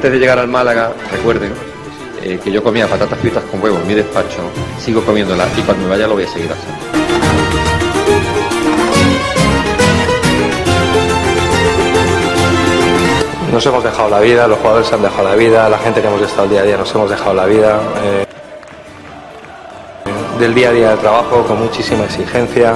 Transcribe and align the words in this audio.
antes 0.00 0.12
de 0.12 0.18
llegar 0.18 0.38
al 0.38 0.48
Málaga, 0.48 0.94
recuerden 1.12 1.52
eh, 2.22 2.40
que 2.42 2.50
yo 2.50 2.64
comía 2.64 2.86
patatas 2.86 3.18
fritas 3.18 3.44
con 3.44 3.62
huevo 3.62 3.76
en 3.80 3.86
mi 3.86 3.92
despacho, 3.92 4.38
sigo 4.78 5.02
comiéndolas 5.02 5.46
y 5.58 5.60
cuando 5.60 5.84
me 5.84 5.90
vaya 5.90 6.06
lo 6.06 6.14
voy 6.14 6.24
a 6.24 6.26
seguir 6.26 6.50
haciendo. 6.50 6.80
Nos 13.52 13.66
hemos 13.66 13.84
dejado 13.84 14.08
la 14.08 14.20
vida, 14.20 14.48
los 14.48 14.58
jugadores 14.60 14.88
se 14.88 14.94
han 14.94 15.02
dejado 15.02 15.28
la 15.28 15.34
vida, 15.34 15.68
la 15.68 15.76
gente 15.76 16.00
que 16.00 16.08
hemos 16.08 16.22
estado 16.22 16.44
el 16.44 16.50
día 16.50 16.60
a 16.60 16.64
día 16.64 16.76
nos 16.78 16.94
hemos 16.94 17.10
dejado 17.10 17.34
la 17.34 17.44
vida. 17.44 17.78
eh, 18.02 18.26
del 20.38 20.54
día 20.54 20.70
a 20.70 20.72
día 20.72 20.88
del 20.88 20.98
trabajo 21.00 21.42
con 21.46 21.58
muchísima 21.58 22.04
exigencia, 22.04 22.74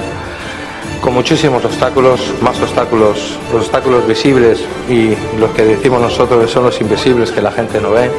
con 1.05 1.13
muchísimos 1.13 1.63
obstáculos, 1.63 2.33
más 2.41 2.59
obstáculos, 2.63 3.39
los 3.53 3.65
obstáculos 3.65 4.09
visibles 4.09 4.65
y 4.89 5.15
los 5.39 5.51
que 5.51 5.62
decimos 5.62 6.01
nosotros 6.01 6.51
son 6.51 6.65
los 6.65 6.81
invisibles 6.81 7.31
que 7.31 7.43
la 7.43 7.53
gente 7.53 7.79
no 7.79 7.91
ve. 7.91 8.11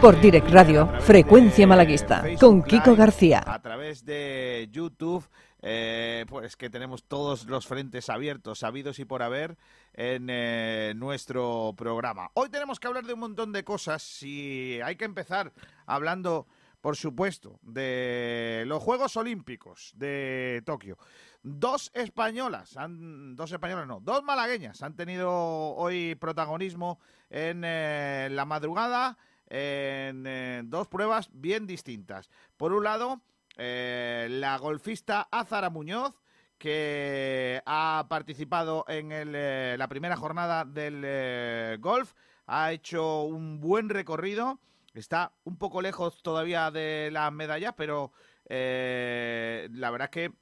Sport 0.00 0.20
Direct 0.22 0.48
Radio, 0.48 0.88
Frecuencia 1.00 1.66
Malaguista, 1.66 2.24
con 2.40 2.62
Kiko 2.62 2.96
García. 2.96 3.44
A 3.44 3.60
través 3.60 4.02
de 4.06 4.66
YouTube, 4.72 5.28
eh, 5.60 6.24
pues 6.26 6.56
que 6.56 6.70
tenemos 6.70 7.04
todos 7.04 7.44
los 7.44 7.66
frentes 7.66 8.08
abiertos, 8.08 8.60
sabidos 8.60 8.98
y 8.98 9.04
por 9.04 9.22
haber, 9.22 9.58
en 9.92 10.28
eh, 10.30 10.94
nuestro 10.96 11.74
programa. 11.76 12.30
Hoy 12.32 12.48
tenemos 12.48 12.80
que 12.80 12.86
hablar 12.86 13.04
de 13.04 13.12
un 13.12 13.20
montón 13.20 13.52
de 13.52 13.62
cosas 13.62 14.22
y 14.22 14.80
hay 14.82 14.96
que 14.96 15.04
empezar 15.04 15.52
hablando, 15.84 16.46
por 16.80 16.96
supuesto, 16.96 17.58
de 17.60 18.64
los 18.66 18.82
Juegos 18.82 19.18
Olímpicos 19.18 19.92
de 19.96 20.62
Tokio. 20.64 20.96
Dos 21.42 21.90
españolas, 21.92 22.78
han, 22.78 23.36
dos 23.36 23.52
españolas 23.52 23.86
no, 23.86 24.00
dos 24.00 24.22
malagueñas 24.22 24.82
han 24.82 24.96
tenido 24.96 25.30
hoy 25.30 26.14
protagonismo 26.14 26.98
en 27.28 27.64
eh, 27.66 28.28
la 28.30 28.46
madrugada 28.46 29.18
en 29.50 30.24
eh, 30.26 30.62
dos 30.64 30.86
pruebas 30.86 31.28
bien 31.32 31.66
distintas. 31.66 32.30
Por 32.56 32.72
un 32.72 32.84
lado, 32.84 33.20
eh, 33.56 34.28
la 34.30 34.56
golfista 34.58 35.28
Azara 35.30 35.70
Muñoz, 35.70 36.14
que 36.56 37.60
ha 37.66 38.06
participado 38.08 38.84
en 38.86 39.12
el, 39.12 39.32
eh, 39.34 39.74
la 39.76 39.88
primera 39.88 40.16
jornada 40.16 40.64
del 40.64 41.78
golf, 41.80 42.14
ha 42.46 42.72
hecho 42.72 43.24
un 43.24 43.60
buen 43.60 43.88
recorrido, 43.88 44.60
está 44.94 45.32
un 45.44 45.56
poco 45.56 45.82
lejos 45.82 46.22
todavía 46.22 46.70
de 46.70 47.10
la 47.12 47.30
medalla, 47.30 47.72
pero 47.72 48.12
la 48.48 49.90
verdad 49.90 50.10
es 50.12 50.32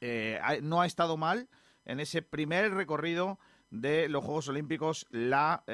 que 0.00 0.60
no 0.62 0.80
ha 0.80 0.86
estado 0.86 1.16
mal 1.16 1.48
en 1.84 2.00
ese 2.00 2.22
primer 2.22 2.72
recorrido 2.72 3.38
de 3.70 4.08
los 4.08 4.24
Juegos 4.24 4.48
Olímpicos 4.48 5.06
la 5.10 5.64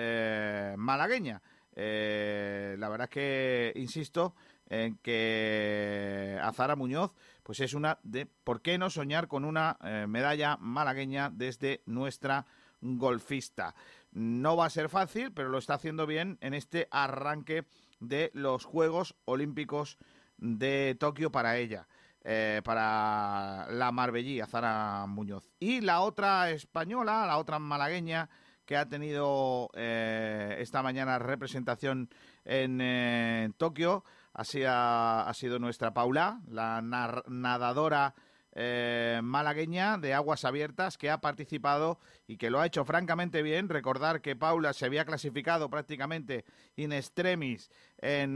malagueña. 0.77 1.43
Eh, 1.75 2.77
la 2.79 2.89
verdad 2.89 3.07
es 3.07 3.11
que 3.11 3.73
insisto 3.77 4.35
en 4.69 4.97
que 4.99 6.39
Azara 6.43 6.77
Muñoz 6.77 7.13
pues 7.43 7.61
es 7.61 7.75
una 7.75 7.99
de 8.03 8.27
por 8.27 8.63
qué 8.63 8.79
no 8.79 8.91
soñar 8.91 9.29
con 9.29 9.45
una 9.45 9.77
eh, 9.83 10.07
medalla 10.09 10.57
malagueña 10.59 11.31
desde 11.31 11.83
nuestra 11.87 12.47
golfista. 12.81 13.75
No 14.13 14.57
va 14.57 14.67
a 14.67 14.71
ser 14.71 14.89
fácil, 14.89 15.33
pero 15.33 15.49
lo 15.49 15.59
está 15.59 15.75
haciendo 15.75 16.07
bien 16.07 16.39
en 16.41 16.55
este 16.55 16.89
arranque 16.91 17.65
de 18.01 18.31
los 18.35 18.65
Juegos 18.65 19.15
Olímpicos 19.25 19.99
de 20.37 20.97
Tokio 20.99 21.31
para 21.31 21.57
ella, 21.57 21.87
eh, 22.23 22.61
para 22.65 23.67
la 23.71 23.93
Marbellí, 23.93 24.41
Azara 24.41 25.07
Muñoz. 25.07 25.49
Y 25.59 25.81
la 25.81 26.01
otra 26.01 26.51
española, 26.51 27.27
la 27.27 27.39
otra 27.39 27.59
malagueña 27.59 28.29
que 28.65 28.77
ha 28.77 28.89
tenido 28.89 29.71
eh, 29.75 30.57
esta 30.61 30.83
mañana 30.83 31.19
representación 31.19 32.09
en 32.45 32.81
eh, 32.81 33.51
Tokio, 33.57 34.05
ha 34.33 34.45
sido, 34.45 34.71
ha 34.71 35.33
sido 35.35 35.59
nuestra 35.59 35.93
Paula, 35.93 36.41
la 36.49 36.81
nadadora 36.83 38.15
eh, 38.55 39.21
malagueña 39.23 39.97
de 39.97 40.13
aguas 40.13 40.45
abiertas 40.45 40.99
que 40.99 41.11
ha 41.11 41.21
participado 41.21 41.99
y 42.27 42.37
que 42.37 42.51
lo 42.51 42.61
ha 42.61 42.67
hecho 42.67 42.85
francamente 42.85 43.43
bien. 43.43 43.69
Recordar 43.69 44.21
que 44.21 44.37
Paula 44.37 44.73
se 44.73 44.87
había 44.87 45.05
clasificado 45.05 45.71
prácticamente 45.71 46.45
in 46.77 46.93
extremis 46.93 47.71
en, 47.99 48.35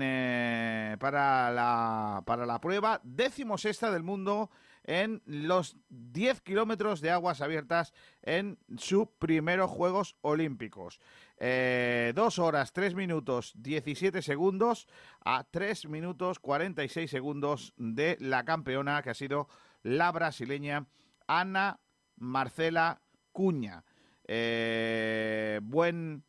para, 0.98 1.50
la, 1.50 2.22
para 2.26 2.46
la 2.46 2.60
prueba, 2.60 3.00
décimo 3.04 3.58
sexta 3.58 3.90
del 3.90 4.02
mundo 4.02 4.50
en 4.86 5.20
los 5.26 5.76
10 5.90 6.40
kilómetros 6.40 7.00
de 7.00 7.10
aguas 7.10 7.40
abiertas 7.40 7.92
en 8.22 8.58
sus 8.78 9.08
primeros 9.18 9.70
Juegos 9.70 10.16
Olímpicos. 10.22 11.00
Eh, 11.38 12.12
dos 12.14 12.38
horas, 12.38 12.72
3 12.72 12.94
minutos, 12.94 13.52
17 13.56 14.22
segundos 14.22 14.88
a 15.24 15.44
3 15.44 15.88
minutos, 15.88 16.38
46 16.38 17.10
segundos 17.10 17.74
de 17.76 18.16
la 18.20 18.44
campeona 18.44 19.02
que 19.02 19.10
ha 19.10 19.14
sido 19.14 19.48
la 19.82 20.12
brasileña 20.12 20.86
Ana 21.26 21.80
Marcela 22.16 23.02
Cuña. 23.32 23.84
Eh, 24.28 25.60
buen, 25.62 26.24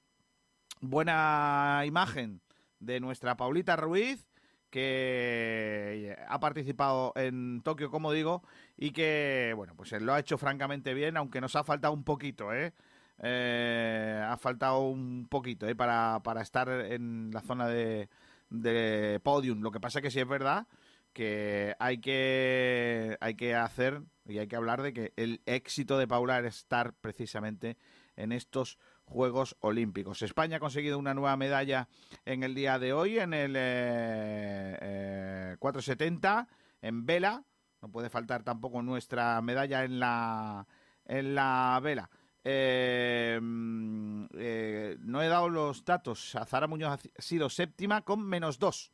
buena 0.81 1.83
imagen 1.85 2.41
de 2.79 2.99
nuestra 2.99 3.37
Paulita 3.37 3.75
Ruiz, 3.75 4.27
que 4.69 6.17
ha 6.27 6.39
participado 6.39 7.13
en 7.15 7.61
Tokio, 7.63 7.89
como 7.89 8.11
digo, 8.11 8.43
y 8.75 8.91
que, 8.91 9.53
bueno, 9.55 9.75
pues 9.75 9.93
él 9.93 10.05
lo 10.05 10.13
ha 10.13 10.19
hecho 10.19 10.37
francamente 10.37 10.93
bien, 10.93 11.17
aunque 11.17 11.41
nos 11.41 11.55
ha 11.55 11.63
faltado 11.63 11.93
un 11.93 12.03
poquito, 12.03 12.53
¿eh? 12.53 12.73
Eh, 13.19 14.23
ha 14.27 14.37
faltado 14.37 14.81
un 14.81 15.27
poquito 15.27 15.67
¿eh? 15.67 15.75
para, 15.75 16.21
para 16.23 16.41
estar 16.41 16.69
en 16.69 17.31
la 17.33 17.41
zona 17.41 17.67
de, 17.67 18.09
de 18.49 19.19
podium. 19.23 19.61
Lo 19.61 19.71
que 19.71 19.79
pasa 19.79 20.01
que 20.01 20.11
sí 20.11 20.19
es 20.19 20.27
verdad 20.27 20.67
que 21.13 21.75
hay 21.79 21.97
que 21.99 23.17
hay 23.21 23.33
que 23.33 23.55
hacer 23.55 24.03
y 24.27 24.37
hay 24.37 24.47
que 24.47 24.55
hablar 24.55 24.83
de 24.83 24.93
que 24.93 25.13
el 25.15 25.41
éxito 25.47 25.97
de 25.97 26.07
Paula 26.07 26.37
es 26.39 26.57
estar 26.57 26.93
precisamente 26.93 27.75
en 28.15 28.31
estos 28.31 28.77
Juegos 29.07 29.55
Olímpicos. 29.61 30.21
España 30.21 30.57
ha 30.57 30.59
conseguido 30.59 30.99
una 30.99 31.13
nueva 31.13 31.37
medalla 31.37 31.87
en 32.25 32.43
el 32.43 32.53
día 32.53 32.77
de 32.77 32.91
hoy 32.91 33.19
en 33.19 33.33
el 33.33 33.55
eh, 33.55 34.77
eh, 34.81 35.55
470 35.59 36.47
en 36.81 37.05
vela. 37.05 37.43
No 37.81 37.89
puede 37.89 38.09
faltar 38.09 38.43
tampoco 38.43 38.81
nuestra 38.81 39.41
medalla 39.41 39.85
en 39.85 39.99
la 39.99 40.67
en 41.05 41.35
la 41.35 41.79
vela. 41.81 42.09
Eh, 42.43 43.39
mm, 43.41 44.25
eh, 44.37 44.97
no 44.99 45.21
he 45.21 45.29
dado 45.29 45.47
los 45.47 45.85
datos. 45.85 46.35
Azara 46.35 46.67
Muñoz 46.67 46.99
ha 47.17 47.21
sido 47.21 47.49
séptima 47.49 48.01
con 48.01 48.21
menos 48.21 48.59
dos 48.59 48.91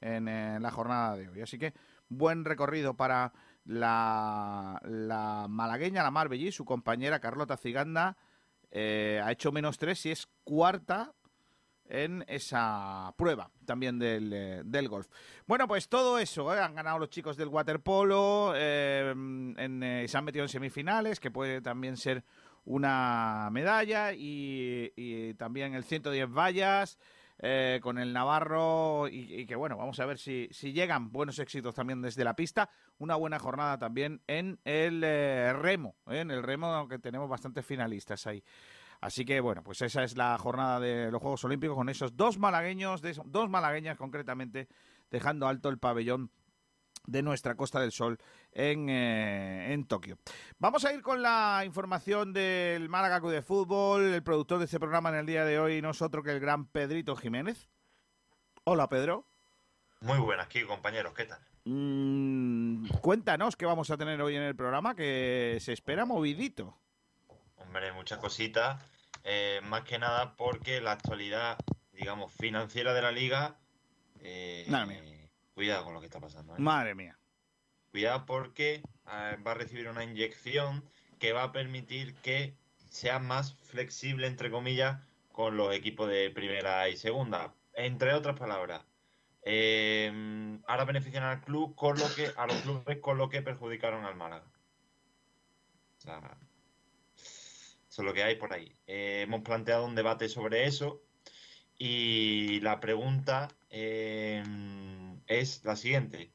en, 0.00 0.24
la 0.24 0.70
jornada 0.72 1.16
de 1.16 1.28
hoy. 1.28 1.40
Así 1.40 1.56
que 1.56 1.72
buen 2.08 2.44
recorrido 2.44 2.96
para 2.96 3.32
la, 3.64 4.80
la 4.84 5.46
malagueña, 5.48 6.02
la 6.02 6.10
Marbellí, 6.10 6.50
su 6.50 6.64
compañera 6.64 7.20
Carlota 7.20 7.56
Ciganda. 7.56 8.16
Eh, 8.70 9.20
ha 9.22 9.32
hecho 9.32 9.52
menos 9.52 9.78
tres 9.78 10.04
y 10.06 10.10
es 10.10 10.26
cuarta 10.44 11.14
en 11.88 12.24
esa 12.28 13.14
prueba 13.16 13.50
también 13.64 13.98
del, 13.98 14.32
eh, 14.32 14.62
del 14.64 14.88
golf. 14.88 15.06
Bueno, 15.46 15.66
pues 15.68 15.88
todo 15.88 16.18
eso, 16.18 16.54
¿eh? 16.54 16.60
han 16.60 16.74
ganado 16.74 16.98
los 16.98 17.10
chicos 17.10 17.36
del 17.36 17.48
waterpolo, 17.48 18.52
eh, 18.56 19.10
en, 19.10 20.04
se 20.08 20.16
han 20.16 20.24
metido 20.24 20.44
en 20.44 20.48
semifinales, 20.48 21.20
que 21.20 21.30
puede 21.30 21.60
también 21.60 21.96
ser 21.96 22.24
una 22.64 23.48
medalla, 23.52 24.12
y 24.12 25.34
también 25.38 25.74
el 25.74 25.84
110 25.84 26.28
vallas, 26.32 26.98
eh, 27.38 27.80
con 27.82 27.98
el 27.98 28.12
Navarro, 28.12 29.08
y, 29.08 29.44
que 29.46 29.56
bueno, 29.56 29.76
vamos 29.76 30.00
a 30.00 30.06
ver 30.06 30.18
si, 30.18 30.48
si 30.50 30.72
llegan 30.72 31.12
buenos 31.12 31.38
éxitos 31.38 31.74
también 31.74 32.00
desde 32.00 32.24
la 32.24 32.34
pista. 32.34 32.70
Una 32.98 33.16
buena 33.16 33.38
jornada 33.38 33.78
también 33.78 34.22
en 34.26 34.58
el 34.64 35.02
eh, 35.04 35.52
remo, 35.52 35.96
en 36.06 36.30
el 36.30 36.42
remo, 36.42 36.88
que 36.88 36.98
tenemos 36.98 37.28
bastantes 37.28 37.64
finalistas 37.64 38.26
ahí. 38.26 38.42
Así 39.00 39.24
que 39.24 39.40
bueno, 39.40 39.62
pues 39.62 39.82
esa 39.82 40.02
es 40.02 40.16
la 40.16 40.36
jornada 40.38 40.80
de 40.80 41.10
los 41.10 41.20
Juegos 41.20 41.44
Olímpicos 41.44 41.76
con 41.76 41.88
esos 41.88 42.16
dos 42.16 42.38
malagueños, 42.38 43.02
dos 43.26 43.50
malagueñas 43.50 43.98
concretamente, 43.98 44.68
dejando 45.10 45.46
alto 45.46 45.68
el 45.68 45.78
pabellón 45.78 46.30
de 47.06 47.22
nuestra 47.22 47.54
Costa 47.54 47.80
del 47.80 47.92
Sol 47.92 48.18
en, 48.52 48.88
eh, 48.88 49.72
en 49.72 49.86
Tokio. 49.86 50.18
Vamos 50.58 50.84
a 50.84 50.92
ir 50.92 51.02
con 51.02 51.22
la 51.22 51.62
información 51.64 52.32
del 52.32 52.88
Málaga 52.88 53.20
Club 53.20 53.32
de 53.32 53.42
Fútbol. 53.42 54.12
El 54.14 54.22
productor 54.22 54.58
de 54.58 54.64
este 54.66 54.78
programa 54.80 55.08
en 55.10 55.16
el 55.16 55.26
día 55.26 55.44
de 55.44 55.58
hoy 55.58 55.80
no 55.82 55.90
es 55.90 56.02
otro 56.02 56.22
que 56.22 56.30
el 56.32 56.40
gran 56.40 56.66
Pedrito 56.66 57.16
Jiménez. 57.16 57.68
Hola, 58.64 58.88
Pedro. 58.88 59.26
Muy 60.00 60.18
buenas, 60.18 60.46
aquí 60.46 60.62
compañeros, 60.64 61.14
¿qué 61.14 61.24
tal? 61.24 61.40
Mm, 61.64 62.86
cuéntanos 63.00 63.56
qué 63.56 63.64
vamos 63.66 63.90
a 63.90 63.96
tener 63.96 64.20
hoy 64.20 64.36
en 64.36 64.42
el 64.42 64.54
programa, 64.54 64.94
que 64.94 65.58
se 65.60 65.72
espera 65.72 66.04
movidito. 66.04 66.76
Hombre, 67.56 67.92
muchas 67.92 68.18
cositas. 68.18 68.82
eh, 69.24 69.60
más 69.64 69.82
que 69.82 69.98
nada 69.98 70.36
porque 70.36 70.80
la 70.80 70.92
actualidad, 70.92 71.56
digamos, 71.92 72.32
financiera 72.32 72.94
de 72.94 73.02
la 73.02 73.10
liga. 73.10 73.56
eh, 74.20 74.66
mía. 74.68 75.00
Cuidado 75.56 75.84
con 75.84 75.94
lo 75.94 76.00
que 76.00 76.06
está 76.06 76.20
pasando. 76.20 76.54
¿eh? 76.54 76.58
Madre 76.58 76.94
mía. 76.94 77.18
Cuidado 77.90 78.26
porque 78.26 78.74
eh, 78.74 79.36
va 79.42 79.52
a 79.52 79.54
recibir 79.54 79.88
una 79.88 80.04
inyección 80.04 80.84
que 81.18 81.32
va 81.32 81.44
a 81.44 81.52
permitir 81.52 82.14
que 82.16 82.54
sea 82.90 83.18
más 83.20 83.54
flexible, 83.54 84.26
entre 84.26 84.50
comillas, 84.50 85.00
con 85.32 85.56
los 85.56 85.74
equipos 85.74 86.10
de 86.10 86.28
primera 86.28 86.86
y 86.90 86.98
segunda. 86.98 87.54
Entre 87.72 88.12
otras 88.12 88.38
palabras, 88.38 88.84
eh, 89.44 90.60
ahora 90.66 90.84
benefician 90.84 91.24
al 91.24 91.40
club 91.40 91.74
con 91.74 91.98
lo 91.98 92.14
que, 92.14 92.30
a 92.36 92.46
los 92.46 92.56
clubes 92.56 92.98
con 92.98 93.16
lo 93.16 93.30
que 93.30 93.40
perjudicaron 93.40 94.04
al 94.04 94.14
Málaga. 94.14 94.44
O 95.96 96.00
sea, 96.02 96.36
eso 97.16 98.02
es 98.02 98.04
lo 98.04 98.12
que 98.12 98.24
hay 98.24 98.36
por 98.36 98.52
ahí. 98.52 98.76
Eh, 98.86 99.22
hemos 99.22 99.40
planteado 99.40 99.86
un 99.86 99.94
debate 99.94 100.28
sobre 100.28 100.66
eso 100.66 101.00
y 101.78 102.60
la 102.60 102.78
pregunta 102.78 103.48
eh, 103.70 104.42
es 105.26 105.64
la 105.64 105.76
siguiente. 105.76 106.32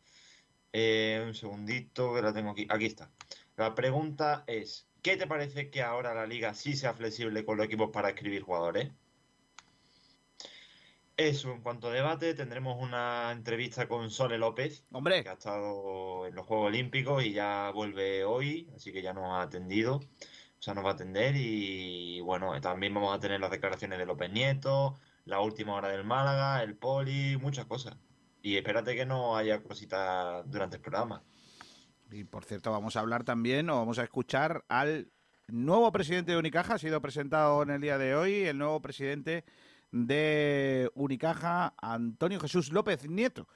Eh, 0.73 1.23
un 1.25 1.33
segundito, 1.35 2.13
que 2.13 2.21
la 2.21 2.33
tengo 2.33 2.51
aquí. 2.51 2.67
Aquí 2.69 2.85
está. 2.85 3.11
La 3.57 3.75
pregunta 3.75 4.43
es, 4.47 4.87
¿qué 5.01 5.17
te 5.17 5.27
parece 5.27 5.69
que 5.69 5.81
ahora 5.81 6.13
la 6.13 6.25
liga 6.25 6.53
sí 6.53 6.75
sea 6.75 6.93
flexible 6.93 7.45
con 7.45 7.57
los 7.57 7.65
equipos 7.65 7.89
para 7.91 8.09
escribir 8.09 8.43
jugadores? 8.43 8.91
Eso, 11.17 11.51
en 11.51 11.61
cuanto 11.61 11.89
a 11.89 11.93
debate, 11.93 12.33
tendremos 12.33 12.81
una 12.81 13.31
entrevista 13.31 13.87
con 13.87 14.09
Sole 14.09 14.37
López, 14.39 14.85
Hombre, 14.91 15.21
que 15.23 15.29
ha 15.29 15.33
estado 15.33 16.25
en 16.25 16.33
los 16.33 16.47
Juegos 16.47 16.67
Olímpicos 16.69 17.23
y 17.23 17.31
ya 17.33 17.69
vuelve 17.71 18.23
hoy, 18.23 18.71
así 18.75 18.91
que 18.91 19.03
ya 19.03 19.13
nos 19.13 19.25
ha 19.25 19.43
atendido, 19.43 19.97
o 19.97 20.61
sea, 20.61 20.73
nos 20.73 20.83
va 20.83 20.91
a 20.91 20.93
atender 20.93 21.35
y 21.37 22.21
bueno, 22.21 22.59
también 22.61 22.93
vamos 22.95 23.15
a 23.15 23.19
tener 23.19 23.39
las 23.39 23.51
declaraciones 23.51 23.99
de 23.99 24.05
López 24.07 24.31
Nieto, 24.31 24.97
la 25.25 25.41
última 25.41 25.75
hora 25.75 25.89
del 25.89 26.03
Málaga, 26.05 26.63
el 26.63 26.75
Poli, 26.75 27.37
muchas 27.37 27.65
cosas. 27.65 27.95
Y 28.41 28.57
espérate 28.57 28.95
que 28.95 29.05
no 29.05 29.35
haya 29.37 29.61
cositas 29.61 30.43
durante 30.49 30.77
el 30.77 30.81
programa. 30.81 31.23
y 32.11 32.23
por 32.23 32.43
cierto, 32.43 32.71
vamos 32.71 32.95
a 32.95 32.99
hablar 32.99 33.23
también, 33.23 33.69
o 33.69 33.77
vamos 33.77 33.99
a 33.99 34.03
escuchar 34.03 34.63
al 34.67 35.11
nuevo 35.47 35.91
presidente 35.91 36.31
de 36.31 36.37
Unicaja, 36.37 36.75
ha 36.75 36.77
sido 36.77 37.01
presentado 37.01 37.61
en 37.63 37.69
el 37.69 37.81
día 37.81 37.97
de 37.97 38.15
hoy, 38.15 38.43
el 38.43 38.57
nuevo 38.57 38.81
presidente 38.81 39.45
de 39.91 40.89
Unicaja, 40.95 41.73
Antonio 41.77 42.39
Jesús 42.39 42.71
López 42.71 43.07
Nieto. 43.09 43.47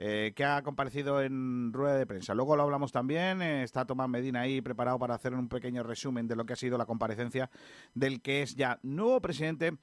eh, 0.00 0.32
que 0.36 0.44
ha 0.44 0.62
comparecido 0.62 1.20
en 1.20 1.72
rueda 1.72 1.96
de 1.96 2.06
prensa. 2.06 2.32
Luego 2.32 2.54
lo 2.54 2.62
hablamos 2.62 2.92
también, 2.92 3.42
eh, 3.42 3.64
está 3.64 3.84
Tomás 3.84 4.08
Medina 4.08 4.42
ahí 4.42 4.60
preparado 4.60 4.96
para 4.96 5.16
hacer 5.16 5.34
un 5.34 5.48
pequeño 5.48 5.82
resumen 5.82 6.28
de 6.28 6.36
lo 6.36 6.46
que 6.46 6.52
ha 6.52 6.56
sido 6.56 6.78
la 6.78 6.86
comparecencia 6.86 7.50
del 7.94 8.22
que 8.22 8.42
es 8.42 8.54
ya 8.54 8.78
nuevo 8.84 9.20
presidente 9.20 9.76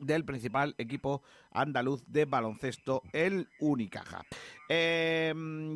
del 0.00 0.24
principal 0.24 0.74
equipo 0.78 1.22
andaluz 1.50 2.04
de 2.06 2.24
baloncesto, 2.24 3.02
el 3.12 3.48
Unicaja. 3.60 4.22
Eh, 4.68 5.34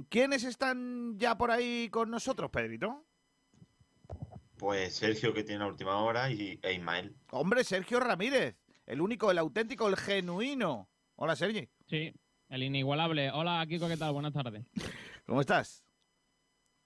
¿Quiénes 0.09 0.45
están 0.45 1.19
ya 1.19 1.37
por 1.39 1.51
ahí 1.51 1.89
con 1.91 2.11
nosotros, 2.11 2.51
Pedrito? 2.51 3.05
Pues 4.59 4.97
Sergio, 4.97 5.33
que 5.33 5.45
tiene 5.45 5.61
la 5.61 5.69
última 5.69 5.99
hora, 5.99 6.31
y 6.31 6.59
e 6.63 6.73
Ismael. 6.75 7.15
Hombre, 7.31 7.63
Sergio 7.63 8.01
Ramírez, 8.01 8.57
el 8.87 9.01
único, 9.01 9.31
el 9.31 9.39
auténtico, 9.39 9.87
el 9.89 9.97
genuino. 9.97 10.89
Hola, 11.15 11.37
Sergi. 11.37 11.69
Sí, 11.87 12.13
el 12.49 12.63
inigualable. 12.65 13.31
Hola, 13.31 13.65
Kiko, 13.69 13.87
¿qué 13.87 13.97
tal? 13.97 14.13
Buenas 14.13 14.33
tardes. 14.33 14.67
¿Cómo 15.27 15.41
estás? 15.41 15.85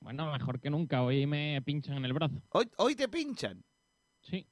Bueno, 0.00 0.30
mejor 0.30 0.60
que 0.60 0.68
nunca. 0.68 1.02
Hoy 1.02 1.26
me 1.26 1.62
pinchan 1.62 1.96
en 1.96 2.04
el 2.04 2.12
brazo. 2.12 2.42
Hoy, 2.50 2.70
hoy 2.76 2.94
te 2.94 3.08
pinchan. 3.08 3.64
Sí. 4.20 4.46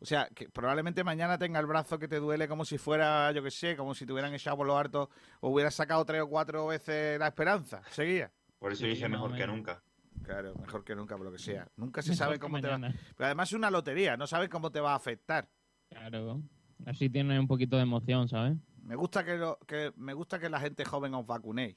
O 0.00 0.04
sea, 0.04 0.28
que 0.34 0.48
probablemente 0.48 1.02
mañana 1.02 1.38
tenga 1.38 1.58
el 1.58 1.66
brazo 1.66 1.98
que 1.98 2.06
te 2.06 2.20
duele 2.20 2.46
como 2.46 2.64
si 2.64 2.78
fuera, 2.78 3.32
yo 3.32 3.42
qué 3.42 3.50
sé, 3.50 3.76
como 3.76 3.94
si 3.94 4.06
te 4.06 4.12
hubieran 4.12 4.32
echado 4.32 4.56
por 4.56 4.66
lo 4.66 4.76
harto 4.78 5.10
o 5.40 5.50
hubieras 5.50 5.74
sacado 5.74 6.04
tres 6.04 6.22
o 6.22 6.28
cuatro 6.28 6.66
veces 6.68 7.18
la 7.18 7.28
esperanza. 7.28 7.82
Seguía. 7.90 8.30
Por 8.58 8.72
eso 8.72 8.84
Sí, 8.84 8.90
dije 8.90 9.08
mejor 9.08 9.34
que 9.36 9.46
nunca. 9.46 9.82
Claro, 10.22 10.54
mejor 10.56 10.84
que 10.84 10.94
nunca, 10.94 11.16
por 11.16 11.26
lo 11.26 11.32
que 11.32 11.38
sea. 11.38 11.66
Nunca 11.76 12.02
se 12.02 12.10
Mejor 12.10 12.18
sabe 12.26 12.38
cómo 12.38 12.60
te 12.60 12.68
va. 12.68 12.78
mañana. 12.78 12.94
Pero 13.16 13.26
además 13.26 13.48
es 13.48 13.54
una 13.54 13.70
lotería, 13.70 14.16
no 14.16 14.26
sabes 14.26 14.48
cómo 14.48 14.70
te 14.70 14.80
va 14.80 14.92
a 14.92 14.96
afectar. 14.96 15.48
Claro. 15.88 16.42
Así 16.86 17.08
tiene 17.08 17.38
un 17.38 17.46
poquito 17.48 17.76
de 17.76 17.82
emoción, 17.82 18.28
¿sabes? 18.28 18.56
Me 18.82 18.94
gusta 18.94 19.24
que, 19.24 19.36
lo, 19.36 19.58
que 19.66 19.92
me 19.96 20.12
gusta 20.14 20.38
que 20.38 20.48
la 20.48 20.60
gente 20.60 20.84
joven 20.84 21.14
os 21.14 21.26
vacunéis. 21.26 21.76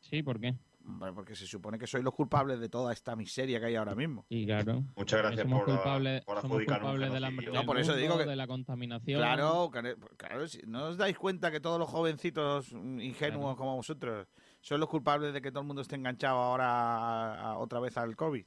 Sí, 0.00 0.22
¿por 0.22 0.40
qué? 0.40 0.54
Hombre, 0.84 1.12
Porque 1.12 1.34
se 1.36 1.46
supone 1.46 1.78
que 1.78 1.86
sois 1.86 2.02
los 2.02 2.12
culpables 2.14 2.58
de 2.60 2.68
toda 2.68 2.92
esta 2.92 3.14
miseria 3.16 3.60
que 3.60 3.66
hay 3.66 3.76
ahora 3.76 3.94
mismo. 3.94 4.26
Sí, 4.28 4.44
claro. 4.46 4.82
Muchas 4.96 5.20
gracias 5.20 5.42
somos 5.42 5.60
por, 5.60 5.74
culpables, 5.74 6.24
por 6.24 6.40
somos 6.40 6.58
culpables 6.58 7.12
del 7.12 7.24
hambre 7.24 7.46
genocidio. 7.46 7.52
No, 7.60 7.66
por 7.66 7.78
eso 7.78 7.94
digo 7.94 8.18
que- 8.18 8.24
de 8.26 8.36
la 8.36 8.46
contaminación. 8.46 9.18
Claro, 9.20 9.70
claro, 10.16 10.48
si- 10.48 10.62
¿no 10.66 10.86
os 10.86 10.96
dais 10.96 11.16
cuenta 11.16 11.50
que 11.50 11.60
todos 11.60 11.78
los 11.78 11.88
jovencitos 11.88 12.72
ingenuos 12.72 13.16
Claro. 13.44 13.56
como 13.56 13.76
vosotros 13.76 14.26
son 14.60 14.80
los 14.80 14.88
culpables 14.88 15.32
de 15.32 15.40
que 15.40 15.50
todo 15.50 15.60
el 15.60 15.66
mundo 15.66 15.82
esté 15.82 15.96
enganchado 15.96 16.38
ahora 16.38 16.66
a- 16.68 17.34
a- 17.52 17.58
otra 17.58 17.78
vez 17.80 17.96
al 17.96 18.16
COVID? 18.16 18.44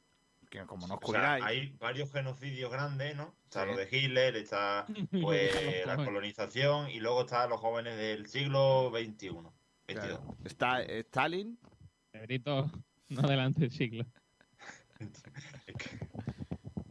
Que 0.50 0.66
como 0.66 0.88
no 0.88 0.96
os 0.96 1.00
O 1.04 1.12
sea, 1.12 1.38
cuidáis. 1.40 1.44
hay 1.46 1.76
varios 1.80 2.12
genocidios 2.12 2.72
grandes, 2.72 3.16
¿no? 3.16 3.34
Está 3.46 3.64
Sí. 3.64 3.72
lo 3.72 3.78
de 3.78 3.88
Hitler, 3.92 4.36
está 4.36 4.86
pues 5.22 5.86
la 5.86 5.96
colonización 5.98 6.90
y 6.90 7.00
luego 7.00 7.22
están 7.22 7.50
los 7.50 7.60
jóvenes 7.60 7.98
del 7.98 8.28
siglo 8.28 8.90
XXI. 8.92 9.52
22. 9.88 10.20
Claro. 10.20 10.38
Está 10.44 10.82
Stalin, 10.84 11.60
Pedrito, 12.20 12.72
no 13.10 13.22
adelante 13.22 13.66
el 13.66 13.72
siglo. 13.72 14.06
Es 15.00 15.76
que- 15.76 16.06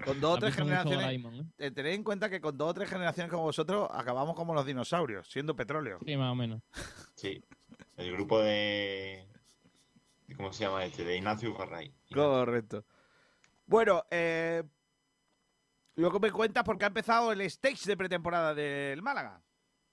con 0.05 0.21
dos 0.21 0.33
o 0.33 0.35
Has 0.35 0.41
tres 0.41 0.55
generaciones. 0.57 0.99
Doraemon, 1.01 1.35
¿eh? 1.37 1.45
eh, 1.57 1.71
tened 1.71 1.95
en 1.95 2.05
cuenta 2.05 2.29
que 2.29 2.39
con 2.39 2.59
dos 2.59 2.71
o 2.71 2.75
tres 2.75 2.91
generaciones 2.91 3.31
como 3.31 3.45
vosotros 3.45 3.89
acabamos 3.91 4.37
como 4.37 4.53
los 4.53 4.67
dinosaurios, 4.67 5.27
siendo 5.31 5.57
petróleo. 5.57 5.99
Sí, 6.05 6.15
más 6.17 6.31
o 6.31 6.35
menos. 6.35 6.61
sí. 7.15 7.43
El 7.97 8.13
grupo 8.13 8.41
de, 8.41 9.27
¿Cómo 10.37 10.53
se 10.53 10.65
llama 10.65 10.85
este? 10.85 11.05
De 11.05 11.17
Ignacio 11.17 11.55
Farray. 11.55 11.95
Correcto. 12.13 12.85
Bueno, 13.67 14.05
eh, 14.11 14.63
luego 15.95 16.19
me 16.21 16.31
cuentas 16.33 16.65
porque 16.65 16.85
ha 16.85 16.89
empezado 16.89 17.33
el 17.33 17.41
stage 17.43 17.87
de 17.87 17.97
pretemporada 17.97 18.53
del 18.53 19.01
Málaga. 19.01 19.41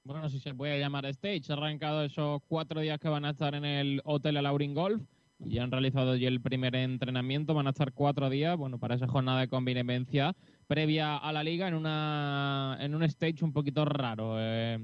Bueno, 0.03 0.29
si 0.29 0.39
se 0.39 0.53
puede 0.53 0.79
llamar 0.79 1.05
stage. 1.05 1.43
Ha 1.49 1.53
arrancado 1.53 2.03
esos 2.03 2.41
cuatro 2.47 2.81
días 2.81 2.99
que 2.99 3.07
van 3.07 3.23
a 3.23 3.29
estar 3.31 3.53
en 3.53 3.65
el 3.65 4.01
Hotel 4.03 4.37
Alaurin 4.37 4.73
Golf. 4.73 5.01
Ya 5.45 5.63
han 5.63 5.71
realizado 5.71 6.15
ya 6.15 6.27
el 6.27 6.41
primer 6.41 6.75
entrenamiento. 6.75 7.53
Van 7.53 7.67
a 7.67 7.71
estar 7.71 7.93
cuatro 7.93 8.29
días, 8.29 8.55
bueno, 8.57 8.77
para 8.77 8.95
esa 8.95 9.07
jornada 9.07 9.41
de 9.41 9.47
convivencia 9.47 10.35
previa 10.67 11.17
a 11.17 11.33
la 11.33 11.43
liga 11.43 11.67
en 11.67 11.73
una 11.73 12.77
en 12.79 12.95
un 12.95 13.03
stage 13.03 13.43
un 13.43 13.51
poquito 13.51 13.83
raro, 13.83 14.35
eh, 14.37 14.77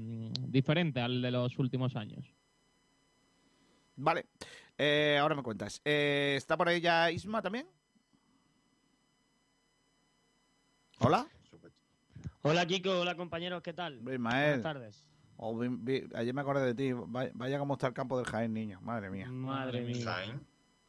diferente 0.46 1.00
al 1.00 1.22
de 1.22 1.30
los 1.30 1.58
últimos 1.58 1.96
años. 1.96 2.34
Vale, 3.96 4.26
eh, 4.76 5.16
ahora 5.20 5.34
me 5.34 5.42
cuentas. 5.42 5.80
Eh, 5.84 6.34
¿Está 6.36 6.56
por 6.56 6.68
ahí 6.68 6.80
ya 6.80 7.10
Isma 7.10 7.40
también? 7.40 7.66
Hola. 11.00 11.26
Hola 12.42 12.66
Kiko, 12.66 13.00
hola 13.00 13.14
compañeros, 13.16 13.62
¿qué 13.62 13.72
tal? 13.72 13.94
Ismael. 14.00 14.18
Buenas 14.18 14.62
tardes. 14.62 15.06
Oh, 15.40 15.56
vi- 15.56 15.68
vi- 15.70 16.08
ayer 16.16 16.34
me 16.34 16.40
acordé 16.40 16.66
de 16.66 16.74
ti. 16.74 16.92
Vaya, 16.92 17.30
vaya 17.34 17.58
cómo 17.60 17.74
está 17.74 17.86
el 17.86 17.94
campo 17.94 18.16
del 18.18 18.26
Jaén, 18.26 18.52
niño. 18.52 18.80
Madre 18.82 19.08
mía. 19.08 19.28
Madre 19.30 19.82
mía. 19.82 20.04
Jaén. 20.04 20.40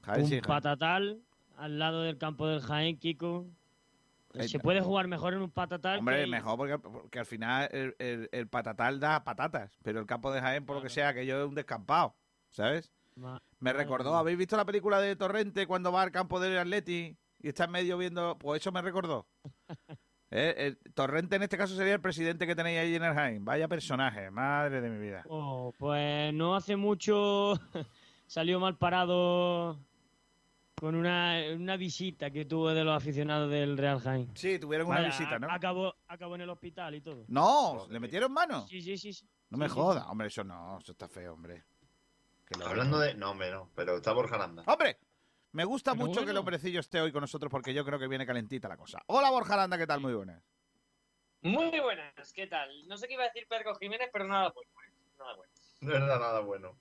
Jaén, 0.02 0.22
Un 0.22 0.26
sí, 0.28 0.32
Jaén. 0.36 0.44
patatal 0.46 1.22
al 1.56 1.78
lado 1.78 2.02
del 2.02 2.18
campo 2.18 2.48
del 2.48 2.62
Jaén, 2.62 2.98
Kiko. 2.98 3.46
Eh, 4.34 4.48
Se 4.48 4.60
puede 4.60 4.82
jugar 4.82 5.08
mejor 5.08 5.34
en 5.34 5.42
un 5.42 5.52
patatal. 5.52 6.00
Hombre, 6.00 6.22
que- 6.24 6.28
mejor 6.28 6.58
porque, 6.58 6.80
porque 6.80 7.20
al 7.20 7.26
final 7.26 7.70
el, 7.72 7.96
el- 8.00 8.30
el 8.32 8.48
patatal 8.48 9.00
da 9.00 9.24
patatas, 9.24 9.78
pero 9.84 10.00
el 10.00 10.06
campo 10.08 10.32
de 10.32 10.42
Jaén, 10.42 10.66
por 10.66 10.76
lo 10.78 10.82
que 10.82 10.90
sea, 10.90 11.14
que 11.14 11.26
yo 11.28 11.42
es 11.42 11.48
un 11.48 11.56
descampado, 11.56 12.16
¿sabes? 12.50 12.92
Ma- 13.16 13.42
Me 13.60 13.72
recordó. 13.74 14.16
¿habéis 14.16 14.38
visto 14.38 14.56
la 14.58 14.66
película 14.66 15.00
de 15.02 15.16
Torrente 15.16 15.68
cuando 15.68 15.92
va 15.92 16.02
al 16.04 16.12
campo 16.12 16.40
del 16.40 16.58
Atleti 16.58 17.18
y 17.42 17.48
está 17.48 17.66
en 17.66 17.72
medio 17.72 17.98
viendo? 17.98 18.38
Pues 18.40 18.62
eso 18.62 18.72
me 18.72 18.82
recordó. 18.82 19.28
Eh, 20.32 20.78
el 20.84 20.94
Torrente 20.94 21.36
en 21.38 21.44
este 21.44 21.58
caso 21.58 21.76
sería 21.76 21.94
el 21.96 22.02
presidente 22.02 22.46
que 22.46 22.56
tenéis 22.56 22.80
ahí 22.80 22.96
en 22.96 23.04
el 23.04 23.14
Jaén. 23.14 23.44
Vaya 23.46 23.68
personaje, 23.68 24.30
madre 24.30 24.80
de 24.82 24.90
mi 24.90 25.00
vida. 25.00 25.24
Oh, 25.28 25.74
pues 25.78 26.34
no 26.34 26.56
hace 26.56 26.76
mucho 26.76 27.54
salió 28.28 28.60
mal 28.60 28.78
parado 28.78 29.80
con 30.76 30.96
una, 30.96 31.42
una 31.56 31.76
visita 31.78 32.30
que 32.32 32.46
tuvo 32.46 32.70
de 32.70 32.84
los 32.84 32.96
aficionados 32.96 33.50
del 33.52 33.78
Real 33.78 34.00
Jaén. 34.00 34.30
Sí, 34.36 34.60
tuvieron 34.60 34.88
una 34.88 34.98
Vaya, 34.98 35.08
visita, 35.10 35.40
¿no? 35.40 35.52
Acabó, 35.52 35.96
acabó 36.08 36.36
en 36.36 36.42
el 36.42 36.50
hospital 36.50 36.96
y 36.96 37.02
todo. 37.02 37.26
No, 37.28 37.88
¿le 37.90 38.00
metieron 38.00 38.32
mano? 38.32 38.68
Sí, 38.68 38.82
sí, 38.82 38.98
sí. 38.98 39.12
sí. 39.14 39.26
No 39.50 39.58
me 39.58 39.66
Sí, 39.66 39.74
sí, 39.74 39.80
jodas, 39.80 40.06
hombre, 40.08 40.28
eso 40.28 40.44
no, 40.44 40.78
eso 40.78 40.92
está 40.92 41.08
feo, 41.10 41.34
hombre. 41.34 41.64
Que 42.46 42.58
lo- 42.60 42.68
Hablando 42.68 43.00
de. 43.00 43.16
No, 43.16 43.32
hombre, 43.32 43.50
no. 43.52 43.70
Pero 43.76 43.98
está 43.98 44.14
Borja 44.14 44.36
Aranda. 44.36 44.64
¡Hombre! 44.68 44.98
Me 45.52 45.66
gusta 45.66 45.94
Pero 45.94 46.06
mucho 46.06 46.24
que 46.24 46.32
el 46.32 46.38
hombrecillo 46.38 46.80
esté 46.80 47.02
hoy 47.02 47.12
con 47.12 47.22
nosotros 47.22 47.52
porque 47.52 47.74
yo 47.74 47.84
creo 47.84 47.98
que 47.98 48.08
viene 48.08 48.26
calentita 48.26 48.68
la 48.68 48.78
cosa. 48.78 49.02
Hola 49.08 49.32
Borja 49.32 49.56
Aranda, 49.56 49.78
¿qué 49.78 49.88
tal? 49.88 50.00
Muy 50.00 50.14
buenas. 50.14 50.44
Muy 51.42 51.80
buenas, 51.80 52.34
¿qué 52.34 52.48
tal? 52.48 52.88
No 52.88 52.98
sé 52.98 53.08
qué 53.08 53.14
iba 53.14 53.24
a 53.24 53.28
decir 53.28 53.48
Pedro 53.48 53.74
Jiménez, 53.76 54.10
pero 54.12 54.28
nada 54.28 54.52
bueno. 54.54 54.70
¿eh? 54.86 54.94
Nada 55.18 55.36
bueno. 55.36 55.54
No 55.82 55.96
era 55.96 56.20
nada 56.20 56.40
bueno. 56.42 56.78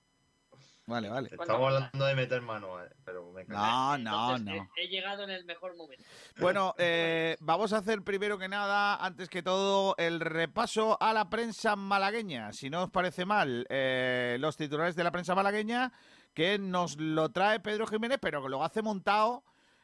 Vale, 0.89 1.07
vale. 1.07 1.29
Estamos 1.31 1.71
hablando 1.71 2.05
de 2.05 2.15
meter 2.15 2.41
mano, 2.41 2.83
eh, 2.83 2.89
pero 3.05 3.31
me. 3.31 3.43
No, 3.45 3.95
no, 3.99 4.35
Entonces, 4.35 4.45
no. 4.45 4.69
He, 4.75 4.85
he 4.85 4.87
llegado 4.87 5.23
en 5.23 5.29
el 5.29 5.45
mejor 5.45 5.75
momento. 5.75 6.03
Bueno, 6.39 6.73
eh, 6.79 7.37
vamos 7.41 7.73
a 7.73 7.77
hacer 7.77 8.01
primero 8.01 8.39
que 8.39 8.47
nada, 8.47 8.95
antes 8.95 9.29
que 9.29 9.43
todo, 9.43 9.93
el 9.97 10.19
repaso 10.19 10.97
a 10.99 11.13
la 11.13 11.29
prensa 11.29 11.75
malagueña. 11.75 12.53
Si 12.53 12.71
no 12.71 12.83
os 12.83 12.89
parece 12.89 13.25
mal, 13.25 13.67
eh, 13.69 14.37
los 14.39 14.57
titulares 14.57 14.95
de 14.95 15.03
la 15.03 15.11
prensa 15.11 15.35
malagueña, 15.35 15.91
que 16.33 16.57
nos 16.59 16.97
lo 16.99 17.29
trae 17.29 17.59
Pedro 17.59 17.87
Jiménez, 17.87 18.17
pero 18.21 18.41
que 18.43 18.49
lo 18.49 18.63
hace 18.63 18.81
montado 18.81 19.43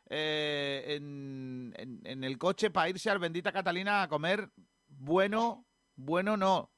eh, 0.10 0.96
en, 0.98 1.74
en- 1.78 2.02
en 2.06 2.24
el 2.24 2.38
coche 2.38 2.70
para 2.70 2.90
irse 2.90 3.10
al 3.10 3.20
Bendita 3.20 3.52
Catalina 3.52 4.04
a 4.04 4.08
comer 4.08 4.50
bueno, 4.88 5.66
bueno 5.96 6.38
no, 6.38 6.70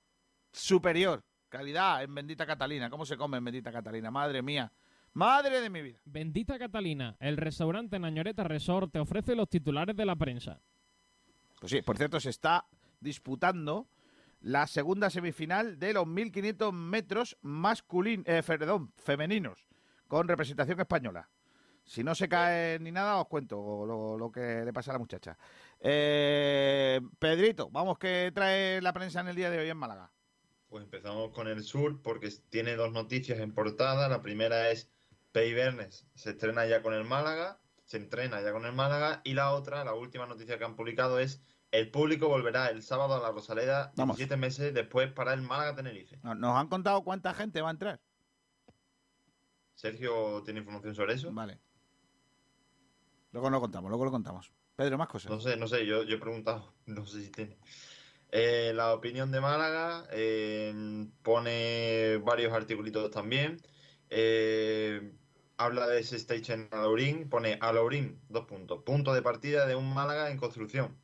superior. 0.52 1.24
Calidad 1.50 2.04
en 2.04 2.14
Bendita 2.14 2.46
Catalina. 2.46 2.90
¿Cómo 2.90 3.06
se 3.06 3.16
come 3.18 3.38
en 3.38 3.46
Bendita 3.46 3.72
Catalina? 3.72 4.12
Madre 4.12 4.42
mía. 4.42 4.72
Madre 5.14 5.62
de 5.62 5.70
mi 5.70 5.82
vida. 5.82 6.00
Bendita 6.06 6.60
Catalina, 6.60 7.16
el 7.20 7.38
restaurante 7.38 7.98
Nañoreta 8.00 8.44
Resort 8.44 8.92
te 8.92 9.00
ofrece 9.00 9.36
los 9.36 9.50
titulares 9.50 9.96
de 9.96 10.06
la 10.06 10.16
prensa. 10.16 10.60
Pues 11.60 11.72
sí, 11.72 11.82
por 11.82 11.98
cierto, 11.98 12.20
se 12.20 12.30
está 12.30 12.66
disputando 13.00 13.88
la 14.41 14.67
segunda 14.67 15.10
semifinal 15.10 15.79
de 15.79 15.94
los 15.94 16.08
1500 16.08 16.74
metros 16.74 17.38
masculin 17.41 18.24
eh, 18.25 18.44
perdón, 18.46 18.91
femeninos 18.98 19.67
con 20.08 20.27
representación 20.27 20.79
española. 20.79 21.29
Si 21.84 22.03
no 22.03 22.15
se 22.15 22.27
cae 22.27 22.79
ni 22.79 22.91
nada, 22.91 23.17
os 23.17 23.27
cuento 23.27 23.86
lo, 23.86 24.17
lo 24.17 24.32
que 24.32 24.63
le 24.65 24.74
pasa 24.74 24.91
a 24.91 24.96
la 24.96 25.00
muchacha. 25.00 25.38
Eh, 25.79 27.00
Pedrito, 27.17 27.70
vamos, 27.70 27.98
que 27.98 28.32
trae 28.34 28.82
la 28.82 28.91
prensa 28.91 29.22
en 29.22 29.29
el 29.29 29.36
día 29.36 29.50
de 29.50 29.60
hoy 29.60 29.70
en 29.70 29.77
Málaga? 29.77 30.12
Pues 30.67 30.84
empezamos 30.84 31.32
con 31.32 31.48
el 31.48 31.63
sur 31.63 32.01
porque 32.01 32.29
tiene 32.50 32.75
dos 32.75 32.91
noticias 32.91 33.39
en 33.39 33.53
portada. 33.53 34.10
La 34.10 34.22
primera 34.22 34.70
es 34.70 34.91
Pei 35.32 35.53
Bernes 35.53 36.08
se 36.15 36.32
estrena 36.32 36.65
ya 36.65 36.82
con 36.82 36.96
el 36.96 37.03
Málaga, 37.03 37.60
se 37.86 37.98
entrena 37.98 38.41
ya 38.41 38.51
con 38.51 38.65
el 38.65 38.74
Málaga. 38.74 39.22
Y 39.24 39.34
la 39.34 39.51
otra, 39.51 39.84
la 39.84 39.94
última 39.94 40.25
noticia 40.25 40.58
que 40.58 40.65
han 40.65 40.75
publicado 40.75 41.20
es 41.20 41.44
el 41.72 41.92
público 41.92 42.28
volverá 42.30 42.68
el 42.70 42.82
sábado 42.84 43.16
a 43.16 43.20
la 43.20 43.32
Rosaleda 43.32 43.92
Vamos. 43.96 44.18
17 44.18 44.38
meses 44.38 44.74
después 44.74 45.12
para 45.12 45.34
el 45.34 45.42
Málaga 45.42 45.76
Tenerife. 45.76 46.18
No- 46.24 46.36
Nos 46.36 46.56
han 46.58 46.68
contado 46.68 47.04
cuánta 47.04 47.34
gente 47.34 47.62
va 47.62 47.70
a 47.70 47.72
entrar. 47.72 48.00
Sergio 49.76 50.42
tiene 50.44 50.60
información 50.62 50.96
sobre 50.96 51.14
eso. 51.14 51.32
Vale. 51.32 51.60
Luego 53.32 53.50
lo 53.50 53.60
contamos, 53.60 53.90
luego 53.90 54.06
lo 54.06 54.12
contamos. 54.12 54.52
Pedro, 54.76 54.98
más 54.98 55.08
cosas. 55.08 55.32
No 55.32 55.40
sé, 55.40 55.58
no 55.58 55.68
sé, 55.68 55.86
yo, 55.86 56.04
yo 56.04 56.16
he 56.16 56.20
preguntado, 56.20 56.74
no 56.86 57.06
sé 57.06 57.24
si 57.24 57.32
tiene. 57.32 57.58
Eh, 58.32 58.74
la 58.76 58.94
opinión 58.94 59.32
de 59.32 59.40
Málaga 59.40 60.06
eh, 60.12 61.08
pone 61.24 62.18
varios 62.24 62.54
articulitos 62.54 63.10
también. 63.12 63.62
Eh, 64.10 65.14
habla 65.58 65.88
de 65.88 66.00
ese 66.00 66.18
stage 66.18 66.54
en 66.54 66.68
Alaurín, 66.72 67.30
pone 67.30 67.58
Alaurín, 67.62 68.20
dos 68.30 68.46
puntos, 68.46 68.84
punto 68.84 69.14
de 69.14 69.22
partida 69.22 69.66
de 69.66 69.76
un 69.76 69.94
Málaga 69.94 70.30
en 70.30 70.38
construcción. 70.38 70.98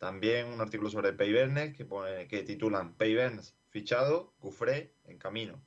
También 0.00 0.46
un 0.46 0.62
artículo 0.62 0.88
sobre 0.88 1.12
Peibernes 1.12 1.76
que, 1.76 1.86
que 2.26 2.42
titulan 2.42 2.94
Peibernes 2.94 3.54
fichado, 3.68 4.32
Cufré 4.38 4.94
en 5.04 5.18
camino. 5.18 5.62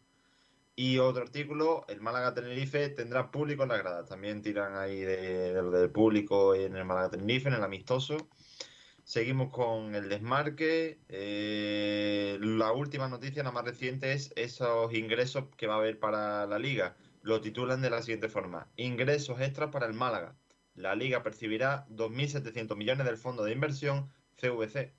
Y 0.75 0.97
otro 0.97 1.21
artículo, 1.21 1.85
el 1.87 2.01
Málaga 2.01 2.33
Tenerife 2.33 2.89
tendrá 2.89 3.29
público 3.29 3.61
en 3.61 3.69
la 3.69 3.77
grada. 3.77 4.05
También 4.05 4.41
tiran 4.41 4.75
ahí 4.75 5.01
de, 5.01 5.53
del 5.53 5.91
público 5.91 6.55
en 6.55 6.75
el 6.75 6.83
Málaga 6.83 7.11
Tenerife, 7.11 7.47
en 7.47 7.53
el 7.53 7.63
amistoso. 7.63 8.27
Seguimos 9.03 9.53
con 9.53 9.93
el 9.93 10.09
desmarque. 10.09 10.99
Eh, 11.09 12.39
la 12.41 12.71
última 12.71 13.07
noticia, 13.09 13.43
la 13.43 13.51
más 13.51 13.65
reciente, 13.65 14.13
es 14.13 14.33
esos 14.35 14.91
ingresos 14.95 15.45
que 15.57 15.67
va 15.67 15.75
a 15.75 15.77
haber 15.77 15.99
para 15.99 16.47
la 16.47 16.57
liga. 16.57 16.95
Lo 17.21 17.39
titulan 17.39 17.83
de 17.83 17.91
la 17.91 18.01
siguiente 18.01 18.29
forma. 18.29 18.67
Ingresos 18.77 19.39
extras 19.41 19.69
para 19.69 19.85
el 19.85 19.93
Málaga. 19.93 20.35
La 20.73 20.95
liga 20.95 21.21
percibirá 21.21 21.85
2.700 21.89 22.75
millones 22.75 23.05
del 23.05 23.17
fondo 23.17 23.43
de 23.43 23.51
inversión 23.51 24.09
CVC. 24.37 24.93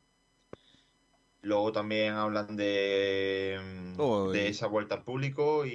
Luego 1.42 1.72
también 1.72 2.14
hablan 2.14 2.56
de, 2.56 3.60
mm, 3.96 4.00
Uy. 4.00 4.32
de 4.38 4.48
esa 4.48 4.66
vuelta 4.66 4.94
al 4.94 5.04
público 5.04 5.66
y, 5.66 5.70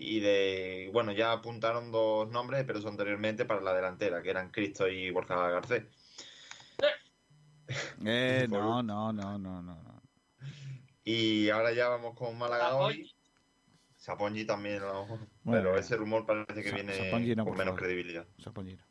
y 0.00 0.20
de, 0.20 0.90
bueno, 0.92 1.10
ya 1.12 1.32
apuntaron 1.32 1.90
dos 1.90 2.28
nombres, 2.30 2.62
pero 2.64 2.78
eso 2.78 2.88
anteriormente 2.88 3.44
para 3.44 3.60
la 3.62 3.74
delantera, 3.74 4.22
que 4.22 4.30
eran 4.30 4.50
Cristo 4.50 4.86
y 4.88 5.10
Borja 5.10 5.34
Garcés. 5.48 5.84
Eh, 8.04 8.46
no, 8.50 8.82
no, 8.82 9.12
no, 9.12 9.38
no, 9.38 9.62
no. 9.62 9.82
no. 9.82 10.02
Y 11.04 11.48
ahora 11.50 11.72
ya 11.72 11.88
vamos 11.88 12.14
con 12.14 12.36
Málaga 12.36 12.70
Sapongi. 12.70 13.00
hoy. 13.02 13.12
Sapongi 13.96 14.44
también, 14.44 14.80
¿no? 14.80 15.06
Bueno, 15.06 15.28
pero 15.44 15.78
ese 15.78 15.96
rumor 15.96 16.26
parece 16.26 16.62
que 16.62 16.68
Sa- 16.70 16.74
viene 16.74 16.92
Sapongi 16.92 17.34
no, 17.36 17.44
con 17.44 17.52
menos 17.56 17.66
favor. 17.66 17.80
credibilidad. 17.80 18.26
Sapoñero. 18.38 18.84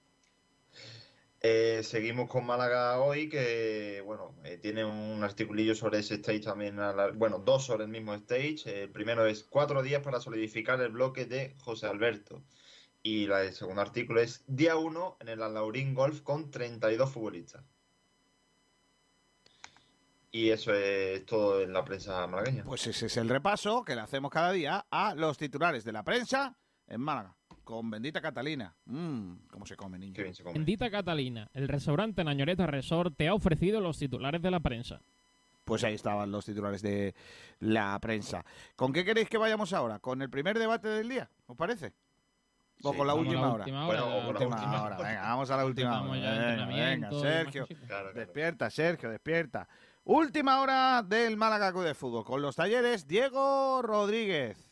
Eh, 1.44 1.82
seguimos 1.84 2.30
con 2.30 2.46
Málaga 2.46 3.00
hoy, 3.00 3.28
que 3.28 4.04
bueno, 4.06 4.36
eh, 4.44 4.58
tiene 4.58 4.86
un 4.86 5.24
articulillo 5.24 5.74
sobre 5.74 5.98
ese 5.98 6.16
stage 6.16 6.42
también, 6.42 6.78
bueno, 7.16 7.40
dos 7.40 7.66
sobre 7.66 7.86
el 7.86 7.90
mismo 7.90 8.14
stage. 8.14 8.84
El 8.84 8.92
primero 8.92 9.26
es 9.26 9.44
cuatro 9.44 9.82
días 9.82 10.04
para 10.04 10.22
solidificar 10.22 10.80
el 10.82 10.92
bloque 10.92 11.26
de 11.26 11.56
José 11.60 11.88
Alberto. 11.88 12.44
Y 13.02 13.26
el 13.26 13.54
segundo 13.54 13.82
artículo 13.82 14.22
es 14.22 14.44
día 14.46 14.76
uno 14.76 15.18
en 15.20 15.30
el 15.30 15.42
Alaurín 15.42 15.96
Golf 15.96 16.22
con 16.22 16.52
32 16.52 17.12
futbolistas. 17.12 17.64
Y 20.30 20.52
eso 20.52 20.74
es 20.76 21.26
todo 21.26 21.62
en 21.62 21.74
la 21.74 21.84
prensa 21.84 22.28
malagueña. 22.28 22.64
Pues 22.66 22.86
ese 22.86 23.08
es 23.08 23.18
el 23.18 23.28
repaso 23.28 23.84
que 23.84 23.96
le 23.96 24.02
hacemos 24.02 24.30
cada 24.30 24.52
día 24.52 24.86
a 24.92 25.16
los 25.16 25.40
titulares 25.40 25.84
de 25.84 25.92
la 25.92 26.04
prensa 26.04 26.56
en 26.86 27.02
Málaga. 27.02 27.36
Con 27.64 27.90
bendita 27.90 28.22
Catalina. 28.22 28.74
Mmm, 28.86 29.34
cómo 29.50 29.66
se 29.66 29.76
come, 29.76 29.98
niño. 30.00 30.14
Qué 30.14 30.24
bien 30.24 30.36
se 30.36 30.44
come. 30.44 30.54
Bendita 30.54 30.90
Catalina, 30.90 31.48
el 31.54 31.68
restaurante 31.68 32.24
Nañoreta 32.24 32.66
Resort 32.66 33.16
te 33.16 33.28
ha 33.28 33.34
ofrecido 33.34 33.80
los 33.82 33.98
titulares 33.98 34.42
de 34.42 34.52
la 34.52 34.60
prensa. 34.60 35.00
Pues 35.64 35.84
ahí 35.84 35.94
estaban 35.94 36.32
los 36.32 36.44
titulares 36.46 36.82
de 36.82 37.14
la 37.60 37.98
prensa. 38.00 38.44
¿Con 38.76 38.92
qué 38.92 39.06
queréis 39.06 39.30
que 39.30 39.38
vayamos 39.38 39.72
ahora? 39.74 40.00
¿Con 40.00 40.22
el 40.22 40.30
primer 40.30 40.58
debate 40.58 40.88
del 40.90 41.08
día? 41.08 41.30
¿Os 41.46 41.56
parece? 41.56 41.94
¿O 42.84 42.92
Sí. 42.92 42.98
con 42.98 43.06
la 43.06 43.14
última 43.14 43.54
hora? 43.54 43.66
Bueno, 43.86 44.06
o 44.06 44.10
con 44.10 44.24
la 44.24 44.30
Última 44.30 44.56
última. 44.56 44.82
hora, 44.84 44.98
venga, 44.98 45.22
vamos 45.22 45.52
a 45.52 45.58
la 45.58 45.66
última 45.66 46.02
hora. 46.02 46.66
Venga, 46.66 47.12
Sergio. 47.12 47.62
cositas. 47.62 47.88
Claro, 47.88 48.04
claro. 48.12 48.20
Despierta, 48.20 48.70
Sergio, 48.72 49.10
despierta. 49.12 49.68
Última 50.04 50.60
hora 50.62 51.04
del 51.04 51.38
Málaga 51.38 51.72
Club 51.72 51.84
de 51.84 51.94
Fútbol. 51.94 52.26
Con 52.26 52.42
los 52.42 52.56
talleres, 52.56 53.08
Diego 53.08 53.84
Rodríguez. 53.84 54.71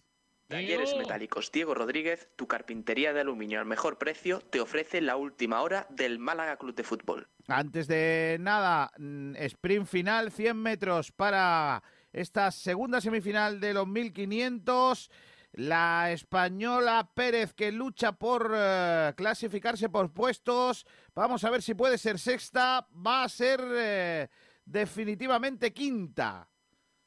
Talleres. 0.50 0.96
Metálicos 0.98 1.51
Diego 1.51 1.75
Rodríguez, 1.75 2.27
tu 2.36 2.48
carpintería 2.48 3.13
de 3.13 3.22
aluminio 3.22 3.60
al 3.60 3.68
mejor 3.68 4.00
precio, 4.00 4.39
te 4.39 4.60
ofrece 4.60 5.00
la 5.00 5.15
última 5.15 5.62
hora 5.62 5.86
del 5.91 6.18
Málaga 6.18 6.58
Club 6.58 6.74
de 6.74 6.84
Fútbol. 6.84 7.27
Antes 7.48 7.88
de 7.88 8.38
nada, 8.39 8.91
mm, 8.98 9.36
sprint 9.36 9.86
final, 9.86 10.32
100 10.32 10.58
metros 10.58 11.12
para 11.12 11.84
esta 12.12 12.50
segunda 12.50 13.00
semifinal 13.00 13.60
de 13.60 13.75
los 13.75 13.88
1500. 13.88 15.12
La 15.51 16.12
española 16.12 17.12
Pérez 17.13 17.53
que 17.53 17.72
lucha 17.72 18.13
por 18.13 18.51
eh, 18.56 19.13
clasificarse 19.15 19.88
por 19.89 20.12
puestos. 20.12 20.88
Vamos 21.13 21.44
a 21.44 21.51
ver 21.51 21.62
si 21.62 21.75
puede 21.75 22.00
ser 22.00 22.18
sexta. 22.18 22.88
Va 22.91 23.24
a 23.24 23.29
ser 23.29 23.62
eh, 23.72 24.27
definitivamente 24.65 25.72
quinta 25.72 26.50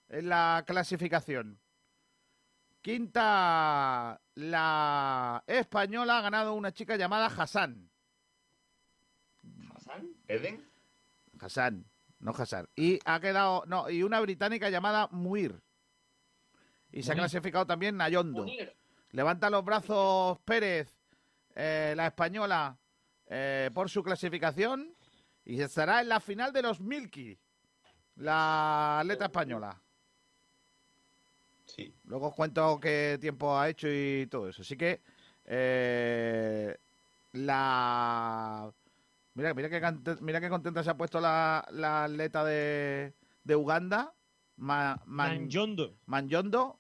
en 0.08 0.28
la 0.28 0.62
clasificación. 0.64 1.62
Quinta 2.82 4.20
la 4.34 5.44
española 5.46 6.18
ha 6.18 6.22
ganado 6.22 6.54
una 6.54 6.72
chica 6.72 6.96
llamada 6.96 7.26
Hassan. 7.26 7.88
¿Hassan? 9.76 10.08
¿Eden? 10.26 10.68
Hassan, 11.38 11.86
no 12.18 12.32
Hassan. 12.32 12.68
Y 12.74 12.98
ha 13.04 13.20
quedado, 13.20 13.62
no, 13.66 13.88
y 13.88 14.02
una 14.02 14.20
británica 14.20 14.68
llamada 14.68 15.08
Muir. 15.12 15.62
Y 16.90 17.04
se 17.04 17.12
ha 17.12 17.14
clasificado 17.14 17.66
también 17.66 17.96
Nayondo. 17.96 18.44
Levanta 19.10 19.48
los 19.48 19.64
brazos 19.64 20.38
Pérez, 20.40 20.92
eh, 21.54 21.94
la 21.96 22.08
española, 22.08 22.78
eh, 23.26 23.70
por 23.72 23.90
su 23.90 24.02
clasificación. 24.02 24.94
Y 25.44 25.60
estará 25.60 26.00
en 26.00 26.08
la 26.08 26.20
final 26.20 26.52
de 26.52 26.62
los 26.62 26.80
Milky, 26.80 27.38
la 28.16 29.00
atleta 29.00 29.26
española. 29.26 29.81
Sí. 31.75 31.93
Luego 32.05 32.29
os 32.29 32.35
cuento 32.35 32.79
qué 32.81 33.17
tiempo 33.21 33.57
ha 33.59 33.69
hecho 33.71 33.88
y 33.88 34.26
todo 34.31 34.49
eso. 34.49 34.61
Así 34.62 34.76
que 34.76 35.00
eh, 35.47 36.76
la 37.33 38.71
mira, 39.35 39.55
mira 39.55 39.69
qué 39.71 39.81
cante- 39.81 40.19
mira 40.21 40.41
qué 40.41 40.50
contenta 40.50 40.83
se 40.85 40.91
ha 40.91 40.97
puesto 40.97 41.19
la, 41.21 41.67
la 41.71 42.05
atleta 42.05 42.45
de, 42.45 43.14
de 43.45 43.57
Uganda, 43.57 44.12
Ma- 44.59 45.00
Man- 45.07 45.45
Manjondo. 45.45 45.95
Manyondo, 46.07 46.79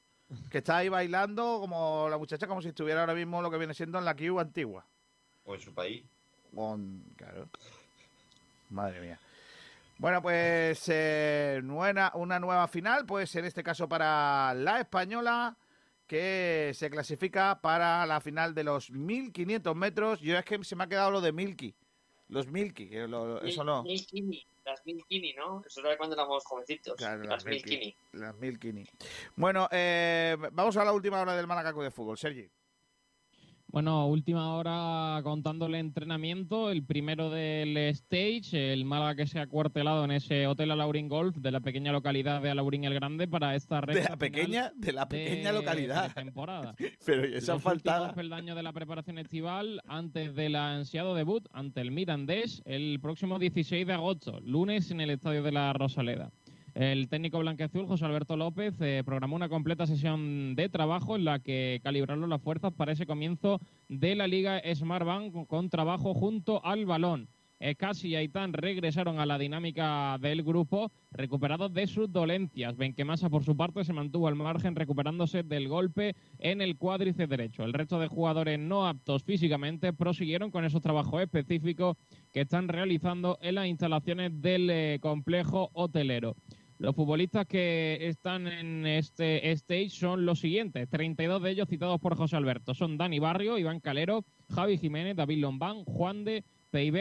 que 0.50 0.58
está 0.58 0.76
ahí 0.78 0.88
bailando 0.90 1.58
como 1.60 2.08
la 2.10 2.18
muchacha 2.18 2.46
como 2.46 2.60
si 2.60 2.68
estuviera 2.68 3.00
ahora 3.00 3.14
mismo 3.14 3.40
lo 3.40 3.50
que 3.50 3.58
viene 3.58 3.72
siendo 3.72 3.98
en 3.98 4.04
la 4.04 4.14
Q 4.14 4.38
antigua. 4.40 4.84
O 5.44 5.54
en 5.54 5.60
su 5.60 5.72
país. 5.72 6.04
Con, 6.54 7.02
claro. 7.16 7.48
Madre 8.68 9.00
mía. 9.00 9.18
Bueno, 10.02 10.20
pues 10.20 10.84
eh, 10.88 11.60
una 11.62 12.40
nueva 12.40 12.66
final, 12.66 13.06
pues 13.06 13.36
en 13.36 13.44
este 13.44 13.62
caso 13.62 13.88
para 13.88 14.52
la 14.52 14.80
española, 14.80 15.56
que 16.08 16.72
se 16.74 16.90
clasifica 16.90 17.60
para 17.60 18.04
la 18.04 18.20
final 18.20 18.52
de 18.52 18.64
los 18.64 18.90
1500 18.90 19.76
metros. 19.76 20.18
Yo 20.20 20.36
es 20.36 20.44
que 20.44 20.64
se 20.64 20.74
me 20.74 20.82
ha 20.82 20.88
quedado 20.88 21.12
lo 21.12 21.20
de 21.20 21.30
Milky. 21.30 21.72
Los 22.30 22.48
Milky, 22.48 22.88
que 22.88 23.06
lo- 23.06 23.40
eso 23.42 23.62
no. 23.62 23.84
Milkini, 23.84 24.44
las 24.64 24.84
Milkini, 24.84 25.34
¿no? 25.34 25.62
Eso 25.64 25.78
era 25.86 25.96
cuando 25.96 26.16
éramos 26.16 26.44
jovencitos. 26.46 26.96
Claro, 26.96 27.22
las 27.22 27.44
Milky, 27.44 27.70
Milkini. 27.70 27.96
Las 28.14 28.34
Milkini. 28.34 28.84
Bueno, 29.36 29.68
eh, 29.70 30.36
vamos 30.50 30.76
a 30.78 30.84
la 30.84 30.92
última 30.92 31.20
hora 31.20 31.36
del 31.36 31.46
Málaga 31.46 31.70
Club 31.70 31.84
de 31.84 31.90
Fútbol, 31.92 32.18
Sergi. 32.18 32.50
Bueno, 33.72 34.06
última 34.06 34.54
hora 34.54 35.18
contando 35.22 35.64
el 35.64 35.74
entrenamiento, 35.76 36.70
el 36.70 36.84
primero 36.84 37.30
del 37.30 37.74
stage, 37.78 38.74
el 38.74 38.84
Málaga 38.84 39.14
que 39.14 39.26
se 39.26 39.38
ha 39.40 39.46
cuartelado 39.46 40.04
en 40.04 40.10
ese 40.10 40.46
Hotel 40.46 40.72
Alaurín 40.72 41.08
Golf 41.08 41.36
de 41.38 41.50
la 41.50 41.60
pequeña 41.60 41.90
localidad 41.90 42.42
de 42.42 42.50
Alaurín 42.50 42.84
el 42.84 42.92
Grande 42.92 43.26
para 43.28 43.54
esta 43.54 43.76
De 43.80 43.86
recta 43.86 44.10
la 44.10 44.16
pequeña, 44.18 44.72
de 44.76 44.92
la 44.92 45.08
pequeña 45.08 45.52
de 45.52 45.58
localidad. 45.58 46.12
temporada. 46.12 46.74
Pero 47.06 47.24
esa 47.24 47.54
Los 47.54 47.62
faltada. 47.62 48.00
últimos 48.08 48.16
peldaños 48.16 48.56
de 48.56 48.62
la 48.62 48.74
preparación 48.74 49.16
estival 49.16 49.80
antes 49.88 50.34
del 50.34 50.54
ansiado 50.56 51.14
debut 51.14 51.46
ante 51.52 51.80
el 51.80 51.92
Mirandés 51.92 52.60
el 52.66 53.00
próximo 53.00 53.38
16 53.38 53.86
de 53.86 53.92
agosto, 53.94 54.38
lunes 54.40 54.90
en 54.90 55.00
el 55.00 55.08
Estadio 55.08 55.42
de 55.42 55.52
la 55.52 55.72
Rosaleda. 55.72 56.30
El 56.74 57.08
técnico 57.08 57.38
blanqueazul, 57.38 57.86
José 57.86 58.06
Alberto 58.06 58.36
López, 58.36 58.74
eh, 58.80 59.02
programó 59.04 59.36
una 59.36 59.50
completa 59.50 59.86
sesión 59.86 60.54
de 60.54 60.70
trabajo 60.70 61.16
en 61.16 61.26
la 61.26 61.38
que 61.38 61.80
calibraron 61.82 62.30
las 62.30 62.40
fuerzas 62.40 62.72
para 62.72 62.92
ese 62.92 63.04
comienzo 63.04 63.60
de 63.88 64.14
la 64.14 64.26
Liga 64.26 64.62
Smartbank 64.74 65.32
con, 65.32 65.44
con 65.44 65.68
trabajo 65.68 66.14
junto 66.14 66.64
al 66.64 66.86
balón. 66.86 67.28
Eh, 67.64 67.76
Casi 67.76 68.08
y 68.08 68.16
Aitán 68.16 68.52
regresaron 68.54 69.20
a 69.20 69.26
la 69.26 69.38
dinámica 69.38 70.18
del 70.20 70.42
grupo, 70.42 70.90
recuperados 71.12 71.72
de 71.72 71.86
sus 71.86 72.10
dolencias. 72.10 72.76
Benquemasa, 72.76 73.30
por 73.30 73.44
su 73.44 73.56
parte, 73.56 73.84
se 73.84 73.92
mantuvo 73.92 74.26
al 74.26 74.34
margen, 74.34 74.74
recuperándose 74.74 75.44
del 75.44 75.68
golpe 75.68 76.16
en 76.40 76.60
el 76.60 76.76
cuádriceps 76.76 77.30
derecho. 77.30 77.62
El 77.62 77.72
resto 77.72 78.00
de 78.00 78.08
jugadores 78.08 78.58
no 78.58 78.88
aptos 78.88 79.22
físicamente 79.22 79.92
prosiguieron 79.92 80.50
con 80.50 80.64
esos 80.64 80.82
trabajos 80.82 81.22
específicos 81.22 81.96
que 82.32 82.40
están 82.40 82.66
realizando 82.66 83.38
en 83.40 83.54
las 83.54 83.68
instalaciones 83.68 84.42
del 84.42 84.68
eh, 84.68 84.98
complejo 85.00 85.70
hotelero. 85.72 86.34
Los 86.82 86.96
futbolistas 86.96 87.46
que 87.46 87.96
están 88.08 88.48
en 88.48 88.84
este 88.88 89.52
stage 89.52 89.90
son 89.90 90.26
los 90.26 90.40
siguientes, 90.40 90.88
32 90.88 91.40
de 91.40 91.50
ellos 91.52 91.68
citados 91.68 92.00
por 92.00 92.16
José 92.16 92.34
Alberto. 92.34 92.74
Son 92.74 92.98
Dani 92.98 93.20
Barrio, 93.20 93.56
Iván 93.56 93.78
Calero, 93.78 94.24
Javi 94.52 94.78
Jiménez, 94.78 95.14
David 95.14 95.38
Lombán, 95.38 95.84
Juan 95.84 96.24
de, 96.24 96.42
Pei 96.72 96.92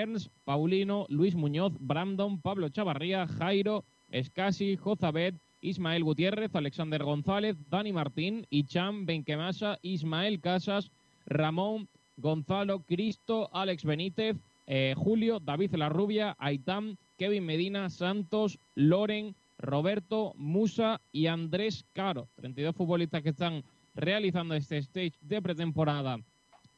Paulino, 0.43 1.07
Luis 1.09 1.33
Muñoz, 1.33 1.73
Brandon, 1.79 2.39
Pablo 2.39 2.69
Chavarría, 2.69 3.25
Jairo, 3.25 3.83
Escasi, 4.11 4.77
Jozabet, 4.77 5.33
Ismael 5.61 6.03
Gutiérrez, 6.03 6.53
Alexander 6.53 7.03
González, 7.03 7.57
Dani 7.71 7.91
Martín, 7.91 8.45
Icham, 8.51 9.07
Benquemasa, 9.07 9.79
Ismael 9.81 10.41
Casas, 10.41 10.91
Ramón, 11.25 11.87
Gonzalo, 12.17 12.83
Cristo, 12.83 13.49
Alex 13.51 13.83
Benítez, 13.83 14.37
eh, 14.67 14.93
Julio, 14.95 15.39
David 15.39 15.73
La 15.73 15.89
Rubia, 15.89 16.35
Aitam, 16.37 16.97
Kevin 17.17 17.47
Medina, 17.47 17.89
Santos, 17.89 18.59
Loren, 18.75 19.35
Roberto, 19.61 20.33
Musa 20.35 21.01
y 21.11 21.27
Andrés 21.27 21.85
Caro. 21.93 22.27
32 22.35 22.75
futbolistas 22.75 23.21
que 23.21 23.29
están 23.29 23.63
realizando 23.95 24.55
este 24.55 24.77
stage 24.77 25.13
de 25.21 25.41
pretemporada 25.41 26.19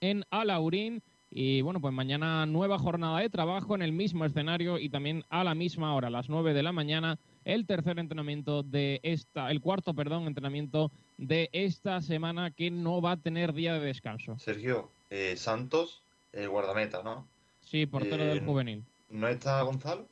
en 0.01 0.23
Alaurín. 0.29 1.01
Y 1.35 1.61
bueno, 1.61 1.81
pues 1.81 1.91
mañana 1.93 2.45
nueva 2.45 2.77
jornada 2.77 3.19
de 3.19 3.29
trabajo 3.29 3.73
en 3.73 3.81
el 3.81 3.91
mismo 3.91 4.23
escenario 4.23 4.77
y 4.77 4.89
también 4.89 5.23
a 5.29 5.43
la 5.43 5.55
misma 5.55 5.95
hora, 5.95 6.09
a 6.09 6.11
las 6.11 6.29
9 6.29 6.53
de 6.53 6.61
la 6.61 6.71
mañana, 6.71 7.17
el 7.43 7.65
tercer 7.65 7.97
entrenamiento 7.97 8.61
de 8.61 8.99
esta, 9.01 9.49
el 9.49 9.59
cuarto, 9.59 9.95
perdón, 9.95 10.27
entrenamiento 10.27 10.91
de 11.17 11.49
esta 11.51 12.01
semana 12.01 12.51
que 12.51 12.69
no 12.69 13.01
va 13.01 13.13
a 13.13 13.17
tener 13.17 13.53
día 13.53 13.73
de 13.73 13.79
descanso. 13.79 14.37
Sergio, 14.37 14.91
eh, 15.09 15.33
Santos, 15.35 16.03
el 16.33 16.49
guardameta, 16.49 17.01
¿no? 17.01 17.25
Sí, 17.61 17.87
portero 17.87 18.23
Eh, 18.25 18.27
del 18.27 18.45
juvenil. 18.45 18.83
¿No 19.09 19.27
está 19.27 19.59
Gonzalo? 19.63 20.07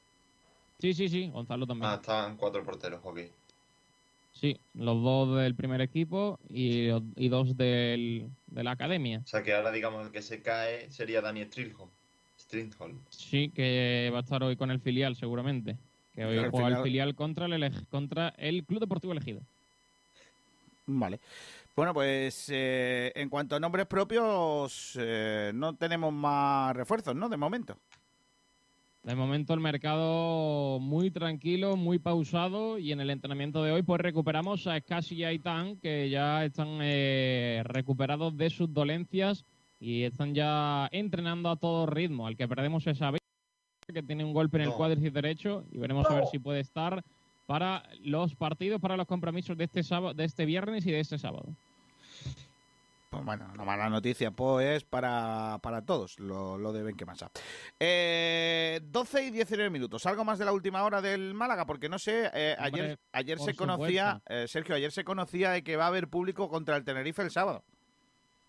Sí, 0.81 0.93
sí, 0.95 1.07
sí, 1.07 1.29
Gonzalo 1.29 1.67
también. 1.67 1.91
Ah, 1.91 1.95
están 2.01 2.37
cuatro 2.37 2.63
porteros, 2.63 2.99
ok. 3.03 3.19
Sí, 4.31 4.59
los 4.73 5.03
dos 5.03 5.37
del 5.37 5.53
primer 5.55 5.81
equipo 5.81 6.39
y, 6.49 6.87
y 7.15 7.29
dos 7.29 7.55
del, 7.55 8.31
de 8.47 8.63
la 8.63 8.71
academia. 8.71 9.21
O 9.23 9.27
sea 9.27 9.43
que 9.43 9.53
ahora, 9.53 9.71
digamos, 9.71 10.05
el 10.07 10.11
que 10.11 10.21
se 10.21 10.41
cae 10.41 10.89
sería 10.89 11.21
Dani. 11.21 11.45
Strilholm. 11.45 12.97
Sí, 13.09 13.49
que 13.49 14.09
va 14.11 14.19
a 14.19 14.21
estar 14.21 14.41
hoy 14.41 14.55
con 14.55 14.71
el 14.71 14.79
filial 14.79 15.15
seguramente. 15.15 15.77
Que 16.13 16.25
hoy 16.25 16.37
juega 16.49 16.67
el 16.69 16.77
filial- 16.77 17.13
contra 17.15 17.45
el, 17.45 17.87
contra 17.89 18.29
el 18.37 18.63
Club 18.63 18.79
Deportivo 18.79 19.13
Elegido. 19.13 19.41
Vale. 20.87 21.19
Bueno, 21.75 21.93
pues 21.93 22.49
eh, 22.49 23.11
en 23.15 23.29
cuanto 23.29 23.55
a 23.55 23.59
nombres 23.59 23.85
propios, 23.85 24.97
eh, 24.99 25.51
no 25.53 25.75
tenemos 25.75 26.11
más 26.11 26.75
refuerzos, 26.75 27.15
¿no? 27.15 27.29
De 27.29 27.37
momento. 27.37 27.77
De 29.03 29.15
momento 29.15 29.55
el 29.55 29.59
mercado 29.59 30.79
muy 30.79 31.09
tranquilo, 31.09 31.75
muy 31.75 31.97
pausado 31.97 32.77
y 32.77 32.91
en 32.91 33.01
el 33.01 33.09
entrenamiento 33.09 33.63
de 33.63 33.71
hoy 33.71 33.81
pues 33.81 33.99
recuperamos 33.99 34.67
a 34.67 34.79
Scassi 34.79 35.15
y 35.15 35.23
Aitán 35.23 35.77
que 35.77 36.07
ya 36.11 36.45
están 36.45 36.77
eh, 36.81 37.63
recuperados 37.65 38.37
de 38.37 38.51
sus 38.51 38.71
dolencias 38.71 39.43
y 39.79 40.03
están 40.03 40.35
ya 40.35 40.87
entrenando 40.91 41.49
a 41.49 41.55
todo 41.55 41.87
ritmo. 41.87 42.27
Al 42.27 42.37
que 42.37 42.47
perdemos 42.47 42.85
es 42.85 43.01
a 43.01 43.09
Vega, 43.09 43.17
que 43.91 44.03
tiene 44.03 44.23
un 44.23 44.33
golpe 44.33 44.57
en 44.57 44.63
el 44.63 44.69
No. 44.69 44.77
cuádriceps 44.77 45.13
derecho 45.15 45.65
y 45.71 45.79
veremos 45.79 46.05
a 46.07 46.13
ver 46.13 46.27
si 46.27 46.37
puede 46.37 46.59
estar 46.59 47.03
para 47.47 47.81
los 48.03 48.35
partidos, 48.35 48.79
para 48.79 48.97
los 48.97 49.07
compromisos 49.07 49.57
de 49.57 49.63
este 49.63 49.81
sábado, 49.81 50.13
de 50.13 50.25
este 50.25 50.45
viernes 50.45 50.85
y 50.85 50.91
de 50.91 50.99
este 50.99 51.17
sábado. 51.17 51.55
Pues 53.11 53.25
bueno, 53.25 53.45
una 53.53 53.65
mala 53.65 53.89
noticia, 53.89 54.31
pues, 54.31 54.85
para, 54.85 55.59
para 55.61 55.81
todos, 55.81 56.17
lo, 56.17 56.57
lo 56.57 56.71
de 56.71 56.81
Benquemasa. 56.81 57.29
Eh, 57.77 58.79
12 58.85 59.25
y 59.25 59.31
19 59.31 59.69
minutos. 59.69 60.05
Algo 60.05 60.23
más 60.23 60.39
de 60.39 60.45
la 60.45 60.53
última 60.53 60.81
hora 60.85 61.01
del 61.01 61.33
Málaga, 61.33 61.65
porque 61.65 61.89
no 61.89 61.99
sé, 61.99 62.31
eh, 62.33 62.55
ayer, 62.57 62.81
Hombre, 62.83 62.99
ayer 63.11 63.39
se 63.39 63.53
conocía, 63.53 64.21
eh, 64.29 64.45
Sergio, 64.47 64.75
ayer 64.75 64.93
se 64.93 65.03
conocía 65.03 65.51
de 65.51 65.61
que 65.61 65.75
va 65.75 65.83
a 65.83 65.87
haber 65.87 66.07
público 66.07 66.47
contra 66.47 66.77
el 66.77 66.85
Tenerife 66.85 67.21
el 67.21 67.31
sábado. 67.31 67.65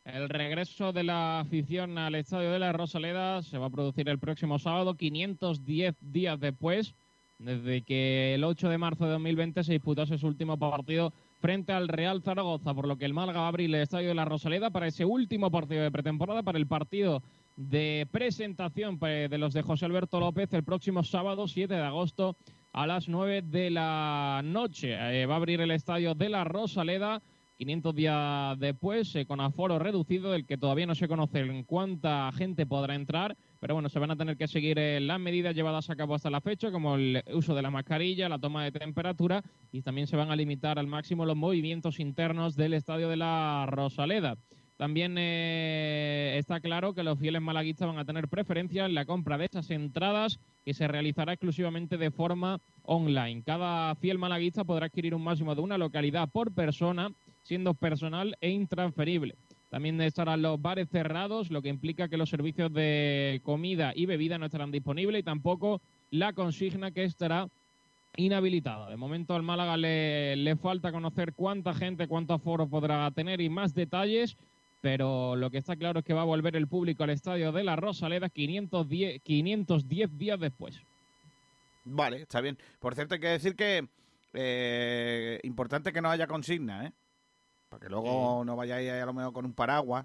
El 0.05 0.29
regreso 0.29 0.93
de 0.93 1.03
la 1.03 1.41
afición 1.41 1.99
al 1.99 2.15
estadio 2.15 2.53
de 2.53 2.61
la 2.61 2.73
Rosaleda 2.73 3.43
se 3.43 3.59
va 3.59 3.67
a 3.67 3.71
producir 3.71 4.09
el 4.09 4.21
próximo 4.21 4.61
sábado, 4.61 4.95
510 4.95 5.97
días 6.01 6.39
después, 6.39 6.95
desde 7.41 7.83
que 7.83 8.35
el 8.35 8.45
8 8.45 8.69
de 8.69 8.79
marzo 8.79 9.07
de 9.07 9.11
2020 9.11 9.65
se 9.65 9.73
disputase 9.73 10.19
su 10.19 10.29
último 10.29 10.57
partido 10.57 11.13
frente 11.43 11.73
al 11.73 11.89
Real 11.89 12.23
Zaragoza, 12.23 12.73
por 12.73 12.87
lo 12.87 12.97
que 12.97 13.05
el 13.05 13.15
Málaga 13.15 13.41
va 13.41 13.47
a 13.47 13.49
abrir 13.49 13.69
el 13.69 13.83
estadio 13.83 14.09
de 14.09 14.15
la 14.15 14.25
Rosaleda 14.25 14.71
para 14.71 14.87
ese 14.87 15.05
último 15.05 15.51
partido 15.51 15.83
de 15.83 15.91
pretemporada, 15.91 16.45
para 16.45 16.57
el 16.57 16.69
partido 16.69 17.21
de 17.57 18.07
presentación 18.13 19.01
pues, 19.01 19.29
de 19.29 19.39
los 19.39 19.53
de 19.53 19.63
José 19.63 19.85
Alberto 19.87 20.21
López 20.21 20.53
el 20.55 20.63
próximo 20.63 21.03
sábado 21.03 21.49
7 21.49 21.75
de 21.75 21.83
agosto 21.83 22.37
a 22.73 22.87
las 22.87 23.09
9 23.09 23.43
de 23.43 23.71
la 23.71 24.41
noche. 24.45 24.93
Eh, 24.93 25.27
va 25.27 25.35
a 25.35 25.39
abrir 25.39 25.61
el 25.61 25.73
estadio 25.73 26.15
de 26.15 26.29
la 26.29 26.45
Rosaleda 26.45 27.21
500 27.59 27.95
días 27.95 28.59
después, 28.61 29.15
eh, 29.17 29.27
con 29.27 29.41
aforo 29.41 29.81
reducido, 29.81 30.31
del 30.31 30.47
que 30.47 30.59
todavía 30.59 30.87
no 30.87 30.95
se 30.95 31.09
conoce 31.09 31.41
en 31.41 31.65
cuánta 31.65 32.31
gente 32.33 32.67
podrá 32.67 32.95
entrar, 32.95 33.37
pero 33.63 33.75
bueno, 33.75 33.89
se 33.89 34.01
van 34.01 34.11
a 34.11 34.17
tener 34.17 34.37
que 34.37 34.49
seguir 34.49 34.77
eh, 34.81 34.99
las 34.99 35.21
medidas 35.21 35.55
llevadas 35.55 35.89
a 35.89 35.95
cabo 35.95 36.17
hasta 36.17 36.29
la 36.31 36.41
fecha, 36.41 36.73
como 36.73 36.97
el 36.97 37.23
uso 37.33 37.55
de 37.55 37.63
la 37.63 37.71
mascarilla, 37.71 38.29
la 38.29 38.41
toma 38.41 38.65
de 38.65 38.73
temperatura, 38.73 39.41
y 39.71 39.83
también 39.83 40.09
se 40.09 40.17
van 40.17 40.33
a 40.33 40.37
limitar 40.37 40.81
al 40.81 40.89
máximo 40.89 41.25
los 41.25 41.37
movimientos 41.37 42.01
internos 42.01 42.57
del 42.57 42.75
estadio 42.75 43.09
de 43.09 43.19
la 43.19 43.67
Rosaleda. 43.71 44.37
También 44.79 45.15
eh, 45.17 46.35
está 46.39 46.59
claro 46.59 46.93
que 46.93 47.05
los 47.05 47.21
fieles 47.21 47.41
malaguistas 47.41 47.87
van 47.87 47.99
a 47.99 48.05
tener 48.05 48.27
preferencia 48.27 48.85
en 48.85 48.95
la 48.95 49.05
compra 49.05 49.39
de 49.39 49.45
estas 49.45 49.71
entradas 49.71 50.41
que 50.65 50.75
se 50.75 50.89
realizará 50.89 51.35
exclusivamente 51.35 51.99
de 51.99 52.11
forma 52.11 52.61
online. 52.83 53.45
Cada 53.47 53.95
fiel 53.95 54.19
malaguista 54.19 54.65
podrá 54.65 54.87
adquirir 54.87 55.15
un 55.15 55.23
máximo 55.23 55.55
de 55.55 55.61
una 55.61 55.79
localidad 55.79 56.29
por 56.29 56.53
persona, 56.53 57.13
siendo 57.45 57.75
personal 57.75 58.37
e 58.41 58.51
intransferible. 58.51 59.37
También 59.73 59.99
estarán 60.03 60.43
los 60.43 60.61
bares 60.61 60.91
cerrados, 60.91 61.51
lo 61.51 61.63
que 61.63 61.71
implica 61.71 62.09
que 62.09 62.19
los 62.19 62.29
servicios 62.29 62.71
de 62.75 63.41
comida 63.43 63.95
y 63.97 64.05
bebida 64.05 64.37
no 64.37 64.45
estarán 64.45 64.71
disponibles 64.71 65.21
y 65.21 65.23
tampoco 65.23 65.81
la 66.11 66.35
consigna 66.35 66.91
que 66.91 67.05
estará 67.05 67.49
inhabilitada. 68.19 68.91
De 68.91 68.99
momento 68.99 69.35
al 69.35 69.43
Málaga 69.43 69.79
le, 69.79 70.57
falta 70.61 70.93
conocer 70.93 71.33
cuánta 71.33 71.73
gente, 71.73 72.07
cuánto 72.07 72.35
aforo 72.35 72.69
podrá 72.69 73.11
tener 73.13 73.41
y 73.41 73.49
más 73.49 73.73
detalles, 73.73 74.37
pero 74.83 75.37
lo 75.37 75.51
que 75.51 75.57
está 75.57 75.75
claro 75.75 76.01
es 76.01 76.05
que 76.05 76.13
va 76.13 76.21
a 76.21 76.27
volver 76.27 76.55
el 76.55 76.69
público 76.69 77.05
al 77.05 77.09
estadio 77.09 77.51
de 77.51 77.65
la 77.65 77.75
Rosaleda 77.75 78.29
510, 78.29 79.23
510 79.23 80.19
días 80.19 80.39
después. 80.39 80.83
Vale, 81.87 82.21
está 82.21 82.43
bien. 82.43 82.59
Por 82.79 82.95
cierto, 82.95 83.15
hay 83.15 83.21
que 83.21 83.29
decir 83.29 83.57
que 83.57 83.89
eh, 84.35 85.41
importante 85.45 85.95
que 85.95 86.03
no 86.03 86.11
haya 86.11 86.27
consigna, 86.27 86.89
¿eh? 86.89 86.93
Para 87.73 87.81
que 87.81 87.89
luego 87.89 88.45
no 88.45 88.55
vayáis 88.55 88.91
ahí 88.91 89.01
a 89.01 89.07
lo 89.07 89.15
mejor 89.15 89.33
con 89.33 89.47
un 89.47 89.55
paraguas. 89.55 90.05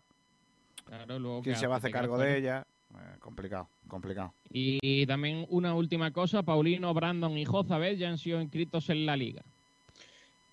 Claro, 0.85 1.19
luego 1.19 1.41
¿Quién 1.41 1.55
¿qué 1.55 1.59
se 1.59 1.67
va 1.67 1.75
a 1.75 1.77
hacer 1.79 1.89
¿Te 1.89 1.91
quedas 1.91 2.03
cargo 2.03 2.17
de 2.17 2.37
ella? 2.37 2.65
Eh, 2.93 3.17
complicado, 3.19 3.67
complicado. 3.89 4.33
Y 4.49 5.05
también 5.05 5.45
una 5.49 5.73
última 5.73 6.13
cosa, 6.13 6.43
Paulino, 6.43 6.93
Brandon 6.93 7.37
y 7.37 7.43
Jozabel 7.43 7.97
ya 7.97 8.07
han 8.07 8.19
sido 8.19 8.39
inscritos 8.39 8.89
en 8.89 9.05
la 9.05 9.17
liga. 9.17 9.41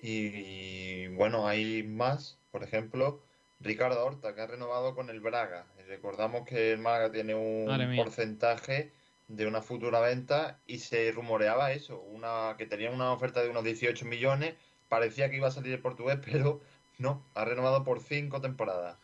Y 0.03 1.07
bueno, 1.15 1.47
hay 1.47 1.85
más. 1.85 2.37
por 2.51 2.65
ejemplo, 2.65 3.23
Ricardo 3.61 4.05
Horta, 4.05 4.35
que 4.35 4.41
ha 4.41 4.49
renovado 4.49 4.97
con 4.97 5.09
el 5.09 5.21
Braga. 5.21 5.67
Y 5.79 5.83
recordamos 5.85 6.45
que 6.45 6.73
el 6.73 6.81
Málaga 6.81 7.13
tiene 7.13 7.37
un 7.37 7.95
porcentaje 7.95 8.91
de 9.29 9.47
una 9.47 9.63
futura 9.63 10.01
venta 10.01 10.59
y 10.67 10.81
se 10.81 11.13
rumoreaba 11.13 11.71
eso, 11.71 12.01
una 12.01 12.57
que 12.59 12.67
tenía 12.67 12.91
una 12.91 13.13
oferta 13.13 13.41
de 13.41 13.51
unos 13.51 13.63
18 13.63 14.05
millones, 14.05 14.55
parecía 14.89 15.31
que 15.31 15.37
iba 15.37 15.49
a 15.49 15.53
salir 15.53 15.73
el 15.73 15.81
portugués, 15.81 16.19
pero 16.25 16.61
no, 16.99 17.25
ha 17.35 17.45
renovado 17.45 17.85
por 17.85 18.01
cinco 18.01 18.41
temporadas. 18.41 18.97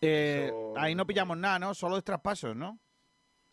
Eh, 0.00 0.46
Eso- 0.46 0.74
ahí 0.76 0.94
no 0.94 1.06
pillamos 1.06 1.36
nada, 1.36 1.58
¿no? 1.58 1.74
Solo 1.74 1.96
es 1.98 2.04
traspasos, 2.04 2.54
¿no? 2.54 2.78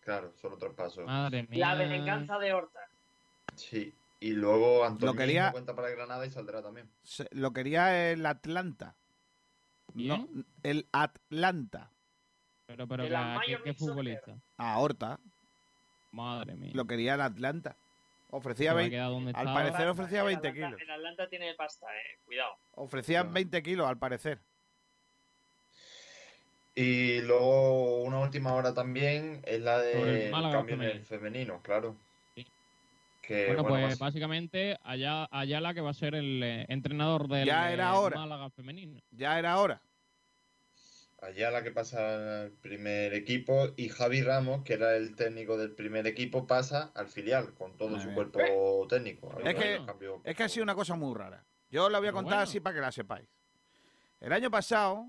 Claro, 0.01 0.31
solo 0.35 0.57
traspaso. 0.57 1.01
Madre 1.05 1.47
mía. 1.47 1.73
La 1.73 1.75
venganza 1.75 2.37
de 2.37 2.53
Horta. 2.53 2.79
Sí, 3.55 3.93
y 4.19 4.31
luego 4.33 4.85
Antonio 4.85 5.13
Lo 5.13 5.17
quería- 5.17 5.51
cuenta 5.51 5.75
para 5.75 5.89
Granada 5.89 6.25
y 6.25 6.29
saldrá 6.29 6.61
también. 6.61 6.89
Se- 7.03 7.27
lo 7.31 7.51
quería 7.53 8.11
el 8.11 8.25
Atlanta. 8.25 8.95
No, 9.93 10.27
el 10.63 10.87
Atlanta. 10.91 11.91
Pero, 12.67 12.87
pero, 12.87 13.03
¿qué, 13.03 13.09
qué. 13.63 13.69
A 13.69 13.73
futbolista? 13.73 14.35
Ah, 14.57 14.77
Horta. 14.79 15.19
Madre 16.11 16.55
mía. 16.55 16.71
Lo 16.73 16.85
quería 16.85 17.15
el 17.15 17.21
Atlanta. 17.21 17.75
Ofrecía 18.31 18.71
Se 18.71 18.75
me 18.75 18.81
ha 18.81 18.83
20, 18.83 18.95
quedado 18.95 19.13
donde 19.13 19.31
al 19.31 19.35
estaba. 19.47 19.53
parecer 19.53 19.87
ofrecía 19.87 20.19
el 20.21 20.25
20 20.25 20.47
Atlanta- 20.49 20.67
kilos. 20.67 20.81
El 20.81 20.91
Atlanta 20.91 21.29
tiene 21.29 21.53
pasta, 21.55 21.87
eh. 21.95 22.19
Cuidado. 22.25 22.55
Ofrecían 22.75 23.23
Claro. 23.23 23.33
20 23.33 23.63
kilos, 23.63 23.87
al 23.87 23.97
parecer. 23.97 24.39
Y 26.77 27.21
luego 27.21 28.03
una 28.03 28.19
última 28.19 28.53
hora 28.53 28.73
también 28.73 29.41
es 29.45 29.61
la 29.61 29.81
Málaga 30.31 30.57
cambio 30.57 30.75
en 30.75 30.81
el 30.81 31.05
femenino. 31.05 31.61
claro. 31.63 31.95
Sí. 32.35 32.45
Que, 33.21 33.47
bueno, 33.47 33.63
bueno, 33.63 33.75
pues 33.77 33.83
más- 33.91 33.99
básicamente 33.99 34.77
allá 34.83 35.27
Ayala 35.31 35.73
que 35.73 35.79
va 35.81 35.91
a 35.91 35.93
ser 35.93 36.15
el 36.15 36.43
eh, 36.43 36.65
entrenador 36.67 37.27
del 37.29 37.45
Ya 37.45 37.71
era 37.71 37.91
eh, 37.93 37.97
hora. 37.97 38.17
Málaga 38.19 38.49
femenino. 38.49 38.99
Ya 39.11 39.39
era 39.39 39.57
hora. 39.57 39.81
Allá 41.25 41.51
la 41.51 41.63
que 41.63 41.71
pasa 41.71 42.43
al 42.43 42.51
primer 42.51 43.13
equipo 43.13 43.69
y 43.75 43.89
Javi 43.89 44.21
Ramos, 44.21 44.63
que 44.63 44.73
era 44.73 44.95
el 44.95 45.15
técnico 45.15 45.57
del 45.57 45.71
primer 45.71 46.05
equipo, 46.07 46.45
pasa 46.47 46.91
al 46.95 47.07
filial 47.07 47.53
con 47.53 47.77
todo 47.77 47.99
su 47.99 48.13
cuerpo 48.13 48.85
técnico. 48.89 49.31
Ha 49.43 49.49
Es 49.49 49.55
que- 49.55 49.81
Es 50.23 50.35
que 50.35 50.43
ha 50.43 50.49
sido 50.49 50.63
una 50.63 50.75
cosa 50.75 50.95
muy 50.95 51.13
rara. 51.15 51.43
Yo 51.71 51.89
la 51.89 51.99
voy 51.99 52.07
a 52.07 52.11
Pero 52.11 52.17
contar 52.17 52.37
bueno. 52.37 52.43
así 52.49 52.59
para 52.59 52.75
que 52.75 52.81
la 52.81 52.91
sepáis. 52.91 53.27
El 54.21 54.31
año 54.33 54.49
pasado 54.51 55.07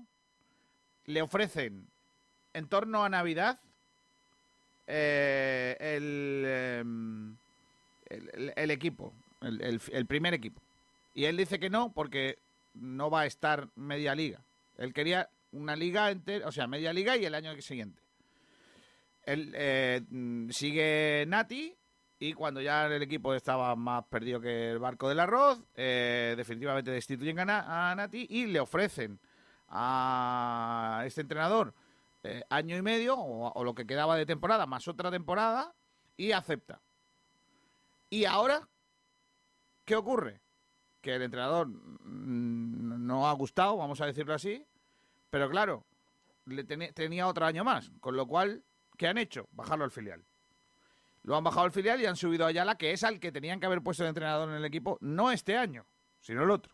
le 1.05 1.21
ofrecen 1.21 1.87
en 2.53 2.67
torno 2.67 3.03
a 3.05 3.09
Navidad 3.09 3.59
eh, 4.87 5.75
el, 5.79 6.43
em, 6.45 7.35
el, 8.09 8.29
el- 8.33 8.53
el 8.55 8.71
equipo, 8.71 9.13
el, 9.41 9.61
el- 9.61 9.81
el 9.91 10.05
primer 10.05 10.33
equipo. 10.33 10.61
Y 11.13 11.25
él 11.25 11.37
dice 11.37 11.59
que 11.59 11.69
no 11.69 11.91
porque 11.93 12.37
no 12.73 13.09
va 13.09 13.21
a 13.21 13.25
estar 13.25 13.67
media 13.75 14.15
liga. 14.15 14.41
Él 14.77 14.93
quería 14.93 15.29
una 15.51 15.75
liga 15.75 16.11
entera, 16.11 16.47
o 16.47 16.51
sea, 16.51 16.67
media 16.67 16.93
liga 16.93 17.15
y 17.17 17.25
el 17.25 17.35
año 17.35 17.59
siguiente. 17.61 18.01
Él 19.23 19.51
eh, 19.55 20.01
mm, 20.09 20.49
sigue 20.49 21.25
Nati 21.27 21.75
y 22.19 22.33
cuando 22.33 22.61
ya 22.61 22.85
el 22.87 23.01
equipo 23.01 23.33
estaba 23.33 23.75
más 23.75 24.05
perdido 24.05 24.39
que 24.39 24.71
el 24.71 24.79
barco 24.79 25.09
del 25.09 25.19
arroz, 25.19 25.61
eh, 25.75 26.33
definitivamente 26.37 26.91
destituyen 26.91 27.39
a, 27.39 27.45
Na- 27.45 27.91
a 27.91 27.95
Nati 27.95 28.25
y 28.29 28.45
le 28.47 28.59
ofrecen 28.59 29.19
a 29.69 31.03
este 31.05 31.21
entrenador 31.21 31.73
eh, 32.23 32.41
año 32.49 32.75
y 32.77 32.81
medio 32.81 33.15
o, 33.17 33.51
o 33.53 33.63
lo 33.63 33.75
que 33.75 33.85
quedaba 33.85 34.15
de 34.15 34.25
temporada 34.25 34.65
más 34.65 34.87
otra 34.87 35.11
temporada 35.11 35.73
y 36.15 36.31
acepta. 36.31 36.81
Y 38.09 38.25
ahora, 38.25 38.67
¿qué 39.85 39.95
ocurre? 39.95 40.39
Que 41.01 41.15
el 41.15 41.21
entrenador 41.21 41.67
mm, 41.67 43.05
no 43.05 43.27
ha 43.27 43.33
gustado, 43.33 43.77
vamos 43.77 43.99
a 44.01 44.05
decirlo 44.05 44.33
así, 44.33 44.65
pero 45.29 45.49
claro, 45.49 45.85
le 46.45 46.63
tenía 46.63 47.27
otro 47.27 47.45
año 47.45 47.63
más, 47.63 47.91
con 47.99 48.15
lo 48.15 48.25
cual, 48.27 48.63
¿qué 48.97 49.07
han 49.07 49.17
hecho? 49.17 49.47
Bajarlo 49.51 49.85
al 49.85 49.91
filial. 49.91 50.23
Lo 51.23 51.35
han 51.35 51.43
bajado 51.43 51.65
al 51.65 51.71
filial 51.71 51.99
y 52.01 52.05
han 52.05 52.15
subido 52.15 52.45
a 52.45 52.49
Ayala, 52.49 52.77
que 52.77 52.91
es 52.91 53.03
al 53.03 53.19
que 53.19 53.31
tenían 53.31 53.59
que 53.59 53.65
haber 53.65 53.81
puesto 53.81 54.03
de 54.03 54.09
entrenador 54.09 54.49
en 54.49 54.55
el 54.55 54.65
equipo, 54.65 54.97
no 55.01 55.31
este 55.31 55.57
año, 55.57 55.85
sino 56.21 56.43
el 56.43 56.51
otro. 56.51 56.73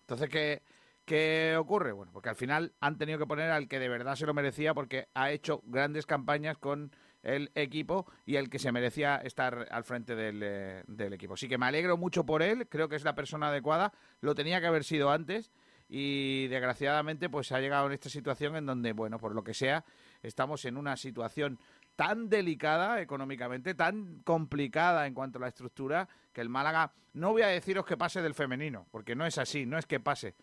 Entonces, 0.00 0.28
¿qué, 0.28 0.62
qué 1.04 1.56
ocurre? 1.56 1.92
Bueno, 1.92 2.12
porque 2.12 2.28
al 2.28 2.34
final 2.34 2.74
han 2.80 2.98
tenido 2.98 3.18
que 3.20 3.26
poner 3.26 3.50
al 3.50 3.68
que 3.68 3.78
de 3.78 3.88
verdad 3.88 4.16
se 4.16 4.26
lo 4.26 4.34
merecía 4.34 4.74
porque 4.74 5.08
ha 5.14 5.30
hecho 5.30 5.62
grandes 5.64 6.06
campañas 6.06 6.58
con 6.58 6.90
el 7.22 7.50
equipo 7.54 8.06
y 8.24 8.36
el 8.36 8.48
que 8.50 8.58
se 8.58 8.72
merecía 8.72 9.16
estar 9.16 9.68
al 9.70 9.84
frente 9.84 10.14
del, 10.14 10.40
eh, 10.42 10.84
del 10.86 11.12
equipo. 11.12 11.34
Así 11.34 11.48
que 11.48 11.58
me 11.58 11.66
alegro 11.66 11.96
mucho 11.96 12.24
por 12.24 12.42
él, 12.42 12.68
creo 12.68 12.88
que 12.88 12.96
es 12.96 13.04
la 13.04 13.14
persona 13.14 13.48
adecuada, 13.48 13.92
lo 14.20 14.34
tenía 14.34 14.60
que 14.60 14.66
haber 14.66 14.84
sido 14.84 15.10
antes 15.10 15.52
y 15.88 16.48
desgraciadamente 16.48 17.28
pues 17.28 17.52
ha 17.52 17.60
llegado 17.60 17.86
en 17.86 17.92
esta 17.92 18.08
situación 18.08 18.56
en 18.56 18.66
donde, 18.66 18.92
bueno, 18.92 19.18
por 19.18 19.34
lo 19.34 19.44
que 19.44 19.54
sea, 19.54 19.84
estamos 20.22 20.64
en 20.64 20.76
una 20.76 20.96
situación 20.96 21.58
tan 21.94 22.28
delicada 22.28 23.00
económicamente, 23.00 23.74
tan 23.74 24.20
complicada 24.24 25.06
en 25.06 25.14
cuanto 25.14 25.38
a 25.38 25.42
la 25.42 25.48
estructura, 25.48 26.08
que 26.32 26.40
el 26.40 26.48
Málaga, 26.48 26.92
no 27.14 27.32
voy 27.32 27.42
a 27.42 27.48
deciros 27.48 27.86
que 27.86 27.96
pase 27.96 28.20
del 28.20 28.34
femenino, 28.34 28.86
porque 28.90 29.14
no 29.14 29.24
es 29.24 29.38
así, 29.38 29.64
no 29.64 29.78
es 29.78 29.86
que 29.86 30.00
pase, 30.00 30.34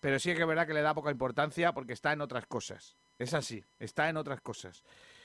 pero 0.00 0.18
sí 0.18 0.34
que 0.34 0.42
es 0.42 0.48
verdad 0.48 0.66
que 0.66 0.74
le 0.74 0.82
da 0.82 0.94
poca 0.94 1.10
importancia 1.10 1.72
porque 1.72 1.92
está 1.92 2.12
en 2.12 2.20
otras 2.20 2.46
cosas. 2.46 2.96
Es 3.18 3.34
así, 3.34 3.62
está 3.78 4.08
en 4.08 4.16
otras 4.16 4.40
cosas. 4.40 4.82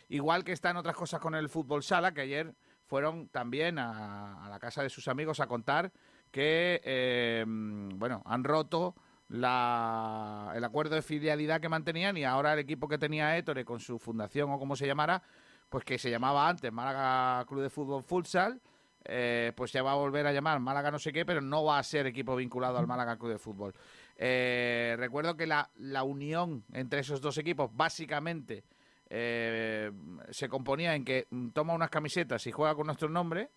Igual 0.10 0.43
que 0.43 0.51
está 0.51 0.69
en 0.69 0.77
otras 0.77 0.95
cosas 0.95 1.19
con 1.19 1.33
el 1.36 1.49
fútbol 1.49 1.83
sala, 1.83 2.13
que 2.13 2.21
ayer 2.21 2.53
fueron 2.86 3.27
también 3.29 3.79
a, 3.79 4.45
a 4.45 4.49
la 4.49 4.60
casa 4.60 4.83
de 4.83 4.89
sus 4.89 5.07
amigos 5.07 5.39
a 5.39 5.47
contar 5.47 5.91
que, 6.31 6.81
eh, 6.83 7.43
bueno, 7.47 8.21
han 8.25 8.43
roto 8.43 8.95
la, 9.29 10.53
el 10.55 10.63
acuerdo 10.63 10.95
de 10.95 11.01
filialidad 11.01 11.59
que 11.59 11.69
mantenían 11.69 12.17
y 12.17 12.23
ahora 12.23 12.53
el 12.53 12.59
equipo 12.59 12.87
que 12.87 12.97
tenía 12.97 13.37
Ettore 13.37 13.65
con 13.65 13.79
su 13.79 13.99
fundación 13.99 14.49
o 14.51 14.59
como 14.59 14.75
se 14.75 14.87
llamara, 14.87 15.21
pues 15.69 15.83
que 15.83 15.97
se 15.97 16.09
llamaba 16.09 16.47
antes 16.47 16.71
Málaga 16.71 17.45
Club 17.45 17.63
de 17.63 17.69
Fútbol 17.69 18.03
Futsal, 18.03 18.61
eh, 19.03 19.51
pues 19.55 19.71
se 19.71 19.81
va 19.81 19.91
a 19.91 19.95
volver 19.95 20.27
a 20.27 20.33
llamar 20.33 20.59
Málaga 20.59 20.91
no 20.91 20.99
sé 20.99 21.11
qué, 21.11 21.25
pero 21.25 21.41
no 21.41 21.63
va 21.63 21.79
a 21.79 21.83
ser 21.83 22.07
equipo 22.07 22.35
vinculado 22.35 22.77
al 22.77 22.87
Málaga 22.87 23.17
Club 23.17 23.31
de 23.31 23.39
Fútbol. 23.39 23.73
Eh, 24.17 24.95
recuerdo 24.97 25.35
que 25.35 25.45
la, 25.45 25.69
la 25.75 26.03
unión 26.03 26.63
entre 26.73 27.01
esos 27.01 27.21
dos 27.21 27.37
equipos 27.37 27.69
básicamente 27.73 28.63
eh, 29.09 29.91
se 30.31 30.49
componía 30.49 30.95
en 30.95 31.05
que 31.05 31.27
toma 31.53 31.73
unas 31.73 31.89
camisetas 31.89 32.45
y 32.47 32.51
juega 32.51 32.75
con 32.75 32.87
nuestro 32.87 33.09
nombre 33.09 33.49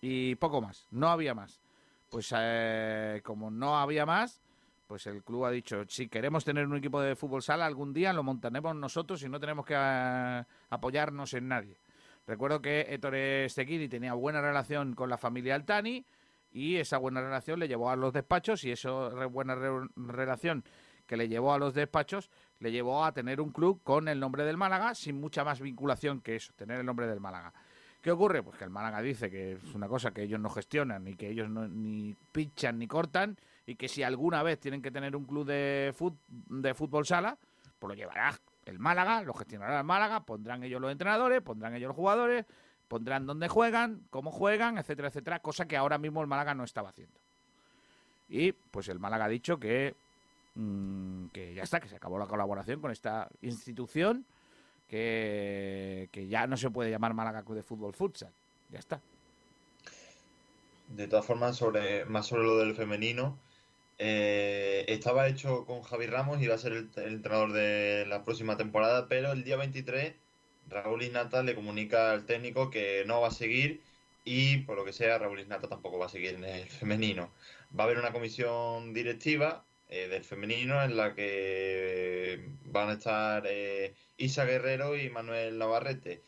y 0.00 0.34
poco 0.36 0.60
más, 0.60 0.86
no 0.90 1.08
había 1.08 1.34
más. 1.34 1.60
Pues 2.10 2.32
eh, 2.36 3.20
como 3.24 3.50
no 3.50 3.78
había 3.78 4.06
más, 4.06 4.42
pues 4.86 5.06
el 5.06 5.22
club 5.22 5.44
ha 5.46 5.50
dicho, 5.50 5.84
si 5.88 6.08
queremos 6.08 6.44
tener 6.44 6.66
un 6.66 6.76
equipo 6.76 7.00
de 7.00 7.16
fútbol 7.16 7.42
sala 7.42 7.66
algún 7.66 7.92
día 7.92 8.12
lo 8.12 8.22
montaremos 8.22 8.74
nosotros 8.76 9.22
y 9.22 9.28
no 9.28 9.40
tenemos 9.40 9.66
que 9.66 9.74
eh, 9.76 10.44
apoyarnos 10.70 11.34
en 11.34 11.48
nadie. 11.48 11.76
Recuerdo 12.26 12.60
que 12.60 12.86
Ettore 12.88 13.48
Stequini 13.48 13.88
tenía 13.88 14.14
buena 14.14 14.40
relación 14.40 14.94
con 14.94 15.08
la 15.08 15.16
familia 15.18 15.54
Altani 15.54 16.04
y 16.52 16.76
esa 16.76 16.98
buena 16.98 17.20
relación 17.20 17.60
le 17.60 17.68
llevó 17.68 17.90
a 17.90 17.96
los 17.96 18.12
despachos 18.12 18.64
y 18.64 18.72
esa 18.72 18.90
buena 19.26 19.54
re- 19.54 19.88
relación 19.96 20.64
que 21.06 21.16
le 21.16 21.28
llevó 21.28 21.52
a 21.52 21.58
los 21.58 21.74
despachos 21.74 22.30
le 22.58 22.72
llevó 22.72 23.04
a 23.04 23.12
tener 23.12 23.40
un 23.40 23.52
club 23.52 23.80
con 23.84 24.08
el 24.08 24.18
nombre 24.18 24.44
del 24.44 24.56
Málaga 24.56 24.94
sin 24.94 25.20
mucha 25.20 25.44
más 25.44 25.60
vinculación 25.60 26.20
que 26.20 26.36
eso, 26.36 26.52
tener 26.56 26.80
el 26.80 26.86
nombre 26.86 27.06
del 27.06 27.20
Málaga. 27.20 27.52
¿Qué 28.00 28.10
ocurre? 28.10 28.42
Pues 28.42 28.56
que 28.56 28.64
el 28.64 28.70
Málaga 28.70 29.02
dice 29.02 29.30
que 29.30 29.52
es 29.52 29.74
una 29.74 29.88
cosa 29.88 30.12
que 30.12 30.22
ellos 30.22 30.40
no 30.40 30.48
gestionan 30.48 31.06
y 31.06 31.14
que 31.14 31.28
ellos 31.28 31.48
no, 31.48 31.68
ni 31.68 32.14
pinchan 32.32 32.78
ni 32.78 32.86
cortan 32.86 33.36
y 33.66 33.74
que 33.74 33.88
si 33.88 34.02
alguna 34.02 34.42
vez 34.42 34.60
tienen 34.60 34.80
que 34.80 34.90
tener 34.90 35.16
un 35.16 35.24
club 35.24 35.46
de, 35.46 35.92
de 36.48 36.74
fútbol 36.74 37.04
sala, 37.04 37.36
pues 37.78 37.88
lo 37.88 37.94
llevará 37.94 38.32
el 38.64 38.78
Málaga, 38.78 39.22
lo 39.22 39.34
gestionará 39.34 39.78
el 39.80 39.84
Málaga, 39.84 40.24
pondrán 40.24 40.62
ellos 40.62 40.80
los 40.80 40.90
entrenadores, 40.90 41.42
pondrán 41.42 41.74
ellos 41.74 41.88
los 41.88 41.96
jugadores, 41.96 42.46
pondrán 42.88 43.26
dónde 43.26 43.48
juegan, 43.48 44.02
cómo 44.10 44.30
juegan, 44.30 44.78
etcétera, 44.78 45.08
etcétera, 45.08 45.40
cosa 45.40 45.66
que 45.66 45.76
ahora 45.76 45.98
mismo 45.98 46.20
el 46.20 46.26
Málaga 46.26 46.54
no 46.54 46.64
estaba 46.64 46.90
haciendo. 46.90 47.18
Y 48.28 48.52
pues 48.52 48.88
el 48.88 48.98
Málaga 48.98 49.26
ha 49.26 49.28
dicho 49.28 49.58
que, 49.58 49.94
mm, 50.54 51.26
que 51.26 51.54
ya 51.54 51.62
está, 51.62 51.80
que 51.80 51.88
se 51.88 51.96
acabó 51.96 52.18
la 52.18 52.26
colaboración 52.26 52.80
con 52.80 52.90
esta 52.90 53.28
institución, 53.40 54.24
que, 54.88 56.08
que 56.12 56.28
ya 56.28 56.46
no 56.46 56.56
se 56.56 56.70
puede 56.70 56.90
llamar 56.90 57.14
Málaga 57.14 57.42
Club 57.42 57.56
de 57.56 57.62
Fútbol 57.62 57.94
Futsal. 57.94 58.32
Ya 58.70 58.78
está. 58.78 59.00
De 60.88 61.08
todas 61.08 61.26
formas, 61.26 61.56
sobre, 61.56 62.04
más 62.04 62.26
sobre 62.26 62.44
lo 62.44 62.58
del 62.58 62.74
femenino, 62.74 63.38
eh, 63.98 64.84
estaba 64.88 65.28
hecho 65.28 65.64
con 65.64 65.82
Javi 65.82 66.06
Ramos, 66.06 66.40
iba 66.42 66.54
a 66.54 66.58
ser 66.58 66.72
el, 66.72 66.90
entrenador 66.96 67.52
de 67.52 68.04
la 68.06 68.24
próxima 68.24 68.56
temporada, 68.56 69.08
pero 69.08 69.32
el 69.32 69.44
día 69.44 69.56
23 69.56 70.14
Raúl 70.68 71.02
Ignata 71.02 71.42
le 71.42 71.54
comunica 71.54 72.12
al 72.12 72.26
técnico 72.26 72.70
que 72.70 73.04
no 73.06 73.20
va 73.20 73.28
a 73.28 73.30
seguir 73.30 73.80
y 74.24 74.58
por 74.58 74.76
lo 74.76 74.84
que 74.84 74.92
sea 74.92 75.18
Raúl 75.18 75.40
Ignata 75.40 75.68
tampoco 75.68 75.98
va 75.98 76.06
a 76.06 76.10
seguir 76.10 76.34
en 76.34 76.44
el 76.44 76.68
femenino. 76.80 77.32
Va 77.78 77.84
a 77.84 77.86
haber 77.86 77.98
una 77.98 78.12
comisión 78.12 78.92
directiva 78.92 79.64
eh, 79.88 80.08
del 80.08 80.24
femenino 80.24 80.82
en 80.82 80.96
la 80.96 81.14
que 81.14 82.48
van 82.64 82.88
a 82.90 82.94
estar 82.94 83.44
eh, 83.46 83.94
Isa 84.16 84.44
Guerrero 84.44 84.96
y 84.96 85.08
Manuel 85.10 85.58
Navarrete. 85.58 86.22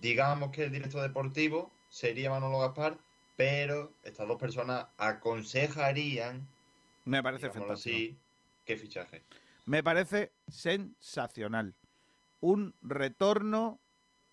Digamos 0.00 0.50
que 0.52 0.64
el 0.64 0.72
director 0.72 1.02
deportivo 1.02 1.70
sería 1.90 2.30
Manolo 2.30 2.60
Gaspar, 2.60 2.98
pero 3.36 3.92
estas 4.04 4.26
dos 4.26 4.38
personas 4.40 4.86
aconsejarían, 4.96 6.48
Me 7.04 7.22
parece 7.22 7.50
fantástico. 7.50 7.96
así, 7.96 8.18
qué 8.64 8.76
fichaje. 8.76 9.24
Me 9.66 9.82
parece 9.82 10.32
sensacional. 10.48 11.74
Un 12.40 12.74
retorno 12.82 13.80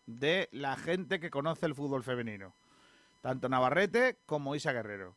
de 0.05 0.49
la 0.51 0.75
gente 0.75 1.19
que 1.19 1.29
conoce 1.29 1.65
el 1.65 1.75
fútbol 1.75 2.03
femenino. 2.03 2.55
Tanto 3.21 3.49
Navarrete 3.49 4.17
como 4.25 4.55
Isa 4.55 4.71
Guerrero. 4.71 5.15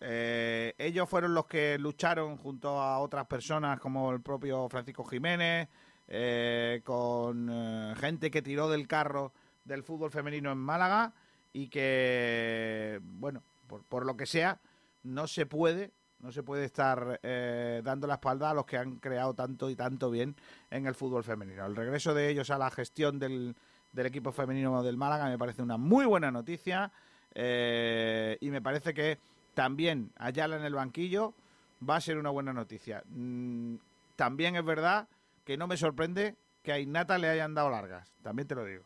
Eh, 0.00 0.74
ellos 0.78 1.08
fueron 1.08 1.34
los 1.34 1.46
que 1.46 1.78
lucharon 1.78 2.38
junto 2.38 2.80
a 2.80 2.98
otras 2.98 3.26
personas 3.26 3.78
como 3.78 4.10
el 4.12 4.22
propio 4.22 4.68
Francisco 4.68 5.04
Jiménez, 5.04 5.68
eh, 6.08 6.80
con 6.84 7.48
eh, 7.50 7.94
gente 7.96 8.30
que 8.30 8.42
tiró 8.42 8.68
del 8.68 8.88
carro 8.88 9.32
del 9.64 9.84
fútbol 9.84 10.10
femenino 10.10 10.50
en 10.50 10.58
Málaga 10.58 11.12
y 11.52 11.68
que, 11.68 12.98
bueno, 13.02 13.42
por, 13.66 13.84
por 13.84 14.06
lo 14.06 14.16
que 14.16 14.26
sea, 14.26 14.58
no 15.02 15.26
se 15.26 15.44
puede, 15.46 15.92
no 16.20 16.32
se 16.32 16.42
puede 16.42 16.64
estar 16.64 17.20
eh, 17.22 17.80
dando 17.84 18.06
la 18.06 18.14
espalda 18.14 18.50
a 18.50 18.54
los 18.54 18.66
que 18.66 18.76
han 18.76 18.96
creado 18.96 19.34
tanto 19.34 19.70
y 19.70 19.76
tanto 19.76 20.10
bien 20.10 20.34
en 20.70 20.86
el 20.86 20.94
fútbol 20.94 21.24
femenino. 21.24 21.64
El 21.66 21.76
regreso 21.76 22.14
de 22.14 22.28
ellos 22.28 22.50
a 22.50 22.58
la 22.58 22.70
gestión 22.70 23.18
del, 23.18 23.54
del 23.92 24.06
equipo 24.06 24.32
femenino 24.32 24.82
del 24.82 24.96
Málaga 24.96 25.28
me 25.28 25.38
parece 25.38 25.62
una 25.62 25.76
muy 25.76 26.04
buena 26.04 26.30
noticia 26.30 26.92
eh, 27.34 28.36
y 28.40 28.50
me 28.50 28.60
parece 28.60 28.92
que 28.94 29.18
también 29.54 30.10
Ayala 30.16 30.56
en 30.56 30.64
el 30.64 30.74
banquillo 30.74 31.34
va 31.88 31.96
a 31.96 32.00
ser 32.00 32.18
una 32.18 32.30
buena 32.30 32.52
noticia. 32.52 33.02
Mm, 33.06 33.76
también 34.16 34.56
es 34.56 34.64
verdad 34.64 35.08
que 35.44 35.56
no 35.56 35.66
me 35.66 35.76
sorprende 35.76 36.36
que 36.62 36.72
a 36.72 36.78
Innata 36.78 37.18
le 37.18 37.28
hayan 37.28 37.54
dado 37.54 37.70
largas, 37.70 38.10
también 38.22 38.46
te 38.46 38.54
lo 38.54 38.64
digo. 38.64 38.84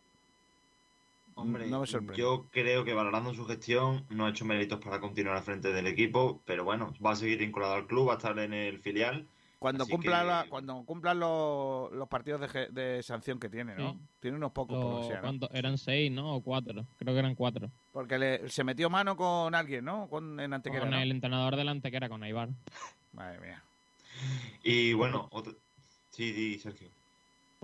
Hombre, 1.37 1.67
no 1.67 1.81
me 1.81 1.87
sorprende. 1.87 2.17
yo 2.17 2.47
creo 2.53 2.85
que 2.85 2.95
valorando 2.95 3.35
su 3.35 3.45
gestión 3.47 4.05
no 4.11 4.27
ha 4.27 4.31
hecho 4.31 4.45
méritos 4.45 4.79
para 4.83 5.01
continuar 5.01 5.37
al 5.37 5.43
frente 5.43 5.73
del 5.73 5.87
equipo, 5.87 6.41
pero 6.45 6.65
bueno, 6.65 6.93
va 7.05 7.13
a 7.13 7.17
seguir 7.17 7.39
vinculado 7.39 7.75
al 7.75 7.87
club, 7.87 8.09
va 8.09 8.13
a 8.15 8.17
estar 8.17 8.39
en 8.39 8.53
el 8.55 8.79
filial. 8.81 9.27
Cuando 9.59 9.87
cumpla 9.87 10.21
que- 10.21 10.27
la- 10.27 10.47
cuando 10.51 10.83
cumplan 10.85 11.19
los, 11.19 11.91
los 11.93 12.07
partidos 12.07 12.41
de, 12.71 13.03
sanción 13.03 13.41
que 13.41 13.49
tiene, 13.49 13.75
¿no? 13.75 13.93
Sí. 13.95 13.99
Tiene 14.21 14.37
unos 14.37 14.53
pocos, 14.53 14.77
por 14.81 14.95
lo 14.95 15.01
que 15.01 15.07
sea, 15.15 15.23
¿no? 15.33 15.49
Eran 15.53 15.79
seis, 15.79 16.13
¿no? 16.13 16.35
O 16.37 16.41
cuatro. 16.43 16.85
Creo 16.99 17.15
que 17.15 17.19
eran 17.19 17.35
cuatro. 17.35 17.71
Porque 17.93 18.19
le- 18.19 18.49
se 18.51 18.63
metió 18.63 18.91
mano 18.91 19.17
con 19.17 19.55
alguien, 19.55 19.85
¿no? 19.87 20.07
Con, 20.09 20.39
en 20.39 20.53
Antequera, 20.53 20.83
con 20.83 20.91
¿no? 20.91 20.99
el 20.99 21.11
entrenador 21.11 21.57
del 21.57 21.69
Antequera, 21.69 22.09
con 22.11 22.23
Aibar. 22.23 22.51
Madre 23.15 23.41
mía. 23.41 23.63
Y 24.63 24.93
bueno, 24.93 25.29
otro... 25.33 25.55
sí, 26.11 26.31
di, 26.33 26.59
Sergio. 26.59 26.89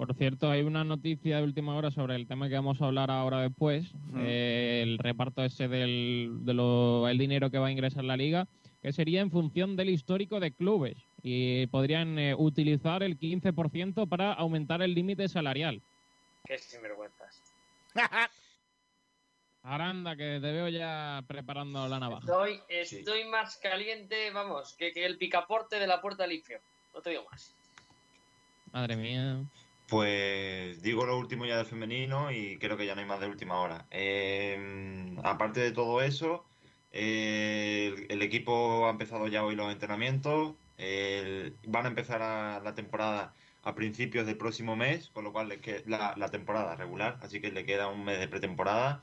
Por 0.01 0.15
cierto, 0.15 0.51
hay 0.51 0.63
una 0.63 0.83
noticia 0.83 1.37
de 1.37 1.43
última 1.43 1.77
hora 1.77 1.91
sobre 1.91 2.15
el 2.15 2.27
tema 2.27 2.49
que 2.49 2.55
vamos 2.55 2.81
a 2.81 2.87
hablar 2.87 3.11
ahora 3.11 3.43
después, 3.43 3.85
eh, 4.17 4.81
el 4.83 4.97
reparto 4.97 5.45
ese 5.45 5.69
del 5.69 6.39
de 6.41 6.55
lo- 6.55 7.07
el 7.07 7.19
dinero 7.19 7.51
que 7.51 7.59
va 7.59 7.67
a 7.67 7.71
ingresar 7.71 8.05
la 8.05 8.17
liga, 8.17 8.49
que 8.81 8.95
sería 8.95 9.21
en 9.21 9.31
función 9.31 9.77
del 9.77 9.91
histórico 9.91 10.41
de 10.41 10.53
clubes 10.53 10.97
y 11.23 11.67
podrían 11.67 12.19
eh, 12.19 12.35
utilizar 12.35 13.03
el 13.03 13.19
15% 13.19 14.07
para 14.09 14.33
aumentar 14.33 14.81
el 14.81 14.95
límite 14.95 15.29
salarial. 15.29 15.83
Qué 16.47 16.57
sinvergüenzas. 16.57 17.43
Aranda, 19.63 20.17
que 20.17 20.39
te 20.41 20.51
veo 20.51 20.69
ya 20.71 21.23
preparando 21.29 21.87
la 21.89 22.01
navaja. 22.01 22.23
Estoy, 22.23 22.61
estoy 22.71 23.25
más 23.27 23.59
caliente, 23.59 24.31
vamos, 24.31 24.75
que, 24.79 24.93
que 24.93 25.05
el 25.05 25.19
picaporte 25.19 25.79
de 25.79 25.87
la 25.87 26.01
puerta 26.01 26.23
del 26.23 26.33
infierno. 26.37 26.65
No 26.95 27.03
te 27.03 27.11
digo 27.11 27.27
más. 27.31 27.55
Madre 28.73 28.97
mía. 28.97 29.43
Pues 29.91 30.83
digo 30.83 31.05
lo 31.05 31.19
último 31.19 31.47
ya 31.47 31.57
del 31.57 31.67
femenino 31.67 32.31
y 32.31 32.59
creo 32.59 32.77
que 32.77 32.87
ya 32.87 32.95
no 32.95 33.01
hay 33.01 33.07
más 33.09 33.21
de 33.21 33.27
última 33.27 33.61
hora. 33.61 33.87
Eh, 33.91 35.17
aparte 35.25 35.61
de 35.61 35.73
todo 35.73 36.01
eso, 36.03 36.45
el, 36.93 38.23
equipo 38.23 38.87
ha 38.87 38.91
empezado 38.91 39.27
ya 39.29 39.45
hoy 39.45 39.57
los 39.57 39.73
entrenamientos. 39.73 40.55
van 41.67 41.87
a 41.87 41.89
empezar 41.89 42.21
la 42.63 42.75
temporada 42.75 43.35
a 43.63 43.75
principios 43.75 44.27
del 44.27 44.37
próximo 44.37 44.77
mes, 44.77 45.11
con 45.11 45.25
lo 45.25 45.33
cual 45.33 45.49
les 45.49 45.61
que- 45.61 45.83
la, 45.87 46.15
la 46.17 46.31
temporada 46.31 46.77
regular, 46.77 47.19
así 47.23 47.41
que 47.41 47.51
le 47.53 47.65
queda 47.67 47.89
un 47.89 48.05
mes 48.05 48.19
de 48.19 48.29
pretemporada. 48.29 49.03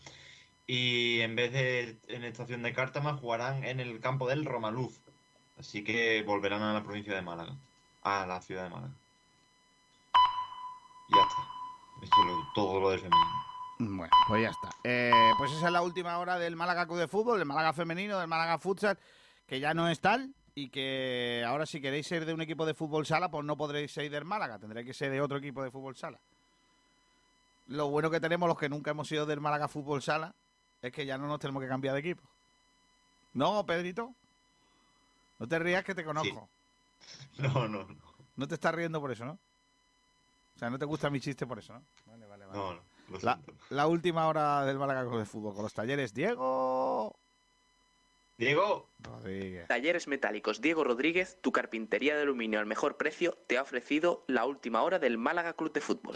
Y 0.67 1.21
en 1.21 1.36
vez 1.36 1.54
de 1.54 1.97
en 2.10 2.23
estación 2.26 2.63
de 2.63 2.73
Cártama, 2.73 3.17
jugarán 3.17 3.63
en 3.65 3.80
el 3.80 4.00
campo 4.02 4.28
del 4.28 4.45
Romaluz. 4.45 5.00
Así 5.58 5.84
que 5.84 6.23
volverán 6.23 6.62
a 6.63 6.73
la 6.73 6.84
provincia 6.84 7.15
de 7.15 7.21
Málaga, 7.21 7.56
a 8.04 8.26
la 8.28 8.41
ciudad 8.41 8.63
de 8.65 8.69
Málaga. 8.69 8.93
Y 11.08 11.15
ya 11.15 11.22
está. 11.22 11.41
Esto 12.02 12.15
es 12.22 12.28
lo- 12.28 12.48
todo 12.54 12.80
lo 12.80 12.89
del 12.91 13.00
femenino. 13.00 13.46
Bueno, 13.80 14.12
pues 14.28 14.41
ya 14.43 14.50
está. 14.50 14.70
Eh, 14.84 15.12
pues 15.38 15.52
esa 15.52 15.67
es 15.67 15.72
la 15.72 15.82
última 15.82 16.17
hora 16.17 16.38
del 16.39 16.56
Málaga 16.56 16.86
Club 16.88 16.98
de 17.00 17.08
Fútbol, 17.08 17.38
del 17.38 17.48
Málaga 17.48 17.74
Femenino, 17.74 18.17
del 18.17 18.28
Málaga 18.28 18.58
Futsal, 18.58 18.98
que 19.46 19.60
ya 19.60 19.74
no 19.74 19.88
es 19.88 20.00
tal 20.00 20.34
y 20.56 20.70
que 20.70 21.43
ahora 21.48 21.65
si 21.67 21.80
queréis 21.80 22.08
ser 22.08 22.26
de 22.26 22.34
un 22.34 22.41
equipo 22.41 22.65
de 22.65 22.74
fútbol 22.74 23.06
sala, 23.06 23.30
pues 23.30 23.46
no 23.46 23.56
podréis 23.56 23.91
ser 23.93 24.10
del 24.10 24.26
Málaga, 24.26 24.58
tendréis 24.58 24.88
que 24.88 24.93
ser 24.96 25.12
de 25.12 25.22
otro 25.22 25.38
equipo 25.38 25.62
de 25.62 25.70
fútbol 25.70 25.96
sala. 25.96 26.20
Lo 27.67 27.89
bueno 27.89 28.10
que 28.10 28.20
tenemos 28.20 28.48
los 28.48 28.58
que 28.58 28.67
nunca 28.70 28.91
hemos 28.91 29.08
sido 29.08 29.26
del 29.26 29.41
Málaga 29.41 29.67
Fútbol 29.67 30.02
Sala 30.02 30.34
es 30.82 30.91
que 30.93 31.06
ya 31.06 31.17
no 31.17 31.28
nos 31.28 31.38
tenemos 31.39 31.62
que 31.62 31.67
cambiar 31.67 31.93
de 31.93 32.00
equipo. 32.00 32.24
¿No, 33.34 33.65
Pedrito? 33.65 34.13
No 35.38 35.48
te 35.48 35.60
rías 35.60 35.84
que 35.84 35.93
te 35.96 36.04
conozco. 36.04 36.50
No, 37.38 37.67
no, 37.67 37.84
no. 37.84 37.96
No 38.36 38.48
te 38.48 38.56
estás 38.56 38.74
riendo 38.74 39.00
por 39.00 39.12
eso, 39.12 39.24
¿no? 39.26 39.38
O 40.58 40.60
sea, 40.60 40.72
no 40.72 40.80
te 40.80 40.86
gusta 40.86 41.12
mi 41.12 41.20
chiste 41.20 41.46
por 41.46 41.60
eso, 41.60 41.72
¿no? 41.74 41.84
Vale, 42.08 42.26
vale, 42.26 42.48
vale. 42.48 42.58
No, 42.58 42.74
no. 42.74 42.82
La, 43.70 43.86
última 43.86 44.28
hora 44.28 44.65
del 44.65 44.80
Málaga 44.80 45.06
Club 45.06 45.20
de 45.20 45.26
Fútbol 45.26 45.54
con 45.54 45.62
los 45.62 45.72
talleres 45.72 46.15
Diego 46.15 47.15
Diego. 48.39 48.89
Rodríguez. 48.98 49.67
Talleres 49.67 50.08
Metálicos 50.08 50.60
Diego 50.60 50.84
Rodríguez, 50.84 51.38
tu 51.41 51.52
carpintería 51.52 52.15
de 52.15 52.24
aluminio 52.24 52.60
al 52.60 52.65
mejor 52.65 52.98
precio, 52.98 53.38
te 53.46 53.60
ha 53.60 53.62
ofrecido 53.62 54.26
la 54.26 54.46
última 54.46 54.82
hora 54.82 54.98
del 54.98 55.20
Málaga 55.20 55.54
Club 55.54 55.74
de 55.74 55.82
Fútbol. 55.82 56.15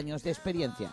de 0.01 0.31
experiencia. 0.31 0.91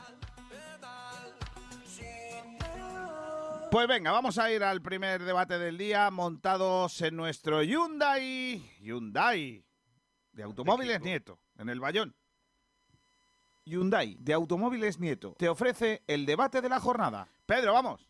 Pues 3.70 3.88
venga, 3.88 4.12
vamos 4.12 4.38
a 4.38 4.52
ir 4.52 4.62
al 4.62 4.82
primer 4.82 5.24
debate 5.24 5.58
del 5.58 5.78
día 5.78 6.10
montados 6.10 7.00
en 7.00 7.16
nuestro 7.16 7.62
Hyundai, 7.62 8.62
Hyundai, 8.80 9.64
de 10.32 10.42
Automóviles 10.42 11.00
Nieto, 11.00 11.38
en 11.56 11.70
el 11.70 11.80
Bayón. 11.80 12.14
Hyundai, 13.64 14.16
de 14.20 14.34
Automóviles 14.34 14.98
Nieto, 14.98 15.34
te 15.38 15.48
ofrece 15.48 16.02
el 16.06 16.26
debate 16.26 16.60
de 16.60 16.68
la 16.68 16.78
jornada. 16.78 17.28
Pedro, 17.46 17.72
vamos. 17.72 18.06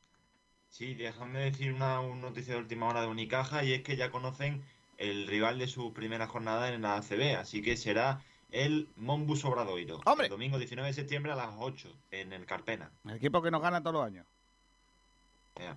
Sí, 0.69 0.95
déjame 0.95 1.51
decir 1.51 1.73
una, 1.73 2.01
una 2.01 2.23
noticia 2.23 2.55
de 2.55 2.61
última 2.61 2.89
hora 2.89 3.03
de 3.03 3.07
Unicaja 3.07 3.63
y 3.63 3.73
es 3.73 3.83
que 3.83 3.97
ya 3.97 4.11
conocen 4.11 4.65
el 4.97 5.29
rival 5.29 5.59
de 5.61 5.69
su 5.69 5.93
primera 5.93 6.27
jornada 6.27 6.73
en 6.73 6.83
la 6.83 6.97
ACB, 6.97 7.37
así 7.39 7.63
que 7.63 7.77
será 7.77 8.21
el 8.51 8.89
Monbus 8.97 9.45
Obradoiro. 9.45 10.01
¡Hombre! 10.05 10.27
El 10.27 10.31
domingo 10.31 10.59
19 10.59 10.89
de 10.89 10.95
septiembre 10.95 11.33
a 11.33 11.37
las 11.37 11.51
8 11.59 11.89
en 12.11 12.33
el 12.33 12.47
Carpena. 12.47 12.91
El 13.05 13.17
equipo 13.17 13.43
que 13.43 13.51
nos 13.51 13.63
gana 13.63 13.83
todos 13.83 13.95
los 13.95 14.07
años. 14.07 14.27
Ya. 15.57 15.77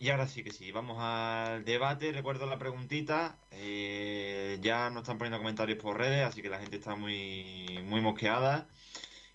Y 0.00 0.10
ahora 0.10 0.28
sí 0.28 0.44
que 0.44 0.52
sí, 0.52 0.70
vamos 0.70 0.98
al 1.00 1.64
debate. 1.64 2.12
Recuerdo 2.12 2.46
la 2.46 2.58
preguntita. 2.58 3.36
eh, 3.50 4.58
ya 4.60 4.90
nos 4.90 5.02
están 5.02 5.18
poniendo 5.18 5.38
comentarios 5.38 5.78
por 5.78 5.98
redes, 5.98 6.24
así 6.24 6.40
que 6.42 6.48
la 6.48 6.60
gente 6.60 6.76
está 6.76 6.94
muy, 6.94 7.80
muy 7.84 8.00
mosqueada. 8.00 8.68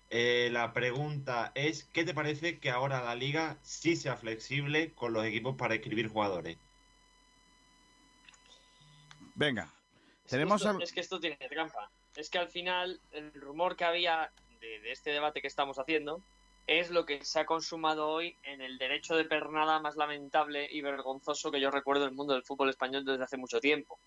Eh, 0.09 0.49
la 0.51 0.73
pregunta 0.73 1.51
es: 1.55 1.83
¿qué 1.85 2.05
te 2.05 2.13
parece 2.13 2.59
que 2.59 2.69
ahora 2.69 3.03
la 3.03 3.15
liga 3.15 3.57
sí 3.61 3.95
sea 3.95 4.15
flexible 4.15 4.93
con 4.93 5.11
los 5.11 5.25
equipos 5.25 5.55
para 5.55 5.75
escribir 5.75 6.07
jugadores? 6.07 6.57
Venga, 9.35 9.73
Es 10.25 10.31
que 10.45 10.49
esto- 10.55 10.69
Es 10.83 10.91
que 10.93 10.99
esto 11.01 11.19
tiene 11.19 11.37
trampa. 11.49 11.89
Es 12.15 12.29
que 12.29 12.37
al 12.39 12.49
final 12.49 12.99
el 13.11 13.33
rumor 13.33 13.75
que 13.75 13.85
había 13.85 14.31
de, 14.59 14.79
de 14.79 14.91
este 14.91 15.11
debate 15.11 15.41
que 15.41 15.47
estamos 15.47 15.77
haciendo 15.79 16.21
es 16.65 16.91
lo 16.91 17.05
que 17.05 17.25
se 17.25 17.39
ha 17.41 17.45
consumado 17.45 18.07
hoy 18.07 18.37
en 18.43 18.61
el 18.61 18.77
derecho 18.77 19.17
de 19.17 19.25
pernada 19.25 19.79
más 19.79 19.97
lamentable 19.97 20.67
y 20.71 20.81
vergonzoso 20.81 21.51
que 21.51 21.59
yo 21.59 21.69
recuerdo 21.71 22.03
en 22.03 22.09
el 22.11 22.15
mundo 22.15 22.33
del 22.33 22.43
fútbol 22.43 22.69
español 22.69 23.03
desde 23.03 23.23
hace 23.23 23.35
mucho 23.37 23.59
tiempo. 23.59 23.99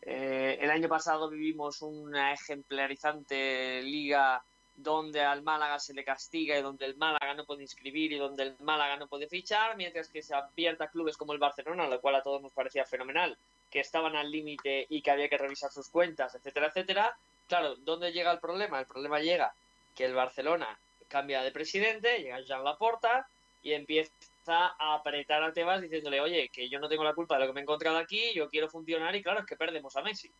Eh, 0.00 0.58
el 0.60 0.70
año 0.70 0.88
pasado 0.88 1.28
vivimos 1.28 1.82
una 1.82 2.32
ejemplarizante 2.32 3.82
liga 3.82 4.42
donde 4.74 5.20
al 5.20 5.42
Málaga 5.42 5.78
se 5.78 5.92
le 5.94 6.02
castiga 6.02 6.58
y 6.58 6.62
donde 6.62 6.86
el 6.86 6.96
Málaga 6.96 7.34
no 7.34 7.44
puede 7.44 7.62
inscribir 7.62 8.10
y 8.12 8.18
donde 8.18 8.42
el 8.44 8.56
Málaga 8.60 8.96
no 8.96 9.06
puede 9.06 9.28
fichar, 9.28 9.76
mientras 9.76 10.08
que 10.08 10.22
se 10.22 10.34
abierta 10.34 10.84
a 10.84 10.90
clubes 10.90 11.16
como 11.16 11.34
el 11.34 11.38
Barcelona, 11.38 11.86
lo 11.86 12.00
cual 12.00 12.16
a 12.16 12.22
todos 12.22 12.40
nos 12.42 12.52
parecía 12.52 12.84
fenomenal, 12.86 13.36
que 13.72 13.80
estaban 13.80 14.14
al 14.14 14.30
límite 14.30 14.86
y 14.90 15.00
que 15.00 15.10
había 15.10 15.30
que 15.30 15.38
revisar 15.38 15.72
sus 15.72 15.88
cuentas, 15.88 16.34
etcétera, 16.34 16.66
etcétera. 16.66 17.16
Claro, 17.48 17.74
¿dónde 17.76 18.12
llega 18.12 18.30
el 18.30 18.38
problema? 18.38 18.78
El 18.78 18.86
problema 18.86 19.18
llega 19.18 19.54
que 19.96 20.04
el 20.04 20.14
Barcelona 20.14 20.78
cambia 21.08 21.42
de 21.42 21.50
presidente, 21.50 22.18
llega 22.18 22.40
Jean 22.42 22.62
Laporta 22.62 23.26
y 23.62 23.72
empieza 23.72 24.12
a 24.46 24.94
apretar 24.94 25.42
a 25.42 25.52
Tebas 25.52 25.80
diciéndole, 25.80 26.20
oye, 26.20 26.50
que 26.50 26.68
yo 26.68 26.78
no 26.80 26.88
tengo 26.88 27.02
la 27.02 27.14
culpa 27.14 27.36
de 27.36 27.40
lo 27.40 27.46
que 27.46 27.54
me 27.54 27.60
he 27.60 27.62
encontrado 27.62 27.96
aquí, 27.96 28.34
yo 28.34 28.50
quiero 28.50 28.68
funcionar 28.68 29.16
y 29.16 29.22
claro, 29.22 29.40
es 29.40 29.46
que 29.46 29.56
perdemos 29.56 29.96
a 29.96 30.02
Messi. 30.02 30.30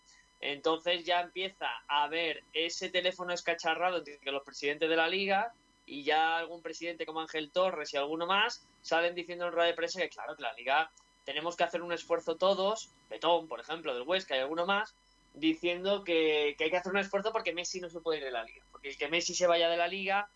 Entonces 0.40 1.04
ya 1.04 1.20
empieza 1.20 1.68
a 1.88 2.04
haber 2.04 2.42
ese 2.52 2.90
teléfono 2.90 3.32
escacharrado 3.32 3.98
entre 3.98 4.32
los 4.32 4.42
presidentes 4.42 4.90
de 4.90 4.96
la 4.96 5.08
liga 5.08 5.52
y 5.86 6.04
ya 6.04 6.36
algún 6.36 6.60
presidente 6.60 7.06
como 7.06 7.20
Ángel 7.20 7.50
Torres 7.50 7.94
y 7.94 7.96
alguno 7.96 8.26
más 8.26 8.66
salen 8.82 9.14
diciendo 9.14 9.46
en 9.46 9.52
rueda 9.52 9.68
de 9.68 9.74
prensa 9.74 10.00
que 10.00 10.08
claro, 10.08 10.36
que 10.36 10.42
la 10.42 10.52
liga 10.54 10.90
tenemos 11.24 11.56
que 11.56 11.64
hacer 11.64 11.82
un 11.82 11.92
esfuerzo 11.92 12.36
todos, 12.36 12.90
Betón, 13.08 13.48
por 13.48 13.60
ejemplo, 13.60 13.94
del 13.94 14.02
Huesca 14.06 14.36
y 14.36 14.40
alguno 14.40 14.66
más, 14.66 14.94
diciendo 15.34 16.04
que, 16.04 16.56
hay 16.58 16.70
que 16.70 16.76
hacer 16.76 16.92
un 16.92 16.98
esfuerzo 16.98 17.32
porque 17.32 17.52
Messi 17.52 17.80
no 17.80 17.88
se 17.88 18.00
puede 18.00 18.18
ir 18.18 18.24
de 18.24 18.30
la 18.30 18.44
liga. 18.44 18.64
Porque 18.70 18.90
el 18.90 18.96
que 18.96 19.08
Messi 19.08 19.34
se 19.34 19.46
vaya 19.46 19.68
de 19.68 19.76
la 19.76 19.88
liga 19.88 20.28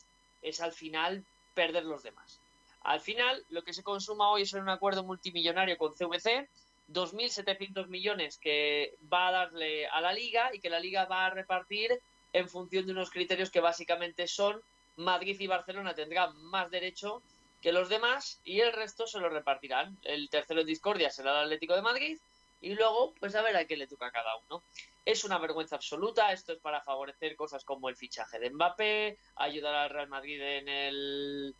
es 0.43 0.61
al 0.61 0.73
final 0.73 1.25
perder 1.55 1.85
los 1.85 2.03
demás. 2.03 2.41
Al 2.83 3.01
final, 3.01 3.45
lo 3.51 3.65
que 3.65 3.73
se 3.73 3.83
consuma 3.83 4.31
hoy 4.31 4.43
es 4.43 4.53
un 4.53 4.69
acuerdo 4.69 5.03
multimillonario 5.03 5.77
con 5.77 5.93
CVC, 5.93 6.49
2.700 6.93 7.89
millones 7.89 8.39
que 8.39 8.97
va 9.13 9.29
a 9.29 9.33
darle 9.33 9.89
a 9.89 10.01
la 10.01 10.13
liga 10.13 10.55
y 10.55 10.61
que 10.61 10.71
la 10.71 10.79
liga 10.79 11.05
va 11.07 11.27
a 11.27 11.31
repartir 11.31 12.01
en 12.33 12.49
función 12.49 12.87
de 12.87 12.93
unos 12.93 13.11
criterios 13.11 13.51
que 13.51 13.61
básicamente 13.61 14.29
son 14.29 14.63
Madrid 14.97 15.37
y 15.41 15.47
Barcelona 15.47 15.95
tendrán 15.95 16.37
más 16.45 16.71
derecho 16.71 17.23
que 17.61 17.73
los 17.73 17.89
demás 17.89 18.41
y 18.45 18.61
el 18.61 18.73
resto 18.73 19.07
se 19.07 19.19
lo 19.19 19.29
repartirán. 19.29 19.99
El 20.03 20.29
tercero 20.31 20.61
en 20.61 20.67
discordia 20.67 21.11
será 21.11 21.33
el 21.33 21.45
Atlético 21.45 21.75
de 21.75 21.83
Madrid 21.83 22.19
y 22.61 22.75
luego 22.75 23.15
pues 23.21 23.35
a 23.35 23.43
ver 23.43 23.57
a 23.57 23.65
qué 23.67 23.77
le 23.77 23.87
toca 23.87 24.07
a 24.07 24.13
cada 24.13 24.37
uno. 24.37 24.63
Es 25.05 25.25
una 25.25 25.39
vergüenza 25.39 25.77
absoluta, 25.77 26.33
esto 26.33 26.53
es 26.53 26.59
para 26.59 26.83
favorecer 26.83 27.37
cosas 27.37 27.65
como 27.65 27.89
el 27.89 27.97
fichaje 27.97 28.39
de 28.39 28.51
Mbappé, 28.51 29.19
ayudar 29.37 29.75
al 29.75 29.91
Real 29.91 30.09
Madrid 30.09 30.41
en 30.41 30.69
el 30.69 31.55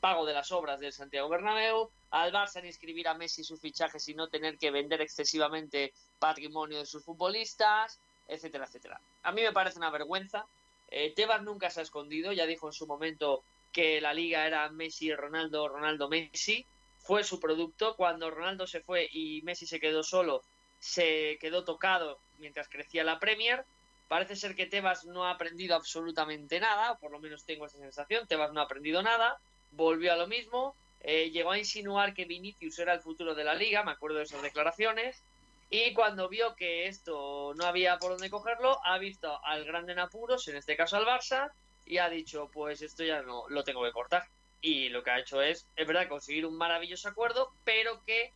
pago 0.00 0.26
de 0.26 0.34
las 0.34 0.52
obras 0.52 0.78
del 0.78 0.92
Santiago 0.92 1.28
Bernabéu, 1.28 1.90
al 2.10 2.32
Barça 2.32 2.58
en 2.58 2.66
inscribir 2.66 3.08
a 3.08 3.14
Messi 3.14 3.42
sus 3.42 3.60
fichajes 3.60 4.06
y 4.08 4.14
no 4.14 4.28
tener 4.28 4.58
que 4.58 4.70
vender 4.70 5.00
excesivamente 5.00 5.94
patrimonio 6.18 6.78
de 6.78 6.86
sus 6.86 7.02
futbolistas, 7.02 7.98
etcétera, 8.28 8.66
etcétera. 8.66 9.00
A 9.22 9.32
mí 9.32 9.42
me 9.42 9.52
parece 9.52 9.78
una 9.78 9.90
vergüenza. 9.90 10.46
Eh, 10.90 11.12
Tebas 11.14 11.42
nunca 11.42 11.70
se 11.70 11.80
ha 11.80 11.82
escondido, 11.82 12.32
ya 12.32 12.46
dijo 12.46 12.66
en 12.66 12.72
su 12.72 12.86
momento 12.86 13.42
que 13.74 14.00
la 14.00 14.14
liga 14.14 14.46
era 14.46 14.70
Messi, 14.70 15.12
Ronaldo, 15.12 15.68
Ronaldo, 15.68 16.08
Messi. 16.08 16.64
Fue 16.98 17.22
su 17.24 17.38
producto. 17.40 17.96
Cuando 17.96 18.30
Ronaldo 18.30 18.66
se 18.66 18.80
fue 18.80 19.06
y 19.12 19.42
Messi 19.42 19.66
se 19.66 19.80
quedó 19.80 20.02
solo, 20.02 20.42
se 20.78 21.36
quedó 21.40 21.64
tocado 21.64 22.20
mientras 22.38 22.68
crecía 22.68 23.04
la 23.04 23.18
Premier. 23.18 23.64
Parece 24.08 24.36
ser 24.36 24.54
que 24.54 24.66
Tebas 24.66 25.04
no 25.04 25.24
ha 25.24 25.32
aprendido 25.32 25.74
absolutamente 25.74 26.60
nada, 26.60 26.96
por 26.98 27.10
lo 27.10 27.18
menos 27.18 27.44
tengo 27.44 27.66
esa 27.66 27.78
sensación. 27.78 28.26
Tebas 28.28 28.52
no 28.52 28.60
ha 28.60 28.64
aprendido 28.64 29.02
nada, 29.02 29.38
volvió 29.72 30.12
a 30.12 30.16
lo 30.16 30.28
mismo, 30.28 30.76
eh, 31.00 31.30
llegó 31.30 31.50
a 31.50 31.58
insinuar 31.58 32.14
que 32.14 32.26
Vinicius 32.26 32.78
era 32.78 32.94
el 32.94 33.00
futuro 33.00 33.34
de 33.34 33.44
la 33.44 33.54
liga, 33.54 33.82
me 33.82 33.90
acuerdo 33.90 34.18
de 34.18 34.24
esas 34.24 34.42
declaraciones. 34.42 35.22
Y 35.68 35.92
cuando 35.94 36.28
vio 36.28 36.54
que 36.54 36.86
esto 36.86 37.54
no 37.56 37.64
había 37.64 37.98
por 37.98 38.12
dónde 38.12 38.30
cogerlo, 38.30 38.78
ha 38.84 38.98
visto 38.98 39.44
al 39.44 39.64
grande 39.64 39.92
en 39.92 39.98
apuros, 39.98 40.46
en 40.46 40.56
este 40.56 40.76
caso 40.76 40.96
al 40.96 41.06
Barça, 41.06 41.50
y 41.86 41.98
ha 41.98 42.08
dicho, 42.08 42.50
pues 42.52 42.82
esto 42.82 43.04
ya 43.04 43.22
no 43.22 43.48
lo 43.48 43.64
tengo 43.64 43.82
que 43.84 43.92
cortar. 43.92 44.24
Y 44.60 44.88
lo 44.88 45.02
que 45.02 45.10
ha 45.10 45.18
hecho 45.18 45.42
es, 45.42 45.66
es 45.76 45.86
verdad, 45.86 46.08
conseguir 46.08 46.46
un 46.46 46.56
maravilloso 46.56 47.08
acuerdo, 47.08 47.52
pero 47.64 48.02
que 48.04 48.32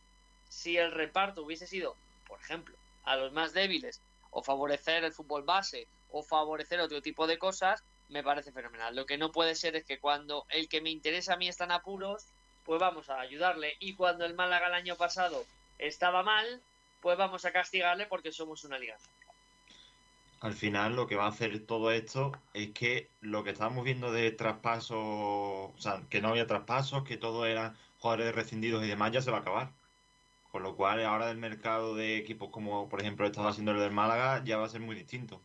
si 0.47 0.77
el 0.77 0.91
reparto 0.91 1.43
hubiese 1.43 1.67
sido, 1.67 1.95
por 2.27 2.39
ejemplo, 2.39 2.75
a 3.03 3.15
los 3.15 3.31
más 3.31 3.53
débiles, 3.53 4.01
o 4.31 4.43
favorecer 4.43 5.03
el 5.03 5.13
fútbol 5.13 5.43
base, 5.43 5.87
o 6.11 6.21
favorecer 6.21 6.79
otro 6.79 7.01
tipo 7.01 7.25
de 7.25 7.39
cosas, 7.39 7.83
me 8.09 8.23
parece 8.23 8.51
fenomenal. 8.51 8.95
Lo 8.95 9.05
que 9.05 9.17
no 9.17 9.31
puede 9.31 9.55
ser 9.55 9.75
es 9.75 9.85
que 9.85 9.99
cuando 9.99 10.45
el 10.49 10.67
que 10.67 10.81
me 10.81 10.89
interesa 10.89 11.33
a 11.33 11.37
mí 11.37 11.47
está 11.47 11.63
en 11.63 11.71
apuros, 11.71 12.25
pues 12.65 12.79
vamos 12.79 13.09
a 13.09 13.19
ayudarle. 13.19 13.75
Y 13.79 13.95
cuando 13.95 14.25
el 14.25 14.35
Málaga 14.35 14.67
el 14.67 14.73
año 14.73 14.95
pasado 14.95 15.45
estaba 15.77 16.23
mal, 16.23 16.61
pues 17.01 17.17
vamos 17.17 17.45
a 17.45 17.51
castigarle 17.51 18.05
porque 18.05 18.31
somos 18.31 18.63
una 18.63 18.77
liga. 18.77 18.97
Al 20.41 20.53
final 20.53 20.95
lo 20.95 21.07
que 21.07 21.15
va 21.15 21.25
a 21.25 21.29
hacer 21.29 21.65
todo 21.65 21.91
esto 21.91 22.31
es 22.53 22.71
que 22.71 23.09
lo 23.21 23.43
que 23.43 23.49
estábamos 23.51 23.83
viendo 23.83 24.11
de 24.11 24.31
traspasos, 24.31 24.97
o 24.97 25.73
sea, 25.77 26.01
que 26.09 26.21
no 26.21 26.29
había 26.29 26.47
traspasos, 26.47 27.03
que 27.03 27.17
todo 27.17 27.45
eran 27.45 27.75
jugadores 27.99 28.33
rescindidos 28.33 28.83
y 28.83 28.87
demás, 28.87 29.11
ya 29.11 29.21
se 29.21 29.31
va 29.31 29.37
a 29.37 29.41
acabar. 29.41 29.73
Con 30.51 30.63
lo 30.63 30.75
cual 30.75 31.03
ahora 31.05 31.29
el 31.29 31.37
mercado 31.37 31.93
de 31.95 32.17
equipos 32.17 32.49
como 32.51 32.89
por 32.89 33.01
ejemplo 33.01 33.25
estaba 33.25 33.49
haciendo 33.49 33.71
el 33.71 33.79
del 33.79 33.91
Málaga 33.91 34.43
ya 34.43 34.57
va 34.57 34.65
a 34.65 34.69
ser 34.69 34.81
muy 34.81 34.95
distinto. 34.95 35.41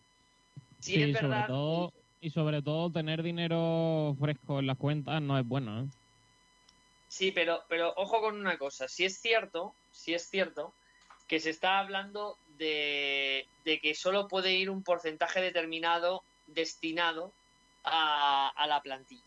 Sí, 0.79 1.03
es 1.03 1.17
sobre 1.17 1.29
verdad. 1.29 1.47
todo, 1.49 1.93
y 2.21 2.31
sobre 2.31 2.63
todo 2.63 2.91
tener 2.91 3.23
dinero 3.23 4.17
fresco 4.19 4.61
en 4.61 4.67
las 4.67 4.79
cuentas 4.79 5.21
no 5.21 5.39
es 5.39 5.47
bueno, 5.47 5.83
¿eh? 5.83 5.87
Sí, 7.09 7.33
pero, 7.33 7.61
pero 7.69 7.93
ojo 7.97 8.21
con 8.21 8.37
una 8.37 8.59
cosa. 8.59 8.89
Si 8.89 9.05
es 9.05 9.19
cierto, 9.21 9.75
si 9.93 10.15
es 10.15 10.29
cierto 10.29 10.73
que 11.29 11.39
se 11.41 11.51
está 11.51 11.79
hablando 11.79 12.37
de, 12.59 13.47
de 13.64 13.81
que 13.81 13.95
solo 13.95 14.29
puede 14.29 14.53
ir 14.53 14.71
un 14.71 14.83
porcentaje 14.83 15.40
determinado 15.40 16.23
destinado 16.47 17.33
a, 17.85 18.49
a 18.49 18.67
la 18.67 18.83
plantilla. 18.83 19.23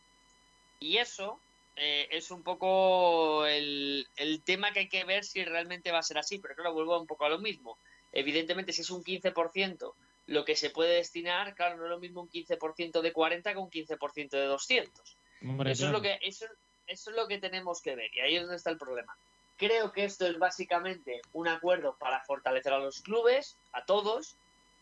Y 0.80 0.98
eso 0.98 1.40
eh, 1.76 2.08
es 2.12 2.32
un 2.32 2.44
poco 2.44 3.46
el, 3.46 4.08
el 4.16 4.42
tema 4.44 4.72
que 4.72 4.80
hay 4.80 4.90
que 4.90 5.04
ver 5.04 5.24
si 5.24 5.44
realmente 5.44 5.92
va 5.92 6.00
a 6.00 6.04
ser 6.04 6.18
así. 6.18 6.40
Pero 6.40 6.56
claro, 6.56 6.74
vuelvo 6.74 7.00
un 7.00 7.08
poco 7.08 7.26
a 7.26 7.30
lo 7.30 7.40
mismo. 7.40 7.78
Evidentemente, 8.12 8.74
si 8.74 8.82
es 8.82 8.90
un 8.90 9.04
15% 9.04 9.94
lo 10.28 10.44
que 10.44 10.56
se 10.56 10.70
puede 10.70 10.96
destinar, 10.96 11.56
claro, 11.56 11.78
no 11.78 11.86
es 11.86 11.90
lo 11.90 12.00
mismo 12.00 12.22
un 12.22 12.30
15% 12.30 13.02
de 13.02 13.14
40 13.14 13.54
que 13.54 13.60
un 13.60 13.70
15% 13.70 14.30
de 14.32 14.46
200. 14.46 15.18
Hombre, 15.44 15.72
Eso 15.72 15.86
es, 15.86 15.92
lo 15.92 16.02
que, 16.02 16.20
eso, 16.22 16.46
eso 16.86 17.10
es 17.12 17.16
lo 17.16 17.28
que 17.28 17.38
tenemos 17.38 17.82
que 17.82 17.96
ver 17.96 18.14
y 18.14 18.20
ahí 18.20 18.36
es 18.36 18.42
donde 18.42 18.58
está 18.58 18.70
el 18.70 18.78
problema. 18.78 19.16
Creo 19.58 19.92
que 19.92 20.06
esto 20.06 20.28
es 20.28 20.38
básicamente 20.38 21.20
un 21.34 21.48
acuerdo 21.48 21.98
para 21.98 22.24
fortalecer 22.24 22.74
a 22.74 22.80
los 22.80 23.02
clubes, 23.02 23.58
a 23.72 23.84
todos, 23.86 24.36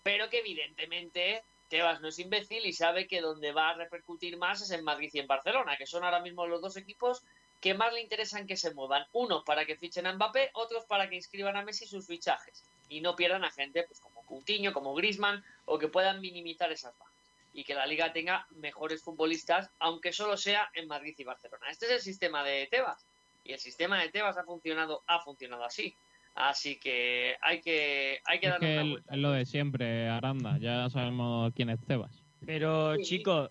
pero 0.03 0.29
que 0.29 0.39
evidentemente 0.39 1.43
Tebas 1.69 2.01
no 2.01 2.09
es 2.09 2.19
imbécil 2.19 2.65
y 2.65 2.73
sabe 2.73 3.07
que 3.07 3.21
donde 3.21 3.53
va 3.53 3.69
a 3.69 3.75
repercutir 3.75 4.37
más 4.37 4.61
es 4.61 4.71
en 4.71 4.83
Madrid 4.83 5.09
y 5.13 5.19
en 5.19 5.27
Barcelona, 5.27 5.77
que 5.77 5.87
son 5.87 6.03
ahora 6.03 6.19
mismo 6.19 6.45
los 6.45 6.61
dos 6.61 6.75
equipos 6.75 7.23
que 7.61 7.73
más 7.73 7.93
le 7.93 8.01
interesan 8.01 8.45
que 8.45 8.57
se 8.57 8.73
muevan. 8.73 9.07
Unos 9.13 9.43
para 9.45 9.65
que 9.65 9.77
fichen 9.77 10.07
a 10.07 10.13
Mbappé, 10.13 10.51
otros 10.53 10.83
para 10.85 11.09
que 11.09 11.15
inscriban 11.15 11.55
a 11.55 11.63
Messi 11.63 11.87
sus 11.87 12.05
fichajes 12.05 12.63
y 12.89 12.99
no 12.99 13.15
pierdan 13.15 13.45
a 13.45 13.51
gente 13.51 13.83
pues, 13.83 14.01
como 14.01 14.25
Coutinho, 14.25 14.73
como 14.73 14.93
Griezmann 14.93 15.43
o 15.63 15.79
que 15.79 15.87
puedan 15.87 16.19
minimizar 16.19 16.71
esas 16.73 16.97
bajas 16.99 17.15
y 17.53 17.63
que 17.63 17.75
la 17.75 17.85
liga 17.85 18.11
tenga 18.11 18.45
mejores 18.49 19.01
futbolistas, 19.01 19.69
aunque 19.79 20.11
solo 20.11 20.35
sea 20.35 20.69
en 20.73 20.89
Madrid 20.89 21.15
y 21.17 21.23
Barcelona. 21.23 21.69
Este 21.69 21.85
es 21.85 21.91
el 21.93 22.01
sistema 22.01 22.43
de 22.43 22.67
Tebas 22.69 23.05
y 23.45 23.53
el 23.53 23.59
sistema 23.59 24.01
de 24.01 24.09
Tebas 24.09 24.37
ha 24.37 24.43
funcionado, 24.43 25.03
ha 25.07 25.19
funcionado 25.19 25.63
así. 25.63 25.95
Así 26.33 26.77
que 26.77 27.35
hay 27.41 27.61
que, 27.61 28.19
hay 28.25 28.39
que 28.39 28.47
Es 28.47 28.51
darle 28.51 28.67
que 28.67 28.73
una 28.73 28.81
el- 28.81 28.89
vuelta. 28.91 29.13
es 29.13 29.19
lo 29.19 29.31
de 29.31 29.45
siempre, 29.45 30.09
Aranda. 30.09 30.57
Ya 30.59 30.89
sabemos 30.89 31.53
quién 31.55 31.69
es 31.69 31.79
Tebas. 31.85 32.21
Pero 32.45 32.95
Sí. 32.97 33.03
chicos, 33.03 33.49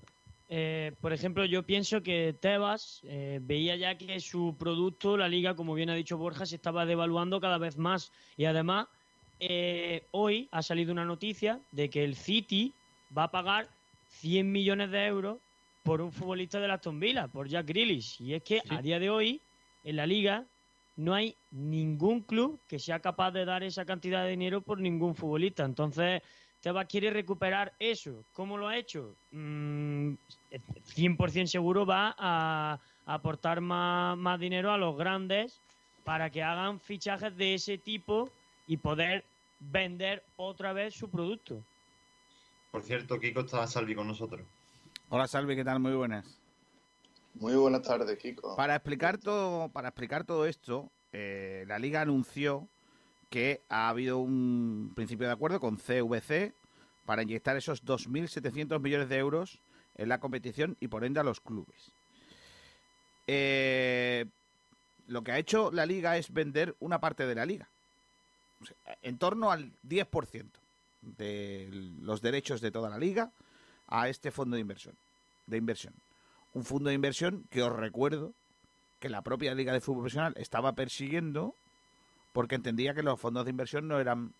eh, 0.51 0.93
por 1.01 1.13
ejemplo, 1.15 1.47
yo 1.47 1.63
pienso 1.63 2.03
que 2.03 2.35
Tebas 2.39 3.01
eh, 3.05 3.39
veía 3.41 3.77
ya 3.77 3.97
que 3.97 4.21
su 4.21 4.55
producto, 4.59 5.17
la 5.17 5.29
liga, 5.29 5.55
como 5.55 5.73
bien 5.75 5.89
ha 5.89 5.95
dicho 5.95 6.19
Borja, 6.19 6.45
se 6.45 6.57
estaba 6.57 6.85
devaluando 6.85 7.41
cada 7.41 7.57
vez 7.57 7.79
más. 7.79 8.13
Y 8.37 8.45
además, 8.45 8.87
eh, 9.41 10.03
hoy 10.11 10.49
ha 10.53 10.61
salido 10.63 10.93
una 10.93 11.05
noticia 11.07 11.61
de 11.73 11.89
que 11.89 12.05
el 12.05 12.15
City 12.17 12.75
va 13.17 13.25
a 13.25 13.31
pagar 13.31 13.69
100 14.09 14.53
millones 14.53 14.91
de 14.91 15.07
euros 15.07 15.39
por 15.83 16.01
un 16.03 16.13
futbolista 16.13 16.61
de 16.61 16.71
Aston 16.71 17.01
Villa, 17.01 17.29
por 17.29 17.49
Jack 17.49 17.67
Grealish. 17.67 18.21
Y 18.21 18.35
es 18.35 18.43
que 18.43 18.61
a 18.69 18.81
día 18.83 18.99
de 18.99 19.09
hoy, 19.11 19.41
en 19.85 19.97
la 19.97 20.07
liga, 20.07 20.47
no 20.97 21.15
hay 21.15 21.37
ningún 21.51 22.23
club 22.23 22.61
que 22.67 22.79
sea 22.79 23.01
capaz 23.01 23.31
de 23.33 23.45
dar 23.45 23.63
esa 23.63 23.85
cantidad 23.85 24.25
de 24.25 24.31
dinero 24.31 24.61
por 24.63 24.81
ningún 24.81 25.15
futbolista. 25.15 25.65
Entonces, 25.65 26.23
Tebas 26.61 26.87
quiere 26.87 27.11
recuperar 27.11 27.75
eso. 27.79 28.25
¿Cómo 28.33 28.57
lo 28.57 28.69
ha 28.69 28.79
hecho? 28.79 29.15
Mm, 29.33 30.15
100% 30.97 31.47
seguro 31.47 31.85
va 31.85 32.15
a 32.19 32.81
aportar 33.05 33.61
más, 33.61 34.17
más 34.17 34.41
dinero 34.41 34.73
a 34.73 34.79
los 34.79 34.97
grandes 34.97 35.61
para 36.05 36.31
que 36.31 36.43
hagan 36.43 36.81
fichajes 36.81 37.37
de 37.37 37.55
ese 37.55 37.77
tipo 37.77 38.31
y 38.67 38.79
poder 38.79 39.25
vender 39.61 40.25
otra 40.37 40.73
vez 40.73 40.95
su 40.95 41.11
producto. 41.11 41.63
Por 42.71 42.83
cierto, 42.83 43.21
Kiko 43.21 43.41
está 43.41 43.67
Salvi 43.67 43.95
con 43.95 44.09
nosotros. 44.09 44.41
Hola 45.11 45.27
Salvi, 45.27 45.57
¿qué 45.57 45.65
tal? 45.65 45.81
Muy 45.81 45.93
buenas. 45.93 46.41
Muy 47.35 47.55
buenas 47.57 47.83
tardes, 47.83 48.17
Kiko. 48.19 48.57
Para 48.57 48.77
explicar 48.77 49.19
todo, 49.19 49.69
para 49.69 49.89
explicar 49.89 50.25
todo 50.25 50.47
esto, 50.47 50.91
eh, 51.13 51.65
la 51.67 51.79
liga 51.79 52.01
anunció 52.01 52.69
que 53.29 53.63
ha 53.69 53.89
habido 53.89 54.19
un 54.19 54.93
principio 54.95 55.27
de 55.27 55.33
acuerdo 55.33 55.59
con 55.59 55.77
CVC 55.77 56.55
para 57.05 57.23
inyectar 57.23 57.57
esos 57.57 57.85
2.700 57.85 58.81
millones 58.81 59.09
de 59.09 59.19
euros 59.19 59.61
en 59.97 60.09
la 60.09 60.21
competición 60.21 60.77
y 60.81 60.89
por 60.89 61.05
ende 61.05 61.21
a 61.21 61.25
los 61.25 61.41
clubes. 61.41 61.93
Eh, 63.27 64.27
lo 65.09 65.23
que 65.23 65.33
ha 65.33 65.39
hecho 65.39 65.71
la 65.73 65.87
liga 65.87 66.17
es 66.17 66.33
vender 66.33 66.77
una 66.79 67.01
parte 67.01 67.27
de 67.27 67.35
la 67.35 67.47
liga. 67.47 67.69
en 69.03 69.19
torno 69.19 69.51
al 69.51 69.73
10% 69.83 70.47
de 71.03 71.69
los 72.01 72.23
derechos 72.23 72.63
de 72.63 72.71
toda 72.71 72.89
la 72.89 72.97
liga 72.97 73.31
a 73.89 74.09
este 74.09 74.31
fondo 74.31 74.55
de 74.55 74.63
inversión. 74.63 74.97
De 75.47 75.59
inversión. 75.59 75.93
Un 76.55 76.65
fondo 76.65 76.89
de 76.89 76.95
inversión 76.95 77.47
que 77.51 77.63
os 77.63 77.73
recuerdo 77.73 78.33
que 79.01 79.09
la 79.09 79.23
propia 79.23 79.55
Liga 79.55 79.73
de 79.73 79.81
Fútbol 79.81 80.05
Profesional 80.05 80.35
estaba 80.39 80.75
persiguiendo 80.75 81.55
porque 82.33 82.55
entendía 82.55 82.95
que 82.95 83.03
los 83.03 83.21
fondos 83.21 83.45
de 83.45 83.51
inversión 83.51 83.87
no 83.87 84.01
eran 84.01 84.35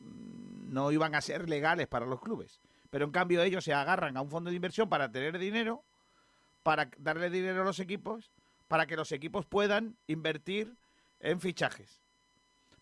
no 0.00 0.90
iban 0.92 1.14
a 1.14 1.20
ser 1.20 1.48
legales 1.48 1.88
para 1.88 2.06
los 2.06 2.20
clubes. 2.20 2.60
Pero 2.90 3.04
en 3.04 3.10
cambio 3.10 3.42
ellos 3.42 3.64
se 3.64 3.74
agarran 3.74 4.16
a 4.16 4.22
un 4.22 4.30
fondo 4.30 4.50
de 4.50 4.56
inversión 4.56 4.88
para 4.88 5.10
tener 5.10 5.38
dinero, 5.38 5.84
para 6.62 6.90
darle 6.98 7.28
dinero 7.28 7.62
a 7.62 7.64
los 7.64 7.80
equipos, 7.80 8.30
para 8.68 8.86
que 8.86 8.96
los 8.96 9.12
equipos 9.12 9.46
puedan 9.46 9.96
invertir 10.06 10.74
en 11.20 11.40
fichajes. 11.40 12.00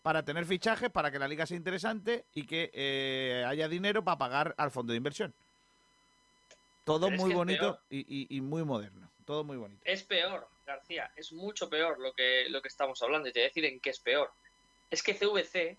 Para 0.03 0.25
tener 0.25 0.45
fichajes, 0.47 0.91
para 0.91 1.11
que 1.11 1.19
la 1.19 1.29
liga 1.29 1.45
sea 1.45 1.57
interesante 1.57 2.25
y 2.33 2.45
que 2.45 2.71
eh, 2.73 3.45
haya 3.47 3.69
dinero 3.69 4.05
para 4.05 4.19
pagar 4.19 4.55
al 4.59 4.71
fondo 4.71 4.93
de 4.93 4.99
inversión. 4.99 5.35
Todo 6.89 7.11
muy 7.11 7.35
bonito 7.35 7.81
y, 7.91 8.41
muy 8.41 8.65
moderno. 8.65 9.11
Todo 9.27 9.45
muy 9.45 9.59
bonito. 9.59 9.83
Es 9.85 10.03
peor, 10.03 10.49
García. 10.67 11.13
Es 11.17 11.33
mucho 11.33 11.69
peor 11.69 11.99
lo 12.01 12.15
que, 12.15 12.47
lo 12.49 12.63
que 12.63 12.69
estamos 12.69 13.03
hablando. 13.03 13.29
Y 13.29 13.33
te 13.33 13.41
voy 13.41 13.45
a 13.45 13.49
decir 13.49 13.67
en 13.67 13.79
qué 13.79 13.91
es 13.91 14.01
peor. 14.01 14.33
Es 14.91 15.03
que 15.03 15.15
CVC, 15.15 15.77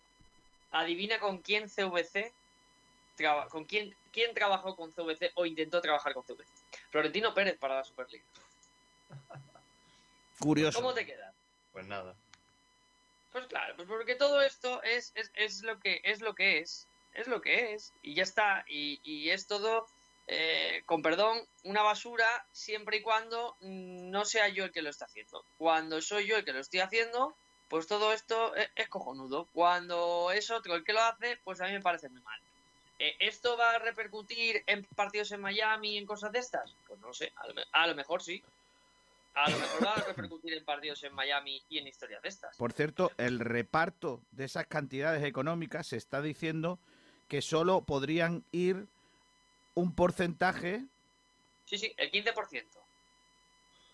adivina 0.72 1.20
con 1.20 1.39
quién 1.39 1.68
CVC, 1.68 2.32
con 3.49 3.66
quién, 3.66 3.95
quién 4.14 4.36
trabajó 4.36 4.76
con 4.76 4.91
CVC 4.91 5.32
o 5.34 5.47
intentó 5.47 5.82
trabajar 5.82 6.14
con 6.14 6.24
CVC. 6.24 6.45
Florentino 6.91 7.34
Pérez 7.34 7.57
para 7.57 7.78
la 7.78 7.84
Superliga. 7.84 8.24
Curioso. 10.39 10.80
¿Cómo 10.80 10.93
te 10.93 11.07
queda? 11.07 11.34
Pues 11.74 11.88
nada. 11.88 12.16
Pues 13.32 13.47
claro, 13.47 13.76
pues 13.76 13.88
porque 13.88 14.14
todo 14.14 14.41
esto 14.41 14.82
es, 14.84 15.12
es, 15.16 15.32
es, 15.34 15.64
lo 15.64 15.80
que 15.80 16.01
es 16.03 16.22
lo 16.22 16.36
que 16.36 16.60
es. 16.60 16.88
Es 17.16 17.28
lo 17.28 17.41
que 17.41 17.74
es. 17.74 17.93
Y 18.03 18.14
ya 18.14 18.22
está. 18.22 18.64
Y, 18.68 19.01
y 19.03 19.32
es 19.32 19.47
todo 19.47 19.88
eh, 20.32 20.84
con 20.86 21.02
perdón, 21.02 21.40
una 21.64 21.82
basura 21.82 22.28
siempre 22.52 22.98
y 22.98 23.02
cuando 23.02 23.58
no 23.62 24.26
sea 24.26 24.48
yo 24.48 24.66
el 24.66 24.72
que 24.72 24.84
lo 24.84 24.92
está 24.92 25.06
haciendo. 25.06 25.44
Cuando 25.58 26.02
soy 26.02 26.28
yo 26.28 26.38
el 26.38 26.46
que 26.46 26.54
lo 26.54 26.60
estoy 26.60 26.82
haciendo, 26.82 27.36
pues 27.68 27.88
todo 27.88 28.14
esto 28.14 28.54
es, 28.56 28.90
cojonudo. 28.90 29.48
Cuando 29.54 30.30
es 30.32 30.52
otro 30.52 30.76
el 30.76 30.84
que 30.84 30.94
lo 30.94 31.02
hace, 31.02 31.40
pues 31.44 31.62
a 31.62 31.66
mí 31.66 31.72
me 31.72 31.82
parece 31.82 32.10
muy 32.10 32.22
mal. 32.22 32.40
Eh, 33.00 33.16
¿Esto 33.20 33.58
va 33.58 33.72
a 33.72 33.80
repercutir 33.80 34.62
en 34.68 34.84
partidos 34.96 35.32
en 35.32 35.42
Miami 35.42 35.96
y 35.96 35.98
en 35.98 36.06
cosas 36.06 36.32
de 36.32 36.40
estas? 36.40 36.76
Pues 36.88 37.00
no 37.00 37.12
sé, 37.12 37.34
a 37.72 37.88
lo, 37.88 37.96
mejor 37.96 38.22
sí. 38.22 38.44
A 39.34 39.50
lo 39.50 39.58
mejor 39.58 39.88
va 39.88 39.94
a 39.94 40.04
repercutir 40.04 40.54
en 40.54 40.64
partidos 40.64 41.04
en 41.06 41.16
Miami 41.16 41.60
y 41.70 41.80
en 41.80 41.88
historias 41.88 42.22
de 42.22 42.30
estas. 42.30 42.56
Por 42.56 42.74
cierto, 42.74 43.12
el 43.18 43.40
reparto 43.40 44.22
de 44.30 44.46
esas 44.46 44.68
cantidades 44.68 45.24
económicas 45.24 45.88
se 45.88 45.98
está 45.98 46.22
diciendo 46.22 46.78
que 47.28 47.42
solo 47.42 47.82
podrían 47.82 48.44
ir 48.52 48.88
un 49.76 49.94
porcentaje. 49.94 50.86
Sí, 51.66 51.78
sí, 51.78 51.94
el 51.98 52.12
15%. 52.12 52.66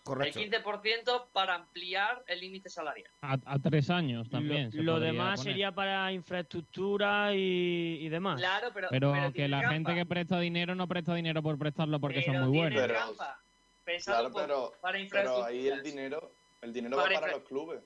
Correcto. 0.06 0.38
El 0.38 0.52
15% 0.52 1.26
para 1.32 1.56
ampliar 1.56 2.22
el 2.28 2.38
límite 2.38 2.70
salarial. 2.70 3.10
A, 3.22 3.58
tres 3.58 3.90
años 3.90 4.30
también. 4.30 4.70
Lo, 4.72 5.00
demás 5.00 5.42
sería 5.42 5.72
para 5.72 6.12
infraestructura 6.12 7.34
y, 7.34 8.08
demás. 8.08 8.38
Claro, 8.38 8.70
pero. 8.72 8.88
Pero, 8.88 9.32
que 9.32 9.48
la 9.48 9.68
gente 9.68 9.94
que 9.94 10.06
presta 10.06 10.38
dinero 10.38 10.76
no 10.76 10.86
presta 10.86 11.12
dinero 11.14 11.42
por 11.42 11.58
prestarlo 11.58 11.98
porque 11.98 12.22
son 12.22 12.40
muy 12.40 12.56
buenos. 12.56 12.80
Pero, 12.80 14.04
claro, 14.04 14.32
pero, 14.32 14.72
para 14.80 14.98
pero 15.10 15.44
ahí 15.44 15.68
el 15.68 15.82
dinero, 15.82 16.32
el 16.60 16.72
dinero 16.72 16.96
va 16.96 17.04
para 17.04 17.32
los 17.32 17.42
clubes. 17.42 17.80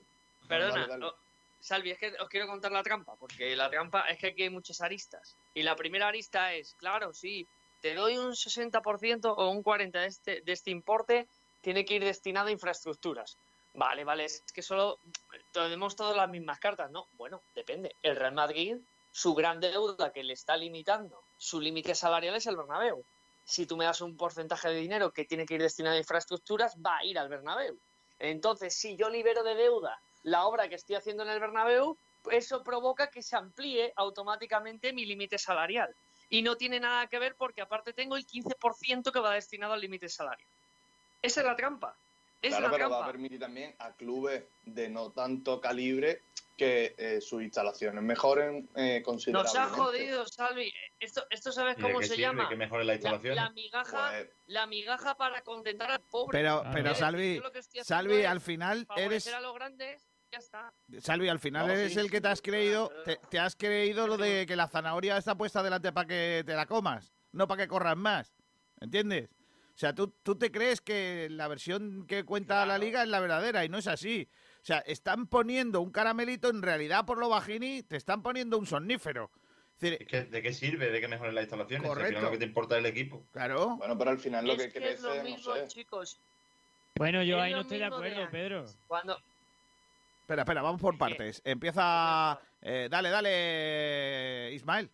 Perdona, 0.47 0.87
Salvi, 1.59 1.91
es 1.91 1.99
que 1.99 2.13
os 2.19 2.27
quiero 2.27 2.47
contar 2.47 2.71
la 2.71 2.81
trampa, 2.81 3.15
porque 3.15 3.55
la 3.55 3.69
trampa 3.69 4.01
es 4.09 4.17
que 4.17 4.27
aquí 4.27 4.43
hay 4.43 4.49
muchas 4.49 4.81
aristas. 4.81 5.37
Y 5.53 5.61
la 5.61 5.75
primera 5.75 6.07
arista 6.07 6.53
es, 6.53 6.75
claro, 6.75 7.13
sí, 7.13 7.47
te 7.81 7.95
doy 7.95 8.17
un 8.17 8.31
60% 8.31 9.33
o 9.35 9.49
un 9.49 9.63
40% 9.63 9.91
de 9.91 10.05
este, 10.05 10.41
de 10.41 10.51
este 10.51 10.71
importe, 10.71 11.27
tiene 11.61 11.85
que 11.85 11.95
ir 11.95 12.03
destinado 12.03 12.47
a 12.47 12.51
infraestructuras. 12.51 13.37
Vale, 13.73 14.03
vale, 14.03 14.25
es 14.25 14.43
que 14.53 14.61
solo 14.61 14.99
tenemos 15.51 15.95
todas 15.95 16.15
las 16.15 16.29
mismas 16.29 16.59
cartas, 16.59 16.91
¿no? 16.91 17.07
Bueno, 17.13 17.41
depende. 17.55 17.95
El 18.03 18.15
Real 18.15 18.33
Madrid, 18.33 18.77
su 19.11 19.33
gran 19.33 19.59
deuda 19.59 20.11
que 20.11 20.23
le 20.23 20.33
está 20.33 20.57
limitando 20.57 21.23
su 21.37 21.59
límite 21.59 21.95
salarial 21.95 22.35
es 22.35 22.45
el 22.45 22.57
Bernabéu. 22.57 23.03
Si 23.45 23.65
tú 23.65 23.75
me 23.75 23.85
das 23.85 24.01
un 24.01 24.15
porcentaje 24.15 24.69
de 24.69 24.75
dinero 24.75 25.11
que 25.11 25.25
tiene 25.25 25.45
que 25.45 25.55
ir 25.55 25.61
destinado 25.61 25.95
a 25.95 25.99
infraestructuras, 25.99 26.77
va 26.77 26.97
a 26.97 27.05
ir 27.05 27.17
al 27.17 27.29
Bernabéu. 27.29 27.77
Entonces, 28.19 28.75
si 28.75 28.95
yo 28.95 29.09
libero 29.09 29.43
de 29.43 29.55
deuda 29.55 29.99
la 30.23 30.45
obra 30.45 30.69
que 30.69 30.75
estoy 30.75 30.97
haciendo 30.97 31.23
en 31.23 31.29
el 31.29 31.39
Bernabéu, 31.39 31.97
eso 32.29 32.61
provoca 32.61 33.09
que 33.09 33.23
se 33.23 33.35
amplíe 33.35 33.91
automáticamente 33.95 34.93
mi 34.93 35.05
límite 35.05 35.39
salarial 35.39 35.95
y 36.31 36.41
no 36.41 36.55
tiene 36.55 36.79
nada 36.79 37.05
que 37.07 37.19
ver 37.19 37.35
porque 37.35 37.61
aparte 37.61 37.93
tengo 37.93 38.15
el 38.15 38.25
15% 38.25 39.11
que 39.11 39.19
va 39.19 39.33
destinado 39.35 39.73
al 39.73 39.81
límite 39.81 40.07
salario. 40.07 40.47
Esa 41.21 41.41
es 41.41 41.45
la 41.45 41.55
trampa. 41.57 41.93
claro, 42.41 42.69
pero 42.71 42.89
va 42.89 43.03
a 43.03 43.11
permitir 43.11 43.39
también 43.39 43.75
a 43.77 43.91
clubes 43.91 44.45
de 44.63 44.89
no 44.89 45.11
tanto 45.11 45.59
calibre 45.59 46.21
que 46.57 46.95
eh, 46.97 47.19
sus 47.19 47.43
instalaciones 47.43 48.01
mejoren 48.01 48.69
eh, 48.75 49.01
considerablemente. 49.03 49.59
Nos 49.59 49.71
ha 49.71 49.75
jodido, 49.75 50.25
Salvi. 50.25 50.73
Esto, 50.99 51.25
esto 51.29 51.51
¿sabes 51.51 51.75
cómo 51.75 52.01
se 52.01 52.15
llama? 52.15 52.47
Que 52.47 52.55
mejore 52.55 52.85
la 52.85 52.93
instalación. 52.93 53.35
La, 53.35 53.49
migaja, 53.49 54.11
pues 54.11 54.29
la 54.47 54.67
migaja 54.67 55.15
para 55.15 55.41
contentar 55.41 55.91
al 55.91 56.01
pobre. 56.01 56.39
Pero, 56.39 56.63
pero 56.71 56.95
Salvi, 56.95 57.41
Salvi, 57.83 58.23
al 58.23 58.39
final 58.39 58.87
eres... 58.95 59.27
a 59.27 59.41
los 59.41 59.53
grandes 59.53 60.10
ya 60.31 60.37
está. 60.39 60.73
Salvi, 60.99 61.29
al 61.29 61.39
final 61.39 61.69
eres 61.69 61.97
el 61.97 62.09
que 62.09 62.21
te 62.21 62.27
has 62.27 62.41
creído, 62.41 62.91
te, 63.29 63.39
has 63.39 63.55
creído 63.55 64.07
lo 64.07 64.17
de 64.17 64.45
que 64.45 64.55
la 64.55 64.67
zanahoria 64.67 65.17
está 65.17 65.35
puesta 65.35 65.61
delante 65.61 65.91
para 65.91 66.07
que 66.07 66.43
te 66.45 66.53
la 66.53 66.65
comas, 66.65 67.13
no 67.31 67.47
para 67.47 67.63
que 67.63 67.67
corras 67.67 67.97
más. 67.97 68.33
¿Entiendes? 68.79 69.29
O 69.75 69.77
sea, 69.77 69.93
tú, 69.93 70.13
tú 70.23 70.35
te 70.37 70.51
crees 70.51 70.81
que 70.81 71.27
la 71.29 71.47
versión 71.47 72.05
que 72.07 72.23
cuenta 72.23 72.65
la 72.65 72.77
liga 72.77 73.03
es 73.03 73.09
la 73.09 73.19
verdadera 73.19 73.65
y 73.65 73.69
no 73.69 73.77
es 73.77 73.87
así. 73.87 74.29
O 74.61 74.65
sea, 74.65 74.79
están 74.79 75.27
poniendo 75.27 75.81
un 75.81 75.91
caramelito, 75.91 76.49
en 76.49 76.61
realidad 76.61 77.05
por 77.05 77.17
lo 77.17 77.29
bajini 77.29 77.83
te 77.83 77.97
están 77.97 78.21
poniendo 78.21 78.57
un 78.57 78.65
somnífero. 78.65 79.31
¿De 79.79 79.97
qué 79.97 80.53
sirve? 80.53 80.91
¿De 80.91 81.01
qué 81.01 81.07
mejoren 81.07 81.33
las 81.33 81.45
instalaciones? 81.45 81.87
Correcto. 81.87 82.05
al 82.05 82.09
final 82.09 82.23
lo 82.25 82.31
que 82.31 82.37
te 82.37 82.45
importa 82.45 82.75
es 82.75 82.79
el 82.79 82.85
equipo. 82.85 83.25
Claro. 83.31 83.77
Bueno, 83.77 83.97
pero 83.97 84.11
al 84.11 84.19
final 84.19 84.45
lo 84.45 84.55
que, 84.55 84.71
crece, 84.71 85.01
no 85.01 85.55
sé. 85.55 85.67
chicos. 85.67 86.19
Bueno, 86.95 87.23
yo 87.23 87.41
ahí 87.41 87.51
no 87.51 87.61
estoy 87.61 87.79
de 87.79 87.85
acuerdo, 87.85 88.29
Pedro. 88.29 88.65
Cuando, 88.85 89.17
Espera, 90.31 90.43
espera, 90.43 90.61
vamos 90.61 90.79
por 90.79 90.97
partes. 90.97 91.41
Empieza. 91.43 92.39
Eh, 92.61 92.87
dale, 92.89 93.09
dale, 93.09 94.53
Ismael. 94.53 94.89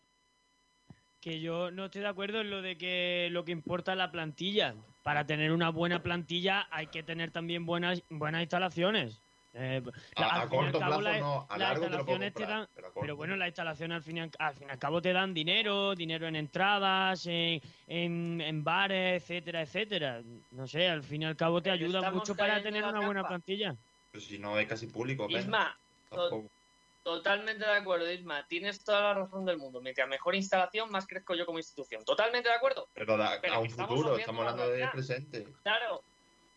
Que 1.22 1.40
yo 1.40 1.70
no 1.70 1.86
estoy 1.86 2.02
de 2.02 2.08
acuerdo 2.08 2.42
en 2.42 2.50
lo 2.50 2.64
de 2.64 2.76
que 2.76 3.28
lo 3.30 3.46
que 3.46 3.52
importa 3.52 3.92
es 3.92 4.00
la 4.00 4.12
plantilla. 4.12 4.74
Para 5.04 5.28
tener 5.28 5.52
una 5.52 5.70
buena 5.70 6.02
plantilla 6.02 6.68
hay 6.72 6.88
que 6.88 7.04
tener 7.04 7.30
también 7.30 7.68
buenas, 7.68 8.02
buenas 8.10 8.42
instalaciones. 8.42 9.22
Eh, 9.54 9.84
a, 10.16 10.48
corto 10.48 10.80
plazo 10.80 11.02
no, 11.02 11.46
a 11.50 11.58
largo 11.60 11.84
instalaciones 11.84 12.34
te, 12.34 12.46
dan, 12.46 12.68
pero, 13.00 13.16
bueno, 13.16 13.36
las 13.36 13.48
instalaciones 13.48 13.96
al 13.96 14.04
fin, 14.04 14.18
y 14.18 14.20
al, 14.22 14.56
fin 14.56 14.68
y 14.68 14.72
al 14.72 14.80
cabo 14.80 15.02
te 15.04 15.14
dan 15.14 15.36
dinero, 15.36 15.94
dinero 15.94 16.28
en 16.28 16.36
entradas, 16.36 17.28
en, 17.28 17.62
en, 17.88 18.64
bares, 18.64 19.22
etcétera, 19.22 19.62
etcétera. 19.62 20.24
No 20.50 20.66
sé, 20.66 20.90
al 20.90 21.04
fin 21.04 21.22
y 21.22 21.26
al 21.26 21.36
cabo 21.36 21.62
te 21.62 21.70
ayuda 21.70 22.10
mucho 22.12 22.36
para 22.36 22.60
tener 22.64 22.84
una 22.84 23.06
buena 23.06 23.28
plantilla 23.28 23.76
si 24.20 24.40
no 24.40 24.56
hay 24.56 24.66
casi 24.66 24.88
público. 24.88 25.28
Isma, 25.30 25.78
totalmente 27.04 27.66
de 27.66 27.72
acuerdo, 27.72 28.12
Isma. 28.12 28.46
Tienes 28.48 28.84
toda 28.84 29.02
la 29.02 29.14
razón 29.14 29.46
del 29.46 29.58
mundo. 29.58 29.82
Mientras 29.82 30.08
mejor 30.08 30.36
instalación, 30.36 30.92
más 30.92 31.08
crezco 31.08 31.36
yo 31.36 31.46
como 31.46 31.60
institución. 31.60 32.04
Totalmente 32.04 32.50
de 32.50 32.56
acuerdo. 32.56 32.88
Pero, 32.94 33.16
a 33.16 33.60
un 33.60 33.70
futuro, 33.70 34.18
estamos 34.18 34.42
hablando 34.42 34.70
de 34.70 34.88
presente. 34.90 35.48
Claro, 35.64 36.04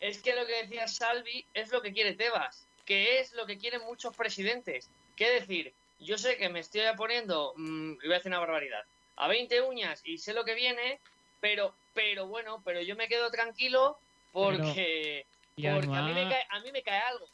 es 0.01 0.21
que 0.21 0.35
lo 0.35 0.45
que 0.45 0.63
decía 0.63 0.87
Salvi 0.87 1.45
es 1.53 1.71
lo 1.71 1.81
que 1.81 1.93
quiere 1.93 2.13
Tebas, 2.15 2.67
que 2.85 3.19
es 3.19 3.33
lo 3.33 3.45
que 3.45 3.57
quieren 3.57 3.81
muchos 3.81 4.15
presidentes. 4.15 4.89
¿Qué 5.15 5.29
decir? 5.29 5.73
Yo 5.99 6.17
sé 6.17 6.35
que 6.37 6.49
me 6.49 6.59
estoy 6.59 6.81
poniendo, 6.97 7.53
mmm, 7.55 7.97
voy 7.97 8.11
a 8.11 8.15
decir 8.15 8.31
una 8.31 8.39
barbaridad, 8.39 8.83
a 9.17 9.27
20 9.27 9.61
uñas 9.61 10.01
y 10.03 10.17
sé 10.17 10.33
lo 10.33 10.43
que 10.43 10.55
viene, 10.55 10.99
pero, 11.39 11.75
pero 11.93 12.27
bueno, 12.27 12.61
pero 12.65 12.81
yo 12.81 12.95
me 12.95 13.07
quedo 13.07 13.29
tranquilo 13.29 13.99
porque, 14.31 15.27
porque 15.55 15.95
a, 15.95 16.01
mí 16.01 16.13
me 16.13 16.27
cae, 16.27 16.47
a 16.49 16.59
mí 16.61 16.71
me 16.71 16.81
cae 16.81 16.99
algo. 17.01 17.27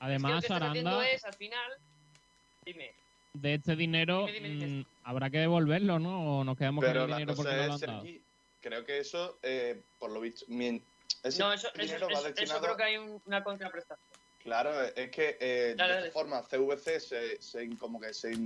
Además, 0.00 0.50
Aranda, 0.50 1.08
es, 1.08 1.24
al 1.24 1.34
final, 1.34 1.72
dime. 2.64 2.92
De 3.34 3.54
este 3.54 3.76
dinero 3.76 4.26
mm, 4.26 4.82
habrá 5.04 5.30
que 5.30 5.38
devolverlo, 5.38 5.98
¿no? 5.98 6.40
O 6.40 6.44
nos 6.44 6.58
quedamos 6.58 6.84
con 6.84 6.96
el 6.96 7.06
dinero 7.06 7.34
porque 7.34 7.52
no 7.52 7.66
lo 7.66 7.72
han 7.74 7.80
dado. 7.80 8.04
creo 8.60 8.84
que 8.84 8.98
eso, 8.98 9.38
eh, 9.42 9.80
por 9.98 10.10
lo 10.10 10.20
visto, 10.20 10.44
no, 11.38 11.52
eso, 11.52 11.68
eso, 11.74 12.60
creo 12.60 12.76
que 12.76 12.82
hay 12.82 12.96
una 12.96 13.44
contraprestación. 13.44 13.98
Claro, 14.42 14.82
es 14.82 15.10
que 15.10 15.36
eh, 15.38 15.74
de 15.76 15.98
esta 15.98 16.10
forma 16.10 16.42
CVC 16.42 16.98
se, 16.98 17.40
se, 17.40 17.76
como 17.78 18.00
que 18.00 18.12
se 18.12 18.36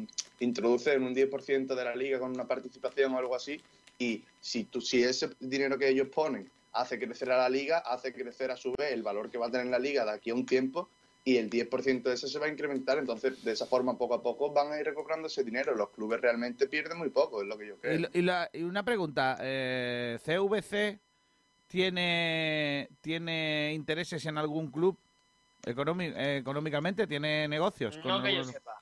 introduce 0.40 0.92
en 0.92 1.04
un 1.04 1.14
10% 1.14 1.74
de 1.74 1.84
la 1.84 1.96
liga 1.96 2.18
con 2.18 2.32
una 2.32 2.46
participación 2.46 3.14
o 3.14 3.18
algo 3.18 3.34
así 3.34 3.62
y 3.98 4.22
si, 4.40 4.64
tú, 4.64 4.82
si 4.82 5.02
ese 5.02 5.30
dinero 5.40 5.78
que 5.78 5.88
ellos 5.88 6.08
ponen 6.08 6.50
hace 6.72 6.98
crecer 6.98 7.30
a 7.30 7.38
la 7.38 7.48
liga, 7.48 7.78
hace 7.78 8.12
crecer 8.12 8.50
a 8.50 8.58
su 8.58 8.74
vez 8.76 8.92
el 8.92 9.02
valor 9.02 9.30
que 9.30 9.38
va 9.38 9.46
a 9.46 9.50
tener 9.50 9.68
la 9.68 9.78
liga 9.78 10.04
de 10.04 10.10
aquí 10.10 10.28
a 10.28 10.34
un 10.34 10.44
tiempo 10.44 10.90
y 11.26 11.38
el 11.38 11.50
10% 11.50 12.04
de 12.04 12.14
eso 12.14 12.28
se 12.28 12.38
va 12.38 12.46
a 12.46 12.48
incrementar. 12.48 12.98
Entonces, 12.98 13.42
de 13.44 13.50
esa 13.50 13.66
forma, 13.66 13.98
poco 13.98 14.14
a 14.14 14.22
poco 14.22 14.52
van 14.52 14.70
a 14.72 14.78
ir 14.78 14.86
recobrando 14.86 15.26
ese 15.26 15.42
dinero. 15.42 15.74
Los 15.74 15.90
clubes 15.90 16.20
realmente 16.20 16.68
pierden 16.68 16.96
muy 16.98 17.10
poco, 17.10 17.42
es 17.42 17.48
lo 17.48 17.58
que 17.58 17.66
yo 17.66 17.76
creo. 17.80 18.08
Y, 18.14 18.18
y 18.20 18.22
la- 18.22 18.48
y 18.52 18.62
una 18.62 18.84
pregunta, 18.84 19.36
eh, 19.40 20.20
¿CVC 20.24 21.00
tiene, 21.66 22.88
tiene 23.00 23.72
intereses 23.74 24.24
en 24.26 24.38
algún 24.38 24.70
club 24.70 24.96
económi- 25.64 26.14
eh, 26.16 26.36
económicamente? 26.36 27.08
¿Tiene 27.08 27.48
negocios? 27.48 27.98
con 27.98 28.08
No 28.12 28.22
que 28.22 28.32
yo 28.32 28.38
algún- 28.38 28.52
sepa. 28.52 28.80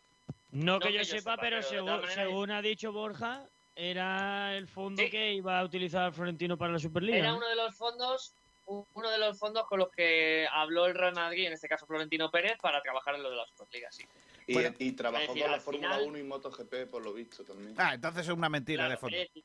No 0.52 0.74
No 0.74 0.80
que 0.80 0.88
que 0.88 0.94
yo 0.98 1.04
sepa, 1.06 1.18
sepa, 1.32 1.36
pero 1.40 1.62
según, 1.62 2.00
según 2.14 2.50
ha 2.50 2.60
dicho 2.60 2.92
Borja, 2.92 3.42
era 3.74 4.54
el 4.54 4.68
fondo 4.68 5.02
que 5.10 5.32
iba 5.32 5.58
a 5.60 5.64
utilizar 5.64 6.12
Florentino 6.12 6.58
para 6.58 6.74
la 6.74 6.78
Superliga. 6.78 7.16
Era 7.18 7.30
¿no? 7.30 7.38
uno 7.38 7.48
de 7.48 7.56
los 7.56 7.74
fondos 7.74 8.34
uno 8.66 9.10
de 9.10 9.18
los 9.18 9.38
fondos 9.38 9.66
con 9.66 9.78
los 9.78 9.90
que 9.90 10.46
habló 10.50 10.86
el 10.86 10.94
Real 10.94 11.14
Madrid, 11.14 11.46
en 11.46 11.52
este 11.52 11.68
caso 11.68 11.86
Florentino 11.86 12.30
Pérez, 12.30 12.58
para 12.60 12.80
trabajar 12.82 13.14
en 13.14 13.22
lo 13.22 13.30
de 13.30 13.36
la 13.36 13.46
Superliga, 13.46 13.90
sí. 13.92 14.04
Y, 14.46 14.54
Bueno, 14.54 14.74
y 14.78 14.92
trabajó 14.92 15.26
decir, 15.28 15.42
con 15.42 15.52
la 15.52 15.60
Fórmula 15.60 15.88
final- 15.94 16.08
1 16.08 16.18
y 16.18 16.22
MotoGP, 16.22 16.86
por 16.90 17.02
lo 17.02 17.12
visto, 17.12 17.44
también. 17.44 17.74
Ah, 17.78 17.94
entonces 17.94 18.26
es 18.26 18.32
una 18.32 18.48
mentira 18.48 18.80
Claro, 18.84 18.90
de 18.90 18.96
fondo. 18.98 19.16
decir, 19.16 19.44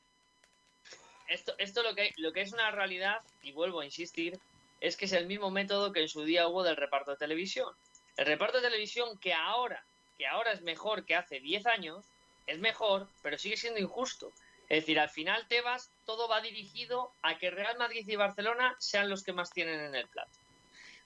Esto, 1.28 1.54
esto 1.58 1.82
lo, 1.84 1.94
que, 1.94 2.12
lo 2.16 2.32
que 2.32 2.40
es 2.40 2.52
una 2.52 2.70
realidad, 2.72 3.20
y 3.42 3.52
vuelvo 3.52 3.80
a 3.80 3.84
insistir, 3.84 4.38
es 4.80 4.96
que 4.96 5.04
es 5.04 5.12
el 5.12 5.26
mismo 5.26 5.50
método 5.50 5.92
que 5.92 6.00
en 6.00 6.08
su 6.08 6.24
día 6.24 6.48
hubo 6.48 6.64
del 6.64 6.76
reparto 6.76 7.12
de 7.12 7.16
televisión. 7.18 7.72
El 8.16 8.26
reparto 8.26 8.56
de 8.60 8.64
televisión 8.68 9.16
que 9.18 9.32
ahora, 9.32 9.84
que 10.18 10.26
ahora 10.26 10.52
es 10.52 10.62
mejor 10.62 11.04
que 11.04 11.14
hace 11.14 11.38
10 11.38 11.66
años, 11.66 12.04
es 12.46 12.58
mejor, 12.58 13.08
pero 13.22 13.38
sigue 13.38 13.56
siendo 13.56 13.78
injusto. 13.78 14.32
Es 14.70 14.82
decir, 14.82 15.00
al 15.00 15.10
final 15.10 15.48
Tebas 15.48 15.90
todo 16.06 16.28
va 16.28 16.40
dirigido 16.40 17.12
a 17.22 17.36
que 17.36 17.50
Real 17.50 17.76
Madrid 17.76 18.08
y 18.08 18.14
Barcelona 18.14 18.76
sean 18.78 19.10
los 19.10 19.24
que 19.24 19.32
más 19.32 19.50
tienen 19.50 19.80
en 19.80 19.96
el 19.96 20.06
plato. 20.06 20.30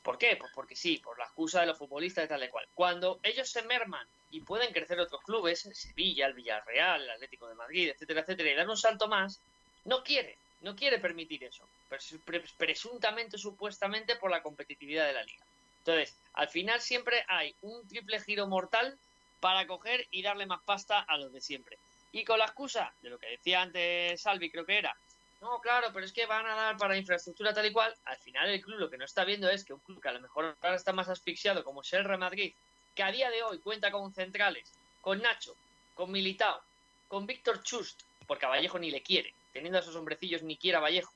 ¿Por 0.03 0.19
qué? 0.19 0.37
Pues 0.37 0.53
porque 0.55 0.77
sí, 0.77 0.99
por 0.99 1.19
la 1.19 1.25
excusa 1.25 1.61
de 1.62 1.67
los 1.69 1.79
futbolistas 1.79 2.27
y 2.27 2.29
tal 2.29 2.45
y 2.45 2.49
cual. 2.51 2.69
Cuando 2.75 3.21
ellos 3.23 3.49
se 3.49 3.62
merman 3.62 4.07
y 4.31 4.43
pueden 4.43 4.71
crecer 4.71 5.01
otros 5.01 5.23
clubes, 5.23 5.65
el 5.65 5.75
Sevilla, 5.75 6.27
el 6.27 6.35
Villarreal, 6.35 7.05
el 7.05 7.11
Atlético 7.11 7.49
de 7.49 7.55
Madrid, 7.55 7.89
etcétera, 7.89 8.21
etcétera, 8.21 8.51
y 8.51 8.55
dar 8.55 8.69
un 8.69 8.77
salto 8.77 9.09
más, 9.09 9.41
no 9.87 10.05
quiere, 10.05 10.37
no 10.61 10.77
quiere 10.77 10.99
permitir 10.99 11.43
eso. 11.45 11.67
Pres- 11.89 12.21
pre- 12.23 12.45
presuntamente, 12.59 13.39
supuestamente, 13.39 14.17
por 14.17 14.31
la 14.31 14.43
competitividad 14.43 15.07
de 15.07 15.15
la 15.15 15.23
liga. 15.23 15.47
Entonces, 15.79 16.15
al 16.35 16.49
final 16.51 16.83
siempre 16.83 17.25
hay 17.29 17.55
un 17.62 17.89
triple 17.89 18.21
giro 18.21 18.47
mortal 18.47 18.99
para 19.41 19.67
coger 19.67 20.07
y 20.11 20.21
darle 20.21 20.45
más 20.45 20.62
pasta 20.65 21.01
a 21.01 21.17
los 21.17 21.33
de 21.33 21.41
siempre. 21.41 21.79
Y 22.15 22.25
con 22.25 22.39
la 22.39 22.45
excusa 22.45 22.95
de 23.03 23.11
lo 23.11 23.19
que 23.19 23.27
decía 23.27 23.61
antes 23.61 24.23
Salvi, 24.23 24.49
creo 24.49 24.65
que 24.65 24.79
era, 24.79 24.97
no, 25.41 25.61
claro, 25.61 25.89
pero 25.93 26.07
es 26.07 26.12
que 26.12 26.27
van 26.27 26.47
a 26.47 26.55
dar 26.55 26.77
para 26.77 26.97
infraestructura 26.97 27.53
tal 27.53 27.67
y 27.67 27.73
cual. 27.73 27.93
Al 28.05 28.17
final 28.19 28.49
el 28.49 28.62
club 28.62 28.79
lo 28.79 28.89
que 28.89 28.97
no 28.97 29.05
está 29.05 29.25
viendo 29.25 29.51
es 29.51 29.65
que 29.65 29.75
un 29.75 29.81
club 29.81 30.01
que 30.01 30.11
a 30.11 30.12
lo 30.12 30.21
mejor 30.21 30.57
ahora 30.62 30.77
está 30.77 30.93
más 30.93 31.09
asfixiado 31.09 31.65
como 31.65 31.83
es 31.83 31.93
el 31.93 32.05
Real 32.05 32.21
Madrid, 32.21 32.55
que 32.95 33.03
a 33.03 33.11
día 33.11 33.31
de 33.31 33.43
hoy 33.43 33.59
cuenta 33.59 33.91
con 33.91 34.15
centrales, 34.15 34.73
con 35.01 35.21
Nacho, 35.21 35.57
con 35.97 36.12
Militao, 36.12 36.62
con 37.09 37.27
Víctor 37.27 37.65
Chust, 37.65 38.03
porque 38.29 38.47
a 38.47 38.51
Vallejo 38.51 38.79
ni 38.79 38.93
le 38.93 39.03
quiere, 39.03 39.35
teniendo 39.53 39.79
a 39.79 39.83
esos 39.83 39.97
hombrecillos 39.97 40.45
ni 40.45 40.57
quiere 40.57 40.79
a 40.79 40.83
Vallejo, 40.83 41.12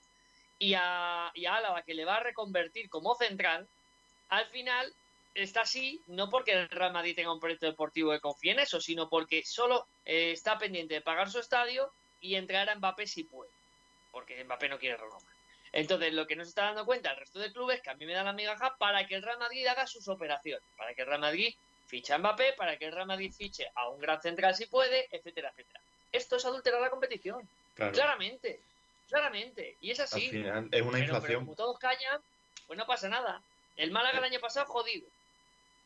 y 0.59 0.75
a, 0.75 1.31
y 1.33 1.47
a 1.47 1.55
Álava 1.55 1.83
que 1.83 1.95
le 1.95 2.05
va 2.05 2.17
a 2.17 2.25
reconvertir 2.25 2.91
como 2.91 3.15
central, 3.15 3.69
al 4.31 4.47
final 4.49 4.93
está 5.35 5.62
así, 5.62 6.01
no 6.07 6.29
porque 6.31 6.53
el 6.53 6.68
Real 6.68 6.93
Madrid 6.93 7.14
tenga 7.14 7.33
un 7.33 7.41
proyecto 7.41 7.66
deportivo 7.66 8.11
que 8.12 8.20
confíe 8.20 8.53
en 8.53 8.61
eso, 8.61 8.81
sino 8.81 9.09
porque 9.09 9.45
solo 9.45 9.87
eh, 10.05 10.33
está 10.33 10.59
pendiente 10.59 10.95
de 10.95 11.01
pagar 11.01 11.31
su 11.31 11.39
estadio 11.39 11.93
y 12.20 12.35
entrar 12.35 12.68
a 12.68 12.74
Mbappé 12.74 13.07
si 13.07 13.24
puede, 13.24 13.51
porque 14.11 14.43
Mbappé 14.45 14.68
no 14.68 14.79
quiere 14.79 14.97
renovar. 14.97 15.22
Entonces, 15.70 16.12
lo 16.14 16.26
que 16.26 16.35
no 16.35 16.45
se 16.45 16.49
está 16.49 16.64
dando 16.64 16.87
cuenta 16.87 17.11
el 17.11 17.18
resto 17.18 17.39
de 17.39 17.53
clubes, 17.53 17.81
que 17.83 17.91
a 17.91 17.95
mí 17.95 18.07
me 18.07 18.14
da 18.14 18.24
la 18.24 18.33
migaja, 18.33 18.76
para 18.79 19.07
que 19.07 19.14
el 19.14 19.22
Real 19.22 19.39
Madrid 19.39 19.66
haga 19.66 19.87
sus 19.87 20.09
operaciones, 20.09 20.64
para 20.76 20.95
que 20.95 21.03
el 21.03 21.09
Real 21.09 21.20
Madrid 21.20 21.55
fiche 21.87 22.12
a 22.14 22.18
Mbappé, 22.18 22.55
para 22.55 22.76
que 22.79 22.87
el 22.87 22.93
Real 22.93 23.07
Madrid 23.07 23.33
fiche 23.33 23.70
a 23.74 23.89
un 23.89 24.01
gran 24.01 24.20
central 24.20 24.55
si 24.55 24.66
puede, 24.66 25.09
etcétera, 25.14 25.51
etcétera. 25.51 25.81
Esto 26.11 26.37
es 26.37 26.45
adulterar 26.47 26.81
la 26.81 26.91
competición. 26.91 27.47
Claro. 27.74 27.93
Claramente, 27.93 28.61
claramente. 29.09 29.76
Y 29.83 29.91
es 29.91 30.01
Al 30.01 30.07
así. 30.07 30.31
final 30.31 30.68
es 30.72 30.83
una 30.83 30.91
Pero- 30.91 30.91
pero 30.91 30.99
inflación. 30.99 31.45
como 31.45 31.55
todos 31.55 31.79
callan, 31.79 32.20
pues 32.66 32.79
no 32.79 32.87
pasa 32.87 33.09
nada. 33.09 33.43
El 33.76 33.91
Málaga 33.93 34.18
el 34.18 34.24
año 34.24 34.41
pasado 34.41 34.66
jodido. 34.66 35.07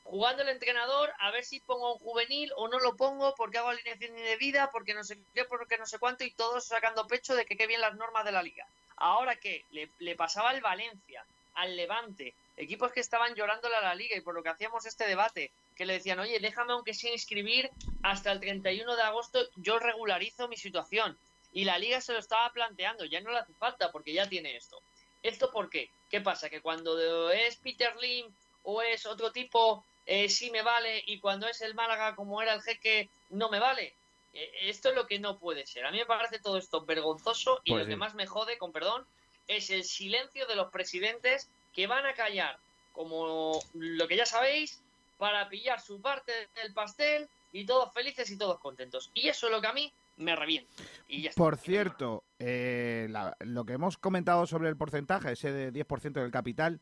Jugando 0.05 0.43
el 0.43 0.49
entrenador 0.49 1.13
a 1.19 1.31
ver 1.31 1.45
si 1.45 1.61
pongo 1.61 1.95
un 1.95 1.99
juvenil 2.01 2.53
o 2.57 2.69
no 2.69 2.79
lo 2.81 2.97
pongo 2.97 3.35
porque 3.35 3.59
hago 3.59 3.69
alineación 3.69 4.19
indebida, 4.19 4.71
porque 4.71 4.95
no 4.95 5.05
sé 5.05 5.19
qué, 5.35 5.45
porque 5.45 5.79
no 5.79 5.87
sé 5.87 5.99
cuánto, 5.99 6.25
y 6.25 6.33
todos 6.33 6.65
sacando 6.65 7.07
pecho 7.07 7.35
de 7.35 7.45
que 7.45 7.57
qué 7.57 7.67
bien 7.67 7.81
las 7.81 7.95
normas 7.95 8.25
de 8.25 8.33
la 8.33 8.43
liga. 8.43 8.67
Ahora 8.97 9.37
que 9.37 9.65
le, 9.71 9.91
le 9.99 10.17
pasaba 10.17 10.51
al 10.51 10.61
Valencia, 10.61 11.25
al 11.55 11.77
Levante, 11.77 12.35
equipos 12.57 12.93
que 12.93 13.01
estaban 13.01 13.35
llorándole 13.35 13.77
a 13.77 13.81
la 13.81 13.95
liga 13.95 14.17
y 14.17 14.21
por 14.21 14.35
lo 14.35 14.43
que 14.43 14.51
hacíamos 14.51 14.87
este 14.87 15.07
debate, 15.07 15.51
que 15.77 15.87
le 15.87 15.95
decían, 15.95 16.21
oye, 16.21 16.39
déjame 16.41 16.73
aunque 16.73 16.95
sea 16.95 17.13
inscribir 17.13 17.71
hasta 18.03 18.33
el 18.33 18.41
31 18.41 18.97
de 18.97 19.03
agosto, 19.03 19.41
yo 19.57 19.79
regularizo 19.79 20.49
mi 20.49 20.57
situación. 20.57 21.17
Y 21.53 21.65
la 21.65 21.79
liga 21.79 22.01
se 22.01 22.13
lo 22.13 22.19
estaba 22.19 22.51
planteando, 22.53 23.05
ya 23.05 23.21
no 23.21 23.31
le 23.31 23.39
hace 23.39 23.53
falta 23.55 23.91
porque 23.93 24.13
ya 24.13 24.29
tiene 24.29 24.57
esto. 24.57 24.81
¿Esto 25.23 25.51
por 25.51 25.71
qué? 25.71 25.91
¿Qué 26.11 26.21
pasa? 26.21 26.51
Que 26.51 26.61
cuando 26.61 27.31
es 27.31 27.57
Peter 27.57 27.95
Lim 27.97 28.27
o 28.65 28.83
es 28.83 29.07
otro 29.07 29.33
tipo, 29.33 29.85
eh, 30.07 30.29
sí 30.29 30.51
me 30.51 30.63
vale, 30.63 31.03
y 31.07 31.19
cuando 31.21 31.47
es 31.49 31.61
el 31.63 31.75
Málaga, 31.75 32.15
como 32.15 32.43
era 32.43 32.55
el 32.55 32.63
jeque, 32.63 33.09
no 33.31 33.49
me 33.51 33.59
vale. 33.59 33.95
Eh, 34.35 34.51
esto 34.63 34.89
es 34.91 34.95
lo 34.95 35.07
que 35.07 35.19
no 35.19 35.39
puede 35.39 35.67
ser. 35.67 35.85
A 35.87 35.91
mí 35.91 35.99
me 35.99 36.07
parece 36.07 36.39
todo 36.39 36.57
esto 36.59 36.85
vergonzoso 36.85 37.61
y 37.65 37.71
Pues 37.73 37.83
lo 37.85 37.89
que 37.89 37.97
más 37.97 38.15
me 38.15 38.27
jode, 38.27 38.59
con 38.59 38.73
perdón, 38.73 39.05
es 39.49 39.71
el 39.71 39.85
silencio 39.85 40.47
de 40.47 40.57
los 40.57 40.71
presidentes 40.71 41.49
que 41.75 41.87
van 41.87 42.07
a 42.07 42.15
callar, 42.15 42.59
como 42.93 43.61
lo 43.75 44.09
que 44.09 44.17
ya 44.17 44.27
sabéis, 44.27 44.81
para 45.19 45.49
pillar 45.49 45.81
su 45.81 46.01
parte 46.01 46.33
del 46.57 46.73
pastel 46.73 47.29
y 47.53 47.65
todos 47.67 47.93
felices 47.93 48.31
y 48.31 48.39
todos 48.39 48.59
contentos. 48.61 49.11
Y 49.15 49.29
eso 49.29 49.47
es 49.47 49.53
lo 49.53 49.61
que 49.61 49.67
a 49.69 49.73
mí 49.73 49.93
me 50.17 50.35
revienta. 50.37 50.71
Y 51.09 51.23
ya 51.23 51.31
está. 51.31 51.39
Por 51.39 51.57
cierto, 51.59 52.25
eh, 52.39 53.07
la- 53.11 53.37
lo 53.41 53.65
que 53.65 53.75
hemos 53.75 53.99
comentado 53.99 54.47
sobre 54.47 54.69
el 54.69 54.77
porcentaje, 54.77 55.33
ese 55.33 55.53
de 55.53 55.71
10% 55.73 56.21
del 56.21 56.31
capital 56.31 56.81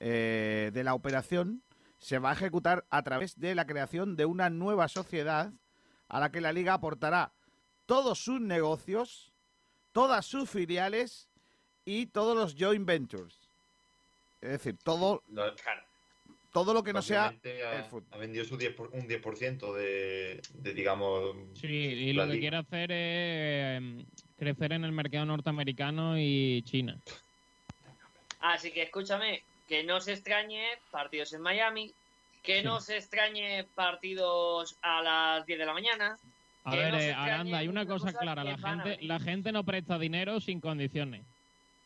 eh, 0.00 0.70
de 0.72 0.84
la 0.84 0.94
operación, 0.94 1.62
se 1.98 2.18
va 2.18 2.30
a 2.30 2.32
ejecutar 2.34 2.84
a 2.90 3.02
través 3.02 3.38
de 3.38 3.54
la 3.54 3.66
creación 3.66 4.16
de 4.16 4.24
una 4.24 4.50
nueva 4.50 4.88
sociedad 4.88 5.52
a 6.08 6.20
la 6.20 6.30
que 6.30 6.40
la 6.40 6.52
liga 6.52 6.74
aportará 6.74 7.32
todos 7.86 8.18
sus 8.18 8.40
negocios, 8.40 9.32
todas 9.92 10.24
sus 10.26 10.48
filiales 10.48 11.28
y 11.84 12.06
todos 12.06 12.36
los 12.36 12.54
joint 12.58 12.86
ventures. 12.86 13.36
Es 14.40 14.50
decir, 14.50 14.76
todo, 14.84 15.22
Lo- 15.28 15.52
todo 16.52 16.72
lo 16.72 16.82
que 16.84 16.92
no 16.92 17.02
sea 17.02 17.26
ha, 17.28 17.72
el 17.76 17.84
fútbol. 17.84 18.06
ha 18.12 18.16
vendido 18.18 18.44
su 18.44 18.56
10 18.56 18.74
por- 18.74 18.90
un 18.94 19.08
10% 19.08 19.72
de, 19.74 20.40
de, 20.54 20.74
digamos. 20.74 21.34
Sí, 21.54 21.66
y 21.66 22.12
lo 22.12 22.28
que 22.28 22.38
quiere 22.38 22.58
hacer 22.58 22.92
es 22.92 23.76
em, 23.78 24.06
crecer 24.38 24.72
en 24.72 24.84
el 24.84 24.92
mercado 24.92 25.26
norteamericano 25.26 26.18
y 26.18 26.62
China. 26.62 26.96
Así 28.40 28.70
que 28.70 28.82
escúchame, 28.82 29.42
que 29.68 29.84
no 29.84 30.00
se 30.00 30.14
extrañe 30.14 30.66
partidos 30.90 31.32
en 31.34 31.42
Miami, 31.42 31.92
que 32.42 32.62
no 32.62 32.80
se 32.80 32.96
extrañe 32.96 33.64
partidos 33.74 34.76
a 34.80 35.02
las 35.02 35.46
10 35.46 35.58
de 35.58 35.66
la 35.66 35.74
mañana. 35.74 36.18
A 36.64 36.74
ver, 36.74 36.92
no 36.92 36.98
se 36.98 37.08
eh, 37.10 37.12
Aranda, 37.12 37.58
hay 37.58 37.68
una 37.68 37.86
cosa 37.86 38.12
clara, 38.12 38.42
la 38.42 38.58
gente, 38.58 38.98
la 39.02 39.20
gente 39.20 39.52
no 39.52 39.64
presta 39.64 39.98
dinero 39.98 40.40
sin 40.40 40.60
condiciones. 40.60 41.24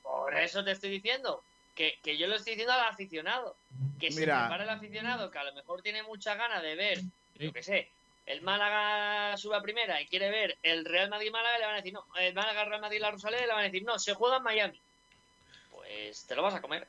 Por 0.03 0.35
eso 0.37 0.65
te 0.65 0.71
estoy 0.71 0.91
diciendo 0.91 1.43
que, 1.75 1.99
que 2.03 2.17
yo 2.17 2.29
lo 2.29 2.37
estoy 2.37 2.53
diciendo 2.53 2.73
al 2.73 2.89
aficionado. 2.89 3.57
Que 3.99 4.11
se 4.11 4.21
Mira. 4.21 4.41
prepare 4.41 4.65
el 4.65 4.71
aficionado, 4.71 5.31
que 5.31 5.39
a 5.39 5.45
lo 5.45 5.53
mejor 5.55 5.83
tiene 5.83 6.03
mucha 6.03 6.35
ganas 6.37 6.63
de 6.63 6.75
ver, 6.75 7.01
yo 7.39 7.53
qué 7.53 7.63
sé, 7.63 7.91
el 8.27 8.43
Málaga 8.43 9.37
sube 9.37 9.57
a 9.57 9.63
primera 9.63 10.01
y 10.01 10.07
quiere 10.07 10.31
ver 10.31 10.57
el 10.63 10.85
Real 10.85 11.11
Madrid-Málaga, 11.11 11.59
le 11.59 11.65
van 11.65 11.75
a 11.75 11.79
decir, 11.79 11.93
no, 11.93 12.05
el 12.19 12.35
Málaga-Real 12.35 12.81
Madrid-La 12.81 13.11
Rosaleda, 13.11 13.47
le 13.47 13.53
van 13.53 13.61
a 13.61 13.69
decir, 13.69 13.85
no, 13.85 13.99
se 13.99 14.15
juega 14.15 14.37
en 14.37 14.43
Miami. 14.45 14.81
Pues 15.71 16.25
te 16.27 16.37
lo 16.37 16.43
vas 16.43 16.55
a 16.55 16.61
comer. 16.61 16.87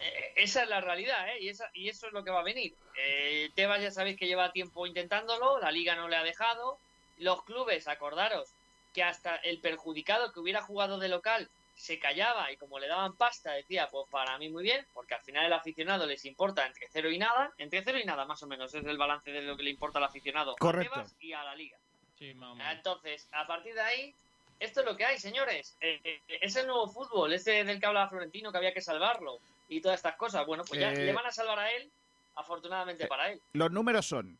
Eh, 0.00 0.32
esa 0.36 0.62
es 0.62 0.68
la 0.68 0.80
realidad, 0.80 1.28
¿eh? 1.28 1.40
Y, 1.40 1.48
esa, 1.50 1.70
y 1.74 1.88
eso 1.88 2.06
es 2.06 2.12
lo 2.12 2.24
que 2.24 2.30
va 2.30 2.40
a 2.40 2.44
venir. 2.44 2.74
Eh, 2.96 3.50
Tebas 3.54 3.82
ya 3.82 3.90
sabéis 3.90 4.18
que 4.18 4.26
lleva 4.26 4.52
tiempo 4.52 4.86
intentándolo, 4.86 5.60
la 5.60 5.70
liga 5.70 5.94
no 5.94 6.08
le 6.08 6.16
ha 6.16 6.22
dejado. 6.22 6.78
Los 7.18 7.44
clubes, 7.44 7.86
acordaros 7.86 8.48
que 8.94 9.02
hasta 9.02 9.36
el 9.36 9.60
perjudicado 9.60 10.32
que 10.32 10.40
hubiera 10.40 10.62
jugado 10.62 10.98
de 10.98 11.08
local 11.08 11.48
se 11.74 11.98
callaba 11.98 12.50
y 12.50 12.56
como 12.56 12.78
le 12.78 12.88
daban 12.88 13.14
pasta 13.16 13.52
decía, 13.52 13.88
pues 13.90 14.08
para 14.10 14.36
mí 14.38 14.48
muy 14.48 14.62
bien, 14.62 14.84
porque 14.92 15.14
al 15.14 15.22
final 15.22 15.46
el 15.46 15.52
aficionado 15.52 16.06
les 16.06 16.24
importa 16.24 16.66
entre 16.66 16.88
cero 16.90 17.10
y 17.10 17.18
nada, 17.18 17.52
entre 17.58 17.82
cero 17.82 17.98
y 17.98 18.04
nada 18.04 18.24
más 18.24 18.42
o 18.42 18.46
menos 18.46 18.74
es 18.74 18.84
el 18.84 18.98
balance 18.98 19.30
de 19.30 19.42
lo 19.42 19.56
que 19.56 19.62
le 19.62 19.70
importa 19.70 19.98
al 19.98 20.04
aficionado 20.04 20.56
Correcto. 20.56 20.92
a 20.92 20.96
Tebas 20.96 21.16
y 21.20 21.32
a 21.32 21.44
la 21.44 21.54
liga. 21.54 21.78
Sí. 22.18 22.36
Entonces, 22.70 23.28
a 23.32 23.46
partir 23.46 23.74
de 23.74 23.80
ahí, 23.80 24.14
esto 24.58 24.80
es 24.80 24.86
lo 24.86 24.96
que 24.96 25.06
hay, 25.06 25.18
señores. 25.18 25.76
Eh, 25.80 26.00
eh, 26.04 26.20
es 26.28 26.54
el 26.56 26.66
nuevo 26.66 26.88
fútbol, 26.88 27.32
ese 27.32 27.64
del 27.64 27.80
que 27.80 27.86
hablaba 27.86 28.10
Florentino, 28.10 28.52
que 28.52 28.58
había 28.58 28.74
que 28.74 28.82
salvarlo 28.82 29.38
y 29.70 29.80
todas 29.80 29.98
estas 29.98 30.16
cosas. 30.16 30.44
Bueno, 30.44 30.64
pues 30.68 30.78
ya 30.78 30.92
Eh, 30.92 31.06
le 31.06 31.12
van 31.12 31.24
a 31.26 31.30
salvar 31.30 31.58
a 31.60 31.72
él, 31.72 31.90
afortunadamente 32.34 33.06
para 33.06 33.30
él. 33.30 33.40
Los 33.52 33.70
números 33.70 34.06
son 34.06 34.38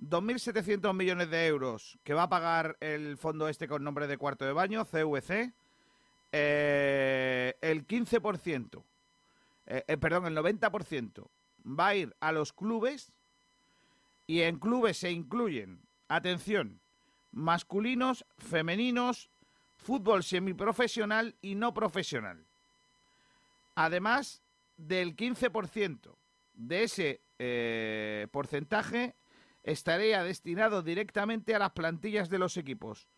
2.700 0.00 0.92
millones 0.94 1.30
de 1.30 1.46
euros 1.46 1.98
que 2.02 2.14
va 2.14 2.24
a 2.24 2.28
pagar 2.28 2.76
el 2.80 3.16
fondo 3.16 3.48
este 3.48 3.68
con 3.68 3.84
nombre 3.84 4.06
de 4.08 4.16
cuarto 4.18 4.44
de 4.44 4.52
baño, 4.52 4.84
CVC. 4.84 5.52
Eh, 6.32 7.54
el 7.60 7.86
15%, 7.86 8.82
eh, 9.66 9.84
eh, 9.86 9.96
perdón, 9.98 10.26
el 10.26 10.34
90% 10.34 11.28
va 11.78 11.88
a 11.88 11.94
ir 11.94 12.16
a 12.20 12.32
los 12.32 12.52
clubes 12.52 13.12
Y 14.26 14.42
en 14.42 14.58
clubes 14.58 14.96
se 14.98 15.10
incluyen, 15.10 15.80
atención, 16.08 16.80
masculinos, 17.32 18.24
femeninos, 18.38 19.28
fútbol 19.76 20.22
semiprofesional 20.22 21.34
y 21.42 21.56
no 21.56 21.74
profesional. 21.74 22.46
Además 23.74 24.40
del 24.86 25.16
15% 25.16 26.16
de 26.54 26.82
ese 26.84 27.22
eh, 27.38 28.26
porcentaje 28.30 29.14
estaría 29.62 30.22
destinado 30.24 30.82
directamente 30.82 31.54
a 31.54 31.58
las 31.58 31.72
plantillas 31.72 32.28
de 32.28 32.38
los 32.38 32.56
equipos, 32.56 33.08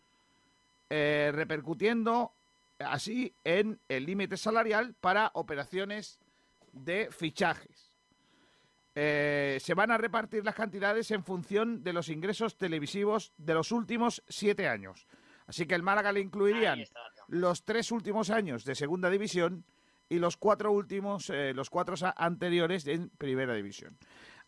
eh, 0.91 1.31
repercutiendo 1.35 2.35
así 2.79 3.35
en 3.45 3.81
el 3.89 4.05
límite 4.05 4.37
salarial 4.37 4.95
para 5.01 5.31
operaciones 5.35 6.19
de 6.73 7.09
fichajes. 7.11 7.97
Eh, 8.95 9.59
se 9.61 9.75
van 9.75 9.91
a 9.91 9.99
repartir 9.99 10.45
las 10.45 10.55
cantidades 10.55 11.11
en 11.11 11.25
función 11.25 11.83
de 11.83 11.93
los 11.93 12.09
ingresos 12.09 12.57
televisivos 12.57 13.33
de 13.39 13.55
los 13.55 13.73
últimos 13.73 14.23
siete 14.29 14.69
años. 14.69 15.07
Así 15.47 15.67
que 15.67 15.75
el 15.75 15.83
Málaga 15.83 16.13
le 16.13 16.21
incluirían 16.21 16.85
los 17.29 17.65
tres 17.65 17.91
últimos 17.91 18.31
años 18.31 18.65
de 18.65 18.75
segunda 18.75 19.11
división 19.11 19.65
y 20.09 20.19
los 20.19 20.37
cuatro 20.37 20.73
últimos, 20.73 21.31
eh, 21.31 21.53
los 21.55 21.71
cuatro 21.71 21.95
anteriores 22.17 22.87
en 22.87 23.11
primera 23.11 23.55
división. 23.55 23.97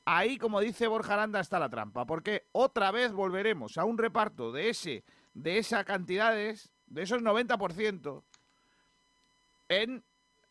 Ahí, 0.05 0.39
como 0.39 0.61
dice 0.61 0.87
Borja 0.87 1.15
Aranda, 1.15 1.41
está 1.41 1.59
la 1.59 1.69
trampa, 1.69 2.07
porque 2.07 2.47
otra 2.53 2.93
vez 2.93 3.13
volveremos 3.13 3.77
a 3.77 3.85
un 3.85 3.99
reparto 3.99 4.53
de 4.53 4.69
ese, 4.71 5.05
de 5.35 5.59
esas 5.59 5.85
cantidades, 5.85 6.73
de 6.87 7.03
esos 7.03 7.23
90%, 7.23 8.23
en 9.69 10.05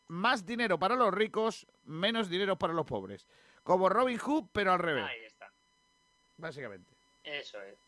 más 0.08 0.44
dinero 0.44 0.78
para 0.78 0.94
los 0.94 1.12
ricos, 1.12 1.66
menos 1.84 2.28
dinero 2.28 2.56
para 2.58 2.74
los 2.74 2.84
pobres. 2.84 3.26
Como 3.62 3.88
Robin 3.88 4.18
Hood, 4.18 4.44
pero 4.52 4.72
al 4.72 4.78
revés. 4.78 5.06
Ahí 5.06 5.24
está. 5.24 5.50
Básicamente. 6.36 6.92
Eso 7.24 7.60
es. 7.62 7.78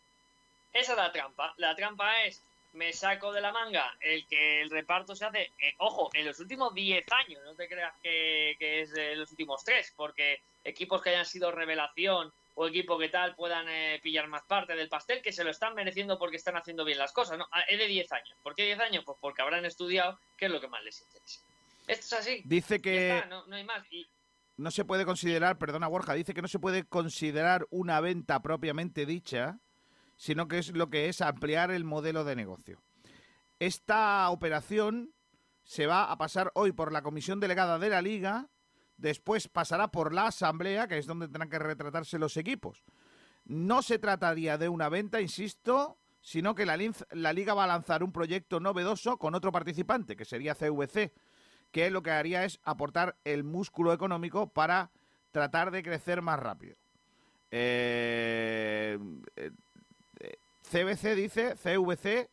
Esa 0.72 0.92
es 0.92 0.98
la 0.98 1.12
trampa. 1.12 1.54
La 1.58 1.76
trampa 1.76 2.24
es 2.24 2.42
me 2.72 2.92
saco 2.92 3.32
de 3.32 3.40
la 3.40 3.52
manga 3.52 3.96
el 4.00 4.26
que 4.26 4.60
el 4.62 4.70
reparto 4.70 5.16
se 5.16 5.24
hace, 5.24 5.52
eh, 5.58 5.74
ojo, 5.78 6.10
en 6.14 6.26
los 6.26 6.38
últimos 6.40 6.74
10 6.74 7.04
años, 7.12 7.40
no 7.44 7.54
te 7.54 7.68
creas 7.68 7.94
que, 8.02 8.56
es 8.60 8.94
en 8.96 9.18
los 9.18 9.30
últimos 9.30 9.64
3, 9.64 9.94
porque 9.96 10.40
equipos 10.64 11.02
que 11.02 11.10
hayan 11.10 11.26
sido 11.26 11.50
revelación 11.50 12.32
o 12.54 12.66
equipos 12.66 12.98
que 12.98 13.08
tal 13.08 13.34
puedan 13.36 13.68
eh, 13.68 14.00
pillar 14.02 14.26
más 14.28 14.42
parte 14.42 14.74
del 14.74 14.88
pastel, 14.88 15.22
que 15.22 15.32
se 15.32 15.44
lo 15.44 15.50
están 15.50 15.74
mereciendo 15.74 16.18
porque 16.18 16.36
están 16.36 16.56
haciendo 16.56 16.84
bien 16.84 16.98
las 16.98 17.12
cosas, 17.12 17.38
¿no? 17.38 17.46
Ah, 17.52 17.62
es 17.68 17.78
de 17.78 17.86
10 17.86 18.12
años. 18.12 18.36
¿Por 18.42 18.54
qué 18.54 18.64
10 18.64 18.80
años? 18.80 19.04
Pues 19.04 19.16
porque 19.20 19.42
habrán 19.42 19.64
estudiado 19.64 20.18
qué 20.36 20.46
es 20.46 20.50
lo 20.50 20.60
que 20.60 20.68
más 20.68 20.82
les 20.82 21.00
interesa. 21.00 21.40
Esto 21.86 22.06
es 22.06 22.12
así. 22.14 22.42
Dice 22.44 22.82
que... 22.82 23.22
no, 23.28 23.46
no 23.46 23.56
hay 23.56 23.64
más. 23.64 23.86
Y, 23.90 24.06
no 24.58 24.72
se 24.72 24.84
puede 24.84 25.06
considerar, 25.06 25.56
perdona 25.56 25.86
Borja, 25.86 26.14
dice 26.14 26.34
que 26.34 26.42
no 26.42 26.48
se 26.48 26.58
puede 26.58 26.84
considerar 26.84 27.66
una 27.70 28.00
venta 28.00 28.42
propiamente 28.42 29.06
dicha 29.06 29.60
sino 30.18 30.48
que 30.48 30.58
es 30.58 30.74
lo 30.74 30.90
que 30.90 31.08
es 31.08 31.22
ampliar 31.22 31.70
el 31.70 31.84
modelo 31.84 32.24
de 32.24 32.36
negocio. 32.36 32.82
Esta 33.58 34.28
operación 34.28 35.14
se 35.62 35.86
va 35.86 36.10
a 36.10 36.18
pasar 36.18 36.50
hoy 36.54 36.72
por 36.72 36.92
la 36.92 37.02
comisión 37.02 37.40
delegada 37.40 37.78
de 37.78 37.88
la 37.88 38.02
liga, 38.02 38.50
después 38.96 39.48
pasará 39.48 39.88
por 39.88 40.12
la 40.12 40.26
asamblea, 40.26 40.88
que 40.88 40.98
es 40.98 41.06
donde 41.06 41.26
tendrán 41.26 41.48
que 41.48 41.58
retratarse 41.58 42.18
los 42.18 42.36
equipos. 42.36 42.84
No 43.44 43.80
se 43.80 43.98
trataría 43.98 44.58
de 44.58 44.68
una 44.68 44.88
venta, 44.88 45.20
insisto, 45.20 45.98
sino 46.20 46.54
que 46.54 46.66
la, 46.66 46.76
liga 46.76 47.54
va 47.54 47.64
a 47.64 47.68
lanzar 47.68 48.02
un 48.02 48.12
proyecto 48.12 48.58
novedoso 48.58 49.18
con 49.18 49.36
otro 49.36 49.52
participante, 49.52 50.16
que 50.16 50.24
sería 50.24 50.54
CVC, 50.54 51.12
que 51.70 51.90
lo 51.90 52.02
que 52.02 52.10
haría 52.10 52.44
es 52.44 52.60
aportar 52.64 53.16
el 53.24 53.44
músculo 53.44 53.92
económico 53.92 54.52
para 54.52 54.90
tratar 55.30 55.70
de 55.70 55.82
crecer 55.84 56.22
más 56.22 56.40
rápido. 56.40 56.76
Eh, 57.50 58.98
eh 59.36 59.50
CBC 60.68 61.14
dice, 61.14 61.54
CVC 61.56 62.30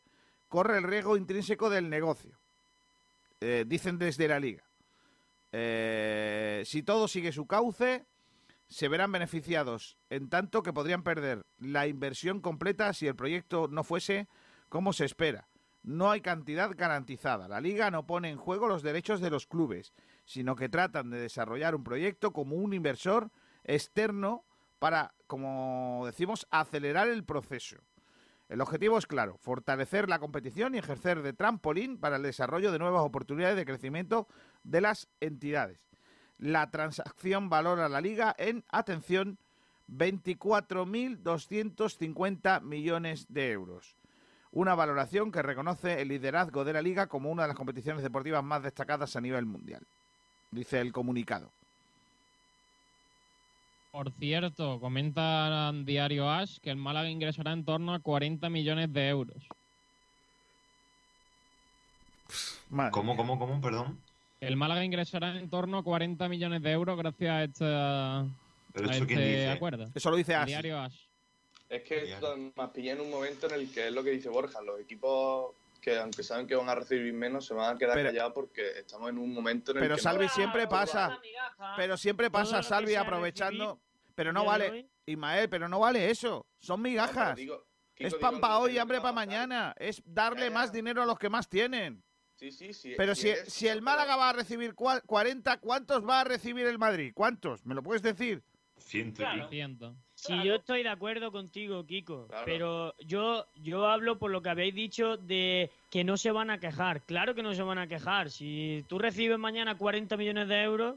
corre 0.49 0.77
el 0.77 0.83
riesgo 0.83 1.17
intrínseco 1.17 1.69
del 1.69 1.89
negocio. 1.89 2.38
Eh, 3.41 3.65
dicen 3.65 3.97
desde 3.97 4.27
la 4.27 4.39
liga. 4.39 4.63
Eh, 5.51 6.63
si 6.65 6.83
todo 6.83 7.07
sigue 7.07 7.31
su 7.31 7.47
cauce, 7.47 8.05
se 8.67 8.88
verán 8.88 9.11
beneficiados, 9.11 9.97
en 10.09 10.29
tanto 10.29 10.63
que 10.63 10.73
podrían 10.73 11.03
perder 11.03 11.45
la 11.59 11.88
inversión 11.88 12.41
completa 12.41 12.91
si 12.93 13.07
el 13.07 13.15
proyecto 13.15 13.67
no 13.69 13.83
fuese 13.83 14.27
como 14.69 14.91
se 14.91 15.05
espera. 15.05 15.47
No 15.83 16.09
hay 16.09 16.21
cantidad 16.21 16.71
garantizada. 16.75 17.47
La 17.47 17.61
liga 17.61 17.91
no 17.91 18.07
pone 18.07 18.29
en 18.29 18.38
juego 18.38 18.67
los 18.67 18.81
derechos 18.81 19.21
de 19.21 19.29
los 19.29 19.45
clubes, 19.45 19.93
sino 20.25 20.55
que 20.55 20.67
tratan 20.67 21.11
de 21.11 21.19
desarrollar 21.19 21.75
un 21.75 21.83
proyecto 21.83 22.33
como 22.33 22.55
un 22.55 22.73
inversor 22.73 23.29
externo 23.63 24.43
para, 24.79 25.13
como 25.27 26.03
decimos, 26.05 26.47
acelerar 26.49 27.07
el 27.07 27.23
proceso. 27.23 27.77
El 28.47 28.61
objetivo 28.61 28.97
es 28.97 29.07
claro, 29.07 29.37
fortalecer 29.37 30.07
la 30.07 30.19
competición 30.19 30.75
y 30.75 30.77
ejercer 30.77 31.23
de 31.23 31.33
trampolín 31.33 31.97
para 31.97 32.17
el 32.17 32.23
desarrollo 32.23 32.71
de 32.71 32.79
nuevas 32.79 33.03
oportunidades 33.03 33.55
de 33.55 33.65
crecimiento 33.65 34.27
de 34.63 34.81
las 34.81 35.07
entidades. 35.19 35.79
La 36.37 36.69
transacción 36.69 37.49
valora 37.49 37.89
la 37.89 38.01
liga 38.01 38.35
en, 38.37 38.63
atención, 38.69 39.39
24.250 39.89 42.61
millones 42.61 43.25
de 43.29 43.51
euros. 43.51 43.95
Una 44.51 44.75
valoración 44.75 45.31
que 45.31 45.41
reconoce 45.41 46.01
el 46.01 46.09
liderazgo 46.09 46.63
de 46.63 46.73
la 46.73 46.81
liga 46.81 47.07
como 47.07 47.31
una 47.31 47.41
de 47.43 47.47
las 47.49 47.57
competiciones 47.57 48.03
deportivas 48.03 48.43
más 48.43 48.63
destacadas 48.63 49.15
a 49.15 49.21
nivel 49.21 49.45
mundial, 49.45 49.87
dice 50.51 50.81
el 50.81 50.91
comunicado. 50.93 51.51
Por 53.95 54.11
cierto, 54.11 54.77
comenta 54.81 55.71
Diario 55.71 56.29
Ash 56.29 56.57
que 56.59 56.69
el 56.69 56.75
Málaga 56.75 57.09
ingresará 57.09 57.53
en 57.53 57.63
torno 57.63 57.93
a 57.93 57.99
40 57.99 58.49
millones 58.49 58.91
de 58.91 59.07
euros. 59.07 59.47
¿Cómo, 62.91 63.15
cómo, 63.15 63.39
cómo? 63.39 63.61
Perdón. 63.61 63.97
El 64.41 64.57
Málaga 64.57 64.83
ingresará 64.83 65.39
en 65.39 65.49
torno 65.49 65.77
a 65.77 65.83
40 65.83 66.27
millones 66.27 66.61
de 66.61 66.71
euros 66.73 66.97
gracias 66.97 67.31
a, 67.31 67.43
esta, 67.45 68.25
¿Pero 68.73 68.91
eso 68.91 69.07
quién 69.07 69.19
este 69.19 69.31
dice? 69.31 69.49
acuerdo. 69.51 69.89
Eso 69.95 70.11
lo 70.11 70.17
dice 70.17 70.35
Ash. 70.35 70.47
Diario 70.47 70.77
Ash. 70.77 70.97
Es 71.69 71.83
que 71.83 72.17
me 72.53 72.67
pillé 72.67 72.91
en 72.91 72.99
un 72.99 73.09
momento 73.09 73.47
en 73.47 73.53
el 73.53 73.71
que 73.71 73.87
es 73.87 73.93
lo 73.93 74.03
que 74.03 74.09
dice 74.09 74.27
Borja, 74.27 74.61
los 74.61 74.77
equipos 74.77 75.55
que 75.86 75.99
aunque 75.99 76.23
saben 76.23 76.47
que 76.47 76.55
van 76.55 76.67
a 76.67 76.73
recibir 76.73 77.13
menos, 77.13 77.45
se 77.45 77.53
van 77.53 77.75
a 77.75 77.77
quedar 77.77 78.01
callados 78.01 78.33
porque 78.33 78.79
estamos 78.79 79.07
en 79.07 79.19
un 79.19 79.31
momento 79.31 79.69
en 79.69 79.77
el 79.77 79.83
pero 79.83 79.95
que... 79.95 80.01
Pero 80.01 80.11
Salvi 80.11 80.29
siempre 80.29 80.67
pasa, 80.67 81.21
pero 81.77 81.95
siempre 81.95 82.31
pasa 82.31 82.63
Salvi 82.63 82.95
aprovechando... 82.95 83.79
Pero 84.15 84.33
no 84.33 84.45
vale, 84.45 84.89
Ismael, 85.05 85.47
pero 85.47 85.69
no 85.69 85.79
vale 85.79 86.09
eso. 86.09 86.47
Son 86.57 86.81
migajas. 86.81 87.38
es 87.97 88.15
pan 88.15 88.39
para 88.39 88.57
hoy 88.59 88.71
y 88.73 88.77
hambre 88.79 88.99
para 88.99 89.11
mañana. 89.11 89.75
Es 89.77 90.01
darle 90.05 90.49
más 90.49 90.71
dinero 90.71 91.03
a 91.03 91.05
los 91.05 91.19
que 91.19 91.29
más 91.29 91.47
tienen. 91.49 92.01
Sí, 92.33 92.49
sí, 92.51 92.73
sí. 92.73 92.95
Pero 92.97 93.13
si, 93.13 93.33
si, 93.45 93.67
el 93.67 93.81
Málaga 93.81 94.15
va 94.15 94.29
a 94.29 94.33
recibir 94.33 94.73
40, 94.73 95.57
¿cuántos 95.57 96.07
va 96.07 96.21
a 96.21 96.23
recibir 96.23 96.65
el 96.65 96.79
Madrid? 96.79 97.11
¿Cuántos? 97.13 97.65
¿Me 97.65 97.75
lo 97.75 97.83
puedes 97.83 98.01
decir? 98.01 98.41
Ciento. 98.78 99.95
Sí, 100.13 100.34
yo 100.43 100.55
estoy 100.55 100.84
de 100.84 100.89
acuerdo 100.89 101.32
contigo, 101.32 101.86
Kiko, 101.86 102.28
pero 102.45 102.95
yo, 102.99 103.45
yo 103.55 103.88
hablo 103.88 104.17
por 104.17 104.32
lo 104.32 104.41
que 104.41 104.49
habéis 104.49 104.73
dicho 104.73 105.17
de 105.17 105.71
que 105.89 106.03
no 106.03 106.17
se 106.17 106.32
van 106.32 106.49
a 106.49 106.59
quejar. 106.59 107.01
Claro 107.01 107.36
que 107.36 107.43
no 107.43 107.53
se 107.53 107.63
van 107.63 107.78
a 107.78 107.88
quejar. 107.88 108.30
Si 108.30 108.86
tú 108.88 108.97
recibes 108.97 109.38
mañana 109.38 109.78
40 109.78 110.15
millones 110.17 110.47
de 110.47 110.63
euros, 110.63 110.95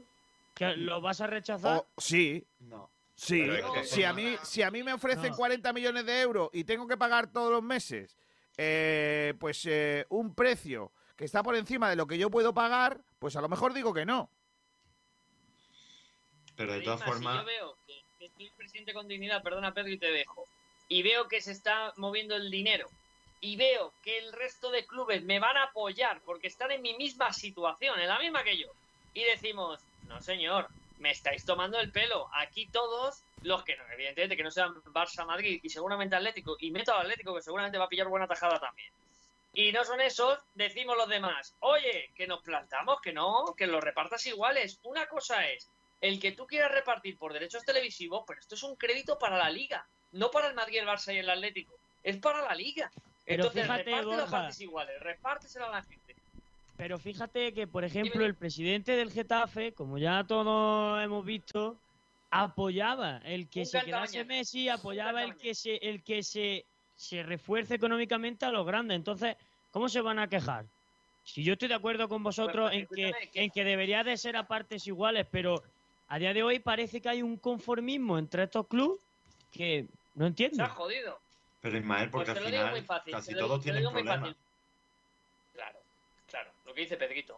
¿que 0.55 0.75
¿lo 0.77 1.01
vas 1.01 1.21
a 1.21 1.27
rechazar? 1.27 1.83
sí. 1.97 2.45
No. 2.59 2.89
Sí, 3.15 3.45
si, 3.83 4.05
a 4.05 4.13
mí, 4.13 4.37
si 4.43 4.61
a 4.61 4.71
mí 4.71 4.81
me 4.81 4.93
ofrecen 4.93 5.33
40 5.33 5.73
millones 5.73 6.05
de 6.05 6.21
euros 6.21 6.49
y 6.53 6.63
tengo 6.63 6.87
que 6.87 6.95
pagar 6.95 7.29
todos 7.29 7.51
los 7.51 7.61
meses 7.61 8.15
eh, 8.61 9.35
pues 9.39 9.65
eh, 9.65 10.05
un 10.09 10.35
precio 10.35 10.91
que 11.15 11.23
está 11.23 11.41
por 11.43 11.55
encima 11.55 11.89
de 11.89 11.95
lo 11.95 12.07
que 12.07 12.17
yo 12.17 12.29
puedo 12.29 12.53
pagar, 12.53 13.01
pues 13.17 13.37
a 13.37 13.41
lo 13.41 13.47
mejor 13.47 13.73
digo 13.73 13.93
que 13.93 14.05
no. 14.05 14.29
Pero 16.59 16.73
de 16.73 16.81
todas 16.81 17.01
formas... 17.01 17.37
yo 17.37 17.45
veo 17.45 17.77
que, 17.87 18.25
estoy 18.25 18.49
presidente 18.49 18.93
con 18.93 19.07
dignidad, 19.07 19.41
perdona 19.41 19.73
Pedro 19.73 19.91
y 19.91 19.97
te 19.97 20.11
dejo, 20.11 20.45
y 20.89 21.03
veo 21.03 21.29
que 21.29 21.39
se 21.39 21.53
está 21.53 21.93
moviendo 21.95 22.35
el 22.35 22.51
dinero, 22.51 22.89
y 23.39 23.55
veo 23.55 23.93
que 24.03 24.17
el 24.17 24.33
resto 24.33 24.69
de 24.69 24.85
clubes 24.85 25.23
me 25.23 25.39
van 25.39 25.55
a 25.55 25.63
apoyar 25.63 26.19
porque 26.25 26.47
están 26.47 26.71
en 26.71 26.81
mi 26.81 26.95
misma 26.95 27.31
situación, 27.31 27.97
en 27.97 28.09
la 28.09 28.19
misma 28.19 28.43
que 28.43 28.57
yo, 28.57 28.67
y 29.13 29.23
decimos, 29.23 29.79
no 30.09 30.21
señor, 30.21 30.67
me 30.97 31.11
estáis 31.11 31.45
tomando 31.45 31.79
el 31.79 31.93
pelo. 31.93 32.27
Aquí 32.33 32.65
todos, 32.65 33.23
los 33.41 33.63
que 33.63 33.77
no, 33.77 33.83
evidentemente 33.93 34.35
que 34.35 34.43
no 34.43 34.51
sean 34.51 34.75
Barça, 34.83 35.25
Madrid 35.25 35.61
y 35.63 35.69
seguramente 35.69 36.17
Atlético, 36.17 36.57
y 36.59 36.71
meto 36.71 36.93
al 36.93 37.03
Atlético 37.03 37.33
que 37.35 37.41
seguramente 37.41 37.77
va 37.77 37.85
a 37.85 37.89
pillar 37.89 38.09
buena 38.09 38.27
tajada 38.27 38.59
también. 38.59 38.91
Y 39.53 39.71
no 39.71 39.85
son 39.85 40.01
esos, 40.01 40.39
decimos 40.55 40.97
los 40.97 41.07
demás, 41.07 41.55
oye, 41.61 42.11
que 42.15 42.27
nos 42.27 42.43
plantamos, 42.43 42.99
que 42.99 43.13
no, 43.13 43.55
que 43.57 43.65
los 43.65 43.81
repartas 43.81 44.25
iguales. 44.27 44.77
Una 44.83 45.07
cosa 45.07 45.47
es, 45.47 45.69
el 46.01 46.19
que 46.19 46.31
tú 46.31 46.47
quieras 46.47 46.71
repartir 46.71 47.17
por 47.17 47.33
derechos 47.33 47.63
televisivos, 47.65 48.23
pero 48.27 48.39
esto 48.39 48.55
es 48.55 48.63
un 48.63 48.75
crédito 48.75 49.17
para 49.17 49.37
la 49.37 49.49
liga, 49.49 49.85
no 50.11 50.31
para 50.31 50.47
el 50.47 50.55
Madrid, 50.55 50.79
el 50.79 50.87
Barça 50.87 51.13
y 51.13 51.17
el 51.17 51.29
Atlético, 51.29 51.73
es 52.03 52.17
para 52.17 52.41
la 52.41 52.55
liga. 52.55 52.91
Entonces, 53.25 53.63
fíjate, 53.63 53.83
reparte 53.83 54.17
las 54.17 54.29
partes 54.29 54.61
iguales, 54.61 54.99
repártesela 55.01 55.67
a 55.67 55.71
la 55.71 55.83
gente. 55.83 56.15
Pero 56.77 56.97
fíjate 56.97 57.53
que, 57.53 57.67
por 57.67 57.83
ejemplo, 57.83 58.25
el 58.25 58.35
presidente 58.35 58.95
del 58.95 59.11
Getafe, 59.11 59.73
como 59.73 59.97
ya 59.97 60.23
todos 60.23 61.03
hemos 61.03 61.25
visto, 61.25 61.77
apoyaba 62.31 63.17
el 63.25 63.49
que 63.49 63.61
Un 63.61 63.65
se 63.65 63.81
quedase. 63.81 64.23
Messi, 64.23 64.69
apoyaba 64.69 65.23
el 65.23 65.35
que 65.35 65.53
se 65.53 65.75
el 65.75 66.03
que 66.03 66.23
se, 66.23 66.65
se 66.95 67.23
refuerce 67.23 67.75
económicamente 67.75 68.45
a 68.45 68.51
los 68.51 68.65
grandes. 68.65 68.95
Entonces, 68.95 69.35
¿cómo 69.71 69.89
se 69.89 69.99
van 69.99 70.19
a 70.19 70.29
quejar? 70.29 70.65
Si 71.23 71.43
yo 71.43 71.53
estoy 71.53 71.67
de 71.67 71.75
acuerdo 71.75 72.07
con 72.07 72.23
vosotros 72.23 72.71
en 72.71 72.87
que, 72.87 73.11
en 73.33 73.51
que 73.51 73.63
debería 73.63 74.03
de 74.03 74.17
ser 74.17 74.37
a 74.37 74.47
partes 74.47 74.87
iguales, 74.87 75.27
pero 75.29 75.61
a 76.09 76.19
día 76.19 76.33
de 76.33 76.43
hoy 76.43 76.59
parece 76.59 77.01
que 77.01 77.09
hay 77.09 77.21
un 77.21 77.37
conformismo 77.37 78.17
entre 78.17 78.43
estos 78.43 78.67
clubes 78.67 78.99
que 79.51 79.87
no 80.15 80.25
Se 80.25 80.29
entiendo. 80.29 80.63
ha 80.63 80.69
jodido. 80.69 81.19
Pero 81.61 81.77
Ismael, 81.77 82.09
porque 82.09 82.31
Pues 82.31 82.37
al 82.37 82.45
final 82.45 82.71
muy 82.71 82.81
fácil. 82.81 83.13
casi 83.13 83.33
lo- 83.33 83.39
todos 83.41 83.61
tienen 83.61 83.83
problemas. 83.83 84.35
Claro, 85.53 85.79
claro. 86.27 86.51
Lo 86.65 86.73
que 86.73 86.81
dice 86.81 86.97
Pedrito. 86.97 87.37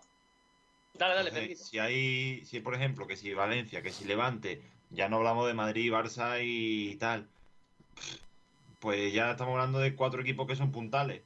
Dale, 0.93 1.15
dale, 1.15 1.29
Entonces, 1.29 1.47
Pedrito. 1.49 1.63
si 1.65 1.79
hay, 1.79 2.45
si 2.45 2.59
por 2.59 2.75
ejemplo, 2.75 3.07
que 3.07 3.15
si 3.15 3.33
Valencia, 3.33 3.81
que 3.81 3.91
si 3.91 4.05
Levante, 4.05 4.61
ya 4.89 5.09
no 5.09 5.17
hablamos 5.17 5.47
de 5.47 5.53
Madrid, 5.53 5.91
Barça 5.91 6.39
y 6.43 6.95
tal, 6.97 7.27
pues 8.79 9.13
ya 9.13 9.31
estamos 9.31 9.53
hablando 9.53 9.79
de 9.79 9.95
cuatro 9.95 10.21
equipos 10.21 10.47
que 10.47 10.55
son 10.55 10.71
puntales 10.71 11.21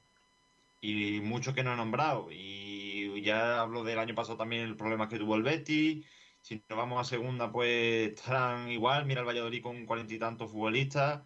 y 0.81 1.19
muchos 1.21 1.53
que 1.53 1.63
no 1.63 1.73
he 1.73 1.77
nombrado. 1.77 2.27
Y 2.31 3.21
ya 3.21 3.59
hablo 3.61 3.83
del 3.83 3.99
año 3.99 4.13
pasado 4.15 4.37
también 4.37 4.63
el 4.63 4.75
problema 4.75 5.09
que 5.09 5.17
tuvo 5.17 5.35
el 5.35 5.43
Betis. 5.43 6.05
Si 6.45 6.61
nos 6.69 6.77
vamos 6.77 7.01
a 7.01 7.09
segunda, 7.09 7.51
pues 7.51 8.11
estarán 8.11 8.69
igual. 8.69 9.05
Mira 9.05 9.21
el 9.21 9.27
Valladolid 9.27 9.63
con 9.63 9.87
cuarenta 9.87 10.13
y 10.13 10.19
tantos 10.19 10.51
futbolistas. 10.51 11.23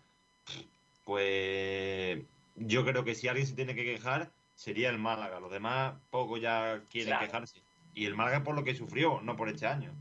Pues 1.04 2.22
yo 2.56 2.86
creo 2.86 3.04
que 3.04 3.16
si 3.16 3.28
alguien 3.28 3.46
se 3.46 3.54
tiene 3.54 3.76
que 3.76 3.84
quejar 3.84 4.32
sería 4.56 4.90
el 4.90 4.98
Málaga. 4.98 5.42
Los 5.42 5.52
demás 5.52 5.96
poco 6.10 6.38
ya 6.38 6.82
quieren 6.90 7.10
Claro. 7.10 7.26
quejarse. 7.26 7.62
Y 7.94 8.06
el 8.06 8.16
Málaga 8.16 8.46
por 8.46 8.56
lo 8.56 8.64
que 8.64 8.74
sufrió, 8.74 9.20
no 9.20 9.36
por 9.36 9.50
este 9.50 9.68
año. 9.68 9.92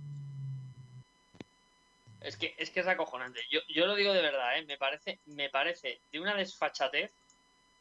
Es 2.20 2.36
que, 2.36 2.54
es 2.56 2.70
que 2.70 2.78
es 2.78 2.86
acojonante. 2.86 3.40
Yo, 3.50 3.58
yo 3.74 3.86
lo 3.88 3.96
digo 3.96 4.12
de 4.12 4.22
verdad, 4.22 4.56
¿eh? 4.56 4.66
Me 4.66 4.78
parece, 4.78 5.18
me 5.26 5.50
parece 5.50 6.00
de 6.12 6.20
una 6.20 6.36
desfachatez, 6.36 7.12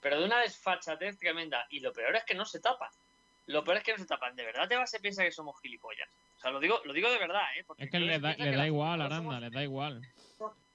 pero 0.02 0.20
de 0.20 0.26
una 0.26 0.40
desfachatez 0.40 1.20
tremenda. 1.20 1.68
Y 1.70 1.82
lo 1.82 1.94
peor 1.94 2.16
es 2.16 2.24
que 2.24 2.34
no 2.34 2.46
se 2.46 2.60
tapan. 2.60 2.90
Lo 3.48 3.64
peor 3.64 3.78
es 3.78 3.84
que 3.84 3.92
no 3.94 3.98
se 3.98 4.06
tapan. 4.06 4.36
¿De 4.36 4.46
verdad 4.46 4.68
Tebas 4.68 4.92
se 4.92 5.00
piensa 5.00 5.24
que 5.24 5.32
somos 5.32 5.60
gilipollas? 5.62 6.08
O 6.36 6.40
sea, 6.40 6.52
lo 6.52 6.60
digo, 6.60 6.82
lo 6.86 6.94
digo 6.94 7.10
de 7.10 7.18
verdad, 7.18 7.44
¿eh? 7.58 7.64
Porque 7.66 7.86
Es 7.86 7.92
que 7.92 8.00
le 8.00 8.20
da, 8.20 8.36
le 8.38 8.52
da 8.52 8.58
la- 8.58 8.68
igual, 8.68 9.02
Aranda, 9.02 9.18
somos- 9.18 9.42
le 9.42 9.50
da 9.50 9.64
igual. 9.64 10.02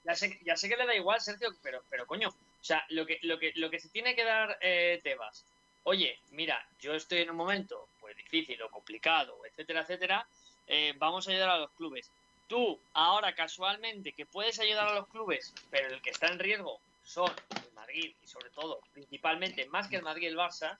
Ya 0.05 0.15
sé, 0.15 0.37
ya 0.43 0.57
sé 0.57 0.67
que 0.67 0.75
le 0.75 0.85
da 0.85 0.93
igual, 0.95 1.21
Sergio, 1.21 1.49
pero, 1.61 1.85
pero 1.89 2.05
coño, 2.05 2.27
o 2.27 2.35
sea, 2.59 2.83
lo 2.89 3.05
que, 3.05 3.19
lo 3.21 3.39
que, 3.39 3.53
lo 3.55 3.69
que 3.69 3.79
se 3.79 3.89
tiene 3.89 4.15
que 4.15 4.25
dar 4.25 4.57
eh, 4.59 4.99
Tebas, 5.01 5.47
oye, 5.83 6.19
mira, 6.31 6.61
yo 6.77 6.93
estoy 6.93 7.19
en 7.19 7.29
un 7.29 7.37
momento 7.37 7.89
pues 7.99 8.17
difícil 8.17 8.61
o 8.63 8.69
complicado, 8.69 9.45
etcétera, 9.45 9.81
etcétera, 9.81 10.27
eh, 10.67 10.93
vamos 10.97 11.25
a 11.27 11.31
ayudar 11.31 11.51
a 11.51 11.57
los 11.59 11.71
clubes. 11.71 12.11
Tú, 12.47 12.83
ahora 12.93 13.33
casualmente, 13.33 14.11
que 14.13 14.25
puedes 14.25 14.59
ayudar 14.59 14.89
a 14.89 14.93
los 14.95 15.07
clubes, 15.07 15.57
pero 15.69 15.87
el 15.87 16.01
que 16.01 16.09
está 16.09 16.27
en 16.27 16.39
riesgo 16.39 16.81
son 17.01 17.31
el 17.61 17.71
Madrid 17.71 18.17
y 18.19 18.27
sobre 18.27 18.49
todo, 18.49 18.81
principalmente, 18.91 19.67
más 19.69 19.87
que 19.87 19.95
el 19.95 20.03
Madrid 20.03 20.23
y 20.23 20.27
el 20.31 20.37
Barça, 20.37 20.79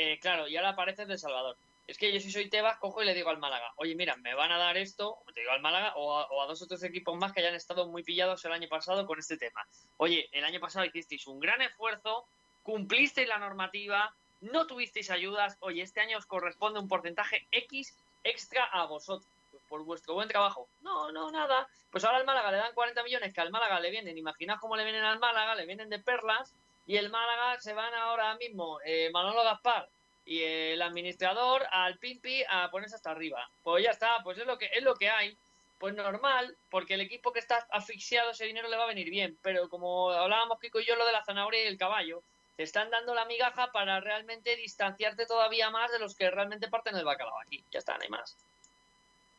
eh, 0.00 0.18
claro, 0.20 0.46
y 0.46 0.56
ahora 0.56 0.70
apareces 0.70 1.08
de 1.08 1.18
Salvador. 1.18 1.56
Es 1.88 1.98
que 1.98 2.12
yo 2.12 2.20
si 2.20 2.30
soy 2.30 2.48
Tebas, 2.48 2.78
cojo 2.78 3.02
y 3.02 3.06
le 3.06 3.14
digo 3.14 3.30
al 3.30 3.38
Málaga, 3.38 3.72
oye, 3.76 3.96
mira, 3.96 4.14
me 4.16 4.32
van 4.34 4.52
a 4.52 4.58
dar 4.58 4.76
esto, 4.76 5.18
o 5.26 5.32
te 5.32 5.40
digo 5.40 5.50
al 5.50 5.60
Málaga, 5.60 5.94
o 5.96 6.16
a, 6.16 6.26
o 6.26 6.42
a 6.42 6.46
dos 6.46 6.62
o 6.62 6.68
tres 6.68 6.84
equipos 6.84 7.18
más 7.18 7.32
que 7.32 7.40
hayan 7.40 7.56
estado 7.56 7.88
muy 7.88 8.04
pillados 8.04 8.44
el 8.44 8.52
año 8.52 8.68
pasado 8.68 9.06
con 9.06 9.18
este 9.18 9.36
tema. 9.36 9.66
Oye, 9.96 10.28
el 10.30 10.44
año 10.44 10.60
pasado 10.60 10.84
hicisteis 10.84 11.26
un 11.26 11.40
gran 11.40 11.62
esfuerzo, 11.62 12.26
cumplisteis 12.62 13.26
la 13.26 13.38
normativa, 13.38 14.14
no 14.40 14.68
tuvisteis 14.68 15.10
ayudas, 15.10 15.56
oye, 15.60 15.82
este 15.82 16.00
año 16.00 16.18
os 16.18 16.26
corresponde 16.26 16.78
un 16.78 16.86
porcentaje 16.86 17.48
X 17.50 17.96
extra 18.22 18.66
a 18.66 18.86
vosotros 18.86 19.28
por 19.68 19.82
vuestro 19.84 20.14
buen 20.14 20.28
trabajo. 20.28 20.68
No, 20.82 21.10
no, 21.10 21.30
nada. 21.30 21.68
Pues 21.90 22.04
ahora 22.04 22.18
al 22.18 22.26
Málaga 22.26 22.52
le 22.52 22.58
dan 22.58 22.74
40 22.74 23.02
millones 23.02 23.34
que 23.34 23.40
al 23.40 23.50
Málaga 23.50 23.80
le 23.80 23.90
vienen, 23.90 24.16
imaginaos 24.16 24.60
cómo 24.60 24.76
le 24.76 24.84
vienen 24.84 25.04
al 25.04 25.18
Málaga, 25.18 25.54
le 25.54 25.66
vienen 25.66 25.90
de 25.90 25.98
perlas, 25.98 26.54
y 26.88 26.96
el 26.96 27.10
Málaga 27.10 27.60
se 27.60 27.74
van 27.74 27.92
ahora 27.94 28.34
mismo 28.36 28.80
eh, 28.82 29.10
Manolo 29.12 29.44
Gaspar 29.44 29.88
y 30.24 30.42
el 30.42 30.80
administrador 30.80 31.62
al 31.70 31.98
Pimpi 31.98 32.42
a 32.48 32.70
ponerse 32.70 32.96
hasta 32.96 33.10
arriba. 33.10 33.48
Pues 33.62 33.84
ya 33.84 33.90
está, 33.90 34.22
pues 34.24 34.38
es 34.38 34.46
lo 34.46 34.56
que 34.58 34.70
es 34.74 34.82
lo 34.82 34.94
que 34.94 35.10
hay. 35.10 35.36
Pues 35.78 35.94
normal, 35.94 36.56
porque 36.70 36.94
el 36.94 37.02
equipo 37.02 37.32
que 37.32 37.38
está 37.38 37.64
asfixiado 37.70 38.30
ese 38.30 38.46
dinero 38.46 38.68
le 38.68 38.76
va 38.76 38.84
a 38.84 38.88
venir 38.88 39.10
bien, 39.10 39.38
pero 39.42 39.68
como 39.68 40.10
hablábamos 40.10 40.58
Kiko 40.58 40.80
y 40.80 40.86
yo 40.86 40.96
lo 40.96 41.06
de 41.06 41.12
la 41.12 41.24
zanahoria 41.24 41.62
y 41.62 41.68
el 41.68 41.78
caballo, 41.78 42.22
te 42.56 42.64
están 42.64 42.90
dando 42.90 43.14
la 43.14 43.26
migaja 43.26 43.70
para 43.70 44.00
realmente 44.00 44.56
distanciarte 44.56 45.24
todavía 45.26 45.70
más 45.70 45.92
de 45.92 46.00
los 46.00 46.16
que 46.16 46.30
realmente 46.30 46.68
parten 46.68 46.94
del 46.94 47.04
bacalao 47.04 47.38
aquí. 47.46 47.62
Ya 47.70 47.78
está, 47.78 47.96
no 47.96 48.02
hay 48.02 48.08
más. 48.08 48.36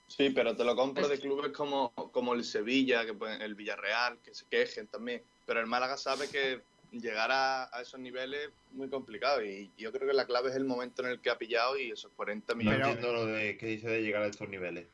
Sí, 0.08 0.30
pero 0.30 0.56
te 0.56 0.64
lo 0.64 0.76
compro 0.76 1.08
de 1.08 1.20
clubes 1.20 1.52
como, 1.52 1.92
como 2.14 2.34
el 2.36 2.46
Sevilla, 2.46 3.06
que 3.06 3.16
el 3.44 3.56
Villarreal, 3.56 4.20
que 4.20 4.34
se 4.34 4.46
quejen 4.46 4.88
también. 4.88 5.22
Pero 5.46 5.60
el 5.60 5.68
Málaga 5.68 5.98
sabe 5.98 6.30
que 6.30 6.62
llegar 6.92 7.32
a, 7.32 7.64
a 7.76 7.82
esos 7.82 8.00
niveles 8.00 8.48
es 8.48 8.52
muy 8.72 8.90
complicado 8.90 9.44
y 9.44 9.72
yo 9.78 9.92
creo 9.92 10.08
que 10.08 10.14
la 10.14 10.26
clave 10.26 10.50
es 10.50 10.56
el 10.56 10.66
momento 10.66 11.02
en 11.04 11.10
el 11.10 11.20
que 11.22 11.30
ha 11.30 11.38
pillado 11.38 11.78
y 11.78 11.92
esos 11.92 12.12
40 12.16 12.54
No 12.54 12.58
millones. 12.58 12.88
entiendo 12.88 13.14
lo 13.14 13.26
de 13.26 13.58
que 13.58 13.66
dice 13.68 13.90
de 13.90 14.02
llegar 14.02 14.24
a 14.24 14.28
estos 14.28 14.50
niveles. 14.50 14.88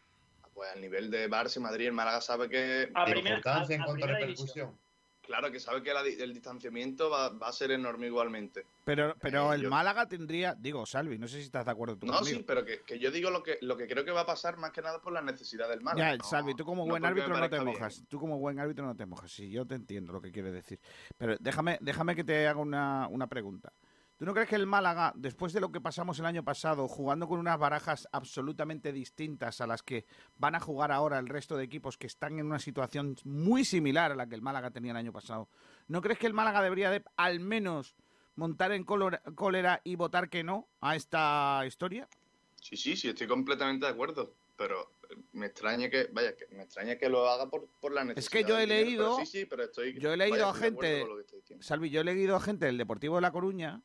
Pues 0.53 0.71
al 0.71 0.79
nivel 0.81 1.11
de 1.11 1.29
Barça 1.29 1.57
y 1.57 1.59
Madrid, 1.59 1.87
el 1.87 1.91
Málaga 1.93 2.21
sabe 2.21 2.47
que... 2.49 2.89
A 2.93 3.03
primera- 3.05 3.35
importancia 3.37 3.75
en 3.75 3.81
a- 3.81 3.85
cuanto 3.85 4.05
a 4.05 4.07
repercusión. 4.07 4.77
Claro, 5.25 5.51
que 5.51 5.59
sabe 5.59 5.81
que 5.81 5.93
la 5.93 6.01
el 6.01 6.33
distanciamiento 6.33 7.09
va, 7.09 7.29
va 7.29 7.47
a 7.47 7.51
ser 7.51 7.71
enorme 7.71 8.07
igualmente. 8.07 8.65
Pero, 8.83 9.15
pero 9.19 9.51
Eh, 9.51 9.55
el 9.55 9.61
yo- 9.63 9.69
Málaga 9.69 10.07
tendría, 10.07 10.53
digo, 10.53 10.85
Salvi, 10.85 11.17
no 11.17 11.27
sé 11.27 11.37
si 11.37 11.43
estás 11.45 11.65
de 11.65 11.71
acuerdo 11.71 11.97
tú 11.97 12.05
No, 12.05 12.13
conmigo. 12.19 12.37
sí, 12.37 12.43
pero 12.45 12.63
que, 12.63 12.81
que 12.81 12.99
yo 12.99 13.09
digo 13.09 13.31
lo 13.31 13.41
que, 13.41 13.57
lo 13.61 13.75
que 13.75 13.87
creo 13.87 14.05
que 14.05 14.11
va 14.11 14.21
a 14.21 14.25
pasar 14.25 14.57
más 14.57 14.71
que 14.71 14.81
nada 14.83 15.01
por 15.01 15.11
la 15.13 15.21
necesidad 15.21 15.67
del 15.69 15.81
Málaga. 15.81 16.11
Ya, 16.11 16.17
no- 16.17 16.23
Salvi, 16.23 16.53
tú 16.53 16.63
como 16.65 16.85
buen 16.85 17.03
árbitro 17.03 17.35
no 17.37 17.49
te 17.49 17.55
bien. 17.59 17.65
mojas. 17.65 18.03
Tú 18.07 18.19
como 18.19 18.37
buen 18.37 18.59
árbitro 18.59 18.85
no 18.85 18.95
te 18.95 19.05
mojas. 19.05 19.31
Sí, 19.31 19.49
yo 19.49 19.65
te 19.65 19.75
entiendo 19.75 20.13
lo 20.13 20.21
que 20.21 20.31
quieres 20.31 20.53
decir. 20.53 20.79
Pero 21.17 21.35
déjame, 21.39 21.77
déjame 21.81 22.15
que 22.15 22.23
te 22.23 22.47
haga 22.47 22.59
una, 22.59 23.07
una 23.09 23.27
pregunta. 23.27 23.73
¿Tú 24.17 24.23
no 24.25 24.33
crees 24.33 24.47
que 24.47 24.55
el 24.55 24.65
Málaga, 24.65 25.11
después 25.15 25.51
de 25.51 25.59
lo 25.59 25.71
que 25.73 25.81
pasamos 25.81 26.17
el 26.19 26.25
año 26.25 26.41
pasado, 26.43 26.87
jugando 26.87 27.27
con 27.27 27.37
unas 27.37 27.59
barajas 27.59 28.07
absolutamente 28.13 28.93
distintas 28.93 29.59
a 29.59 29.67
las 29.67 29.83
que 29.83 30.05
van 30.37 30.55
a 30.55 30.61
jugar 30.61 30.93
ahora 30.93 31.19
el 31.19 31.27
resto 31.27 31.57
de 31.57 31.65
equipos 31.65 31.97
que 31.97 32.07
están 32.07 32.39
en 32.39 32.45
una 32.45 32.59
situación 32.59 33.17
muy 33.25 33.65
similar 33.65 34.13
a 34.13 34.15
la 34.15 34.27
que 34.27 34.35
el 34.35 34.41
Málaga 34.41 34.71
tenía 34.71 34.91
el 34.91 34.97
año 34.97 35.11
pasado, 35.11 35.49
¿no 35.89 36.01
crees 36.01 36.17
que 36.17 36.27
el 36.27 36.33
Málaga 36.33 36.61
debería 36.61 36.89
de 36.91 37.03
al 37.17 37.41
menos 37.41 37.95
montar 38.35 38.71
en 38.71 38.85
cólera- 38.85 39.81
y 39.83 39.95
votar 39.97 40.29
que 40.29 40.43
no 40.45 40.69
a 40.79 40.95
esta 40.95 41.63
historia? 41.67 42.07
Sí, 42.61 42.77
sí, 42.77 42.95
sí, 42.95 43.09
estoy 43.09 43.27
completamente 43.27 43.85
de 43.85 43.91
acuerdo. 43.91 44.33
Pero 44.57 44.93
me 45.33 45.47
extraña 45.47 45.89
que, 45.89 46.07
vaya, 46.13 46.33
que 46.37 46.47
me 46.55 46.63
extraña 46.63 46.95
que 46.97 47.09
lo 47.09 47.27
haga 47.29 47.49
por, 47.49 47.67
por 47.81 47.91
la 47.91 48.05
necesidad. 48.05 48.19
Es 48.19 48.29
que 48.29 48.49
yo 48.49 48.57
he 48.57 48.61
dinero, 48.61 48.85
leído, 48.85 49.17
Sí, 49.19 49.25
sí, 49.25 49.45
pero 49.45 49.63
estoy. 49.65 49.99
yo 49.99 50.13
he 50.13 50.17
leído 50.17 50.37
vaya, 50.37 50.49
a 50.49 50.53
gente. 50.53 51.05
Salvi, 51.59 51.89
yo 51.89 51.99
he 51.99 52.03
leído 52.05 52.37
a 52.37 52.39
gente 52.39 52.65
del 52.65 52.77
Deportivo 52.77 53.15
de 53.15 53.21
La 53.21 53.31
Coruña 53.33 53.81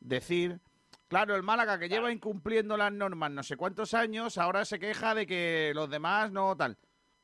decir, 0.00 0.60
claro, 1.08 1.34
el 1.36 1.42
Málaga 1.42 1.78
que 1.78 1.88
lleva 1.88 2.12
incumpliendo 2.12 2.76
las 2.76 2.92
normas 2.92 3.30
no 3.30 3.42
sé 3.42 3.56
cuántos 3.56 3.94
años, 3.94 4.38
ahora 4.38 4.64
se 4.64 4.78
queja 4.78 5.14
de 5.14 5.26
que 5.26 5.72
los 5.74 5.88
demás 5.90 6.30
no 6.32 6.56
tal. 6.56 6.76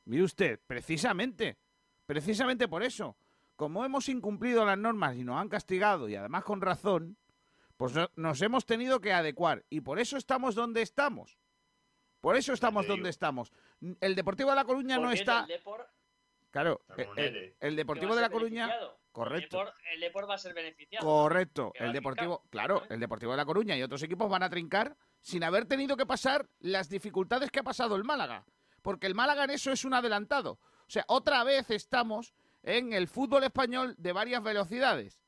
Mire 0.07 0.22
usted, 0.25 0.61
precisamente, 0.66 1.57
precisamente 2.07 2.68
por 2.68 2.83
eso, 2.83 3.16
como 3.57 3.85
hemos 3.85 4.09
incumplido 4.09 4.64
las 4.64 4.77
normas 4.79 5.16
y 5.16 5.25
nos 5.25 5.41
han 5.41 5.49
castigado 5.49 6.09
y 6.09 6.16
además 6.16 6.45
con 6.45 6.61
razón, 6.61 7.16
pues 7.77 7.95
no- 7.95 8.11
nos 8.16 8.41
hemos 8.43 8.66
tenido 8.66 9.01
que 9.01 9.12
adecuar 9.12 9.64
y 9.70 9.81
por 9.81 9.99
eso 9.99 10.16
estamos 10.16 10.55
donde 10.55 10.83
estamos. 10.83 11.39
Por 12.20 12.37
eso 12.37 12.53
estamos 12.55 12.87
donde 12.87 13.11
estamos. 13.11 13.53
El 14.01 14.14
Deportivo 14.14 14.49
de 14.51 14.57
La 14.57 14.64
Coruña 14.64 14.97
no 14.99 15.11
está... 15.11 15.41
El 15.43 15.49
Depor, 15.49 15.87
Claro, 16.55 16.82
Está 16.88 17.05
con 17.07 17.18
el, 17.18 17.74
Deportivo 17.74 18.14
de 18.14 18.20
La 18.20 18.30
Coruña... 18.30 18.72
Correcto. 19.11 19.64
El 19.92 20.00
va 20.30 20.34
a 20.34 20.38
ser 20.38 20.55
beneficiado. 20.55 21.05
Correcto. 21.05 21.72
El 21.74 21.92
Deportivo, 21.92 22.42
trincar, 22.44 22.50
claro, 22.50 22.82
¿no? 22.88 22.94
el 22.94 23.00
Deportivo 23.00 23.32
de 23.32 23.38
La 23.38 23.44
Coruña 23.44 23.76
y 23.76 23.82
otros 23.82 24.00
equipos 24.05 24.30
van 24.30 24.44
a 24.44 24.48
trincar 24.48 24.96
sin 25.20 25.42
haber 25.42 25.64
tenido 25.64 25.96
que 25.96 26.07
pasar 26.07 26.48
las 26.61 26.88
dificultades 26.88 27.50
que 27.50 27.59
ha 27.59 27.64
pasado 27.64 27.96
el 27.96 28.05
Málaga. 28.05 28.44
Porque 28.82 29.09
el 29.09 29.16
Málaga 29.16 29.42
en 29.44 29.50
eso 29.50 29.72
es 29.72 29.84
un 29.84 29.94
adelantado. 29.94 30.52
O 30.52 30.90
sea, 30.90 31.05
otra 31.09 31.42
vez 31.42 31.70
estamos 31.70 32.34
en 32.62 32.92
el 32.92 33.09
fútbol 33.09 33.42
español 33.42 33.96
de 33.98 34.12
varias 34.12 34.40
velocidades. 34.40 35.20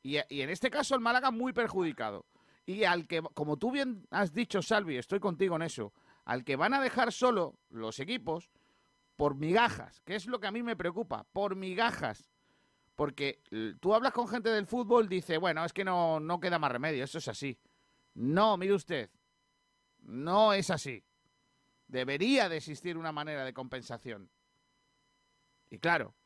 Y, 0.00 0.18
y 0.28 0.42
en 0.42 0.50
este 0.50 0.70
caso 0.70 0.94
el 0.94 1.00
Málaga 1.00 1.32
muy 1.32 1.52
perjudicado. 1.52 2.24
Y 2.66 2.84
al 2.84 3.08
que, 3.08 3.20
como 3.34 3.56
tú 3.56 3.72
bien 3.72 4.06
has 4.12 4.32
dicho, 4.32 4.62
Salvi, 4.62 4.96
estoy 4.96 5.18
contigo 5.18 5.56
en 5.56 5.62
eso, 5.62 5.92
al 6.24 6.44
que 6.44 6.54
van 6.54 6.72
a 6.72 6.80
dejar 6.80 7.10
solo 7.10 7.58
los 7.68 7.98
equipos 7.98 8.48
por 9.22 9.36
migajas, 9.36 10.00
que 10.00 10.16
es 10.16 10.26
lo 10.26 10.40
que 10.40 10.48
a 10.48 10.50
mí 10.50 10.64
me 10.64 10.74
preocupa, 10.74 11.24
por 11.32 11.54
migajas. 11.54 12.28
Porque 12.96 13.40
tú 13.78 13.94
hablas 13.94 14.12
con 14.12 14.26
gente 14.26 14.48
del 14.48 14.66
fútbol, 14.66 15.08
dice, 15.08 15.38
bueno, 15.38 15.64
es 15.64 15.72
que 15.72 15.84
no, 15.84 16.18
no 16.18 16.40
queda 16.40 16.58
más 16.58 16.72
remedio, 16.72 17.04
eso 17.04 17.18
es 17.18 17.28
así. 17.28 17.56
No, 18.14 18.56
mire 18.56 18.74
usted, 18.74 19.10
no 20.00 20.52
es 20.52 20.70
así. 20.70 21.04
Debería 21.86 22.48
de 22.48 22.56
existir 22.56 22.98
una 22.98 23.12
manera 23.12 23.44
de 23.44 23.54
compensación. 23.54 24.28
Y 25.70 25.78
claro, 25.78 26.16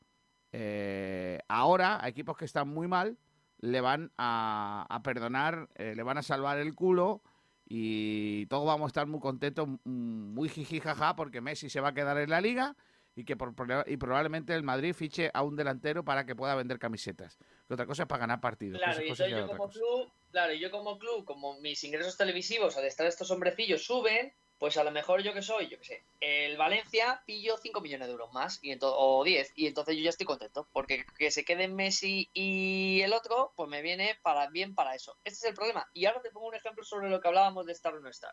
eh, 0.53 1.39
ahora 1.49 2.03
a 2.03 2.09
equipos 2.09 2.39
que 2.39 2.47
están 2.47 2.67
muy 2.67 2.89
mal 2.89 3.19
le 3.59 3.83
van 3.83 4.11
a, 4.17 5.03
perdonar, 5.05 5.69
eh, 5.75 5.93
le 5.95 6.03
van 6.03 6.17
a 6.17 6.23
salvar 6.23 6.57
el 6.57 6.75
culo 6.75 7.21
y 7.67 8.47
todos 8.47 8.65
vamos 8.65 8.87
a 8.87 8.89
estar 8.89 9.07
muy 9.07 9.21
contentos, 9.21 9.69
mm, 9.69 10.33
muy 10.33 10.49
jiji 10.49 10.81
jaja, 10.81 11.15
porque 11.15 11.43
Messi 11.43 11.69
se 11.69 11.83
va 11.83 11.89
a 11.89 11.95
quedar 11.95 12.17
en 12.17 12.31
la 12.31 12.41
liga 12.41 12.75
y 13.17 13.25
que 13.25 13.35
por, 13.35 13.55
y 13.87 13.97
probablemente 13.97 14.55
el 14.55 14.63
Madrid 14.63 14.95
fiche 14.95 15.31
a 15.33 15.43
un 15.43 15.57
delantero 15.57 16.05
para 16.05 16.27
que 16.27 16.37
pueda 16.37 16.55
vender 16.55 16.79
camisetas. 16.79 17.39
Que 17.67 17.75
otra 17.75 17.87
cosa 17.87 18.03
es 18.03 18.09
para 18.09 18.21
ganar 18.21 18.43
partidos. 18.43 18.79
Claro, 18.79 19.01
y 19.01 19.09
entonces 19.09 19.31
yo 19.31 19.47
como 19.47 19.71
club, 19.71 20.13
claro, 20.31 20.53
yo 20.53 20.71
como 20.71 20.99
club, 20.99 21.25
como 21.25 21.59
mis 21.61 21.83
ingresos 21.83 22.19
televisivos 22.19 22.77
al 22.77 22.85
estar 22.85 23.07
estos 23.07 23.31
hombrecillos 23.31 23.85
suben, 23.85 24.35
pues 24.59 24.77
a 24.77 24.85
lo 24.85 24.91
mejor 24.91 25.23
yo 25.23 25.33
que 25.33 25.41
soy, 25.41 25.69
yo 25.69 25.79
que 25.79 25.85
sé, 25.85 26.03
el 26.21 26.59
Valencia 26.59 27.23
pillo 27.27 27.57
5 27.57 27.81
millones 27.81 28.09
de 28.09 28.13
euros 28.13 28.33
más 28.35 28.59
y 28.63 28.77
o 28.81 29.25
10 29.25 29.53
y 29.55 29.67
entonces 29.67 29.97
yo 29.97 30.03
ya 30.03 30.11
estoy 30.11 30.27
contento 30.27 30.67
porque 30.73 31.05
que 31.19 31.31
se 31.31 31.45
queden 31.45 31.75
Messi 31.75 32.29
y 32.35 33.01
el 33.03 33.15
otro, 33.15 33.53
pues 33.57 33.69
me 33.71 33.81
viene 33.81 34.19
para 34.23 34.49
bien 34.49 34.75
para 34.75 34.95
eso. 34.95 35.17
Este 35.25 35.39
es 35.39 35.45
el 35.45 35.55
problema. 35.55 35.89
Y 35.95 36.05
ahora 36.05 36.21
te 36.21 36.31
pongo 36.31 36.49
un 36.49 36.55
ejemplo 36.55 36.85
sobre 36.85 37.09
lo 37.09 37.21
que 37.21 37.29
hablábamos 37.29 37.65
de 37.65 37.73
estar 37.73 37.95
o 37.95 38.01
no 38.01 38.11
estar. 38.11 38.33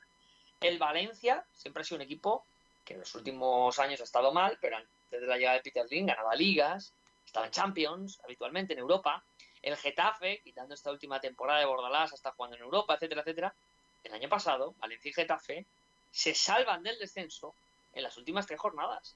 El 0.59 0.77
Valencia 0.77 1.45
siempre 1.53 1.81
ha 1.81 1.83
sido 1.85 1.97
un 1.97 2.03
equipo 2.03 2.45
que 2.83 2.93
en 2.93 2.99
los 2.99 3.15
últimos 3.15 3.77
años 3.79 4.01
ha 4.01 4.03
estado 4.03 4.31
mal, 4.31 4.57
pero 4.61 4.77
antes 4.77 5.21
de 5.21 5.27
la 5.27 5.37
llegada 5.37 5.57
de 5.57 5.63
Peter 5.63 5.85
Ling 5.89 6.07
ganaba 6.07 6.35
ligas, 6.35 6.93
estaba 7.25 7.45
en 7.45 7.51
Champions 7.51 8.19
habitualmente 8.23 8.73
en 8.73 8.79
Europa. 8.79 9.23
El 9.61 9.77
Getafe, 9.77 10.41
quitando 10.43 10.73
esta 10.73 10.91
última 10.91 11.19
temporada 11.19 11.59
de 11.59 11.65
Bordalás, 11.65 12.13
está 12.13 12.31
jugando 12.31 12.57
en 12.57 12.63
Europa, 12.63 12.95
etcétera, 12.95 13.21
etcétera. 13.21 13.55
El 14.03 14.13
año 14.13 14.27
pasado, 14.27 14.75
Valencia 14.79 15.09
y 15.09 15.13
Getafe 15.13 15.65
se 16.11 16.35
salvan 16.35 16.83
del 16.83 16.99
descenso 16.99 17.55
en 17.93 18.03
las 18.03 18.17
últimas 18.17 18.45
tres 18.45 18.59
jornadas. 18.59 19.15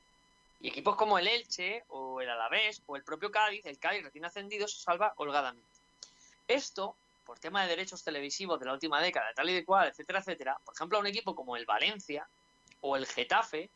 Y 0.59 0.69
equipos 0.69 0.95
como 0.95 1.19
el 1.19 1.27
Elche 1.27 1.83
o 1.89 2.21
el 2.21 2.29
Alavés 2.29 2.81
o 2.87 2.95
el 2.95 3.03
propio 3.03 3.29
Cádiz, 3.29 3.65
el 3.65 3.77
Cádiz 3.77 4.03
recién 4.03 4.25
ascendido, 4.25 4.67
se 4.67 4.79
salva 4.79 5.13
holgadamente. 5.17 5.69
Esto, 6.47 6.95
por 7.25 7.37
tema 7.37 7.61
de 7.63 7.67
derechos 7.67 8.03
televisivos 8.03 8.59
de 8.59 8.65
la 8.65 8.73
última 8.73 9.01
década, 9.01 9.33
tal 9.35 9.49
y 9.49 9.53
de 9.53 9.65
cual, 9.65 9.89
etcétera, 9.89 10.19
etcétera, 10.19 10.57
por 10.63 10.73
ejemplo, 10.73 10.97
a 10.97 11.01
un 11.01 11.07
equipo 11.07 11.35
como 11.35 11.57
el 11.57 11.65
Valencia, 11.65 12.27
o 12.81 12.95
el 12.95 13.05
Getafe 13.05 13.69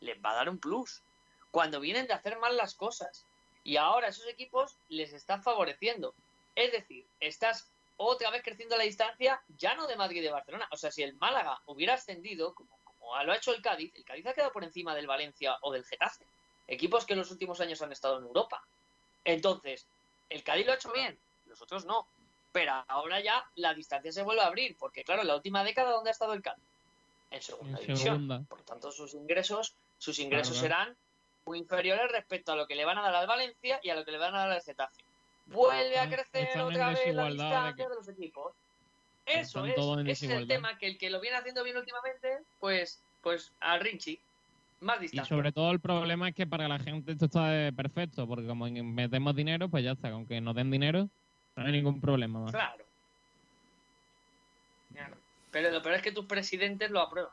les 0.00 0.18
va 0.24 0.30
a 0.30 0.36
dar 0.36 0.48
un 0.48 0.58
plus 0.58 1.02
cuando 1.50 1.80
vienen 1.80 2.06
de 2.06 2.14
hacer 2.14 2.38
mal 2.38 2.56
las 2.56 2.74
cosas. 2.74 3.24
Y 3.64 3.76
ahora 3.76 4.08
esos 4.08 4.26
equipos 4.26 4.76
les 4.88 5.12
están 5.12 5.42
favoreciendo. 5.42 6.14
Es 6.54 6.72
decir, 6.72 7.06
estás 7.20 7.70
otra 7.96 8.30
vez 8.30 8.42
creciendo 8.42 8.76
la 8.76 8.84
distancia, 8.84 9.42
ya 9.48 9.74
no 9.74 9.86
de 9.86 9.96
Madrid 9.96 10.18
y 10.18 10.24
de 10.24 10.30
Barcelona. 10.30 10.68
O 10.70 10.76
sea, 10.76 10.90
si 10.90 11.02
el 11.02 11.14
Málaga 11.16 11.60
hubiera 11.66 11.94
ascendido, 11.94 12.54
como, 12.54 12.70
como 12.84 13.22
lo 13.22 13.32
ha 13.32 13.36
hecho 13.36 13.52
el 13.52 13.60
Cádiz, 13.60 13.94
el 13.94 14.04
Cádiz 14.04 14.26
ha 14.26 14.34
quedado 14.34 14.52
por 14.52 14.64
encima 14.64 14.94
del 14.94 15.06
Valencia 15.06 15.58
o 15.62 15.72
del 15.72 15.84
Getafe. 15.84 16.24
Equipos 16.66 17.04
que 17.04 17.14
en 17.14 17.18
los 17.18 17.30
últimos 17.30 17.60
años 17.60 17.82
han 17.82 17.92
estado 17.92 18.18
en 18.18 18.24
Europa. 18.24 18.62
Entonces, 19.24 19.86
el 20.30 20.42
Cádiz 20.44 20.66
lo 20.66 20.72
ha 20.72 20.76
hecho 20.76 20.92
bien, 20.92 21.18
los 21.46 21.60
otros 21.60 21.84
no. 21.84 22.06
Pero 22.52 22.84
ahora 22.88 23.20
ya 23.20 23.44
la 23.56 23.74
distancia 23.74 24.12
se 24.12 24.22
vuelve 24.22 24.42
a 24.42 24.46
abrir, 24.46 24.76
porque 24.78 25.04
claro, 25.04 25.22
en 25.22 25.28
la 25.28 25.36
última 25.36 25.64
década, 25.64 25.90
¿dónde 25.90 26.10
ha 26.10 26.12
estado 26.12 26.32
el 26.32 26.42
Cádiz? 26.42 26.64
En 27.30 27.42
segunda 27.42 27.78
división. 27.78 28.46
Por 28.46 28.62
tanto, 28.62 28.90
sus 28.92 29.14
ingresos, 29.14 29.74
sus 29.98 30.18
ingresos 30.18 30.56
serán 30.56 30.96
muy 31.46 31.58
inferiores 31.58 32.10
respecto 32.12 32.52
a 32.52 32.56
lo 32.56 32.66
que 32.66 32.74
le 32.74 32.84
van 32.84 32.98
a 32.98 33.02
dar 33.02 33.14
al 33.14 33.26
Valencia 33.26 33.80
y 33.82 33.90
a 33.90 33.94
lo 33.94 34.04
que 34.04 34.12
le 34.12 34.18
van 34.18 34.34
a 34.34 34.38
dar 34.38 34.50
al 34.52 34.62
Getafe. 34.62 35.02
Vuelve 35.46 35.98
a 35.98 36.08
crecer 36.08 36.60
otra 36.60 36.90
vez 36.90 37.14
la 37.14 37.30
distancia 37.30 37.88
de, 37.88 37.94
los 37.94 38.08
equipos. 38.08 38.52
Eso 39.24 39.64
es, 39.64 39.74
ese 40.06 40.26
es 40.26 40.32
el 40.32 40.46
tema 40.46 40.78
que 40.78 40.86
el 40.86 40.98
que 40.98 41.10
lo 41.10 41.20
viene 41.20 41.36
haciendo 41.36 41.62
bien 41.62 41.76
últimamente, 41.76 42.38
pues, 42.60 43.02
pues 43.22 43.52
al 43.60 43.80
Rinchi, 43.80 44.18
más 44.80 45.00
distancia. 45.00 45.34
Y 45.34 45.36
sobre 45.36 45.52
todo 45.52 45.70
el 45.70 45.80
problema 45.80 46.28
es 46.28 46.34
que 46.34 46.46
para 46.46 46.68
la 46.68 46.78
gente 46.78 47.12
esto 47.12 47.26
está 47.26 47.72
perfecto, 47.76 48.26
porque 48.26 48.46
como 48.46 48.66
metemos 48.68 49.34
dinero, 49.34 49.68
pues 49.68 49.84
ya 49.84 49.92
está, 49.92 50.08
aunque 50.10 50.40
nos 50.40 50.54
den 50.54 50.70
dinero, 50.70 51.08
no 51.56 51.64
hay 51.64 51.72
ningún 51.72 52.00
problema 52.00 52.40
más. 52.40 52.52
Claro. 52.52 52.87
Pero 55.58 55.72
lo 55.72 55.82
peor 55.82 55.96
es 55.96 56.02
que 56.02 56.12
tus 56.12 56.26
presidentes 56.26 56.90
lo 56.90 57.00
aprueban. 57.00 57.32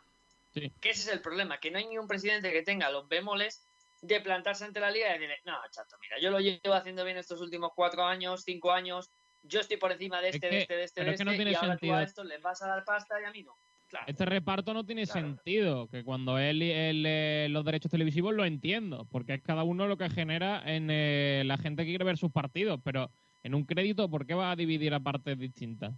Sí. 0.51 0.71
Que 0.81 0.89
ese 0.89 1.01
es 1.01 1.15
el 1.15 1.21
problema, 1.21 1.59
que 1.59 1.69
no 1.69 1.77
hay 1.77 1.85
ni 1.85 1.99
un 1.99 2.07
presidente 2.07 2.51
que 2.51 2.63
tenga 2.63 2.89
los 2.89 3.07
bemoles 3.07 3.63
de 4.01 4.19
plantarse 4.19 4.65
ante 4.65 4.79
la 4.79 4.89
liga 4.89 5.09
y 5.09 5.13
decirle, 5.13 5.37
no, 5.45 5.53
chato, 5.69 5.95
mira, 6.01 6.19
yo 6.19 6.31
lo 6.31 6.39
llevo 6.39 6.73
haciendo 6.73 7.05
bien 7.05 7.17
estos 7.17 7.39
últimos 7.39 7.71
cuatro 7.75 8.03
años, 8.03 8.43
cinco 8.43 8.71
años, 8.71 9.11
yo 9.43 9.59
estoy 9.59 9.77
por 9.77 9.91
encima 9.91 10.21
de 10.21 10.29
este, 10.29 10.49
de 10.49 10.61
este, 10.61 10.75
de 10.75 10.83
este, 10.85 11.03
de 11.03 11.11
este, 11.11 11.51
y 11.51 11.53
ahora 11.53 11.77
tú 11.77 11.93
a 11.93 12.03
esto 12.03 12.23
les 12.23 12.41
vas 12.41 12.61
a 12.63 12.67
dar 12.67 12.83
pasta 12.83 13.21
y 13.21 13.25
a 13.25 13.31
mí 13.31 13.43
no. 13.43 13.55
Este 14.07 14.25
reparto 14.25 14.73
no 14.73 14.83
tiene 14.83 15.05
sentido, 15.05 15.87
que 15.87 16.03
cuando 16.03 16.39
él, 16.39 16.63
él, 16.63 17.53
los 17.53 17.63
derechos 17.63 17.91
televisivos 17.91 18.33
lo 18.33 18.43
entiendo, 18.43 19.05
porque 19.11 19.35
es 19.35 19.41
cada 19.43 19.63
uno 19.63 19.87
lo 19.87 19.97
que 19.97 20.09
genera 20.09 20.63
en 20.65 20.89
eh, 20.89 21.43
la 21.45 21.57
gente 21.57 21.83
que 21.83 21.91
quiere 21.91 22.05
ver 22.05 22.17
sus 22.17 22.31
partidos, 22.31 22.79
pero 22.83 23.11
en 23.43 23.53
un 23.53 23.65
crédito, 23.65 24.09
¿por 24.09 24.25
qué 24.25 24.33
va 24.33 24.51
a 24.51 24.55
dividir 24.55 24.93
a 24.95 24.99
partes 24.99 25.37
distintas? 25.37 25.93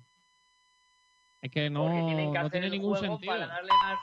Es 1.42 1.52
que 1.52 1.70
no, 1.70 1.88
no 1.90 2.50
tiene 2.50 2.70
ningún 2.70 2.98
sentido. 2.98 3.34
Para 3.34 3.48
darle 3.48 3.72
más, 3.72 4.00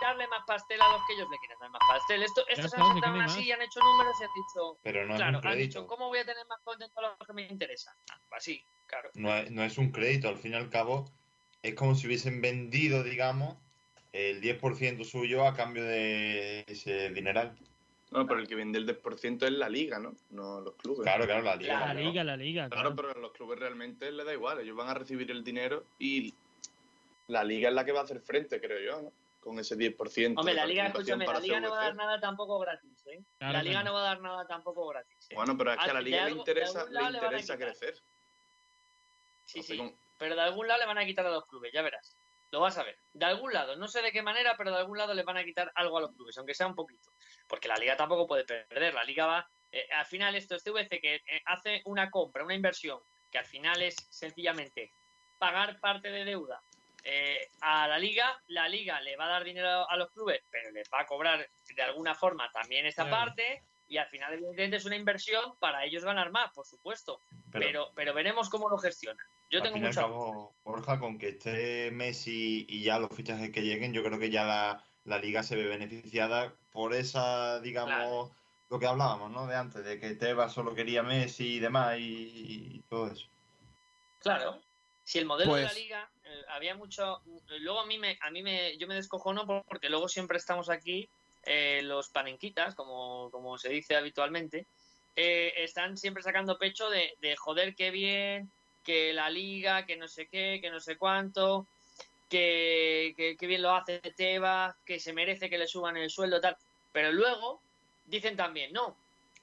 darle 0.00 0.26
más 0.28 0.40
pastel 0.46 0.80
a 0.80 0.88
los 0.92 1.00
que 1.06 1.14
ellos 1.14 1.28
le 1.30 1.38
quieren 1.38 1.58
dar 1.60 1.70
más 1.70 1.82
pastel. 1.88 2.22
Esto, 2.22 2.42
estos 2.48 2.74
han 2.74 2.92
sentado 2.92 3.20
así 3.20 3.44
y 3.44 3.52
han 3.52 3.62
hecho 3.62 3.80
números 3.80 4.16
y 4.20 4.24
han 4.24 4.30
dicho. 4.34 4.78
Pero 4.82 5.06
no 5.06 5.16
claro, 5.16 5.38
es 5.38 5.44
un 5.44 5.50
han 5.50 5.58
dicho, 5.58 5.86
¿cómo 5.86 6.08
voy 6.08 6.18
a 6.18 6.24
tener 6.24 6.46
más 6.46 6.60
contento 6.62 6.98
a 6.98 7.02
los 7.02 7.26
que 7.26 7.32
me 7.32 7.46
interesan? 7.46 7.94
Así, 8.30 8.64
claro. 8.86 9.10
No 9.14 9.34
es, 9.36 9.50
no 9.50 9.62
es 9.62 9.78
un 9.78 9.92
crédito, 9.92 10.28
al 10.28 10.36
fin 10.36 10.52
y 10.52 10.56
al 10.56 10.70
cabo, 10.70 11.10
es 11.62 11.74
como 11.74 11.94
si 11.94 12.06
hubiesen 12.06 12.40
vendido, 12.40 13.02
digamos, 13.02 13.56
el 14.12 14.40
10% 14.40 15.04
suyo 15.04 15.46
a 15.46 15.54
cambio 15.54 15.84
de 15.84 16.64
ese 16.66 17.10
dineral. 17.10 17.56
No, 18.10 18.26
pero 18.26 18.40
el 18.40 18.48
que 18.48 18.56
vende 18.56 18.78
el 18.78 18.86
10% 18.86 19.44
es 19.44 19.52
la 19.52 19.68
liga, 19.68 19.98
¿no? 20.00 20.14
No 20.30 20.60
los 20.60 20.74
clubes. 20.74 21.02
Claro, 21.02 21.26
claro, 21.26 21.42
la 21.42 21.56
liga. 21.56 21.80
La 21.86 21.94
liga, 21.94 22.24
la 22.24 22.36
liga. 22.36 22.68
Claro, 22.68 22.94
pero 22.96 23.12
a 23.12 23.18
los 23.18 23.32
clubes 23.32 23.58
realmente 23.58 24.10
les 24.10 24.26
da 24.26 24.32
igual. 24.32 24.60
Ellos 24.60 24.76
van 24.76 24.88
a 24.88 24.94
recibir 24.94 25.30
el 25.30 25.44
dinero 25.44 25.84
y 25.98 26.34
la 27.28 27.44
liga 27.44 27.68
es 27.68 27.74
la 27.74 27.84
que 27.84 27.92
va 27.92 28.00
a 28.00 28.04
hacer 28.04 28.20
frente, 28.20 28.60
creo 28.60 28.80
yo, 28.80 29.02
¿no? 29.02 29.12
Con 29.40 29.58
ese 29.58 29.76
10%. 29.76 30.34
Hombre, 30.36 30.54
la 30.54 30.66
liga, 30.66 30.86
escúchame, 30.88 31.24
la 31.24 31.38
liga 31.38 31.60
no 31.60 31.70
va 31.70 31.80
a 31.80 31.84
dar 31.84 31.94
nada 31.94 32.20
tampoco 32.20 32.58
gratis, 32.58 33.06
¿eh? 33.06 33.22
la 33.38 33.62
liga 33.62 33.82
no 33.82 33.94
va 33.94 34.00
a 34.00 34.04
dar 34.04 34.20
nada 34.20 34.46
tampoco 34.46 34.86
gratis. 34.88 35.28
¿eh? 35.30 35.34
Bueno, 35.34 35.56
pero 35.56 35.72
es 35.72 35.78
que 35.78 35.90
a 35.90 35.94
la 35.94 36.00
liga 36.02 36.24
le 36.26 36.32
interesa, 36.32 36.84
le 36.90 37.02
interesa 37.02 37.56
crecer. 37.56 37.94
Sí, 39.46 39.62
sí. 39.62 39.94
Pero 40.18 40.34
de 40.34 40.42
algún 40.42 40.68
lado 40.68 40.80
le 40.80 40.86
van 40.86 40.98
a 40.98 41.06
quitar 41.06 41.24
a 41.24 41.30
los 41.30 41.46
clubes, 41.46 41.72
ya 41.72 41.80
verás. 41.80 42.14
Lo 42.50 42.60
vas 42.60 42.78
a 42.78 42.82
ver. 42.82 42.98
De 43.12 43.24
algún 43.26 43.52
lado, 43.52 43.76
no 43.76 43.86
sé 43.86 44.02
de 44.02 44.12
qué 44.12 44.22
manera, 44.22 44.56
pero 44.56 44.70
de 44.70 44.78
algún 44.78 44.98
lado 44.98 45.14
le 45.14 45.22
van 45.22 45.36
a 45.36 45.44
quitar 45.44 45.70
algo 45.74 45.98
a 45.98 46.00
los 46.00 46.12
clubes, 46.12 46.36
aunque 46.38 46.54
sea 46.54 46.66
un 46.66 46.74
poquito. 46.74 47.12
Porque 47.46 47.68
la 47.68 47.76
liga 47.76 47.96
tampoco 47.96 48.26
puede 48.26 48.44
perder. 48.44 48.94
La 48.94 49.04
liga 49.04 49.26
va. 49.26 49.48
Eh, 49.70 49.88
al 49.92 50.06
final, 50.06 50.34
esto 50.34 50.56
es 50.56 50.64
TVC 50.64 51.00
que 51.00 51.14
eh, 51.16 51.42
hace 51.46 51.82
una 51.84 52.10
compra, 52.10 52.44
una 52.44 52.54
inversión, 52.54 53.00
que 53.30 53.38
al 53.38 53.44
final 53.44 53.80
es 53.82 53.94
sencillamente 54.10 54.90
pagar 55.38 55.78
parte 55.78 56.10
de 56.10 56.24
deuda 56.24 56.60
eh, 57.04 57.50
a 57.60 57.86
la 57.86 57.98
liga. 57.98 58.40
La 58.48 58.68
liga 58.68 59.00
le 59.00 59.16
va 59.16 59.26
a 59.26 59.30
dar 59.30 59.44
dinero 59.44 59.88
a 59.88 59.96
los 59.96 60.10
clubes, 60.10 60.42
pero 60.50 60.70
les 60.72 60.88
va 60.92 61.02
a 61.02 61.06
cobrar 61.06 61.48
de 61.74 61.82
alguna 61.82 62.14
forma 62.14 62.50
también 62.50 62.86
esta 62.86 63.08
parte. 63.08 63.62
Y 63.90 63.98
al 63.98 64.06
final, 64.06 64.32
evidentemente, 64.32 64.76
es 64.76 64.84
una 64.84 64.94
inversión 64.94 65.56
para 65.58 65.84
ellos 65.84 66.04
ganar 66.04 66.30
más, 66.30 66.52
por 66.52 66.64
supuesto. 66.64 67.18
Pero, 67.50 67.90
pero, 67.96 68.14
veremos 68.14 68.48
cómo 68.48 68.70
lo 68.70 68.78
gestionan. 68.78 69.26
Yo 69.50 69.60
tengo 69.62 69.78
mucho. 69.78 70.00
Cabo, 70.00 70.54
Borja, 70.62 71.00
con 71.00 71.18
que 71.18 71.30
esté 71.30 71.90
Messi 71.90 72.66
y 72.68 72.84
ya 72.84 73.00
los 73.00 73.10
fichajes 73.10 73.50
que 73.50 73.62
lleguen, 73.62 73.92
yo 73.92 74.04
creo 74.04 74.20
que 74.20 74.30
ya 74.30 74.44
la, 74.44 74.84
la 75.02 75.18
liga 75.18 75.42
se 75.42 75.56
ve 75.56 75.66
beneficiada 75.66 76.54
por 76.70 76.94
esa, 76.94 77.58
digamos, 77.62 78.30
lo 78.68 78.78
que 78.78 78.86
hablábamos, 78.86 79.32
¿no? 79.32 79.48
De 79.48 79.56
antes, 79.56 79.84
de 79.84 79.98
que 79.98 80.14
Tebas 80.14 80.52
solo 80.52 80.72
quería 80.72 81.02
Messi 81.02 81.54
y 81.54 81.58
demás 81.58 81.96
y, 81.98 82.84
todo 82.88 83.08
eso. 83.10 83.26
Claro. 84.20 84.62
Si 85.02 85.18
el 85.18 85.26
modelo 85.26 85.56
de 85.56 85.62
la 85.62 85.68
Pues- 85.68 85.80
liga 85.80 86.08
eh, 86.22 86.42
había 86.50 86.76
mucho, 86.76 87.22
luego 87.58 87.80
a 87.80 87.86
mí 87.86 87.98
me, 87.98 88.16
a 88.20 88.30
mí 88.30 88.44
me, 88.44 88.78
yo 88.78 88.86
me 88.86 88.94
descojono 88.94 89.48
porque 89.66 89.88
luego 89.88 90.08
siempre 90.08 90.38
estamos 90.38 90.70
aquí 90.70 91.10
eh, 91.44 91.80
los 91.82 92.08
panenquitas, 92.08 92.74
como, 92.74 93.30
como 93.30 93.58
se 93.58 93.70
dice 93.70 93.96
habitualmente, 93.96 94.66
eh, 95.16 95.52
están 95.56 95.96
siempre 95.96 96.22
sacando 96.22 96.58
pecho 96.58 96.88
de, 96.90 97.14
de 97.20 97.36
joder 97.36 97.74
qué 97.74 97.90
bien, 97.90 98.50
que 98.84 99.12
la 99.12 99.30
liga, 99.30 99.86
que 99.86 99.96
no 99.96 100.08
sé 100.08 100.26
qué, 100.26 100.58
que 100.60 100.70
no 100.70 100.80
sé 100.80 100.96
cuánto, 100.96 101.66
que, 102.28 103.36
que, 103.38 103.46
bien 103.46 103.62
lo 103.62 103.74
hace 103.74 103.98
Tebas, 103.98 104.76
que 104.84 105.00
se 105.00 105.12
merece 105.12 105.50
que 105.50 105.58
le 105.58 105.66
suban 105.66 105.96
el 105.96 106.10
sueldo, 106.10 106.40
tal. 106.40 106.56
Pero 106.92 107.12
luego 107.12 107.60
dicen 108.06 108.36
también, 108.36 108.72
no, 108.72 108.96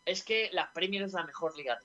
es 0.05 0.23
que 0.23 0.49
la 0.53 0.71
Premier 0.73 1.03
es 1.03 1.13
la 1.13 1.23
mejor 1.23 1.55
liga. 1.57 1.77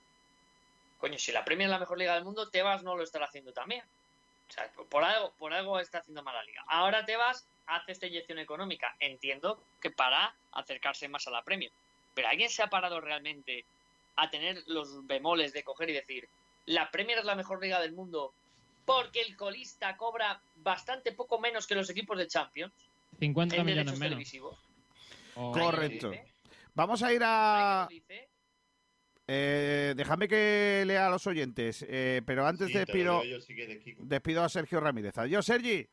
Coño, 0.97 1.19
si 1.19 1.31
la 1.31 1.43
Premier 1.43 1.67
es 1.67 1.71
la 1.71 1.79
mejor 1.79 1.97
liga 1.97 2.15
del 2.15 2.23
mundo, 2.23 2.49
Tebas 2.49 2.83
no 2.83 2.95
lo 2.95 3.03
estará 3.03 3.25
haciendo 3.25 3.51
también. 3.51 3.83
O 4.49 4.51
sea, 4.51 4.71
por 4.89 5.03
algo, 5.03 5.33
por 5.37 5.53
algo 5.53 5.79
está 5.79 5.99
haciendo 5.99 6.23
mala 6.23 6.43
liga. 6.43 6.63
Ahora 6.67 7.05
Tebas 7.05 7.45
hace 7.67 7.91
esta 7.93 8.07
inyección 8.07 8.39
económica. 8.39 8.95
Entiendo 8.99 9.63
que 9.81 9.91
para 9.91 10.35
acercarse 10.51 11.07
más 11.07 11.27
a 11.27 11.31
la 11.31 11.43
Premier. 11.43 11.71
Pero 12.13 12.27
¿alguien 12.27 12.49
se 12.49 12.61
ha 12.63 12.67
parado 12.69 13.01
realmente 13.01 13.65
a 14.15 14.29
tener 14.29 14.63
los 14.67 15.05
bemoles 15.07 15.53
de 15.53 15.63
coger 15.63 15.89
y 15.89 15.93
decir, 15.93 16.27
la 16.65 16.91
Premier 16.91 17.17
es 17.19 17.25
la 17.25 17.35
mejor 17.35 17.61
liga 17.61 17.79
del 17.81 17.93
mundo 17.93 18.33
porque 18.85 19.21
el 19.21 19.35
colista 19.37 19.95
cobra 19.97 20.41
bastante 20.57 21.13
poco 21.13 21.39
menos 21.39 21.65
que 21.67 21.75
los 21.75 21.89
equipos 21.89 22.17
de 22.17 22.27
Champions 22.27 22.73
50 23.19 23.55
en 23.55 23.65
millones 23.65 23.85
menos. 23.85 23.99
televisivos? 23.99 24.57
O- 25.35 25.51
Correcto. 25.51 26.11
Vamos 26.75 27.01
a 27.03 27.13
ir 27.13 27.21
a. 27.23 27.87
Eh, 29.25 29.93
déjame 29.95 30.27
que 30.27 30.83
lea 30.85 31.07
a 31.07 31.09
los 31.09 31.25
oyentes, 31.27 31.85
eh, 31.87 32.21
pero 32.25 32.45
antes 32.45 32.67
Sí, 32.67 32.73
despido, 32.73 33.23
yo 33.23 33.39
si 33.39 33.55
quieres, 33.55 33.81
Kiko. 33.81 34.03
despido 34.05 34.43
a 34.43 34.49
Sergio 34.49 34.81
Ramírez. 34.81 35.17
Adiós, 35.17 35.45
Sergi. 35.45 35.87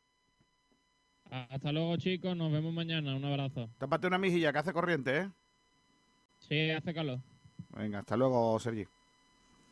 Hasta 1.31 1.73
luego, 1.73 1.97
chicos. 1.97 2.37
Nos 2.37 2.53
vemos 2.53 2.73
mañana. 2.73 3.15
Un 3.15 3.25
abrazo. 3.25 3.71
Tápate 3.79 4.07
una 4.07 4.19
mejilla 4.19 4.53
que 4.53 4.59
hace 4.59 4.73
corriente, 4.73 5.17
¿eh? 5.19 5.31
Sí, 6.41 6.71
hace 6.71 6.93
calor. 6.93 7.21
Venga, 7.71 8.01
hasta 8.01 8.17
luego, 8.17 8.59
Sergi. 8.59 8.87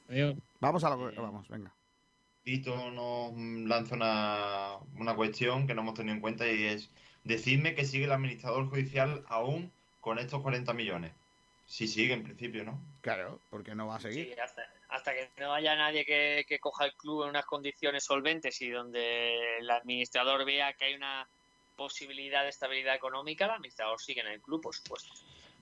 Adiós. 0.09 0.37
Vamos 0.61 0.85
a 0.85 0.91
lo 0.91 1.11
que 1.11 1.21
vamos, 1.21 1.49
venga. 1.49 1.73
Tito 2.45 2.91
nos 2.91 3.33
lanza 3.69 3.95
una, 3.95 4.77
una 4.99 5.15
cuestión 5.15 5.67
que 5.67 5.75
no 5.75 5.83
hemos 5.83 5.95
tenido 5.95 6.15
en 6.15 6.21
cuenta 6.21 6.51
y 6.51 6.65
es, 6.65 6.91
decidme 7.25 7.75
que 7.75 7.85
sigue 7.85 8.05
el 8.05 8.13
administrador 8.13 8.69
judicial 8.69 9.25
aún 9.29 9.71
con 10.01 10.19
estos 10.19 10.41
40 10.41 10.73
millones. 10.73 11.13
Sí 11.67 11.87
sigue 11.87 12.15
en 12.15 12.23
principio, 12.23 12.65
¿no? 12.65 12.81
Claro, 13.03 13.41
porque 13.51 13.75
no 13.75 13.89
va 13.89 13.97
a 13.97 14.01
seguir. 14.01 14.29
Sí, 14.33 14.41
hasta, 14.41 14.63
hasta 14.89 15.13
que 15.13 15.29
no 15.39 15.53
haya 15.53 15.77
nadie 15.77 16.07
que, 16.07 16.47
que 16.49 16.59
coja 16.59 16.87
el 16.87 16.95
club 16.95 17.25
en 17.25 17.31
unas 17.31 17.45
condiciones 17.45 18.05
solventes 18.05 18.63
y 18.63 18.71
donde 18.71 19.59
el 19.59 19.69
administrador 19.69 20.47
vea 20.47 20.73
que 20.73 20.87
hay 20.87 20.95
una 20.95 21.29
posibilidad 21.79 22.43
de 22.43 22.51
estabilidad 22.51 22.95
económica, 22.95 23.47
el 23.47 23.53
administrador 23.53 23.99
sigue 24.01 24.21
en 24.21 24.27
el 24.27 24.43
club, 24.43 24.61
por 24.61 24.75
supuesto. 24.75 25.11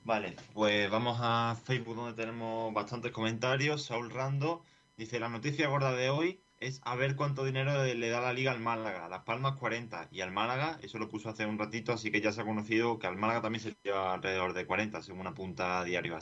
Vale, 0.02 0.34
pues 0.54 0.90
vamos 0.90 1.18
a 1.20 1.56
Facebook 1.64 1.94
donde 1.94 2.20
tenemos 2.20 2.72
bastantes 2.72 3.12
comentarios. 3.12 3.84
Saúl 3.84 4.10
Rando 4.10 4.62
dice, 4.96 5.20
la 5.20 5.28
noticia 5.28 5.68
gorda 5.68 5.92
de 5.92 6.10
hoy 6.10 6.40
es 6.58 6.80
a 6.84 6.96
ver 6.96 7.16
cuánto 7.16 7.44
dinero 7.44 7.84
le 7.84 8.08
da 8.08 8.20
la 8.20 8.32
liga 8.32 8.50
al 8.50 8.60
Málaga. 8.60 9.08
Las 9.08 9.24
Palmas 9.24 9.56
40 9.56 10.08
y 10.10 10.22
al 10.22 10.32
Málaga, 10.32 10.78
eso 10.82 10.98
lo 10.98 11.08
puso 11.08 11.28
hace 11.28 11.44
un 11.44 11.58
ratito, 11.58 11.92
así 11.92 12.10
que 12.10 12.20
ya 12.20 12.32
se 12.32 12.40
ha 12.40 12.44
conocido 12.44 12.98
que 12.98 13.06
al 13.06 13.16
Málaga 13.16 13.42
también 13.42 13.62
se 13.62 13.76
lleva 13.82 14.14
alrededor 14.14 14.54
de 14.54 14.64
40, 14.64 15.02
según 15.02 15.26
apunta 15.26 15.84
Diario. 15.84 16.18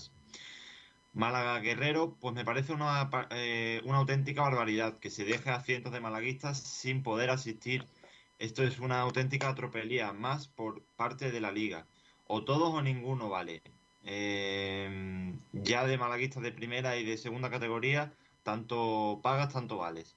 Málaga 1.12 1.60
Guerrero, 1.60 2.16
pues 2.20 2.34
me 2.34 2.44
parece 2.44 2.72
una, 2.72 3.08
eh, 3.30 3.80
una 3.84 3.98
auténtica 3.98 4.42
barbaridad 4.42 4.98
que 4.98 5.10
se 5.10 5.24
deje 5.24 5.50
a 5.50 5.60
cientos 5.60 5.92
de 5.92 6.00
malaguistas 6.00 6.58
sin 6.58 7.04
poder 7.04 7.30
asistir. 7.30 7.86
Esto 8.38 8.62
es 8.62 8.78
una 8.80 9.00
auténtica 9.00 9.54
tropelía, 9.54 10.12
más 10.12 10.48
por 10.48 10.82
parte 10.96 11.30
de 11.30 11.40
la 11.40 11.52
liga. 11.52 11.86
O 12.26 12.44
todos 12.44 12.72
o 12.74 12.82
ninguno 12.82 13.28
vale. 13.28 13.62
Eh, 14.04 15.34
ya 15.52 15.86
de 15.86 15.98
malaguistas 15.98 16.42
de 16.42 16.52
primera 16.52 16.96
y 16.96 17.04
de 17.04 17.16
segunda 17.16 17.50
categoría, 17.50 18.12
tanto 18.42 19.20
pagas, 19.22 19.52
tanto 19.52 19.78
vales. 19.78 20.16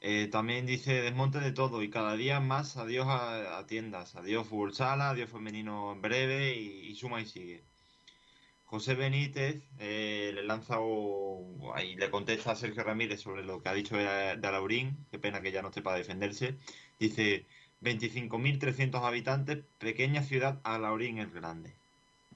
Eh, 0.00 0.28
también 0.28 0.66
dice 0.66 1.02
desmonte 1.02 1.40
de 1.40 1.52
todo 1.52 1.82
y 1.82 1.90
cada 1.90 2.14
día 2.14 2.40
más 2.40 2.76
adiós 2.76 3.06
a, 3.08 3.58
a 3.58 3.66
tiendas, 3.66 4.14
adiós 4.16 4.46
fútbol 4.46 4.72
sala, 4.74 5.10
adiós 5.10 5.30
femenino 5.30 5.92
en 5.92 6.00
breve 6.02 6.54
y, 6.56 6.88
y 6.88 6.94
suma 6.94 7.20
y 7.20 7.26
sigue. 7.26 7.67
José 8.68 8.94
Benítez 8.94 9.62
eh, 9.78 10.30
le 10.34 10.44
lanza 10.44 10.76
o, 10.78 11.72
ahí 11.74 11.96
le 11.96 12.10
contesta 12.10 12.52
a 12.52 12.54
Sergio 12.54 12.84
Ramírez 12.84 13.22
sobre 13.22 13.42
lo 13.42 13.62
que 13.62 13.70
ha 13.70 13.72
dicho 13.72 13.96
de, 13.96 14.36
de 14.36 14.46
Alaurín, 14.46 15.06
qué 15.10 15.18
pena 15.18 15.40
que 15.40 15.50
ya 15.50 15.62
no 15.62 15.68
esté 15.68 15.80
para 15.80 15.96
defenderse. 15.96 16.54
Dice 17.00 17.46
25.300 17.80 19.02
habitantes, 19.02 19.64
pequeña 19.78 20.22
ciudad, 20.22 20.60
Alaurín 20.64 21.18
es 21.18 21.32
grande. 21.32 21.74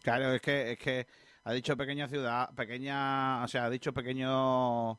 Claro, 0.02 0.32
es 0.32 0.40
que, 0.40 0.72
es 0.72 0.78
que 0.78 1.06
ha 1.44 1.52
dicho 1.52 1.76
pequeña 1.76 2.08
ciudad, 2.08 2.48
pequeña, 2.54 3.44
o 3.44 3.48
sea, 3.48 3.66
ha 3.66 3.70
dicho 3.70 3.92
pequeño 3.92 4.98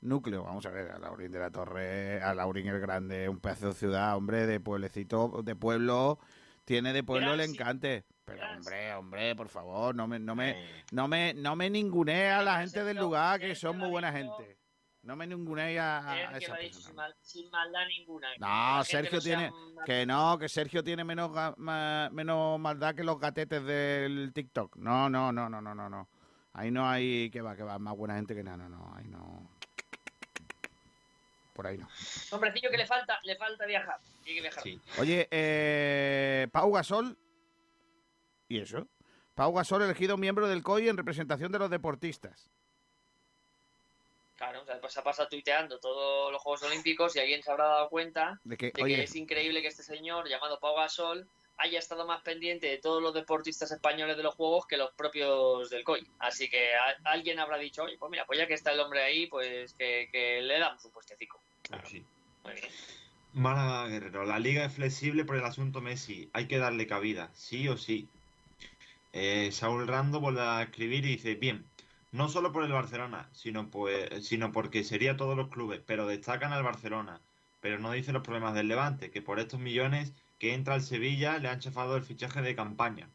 núcleo. 0.00 0.44
Vamos 0.44 0.64
a 0.64 0.70
ver, 0.70 0.90
a 0.92 0.98
Laurín 0.98 1.30
de 1.30 1.40
la 1.40 1.50
Torre, 1.50 2.22
a 2.22 2.34
Laurín 2.34 2.68
el 2.68 2.80
Grande, 2.80 3.28
un 3.28 3.38
pedazo 3.38 3.68
de 3.68 3.74
ciudad, 3.74 4.16
hombre, 4.16 4.46
de 4.46 4.60
pueblecito, 4.60 5.42
de 5.44 5.54
pueblo, 5.54 6.18
tiene 6.64 6.94
de 6.94 7.02
pueblo 7.04 7.34
el 7.34 7.40
encante. 7.40 8.04
Pero 8.34 8.52
hombre, 8.56 8.94
hombre, 8.94 9.36
por 9.36 9.48
favor, 9.48 9.94
no 9.94 10.06
me, 10.06 10.18
no 10.18 10.34
me, 10.34 10.84
no 10.92 11.08
me, 11.08 11.34
no 11.34 11.56
me 11.56 11.70
ningunee 11.70 12.30
a 12.30 12.42
la 12.42 12.60
gente 12.60 12.84
del 12.84 12.96
lugar 12.98 13.40
que 13.40 13.54
son 13.54 13.78
muy 13.78 13.88
buena 13.88 14.12
gente. 14.12 14.56
No 15.02 15.16
me 15.16 15.26
ningunee 15.26 15.78
a, 15.78 16.36
esa 16.36 16.54
persona. 16.54 16.70
sin, 16.70 16.94
mal- 16.94 17.16
sin 17.22 17.50
maldad 17.50 17.86
ninguna. 17.88 18.28
No, 18.38 18.84
Sergio 18.84 19.18
tiene 19.20 19.50
que 19.86 20.04
no, 20.04 20.38
que 20.38 20.46
Sergio 20.48 20.84
tiene 20.84 21.04
menos 21.04 21.30
menos 21.56 22.60
maldad 22.60 22.94
que 22.94 23.02
los 23.02 23.18
gatetes 23.18 23.64
del 23.64 24.30
TikTok. 24.34 24.76
No, 24.76 25.08
no, 25.08 25.32
no, 25.32 25.48
no, 25.48 25.60
no, 25.62 25.74
no, 25.74 25.88
no. 25.88 26.08
Ahí 26.52 26.70
no 26.70 26.86
hay 26.86 27.30
que 27.30 27.40
va, 27.40 27.56
que 27.56 27.62
va 27.62 27.78
más 27.78 27.96
buena 27.96 28.16
gente 28.16 28.34
que 28.34 28.42
nada, 28.42 28.58
no, 28.58 28.68
no, 28.68 28.94
ahí 28.94 29.06
no. 29.08 29.48
Por 31.54 31.66
ahí 31.66 31.78
no. 31.78 31.88
Hombrecillo 32.32 32.70
que 32.70 32.76
le 32.76 32.86
falta, 32.86 33.18
le 33.24 33.36
falta 33.36 33.66
viajar. 33.66 33.98
Tiene 34.22 34.36
que 34.36 34.42
viajar. 34.42 34.64
Oye, 34.98 35.28
eh, 35.30 36.48
Pau 36.52 36.70
Gasol 36.72 37.16
¿Y 38.50 38.58
eso? 38.60 38.86
Pau 39.36 39.52
Gasol 39.54 39.82
elegido 39.82 40.16
miembro 40.18 40.48
del 40.48 40.62
COI 40.64 40.88
en 40.88 40.96
representación 40.96 41.52
de 41.52 41.60
los 41.60 41.70
deportistas. 41.70 42.50
Claro, 44.36 44.62
o 44.62 44.64
sea, 44.64 44.80
pues 44.80 44.92
se 44.92 45.00
ha 45.00 45.04
pasado 45.04 45.28
tuiteando 45.28 45.78
todos 45.78 46.32
los 46.32 46.42
Juegos 46.42 46.62
Olímpicos 46.64 47.14
y 47.14 47.20
alguien 47.20 47.42
se 47.42 47.50
habrá 47.50 47.64
dado 47.66 47.88
cuenta 47.88 48.40
De 48.42 48.56
que, 48.56 48.66
de 48.66 48.72
que 48.72 48.82
oye, 48.82 49.02
es 49.04 49.14
increíble 49.14 49.62
que 49.62 49.68
este 49.68 49.82
señor 49.84 50.28
llamado 50.28 50.58
Pau 50.58 50.74
Gasol 50.76 51.28
haya 51.58 51.78
estado 51.78 52.06
más 52.06 52.22
pendiente 52.22 52.66
de 52.66 52.78
todos 52.78 53.00
los 53.00 53.14
deportistas 53.14 53.70
españoles 53.70 54.16
de 54.16 54.22
los 54.24 54.34
Juegos 54.34 54.66
que 54.66 54.76
los 54.78 54.90
propios 54.94 55.70
del 55.70 55.84
COI. 55.84 56.04
Así 56.18 56.48
que 56.50 56.74
a- 56.74 56.96
alguien 57.04 57.38
habrá 57.38 57.56
dicho, 57.58 57.84
oye, 57.84 57.98
pues 57.98 58.10
mira, 58.10 58.24
pues 58.26 58.38
ya 58.38 58.48
que 58.48 58.54
está 58.54 58.72
el 58.72 58.80
hombre 58.80 59.02
ahí, 59.02 59.26
pues 59.28 59.74
que, 59.74 60.08
que 60.10 60.40
le 60.42 60.58
damos 60.58 60.84
un 60.84 60.90
puestecico. 60.90 61.38
Sí. 61.86 62.04
Muy 62.42 62.54
bien. 62.54 62.68
Málaga 63.34 63.86
Guerrero, 63.86 64.24
la 64.24 64.40
liga 64.40 64.64
es 64.64 64.72
flexible 64.74 65.24
por 65.24 65.36
el 65.36 65.44
asunto 65.44 65.80
Messi, 65.80 66.28
hay 66.32 66.48
que 66.48 66.58
darle 66.58 66.88
cabida, 66.88 67.30
sí 67.34 67.68
o 67.68 67.76
sí. 67.76 68.08
Eh, 69.12 69.50
Saúl 69.52 69.88
Rando 69.88 70.20
vuelve 70.20 70.42
a 70.42 70.62
escribir 70.62 71.04
y 71.04 71.16
dice, 71.16 71.34
bien, 71.34 71.68
no 72.12 72.28
solo 72.28 72.52
por 72.52 72.64
el 72.64 72.72
Barcelona, 72.72 73.28
sino, 73.32 73.70
pues, 73.70 74.26
sino 74.26 74.52
porque 74.52 74.84
sería 74.84 75.16
todos 75.16 75.36
los 75.36 75.48
clubes, 75.48 75.80
pero 75.84 76.06
destacan 76.06 76.52
al 76.52 76.62
Barcelona, 76.62 77.20
pero 77.60 77.78
no 77.78 77.92
dice 77.92 78.12
los 78.12 78.22
problemas 78.22 78.54
del 78.54 78.68
Levante, 78.68 79.10
que 79.10 79.22
por 79.22 79.40
estos 79.40 79.60
millones 79.60 80.12
que 80.38 80.54
entra 80.54 80.74
al 80.74 80.82
Sevilla 80.82 81.38
le 81.38 81.48
han 81.48 81.60
chafado 81.60 81.96
el 81.96 82.02
fichaje 82.02 82.40
de 82.40 82.56
campaña. 82.56 83.08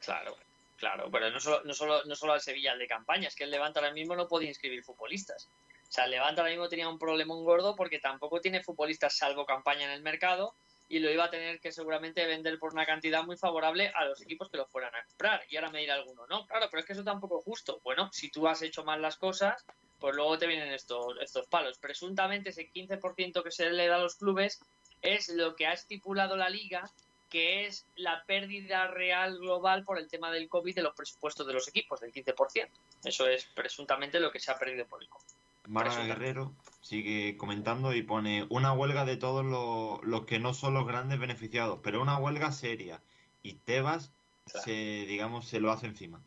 Claro, 0.00 0.36
claro, 0.78 1.10
pero 1.10 1.30
no 1.30 1.40
solo, 1.40 1.62
no 1.64 1.74
solo, 1.74 2.04
no 2.04 2.14
solo 2.14 2.32
al 2.32 2.40
Sevilla, 2.40 2.72
al 2.72 2.78
de 2.78 2.88
campaña, 2.88 3.28
es 3.28 3.36
que 3.36 3.44
el 3.44 3.50
Levante 3.50 3.78
ahora 3.78 3.92
mismo 3.92 4.16
no 4.16 4.28
puede 4.28 4.46
inscribir 4.46 4.82
futbolistas. 4.82 5.48
O 5.88 5.92
sea, 5.92 6.04
el 6.04 6.12
Levante 6.12 6.40
ahora 6.40 6.52
mismo 6.52 6.68
tenía 6.68 6.88
un 6.88 6.98
problemón 6.98 7.44
gordo 7.44 7.74
porque 7.74 7.98
tampoco 7.98 8.40
tiene 8.40 8.62
futbolistas 8.62 9.16
salvo 9.16 9.44
campaña 9.44 9.86
en 9.86 9.90
el 9.90 10.02
mercado 10.02 10.54
y 10.90 10.98
lo 10.98 11.08
iba 11.08 11.24
a 11.24 11.30
tener 11.30 11.60
que 11.60 11.70
seguramente 11.70 12.26
vender 12.26 12.58
por 12.58 12.72
una 12.72 12.84
cantidad 12.84 13.22
muy 13.22 13.36
favorable 13.36 13.92
a 13.94 14.04
los 14.04 14.20
equipos 14.20 14.50
que 14.50 14.56
lo 14.56 14.66
fueran 14.66 14.92
a 14.92 15.04
comprar. 15.04 15.40
Y 15.48 15.56
ahora 15.56 15.70
me 15.70 15.78
dirá 15.78 15.94
alguno, 15.94 16.26
no, 16.26 16.44
claro, 16.46 16.66
pero 16.68 16.80
es 16.80 16.86
que 16.86 16.94
eso 16.94 17.04
tampoco 17.04 17.38
es 17.38 17.44
justo. 17.44 17.80
Bueno, 17.84 18.10
si 18.12 18.28
tú 18.28 18.48
has 18.48 18.60
hecho 18.60 18.84
mal 18.84 19.00
las 19.00 19.16
cosas, 19.16 19.64
pues 20.00 20.16
luego 20.16 20.36
te 20.36 20.48
vienen 20.48 20.72
estos, 20.72 21.16
estos 21.20 21.46
palos. 21.46 21.78
Presuntamente 21.78 22.50
ese 22.50 22.68
15% 22.68 23.44
que 23.44 23.52
se 23.52 23.70
le 23.70 23.86
da 23.86 23.96
a 23.96 24.00
los 24.00 24.16
clubes 24.16 24.58
es 25.00 25.28
lo 25.28 25.54
que 25.54 25.68
ha 25.68 25.72
estipulado 25.72 26.36
la 26.36 26.50
liga 26.50 26.90
que 27.30 27.66
es 27.66 27.86
la 27.94 28.24
pérdida 28.24 28.88
real 28.88 29.38
global 29.38 29.84
por 29.84 29.96
el 29.96 30.08
tema 30.08 30.32
del 30.32 30.48
COVID 30.48 30.74
de 30.74 30.82
los 30.82 30.96
presupuestos 30.96 31.46
de 31.46 31.52
los 31.52 31.68
equipos, 31.68 32.00
del 32.00 32.12
15%. 32.12 32.68
Eso 33.04 33.28
es 33.28 33.44
presuntamente 33.54 34.18
lo 34.18 34.32
que 34.32 34.40
se 34.40 34.50
ha 34.50 34.58
perdido 34.58 34.84
por 34.86 35.00
el 35.00 35.08
COVID. 35.08 35.39
Málaga. 35.70 36.04
Guerrero 36.04 36.52
sigue 36.80 37.36
comentando 37.36 37.94
y 37.94 38.02
pone 38.02 38.46
una 38.48 38.72
huelga 38.72 39.04
de 39.04 39.16
todos 39.16 39.44
los, 39.44 40.02
los 40.04 40.26
que 40.26 40.38
no 40.38 40.54
son 40.54 40.74
los 40.74 40.86
grandes 40.86 41.18
beneficiados, 41.18 41.80
pero 41.82 42.02
una 42.02 42.18
huelga 42.18 42.52
seria. 42.52 43.00
Y 43.42 43.54
Tebas 43.54 44.10
se, 44.46 44.72
digamos, 45.06 45.46
se 45.46 45.60
lo 45.60 45.70
hace 45.70 45.86
encima. 45.86 46.20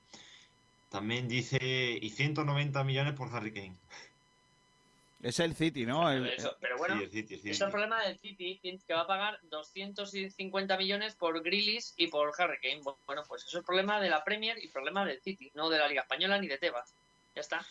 También 0.89 1.28
dice, 1.28 1.58
y 2.02 2.10
190 2.10 2.84
millones 2.84 3.14
por 3.14 3.34
Harry 3.36 3.52
Kane. 3.52 3.76
es 5.24 5.39
el 5.39 5.56
City, 5.56 5.86
¿no? 5.86 6.10
El- 6.12 6.28
Eso, 6.28 6.56
pero 6.62 6.78
bueno, 6.78 6.98
Sí, 6.98 7.04
el 7.04 7.10
City, 7.12 7.34
el 7.34 7.39
City. 7.39 7.50
es 7.52 7.62
el 7.62 7.72
problema 7.72 8.02
del 8.04 8.20
City, 8.20 8.60
que 8.62 8.94
va 8.94 9.02
a 9.02 9.08
pagar 9.08 9.39
250 9.44 10.78
millones 10.78 11.16
por 11.16 11.41
Grealish 11.41 11.94
y 11.98 12.08
por 12.08 12.32
Harry 12.38 12.60
Kane. 12.62 12.82
Bueno, 13.06 13.24
pues 13.28 13.44
eso 13.46 13.60
es 13.60 13.66
problema 13.66 14.00
de 14.00 14.10
la 14.10 14.24
Premier 14.24 14.58
y 14.64 14.68
problema 14.68 15.06
del 15.06 15.22
City, 15.22 15.52
no 15.56 15.70
de 15.70 15.80
la 15.80 15.88
Liga 15.88 16.02
Española 16.02 16.39
ni 16.39 16.48
de 16.48 16.58
Tebas. 16.58 16.94
Ya 17.36 17.41
está. 17.41 17.66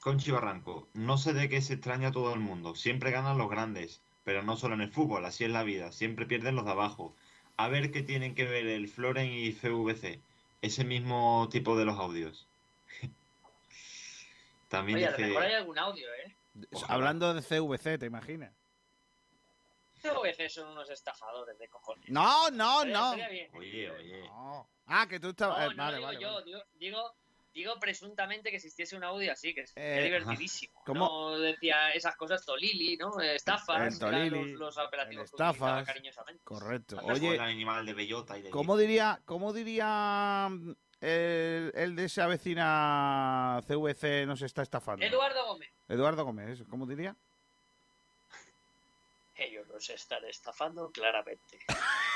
Conchi 0.00 0.30
Barranco, 0.30 0.88
no 0.94 1.18
sé 1.18 1.34
de 1.34 1.48
qué 1.50 1.60
se 1.60 1.74
extraña 1.74 2.08
a 2.08 2.12
todo 2.12 2.32
el 2.32 2.40
mundo. 2.40 2.74
Siempre 2.74 3.10
ganan 3.10 3.36
los 3.36 3.50
grandes, 3.50 4.00
pero 4.24 4.42
no 4.42 4.56
solo 4.56 4.74
en 4.74 4.80
el 4.80 4.90
fútbol, 4.90 5.24
así 5.26 5.44
es 5.44 5.50
la 5.50 5.62
vida. 5.62 5.92
Siempre 5.92 6.24
pierden 6.24 6.56
los 6.56 6.64
de 6.64 6.70
abajo. 6.70 7.14
A 7.58 7.68
ver 7.68 7.90
qué 7.92 8.02
tienen 8.02 8.34
que 8.34 8.44
ver 8.44 8.66
el 8.66 8.88
Floren 8.88 9.30
y 9.30 9.52
CVC. 9.52 10.22
Ese 10.62 10.84
mismo 10.84 11.48
tipo 11.50 11.76
de 11.76 11.84
los 11.84 11.98
audios. 11.98 12.48
También 14.68 14.98
Oye, 14.98 15.06
a 15.06 15.10
lo 15.10 15.16
dice... 15.18 15.28
mejor 15.28 15.42
hay 15.42 15.54
algún 15.54 15.78
audio, 15.78 16.06
¿eh? 16.14 16.36
Hablando 16.88 17.34
de 17.34 17.42
CVC, 17.42 17.98
¿te 17.98 18.06
imaginas? 18.06 18.52
CVC 20.00 20.48
son 20.48 20.68
unos 20.68 20.88
estafadores 20.88 21.58
de 21.58 21.68
cojones. 21.68 22.08
No, 22.08 22.50
no, 22.50 22.86
no. 22.86 23.12
Oye, 23.12 23.90
oye. 23.90 24.30
Ah, 24.86 25.06
que 25.06 25.20
tú 25.20 25.28
estabas... 25.28 25.58
No, 25.58 25.72
eh, 25.72 25.74
no 25.74 25.82
vale, 25.82 25.96
digo 25.96 26.06
vale, 26.06 26.20
yo, 26.20 26.32
vale. 26.32 26.44
digo, 26.46 26.62
digo, 26.78 27.14
digo 27.52 27.78
presuntamente 27.80 28.50
que 28.50 28.56
existiese 28.56 28.96
un 28.96 29.04
audio 29.04 29.32
así, 29.32 29.52
que 29.54 29.62
es 29.62 29.72
Eh, 29.76 30.02
divertidísimo. 30.04 30.80
¿cómo? 30.86 31.00
No 31.30 31.38
decía 31.38 31.92
esas 31.92 32.16
cosas 32.16 32.44
Tolili, 32.44 32.96
¿no? 32.96 33.18
Estafas, 33.20 33.92
El 33.94 33.98
Tolili, 33.98 34.30
los, 34.30 34.76
los 34.76 34.76
utilizaba 34.76 35.24
estafas. 35.24 35.86
cariñosamente. 35.86 36.42
Correcto. 36.44 36.98
Oye, 37.02 37.12
Oye, 37.12 37.34
el 37.34 37.40
animal 37.40 37.84
de 37.86 37.94
bellota 37.94 38.38
y 38.38 38.42
de 38.42 38.50
¿cómo 38.50 38.76
diría, 38.76 39.20
cómo 39.24 39.52
diría 39.52 40.48
mm, 40.50 40.72
el, 41.00 41.72
el 41.74 41.96
de 41.96 42.04
esa 42.04 42.26
vecina 42.26 43.60
CVC 43.66 44.26
nos 44.26 44.42
está 44.42 44.62
estafando? 44.62 45.04
Eduardo 45.04 45.46
Gómez. 45.46 45.70
Eduardo 45.88 46.24
Gómez, 46.24 46.62
¿cómo 46.70 46.86
diría? 46.86 47.16
Ellos 49.36 49.66
nos 49.68 49.88
están 49.90 50.24
estafando 50.26 50.90
claramente. 50.90 51.58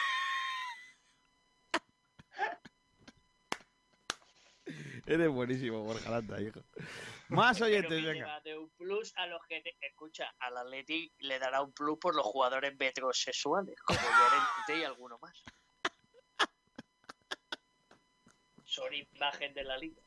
Eres 5.07 5.29
buenísimo, 5.29 5.83
Borja 5.83 6.11
Landa, 6.11 6.41
hijo. 6.41 6.61
Más 7.29 7.61
oyentes, 7.61 8.03
venga. 8.05 8.41
de 8.41 8.57
un 8.59 8.71
plus 8.71 9.13
a 9.17 9.27
los 9.27 9.45
que 9.47 9.61
te- 9.61 9.77
escucha 9.81 10.35
al 10.39 10.57
Atleti 10.57 11.13
le 11.19 11.39
dará 11.39 11.61
un 11.63 11.73
plus 11.73 11.99
por 11.99 12.15
los 12.15 12.25
jugadores 12.25 12.75
metrosexuales 12.79 13.77
como 13.83 13.99
Llorente 14.01 14.79
y 14.81 14.85
alguno 14.85 15.19
más 15.21 15.43
son 18.65 18.93
imagen 18.93 19.55
de 19.55 19.65
la 19.65 19.77
liga 19.79 20.01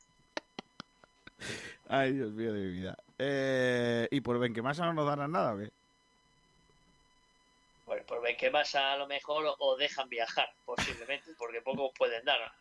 Ay, 1.89 2.11
Dios 2.13 2.31
mío 2.33 2.51
de 2.51 2.59
mi 2.59 2.71
vida. 2.73 2.97
Eh, 3.17 4.07
¿Y 4.11 4.19
por 4.21 4.37
Benquemasa 4.39 4.85
no 4.85 4.93
nos 4.93 5.05
darán 5.07 5.31
nada 5.31 5.57
qué? 5.57 5.71
bueno 7.85 8.03
ven 8.21 8.35
que 8.35 8.51
más 8.51 8.75
a 8.75 8.97
lo 8.97 9.07
mejor 9.07 9.45
o, 9.45 9.55
o 9.59 9.77
dejan 9.77 10.09
viajar 10.09 10.49
posiblemente 10.65 11.31
porque 11.37 11.61
pocos 11.61 11.91
pueden 11.97 12.25
dar 12.25 12.51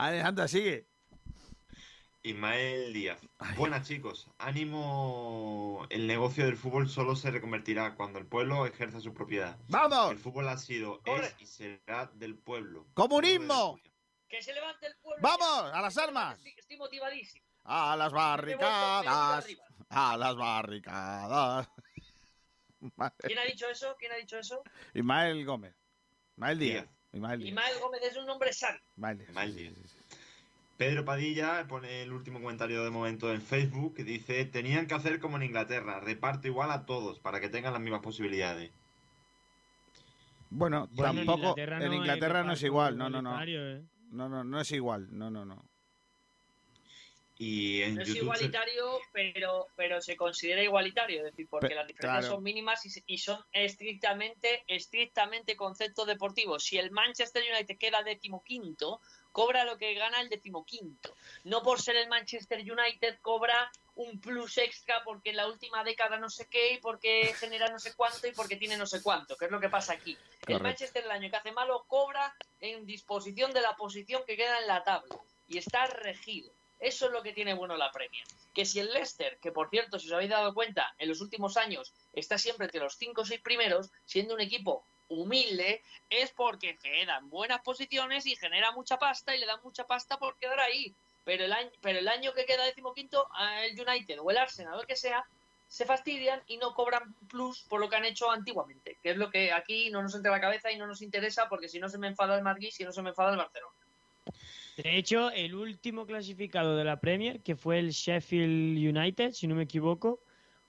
Alejandra, 0.00 0.48
sigue. 0.48 0.86
Ismael 2.22 2.92
Díaz. 2.92 3.20
Buenas 3.56 3.86
chicos, 3.86 4.28
ánimo. 4.38 5.86
El 5.90 6.06
negocio 6.06 6.44
del 6.44 6.56
fútbol 6.56 6.88
solo 6.88 7.16
se 7.16 7.30
reconvertirá 7.30 7.94
cuando 7.94 8.18
el 8.18 8.26
pueblo 8.26 8.66
ejerza 8.66 9.00
su 9.00 9.14
propiedad. 9.14 9.58
¡Vamos! 9.68 10.12
El 10.12 10.18
fútbol 10.18 10.48
ha 10.48 10.56
sido, 10.58 11.00
es 11.04 11.34
y 11.38 11.46
será 11.46 12.10
del 12.14 12.36
pueblo. 12.36 12.86
¡Comunismo! 12.94 13.78
que 14.28 14.40
se 14.42 14.52
levante 14.54 14.86
el 14.86 14.96
pueblo 15.02 15.20
¡Vamos! 15.22 15.72
¡A 15.74 15.82
las 15.82 15.98
armas! 15.98 16.36
estoy, 16.36 16.54
estoy 16.56 16.76
motivadísimo 16.76 17.44
¡A 17.64 17.96
las 17.96 18.12
barricadas! 18.12 19.46
¡A 19.88 20.16
las 20.16 20.36
barricadas! 20.36 21.68
¿quién 23.18 23.38
ha 23.38 23.44
dicho 23.44 23.68
eso? 23.68 23.96
¿quién 23.98 24.12
ha 24.12 24.16
dicho 24.16 24.38
eso? 24.38 24.62
Ismael 24.94 25.44
Gómez. 25.44 25.74
Ismael 26.36 26.58
Díaz. 26.58 26.86
Ismael 27.12 27.40
Díaz. 27.40 27.48
Ismael 27.48 27.78
Gómez 27.80 28.02
es 28.02 28.16
un 28.16 28.30
hombre 28.30 28.52
sano 28.52 28.78
Ismael 28.94 29.18
Díaz. 29.18 29.30
Ismael 29.30 29.56
Díaz. 29.56 29.89
Pedro 30.80 31.04
Padilla 31.04 31.66
pone 31.68 32.00
el 32.00 32.10
último 32.10 32.40
comentario 32.40 32.82
de 32.82 32.88
momento 32.88 33.30
en 33.30 33.42
Facebook 33.42 33.94
que 33.96 34.02
dice, 34.02 34.46
tenían 34.46 34.86
que 34.86 34.94
hacer 34.94 35.20
como 35.20 35.36
en 35.36 35.42
Inglaterra, 35.42 36.00
reparto 36.00 36.46
igual 36.48 36.70
a 36.70 36.86
todos 36.86 37.18
para 37.20 37.38
que 37.38 37.50
tengan 37.50 37.74
las 37.74 37.82
mismas 37.82 38.00
posibilidades. 38.00 38.70
Bueno, 40.48 40.88
Bueno, 40.92 41.10
en 41.10 41.16
tampoco. 41.26 41.48
Inglaterra 41.50 41.76
En 41.82 41.84
no 41.90 41.94
Inglaterra 41.96 42.44
no 42.44 42.52
es 42.54 42.62
igual. 42.62 42.96
No, 42.96 43.10
no, 43.10 43.20
no. 43.20 43.38
¿eh? 43.44 43.82
No, 44.10 44.30
no, 44.30 44.42
no 44.42 44.58
es 44.58 44.72
igual. 44.72 45.06
No, 45.10 45.30
no, 45.30 45.44
no. 45.44 45.62
Y 47.36 47.82
en 47.82 47.96
no 47.96 48.00
es 48.02 48.12
se- 48.12 48.18
igualitario, 48.18 49.00
pero, 49.12 49.66
pero 49.76 50.00
se 50.00 50.16
considera 50.16 50.62
igualitario, 50.62 51.18
es 51.18 51.24
decir, 51.24 51.46
porque 51.50 51.68
Pe- 51.68 51.74
las 51.74 51.86
diferencias 51.88 52.20
claro. 52.24 52.34
son 52.36 52.42
mínimas 52.42 52.86
y, 52.86 52.90
se- 52.90 53.04
y 53.06 53.18
son 53.18 53.38
estrictamente, 53.52 54.62
estrictamente 54.66 55.56
conceptos 55.56 56.06
deportivos. 56.06 56.64
Si 56.64 56.78
el 56.78 56.90
Manchester 56.90 57.42
United 57.54 57.76
queda 57.76 58.02
decimoquinto, 58.02 59.00
cobra 59.32 59.64
lo 59.64 59.78
que 59.78 59.94
gana 59.94 60.20
el 60.20 60.28
decimoquinto. 60.28 61.14
No 61.44 61.62
por 61.62 61.80
ser 61.80 61.96
el 61.96 62.08
Manchester 62.08 62.60
United 62.60 63.18
cobra 63.20 63.70
un 63.94 64.20
plus 64.20 64.58
extra 64.58 65.02
porque 65.04 65.30
en 65.30 65.36
la 65.36 65.46
última 65.46 65.84
década 65.84 66.18
no 66.18 66.30
sé 66.30 66.46
qué 66.48 66.74
y 66.74 66.78
porque 66.78 67.34
genera 67.38 67.68
no 67.68 67.78
sé 67.78 67.94
cuánto 67.94 68.26
y 68.26 68.32
porque 68.32 68.56
tiene 68.56 68.76
no 68.76 68.86
sé 68.86 69.02
cuánto, 69.02 69.36
que 69.36 69.46
es 69.46 69.50
lo 69.50 69.60
que 69.60 69.68
pasa 69.68 69.92
aquí. 69.92 70.16
El. 70.46 70.60
Manchester 70.60 71.04
el 71.04 71.10
año 71.10 71.30
que 71.30 71.36
hace 71.36 71.52
malo 71.52 71.84
cobra 71.86 72.34
en 72.60 72.86
disposición 72.86 73.52
de 73.52 73.60
la 73.60 73.76
posición 73.76 74.22
que 74.26 74.36
queda 74.36 74.58
en 74.58 74.66
la 74.66 74.84
tabla 74.84 75.16
y 75.48 75.58
está 75.58 75.86
regido. 75.86 76.50
Eso 76.78 77.06
es 77.06 77.12
lo 77.12 77.22
que 77.22 77.34
tiene 77.34 77.52
bueno 77.52 77.76
la 77.76 77.92
Premier. 77.92 78.24
Que 78.54 78.64
si 78.64 78.80
el 78.80 78.90
Leicester, 78.92 79.38
que 79.38 79.52
por 79.52 79.68
cierto, 79.68 79.98
si 79.98 80.06
os 80.06 80.14
habéis 80.14 80.30
dado 80.30 80.54
cuenta, 80.54 80.94
en 80.98 81.08
los 81.08 81.20
últimos 81.20 81.58
años 81.58 81.92
está 82.14 82.38
siempre 82.38 82.66
entre 82.66 82.80
los 82.80 82.96
5 82.96 83.20
o 83.20 83.24
6 83.24 83.40
primeros, 83.42 83.90
siendo 84.06 84.34
un 84.34 84.40
equipo 84.40 84.82
humilde, 85.10 85.82
es 86.08 86.30
porque 86.30 86.78
queda 86.78 87.18
en 87.18 87.28
buenas 87.28 87.60
posiciones 87.60 88.26
y 88.26 88.36
genera 88.36 88.72
mucha 88.72 88.98
pasta 88.98 89.36
y 89.36 89.40
le 89.40 89.46
dan 89.46 89.60
mucha 89.62 89.86
pasta 89.86 90.18
por 90.18 90.36
quedar 90.38 90.60
ahí. 90.60 90.94
Pero 91.24 91.44
el 91.44 91.52
año, 91.52 91.70
pero 91.82 91.98
el 91.98 92.08
año 92.08 92.32
que 92.32 92.46
queda 92.46 92.64
decimoquinto, 92.64 93.28
el 93.62 93.78
United 93.78 94.18
o 94.20 94.30
el 94.30 94.38
Arsenal 94.38 94.74
o 94.74 94.80
el 94.80 94.86
que 94.86 94.96
sea, 94.96 95.24
se 95.68 95.84
fastidian 95.84 96.42
y 96.46 96.56
no 96.56 96.74
cobran 96.74 97.14
plus 97.28 97.62
por 97.68 97.80
lo 97.80 97.88
que 97.88 97.96
han 97.96 98.04
hecho 98.04 98.30
antiguamente, 98.30 98.96
que 99.02 99.10
es 99.10 99.16
lo 99.16 99.30
que 99.30 99.52
aquí 99.52 99.90
no 99.90 100.02
nos 100.02 100.14
entra 100.14 100.32
la 100.32 100.40
cabeza 100.40 100.72
y 100.72 100.76
no 100.76 100.86
nos 100.86 101.02
interesa 101.02 101.48
porque 101.48 101.68
si 101.68 101.78
no 101.78 101.88
se 101.88 101.98
me 101.98 102.08
enfada 102.08 102.36
el 102.36 102.42
Madrid, 102.42 102.70
si 102.72 102.84
no 102.84 102.90
se 102.90 103.02
me 103.02 103.10
enfada 103.10 103.32
el 103.32 103.36
Barcelona. 103.36 103.74
De 104.76 104.96
hecho, 104.96 105.30
el 105.30 105.54
último 105.54 106.06
clasificado 106.06 106.76
de 106.76 106.84
la 106.84 106.98
Premier, 106.98 107.40
que 107.42 107.54
fue 107.54 107.78
el 107.78 107.90
Sheffield 107.90 108.78
United, 108.78 109.32
si 109.32 109.46
no 109.46 109.54
me 109.54 109.64
equivoco, 109.64 110.20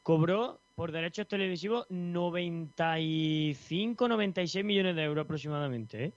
cobró 0.03 0.60
por 0.75 0.91
derechos 0.91 1.27
televisivos 1.27 1.85
95, 1.89 4.07
96 4.07 4.65
millones 4.65 4.95
de 4.95 5.03
euros 5.03 5.25
aproximadamente. 5.25 6.05
¿eh? 6.05 6.13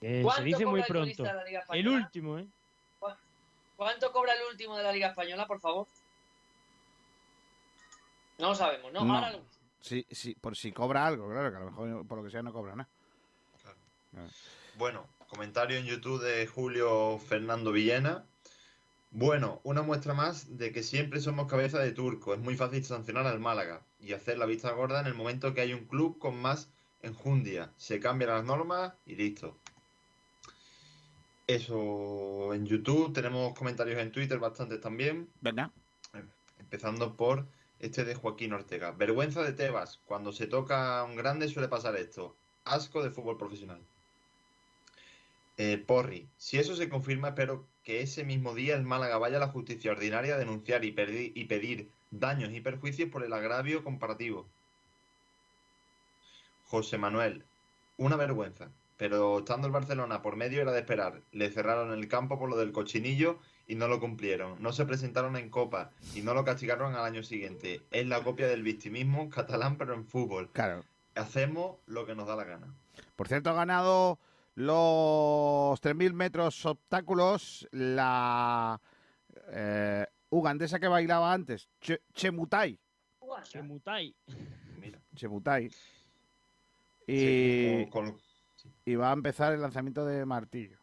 Que 0.00 0.16
se 0.18 0.22
¿Cuánto 0.22 0.42
dice 0.42 0.66
muy 0.66 0.82
pronto. 0.82 1.24
El 1.70 1.88
último, 1.88 2.38
¿eh? 2.38 2.46
¿Cuánto 3.76 4.12
cobra 4.12 4.34
el 4.34 4.42
último 4.50 4.76
de 4.76 4.84
la 4.84 4.92
Liga 4.92 5.08
Española, 5.08 5.46
por 5.46 5.60
favor? 5.60 5.86
No 8.38 8.48
lo 8.48 8.54
sabemos, 8.54 8.92
¿no? 8.92 9.04
No. 9.04 9.14
Ahora 9.14 9.32
lo... 9.32 9.40
Sí, 9.80 10.06
sí, 10.10 10.36
por 10.40 10.56
si 10.56 10.72
cobra 10.72 11.06
algo, 11.06 11.28
claro, 11.28 11.50
que 11.50 11.56
a 11.56 11.60
lo 11.60 11.66
mejor 11.66 12.06
por 12.06 12.18
lo 12.18 12.24
que 12.24 12.30
sea 12.30 12.42
no 12.42 12.52
cobra 12.52 12.76
nada. 12.76 12.88
Bueno, 14.76 15.06
comentario 15.28 15.78
en 15.78 15.86
YouTube 15.86 16.22
de 16.22 16.46
Julio 16.46 17.18
Fernando 17.18 17.72
Villena. 17.72 18.24
Bueno, 19.14 19.60
una 19.62 19.82
muestra 19.82 20.14
más 20.14 20.56
de 20.56 20.72
que 20.72 20.82
siempre 20.82 21.20
somos 21.20 21.46
cabeza 21.46 21.78
de 21.78 21.92
turco. 21.92 22.32
Es 22.32 22.40
muy 22.40 22.56
fácil 22.56 22.82
sancionar 22.82 23.26
al 23.26 23.40
Málaga 23.40 23.82
y 24.00 24.14
hacer 24.14 24.38
la 24.38 24.46
vista 24.46 24.72
gorda 24.72 25.00
en 25.00 25.06
el 25.06 25.12
momento 25.12 25.52
que 25.52 25.60
hay 25.60 25.74
un 25.74 25.84
club 25.84 26.18
con 26.18 26.40
más 26.40 26.70
enjundia. 27.02 27.70
Se 27.76 28.00
cambian 28.00 28.30
las 28.30 28.44
normas 28.44 28.94
y 29.04 29.16
listo. 29.16 29.58
Eso 31.46 32.54
en 32.54 32.64
YouTube. 32.64 33.12
Tenemos 33.12 33.52
comentarios 33.52 34.00
en 34.00 34.12
Twitter 34.12 34.38
bastantes 34.38 34.80
también. 34.80 35.28
Venga. 35.42 35.70
Empezando 36.58 37.14
por 37.14 37.46
este 37.80 38.06
de 38.06 38.14
Joaquín 38.14 38.54
Ortega. 38.54 38.92
Vergüenza 38.92 39.42
de 39.42 39.52
Tebas. 39.52 40.00
Cuando 40.06 40.32
se 40.32 40.46
toca 40.46 41.00
a 41.00 41.04
un 41.04 41.16
grande 41.16 41.48
suele 41.48 41.68
pasar 41.68 41.96
esto. 41.96 42.34
Asco 42.64 43.02
de 43.02 43.10
fútbol 43.10 43.36
profesional. 43.36 43.82
Eh, 45.58 45.76
Porri. 45.76 46.30
Si 46.38 46.56
eso 46.56 46.74
se 46.74 46.88
confirma, 46.88 47.28
espero 47.28 47.66
que 47.84 48.02
ese 48.02 48.24
mismo 48.24 48.54
día 48.54 48.76
el 48.76 48.84
Málaga 48.84 49.18
vaya 49.18 49.36
a 49.38 49.40
la 49.40 49.48
justicia 49.48 49.92
ordinaria 49.92 50.34
a 50.34 50.38
denunciar 50.38 50.84
y, 50.84 50.94
y 51.34 51.44
pedir 51.44 51.90
daños 52.10 52.52
y 52.52 52.60
perjuicios 52.60 53.10
por 53.10 53.24
el 53.24 53.32
agravio 53.32 53.82
comparativo. 53.82 54.46
José 56.66 56.98
Manuel. 56.98 57.44
Una 57.98 58.16
vergüenza. 58.16 58.70
Pero 58.96 59.40
estando 59.40 59.66
el 59.66 59.72
Barcelona 59.72 60.22
por 60.22 60.36
medio 60.36 60.62
era 60.62 60.72
de 60.72 60.80
esperar. 60.80 61.20
Le 61.32 61.50
cerraron 61.50 61.92
el 61.92 62.08
campo 62.08 62.38
por 62.38 62.48
lo 62.48 62.56
del 62.56 62.72
cochinillo 62.72 63.38
y 63.66 63.74
no 63.74 63.88
lo 63.88 64.00
cumplieron. 64.00 64.62
No 64.62 64.72
se 64.72 64.86
presentaron 64.86 65.36
en 65.36 65.50
Copa 65.50 65.90
y 66.14 66.20
no 66.20 66.34
lo 66.34 66.44
castigaron 66.44 66.94
al 66.94 67.04
año 67.04 67.22
siguiente. 67.22 67.80
Es 67.90 68.06
la 68.06 68.22
copia 68.22 68.46
del 68.46 68.62
victimismo 68.62 69.28
catalán, 69.28 69.76
pero 69.76 69.94
en 69.94 70.06
fútbol. 70.06 70.50
Claro. 70.52 70.84
Hacemos 71.14 71.76
lo 71.86 72.06
que 72.06 72.14
nos 72.14 72.26
da 72.26 72.36
la 72.36 72.44
gana. 72.44 72.68
Por 73.16 73.28
cierto, 73.28 73.50
ha 73.50 73.54
ganado 73.54 74.18
los 74.54 75.80
3.000 75.80 76.12
metros 76.12 76.64
obstáculos 76.66 77.66
la 77.72 78.80
eh, 79.48 80.06
ugandesa 80.30 80.78
que 80.78 80.88
bailaba 80.88 81.32
antes, 81.32 81.68
Che- 81.80 82.02
Chemutai. 82.12 82.78
Chemutai. 83.44 84.14
Chemutai. 85.14 85.70
Y, 87.06 87.86
con- 87.86 88.16
y 88.84 88.94
va 88.94 89.10
a 89.10 89.12
empezar 89.14 89.52
el 89.52 89.60
lanzamiento 89.60 90.04
de 90.04 90.24
martillo. 90.24 90.78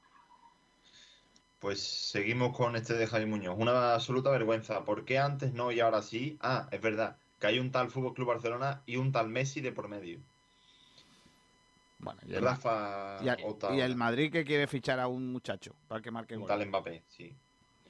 Pues 1.60 1.82
seguimos 1.82 2.56
con 2.56 2.76
este 2.76 2.94
de 2.94 3.06
Javi 3.06 3.26
Muñoz. 3.26 3.56
Una 3.58 3.94
absoluta 3.94 4.30
vergüenza. 4.32 4.84
¿Por 4.86 5.04
qué 5.06 5.20
antes 5.20 5.54
no 5.54 5.72
y 5.72 5.80
ahora 5.82 6.02
sí? 6.02 6.38
Ah, 6.42 6.68
es 6.72 6.80
verdad. 6.82 7.18
Que 7.40 7.48
hay 7.48 7.60
un 7.60 7.72
tal 7.72 7.90
Fútbol 7.90 8.14
Club 8.14 8.30
Barcelona 8.30 8.82
y 8.86 8.96
un 8.96 9.12
tal 9.12 9.28
Messi 9.30 9.60
de 9.62 9.72
por 9.74 9.90
medio. 9.90 10.20
Bueno, 12.00 12.20
y 12.26 12.34
el, 12.34 12.44
Rafa 12.44 13.20
y 13.22 13.76
y 13.76 13.82
el 13.82 13.96
Madrid 13.96 14.32
que 14.32 14.46
quiere 14.46 14.68
fichar 14.68 15.00
a 15.00 15.08
un 15.08 15.32
muchacho 15.32 15.76
para 15.88 16.02
que 16.02 16.12
marque 16.12 16.36
Un 16.36 16.42
gol. 16.42 16.48
tal 16.48 16.66
Mbappé, 16.66 17.04
sí. 17.08 17.36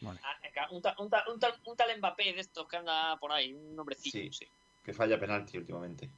Ah, 0.04 0.68
un, 0.72 0.82
tal, 0.82 0.96
un, 0.98 1.10
tal, 1.10 1.24
un, 1.32 1.40
tal, 1.40 1.54
un 1.66 1.76
tal 1.76 1.98
Mbappé 1.98 2.34
de 2.34 2.42
estos 2.42 2.68
que 2.68 2.78
anda 2.78 3.18
por 3.20 3.32
ahí, 3.32 3.54
un 3.54 3.76
nombrecito. 3.76 4.18
Sí, 4.18 4.30
sí. 4.32 4.48
que 4.84 4.94
falla 4.94 5.20
penalti 5.20 5.58
últimamente. 5.58 6.10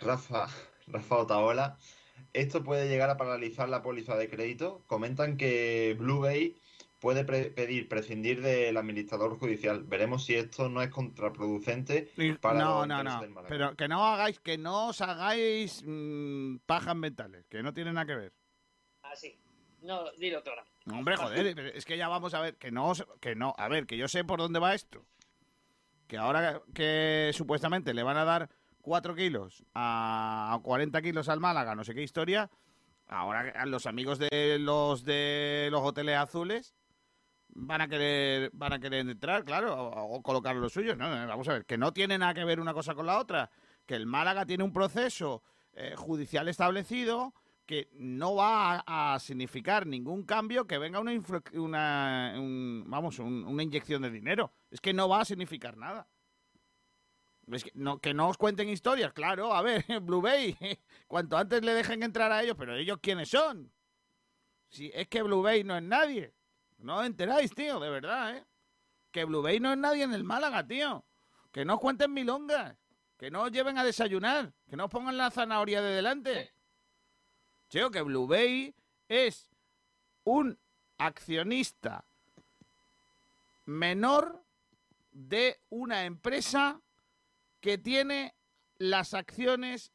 Rafa, 0.00 0.48
Rafa 0.86 1.16
Otaola. 1.16 1.78
Esto 2.34 2.62
puede 2.62 2.88
llegar 2.88 3.08
a 3.10 3.16
paralizar 3.16 3.68
la 3.68 3.82
póliza 3.82 4.16
de 4.16 4.28
crédito. 4.28 4.82
Comentan 4.86 5.36
que 5.36 5.96
Blue 5.98 6.20
Bay 6.20 6.56
puede 7.02 7.24
pre- 7.24 7.50
pedir 7.50 7.88
prescindir 7.88 8.40
del 8.40 8.76
administrador 8.76 9.36
judicial. 9.38 9.82
Veremos 9.82 10.24
si 10.24 10.36
esto 10.36 10.68
no 10.68 10.80
es 10.80 10.88
contraproducente 10.88 12.10
para 12.40 12.60
no, 12.60 12.78
los 12.78 12.88
no, 12.88 13.02
no. 13.02 13.20
Pero 13.48 13.76
que 13.76 13.88
no 13.88 14.06
hagáis, 14.06 14.38
que 14.40 14.56
no 14.56 14.88
os 14.88 15.00
hagáis 15.00 15.82
mm, 15.84 16.58
pajas 16.64 16.94
mentales, 16.96 17.44
que 17.48 17.62
no 17.62 17.74
tiene 17.74 17.92
nada 17.92 18.06
que 18.06 18.14
ver. 18.14 18.32
Así. 19.02 19.36
No, 19.82 20.10
dilo 20.12 20.42
claro. 20.44 20.62
No, 20.84 20.98
Hombre, 20.98 21.16
joder, 21.16 21.58
es 21.74 21.84
que 21.84 21.96
ya 21.98 22.06
vamos 22.08 22.34
a 22.34 22.40
ver, 22.40 22.56
que 22.56 22.70
no, 22.70 22.88
os- 22.90 23.04
que 23.20 23.34
no, 23.34 23.52
a 23.58 23.68
ver, 23.68 23.86
que 23.86 23.96
yo 23.96 24.06
sé 24.06 24.22
por 24.24 24.38
dónde 24.38 24.60
va 24.60 24.74
esto. 24.74 25.04
Que 26.06 26.18
ahora 26.18 26.62
que 26.72 27.30
supuestamente 27.34 27.94
le 27.94 28.02
van 28.04 28.16
a 28.16 28.24
dar 28.24 28.48
4 28.80 29.14
kilos 29.16 29.64
a, 29.74 30.54
a 30.54 30.58
40 30.60 31.02
kilos 31.02 31.28
al 31.28 31.40
Málaga, 31.40 31.74
no 31.74 31.82
sé 31.84 31.94
qué 31.94 32.02
historia, 32.02 32.48
Ahora 33.08 33.66
los 33.66 33.84
amigos 33.86 34.18
de 34.18 34.58
los 34.58 35.04
de 35.04 35.68
los 35.70 35.82
hoteles 35.82 36.16
azules 36.16 36.72
van 37.54 37.80
a 37.82 37.88
querer 37.88 38.50
van 38.54 38.72
a 38.72 38.78
querer 38.80 39.08
entrar, 39.08 39.44
claro, 39.44 39.74
o, 39.88 40.22
colocar 40.22 40.56
los 40.56 40.72
suyos. 40.72 40.96
No, 40.96 41.08
vamos 41.26 41.48
a 41.48 41.52
ver, 41.54 41.66
que 41.66 41.78
no 41.78 41.92
tiene 41.92 42.18
nada 42.18 42.34
que 42.34 42.44
ver 42.44 42.60
una 42.60 42.74
cosa 42.74 42.94
con 42.94 43.06
la 43.06 43.18
otra. 43.18 43.50
Que 43.86 43.94
el 43.94 44.06
Málaga 44.06 44.46
tiene 44.46 44.64
un 44.64 44.72
proceso 44.72 45.42
eh, 45.74 45.94
judicial 45.96 46.48
establecido 46.48 47.34
que 47.66 47.88
no 47.92 48.34
va 48.34 48.82
a, 48.86 49.18
significar 49.20 49.86
ningún 49.86 50.24
cambio 50.24 50.66
que 50.66 50.78
venga 50.78 50.98
una, 51.00 51.14
influ- 51.14 51.56
una 51.58 52.34
un- 52.36 52.84
vamos 52.88 53.18
un- 53.18 53.44
una 53.44 53.62
inyección 53.62 54.02
de 54.02 54.10
dinero. 54.10 54.52
Es 54.70 54.80
que 54.80 54.92
no 54.92 55.08
va 55.08 55.20
a 55.20 55.24
significar 55.24 55.76
nada. 55.76 56.08
Es 57.50 57.64
que 57.64 57.72
no, 57.74 57.98
que 57.98 58.14
no 58.14 58.28
os 58.28 58.36
cuenten 58.36 58.68
historias, 58.68 59.12
claro. 59.12 59.52
A 59.54 59.62
ver, 59.62 59.84
Blue 60.02 60.20
Bay, 60.20 60.56
cuanto 61.06 61.36
antes 61.36 61.62
le 61.62 61.72
dejen 61.74 62.02
entrar 62.02 62.30
a 62.32 62.42
ellos, 62.42 62.56
pero 62.58 62.74
ellos 62.76 62.98
quiénes 63.00 63.28
son. 63.28 63.72
Si 64.68 64.90
es 64.94 65.08
que 65.08 65.22
Blue 65.22 65.42
Bay 65.42 65.64
no 65.64 65.76
es 65.76 65.82
nadie. 65.82 66.34
No 66.82 66.98
os 66.98 67.06
enteráis, 67.06 67.54
tío, 67.54 67.78
de 67.78 67.88
verdad, 67.88 68.36
¿eh? 68.36 68.46
Que 69.12 69.24
Blue 69.24 69.42
Bay 69.42 69.60
no 69.60 69.72
es 69.72 69.78
nadie 69.78 70.02
en 70.02 70.14
el 70.14 70.24
Málaga, 70.24 70.66
tío. 70.66 71.04
Que 71.52 71.64
no 71.64 71.74
os 71.74 71.80
cuenten 71.80 72.12
milongas. 72.12 72.76
Que 73.16 73.30
no 73.30 73.42
os 73.42 73.52
lleven 73.52 73.78
a 73.78 73.84
desayunar. 73.84 74.52
Que 74.68 74.76
no 74.76 74.86
os 74.86 74.90
pongan 74.90 75.16
la 75.16 75.30
zanahoria 75.30 75.80
de 75.80 75.94
delante. 75.94 76.52
Tío, 77.68 77.90
que 77.90 78.02
Blue 78.02 78.26
Bay 78.26 78.74
es 79.08 79.48
un 80.24 80.58
accionista 80.98 82.04
menor 83.64 84.44
de 85.12 85.60
una 85.70 86.04
empresa 86.04 86.80
que 87.60 87.78
tiene 87.78 88.34
las 88.78 89.14
acciones 89.14 89.92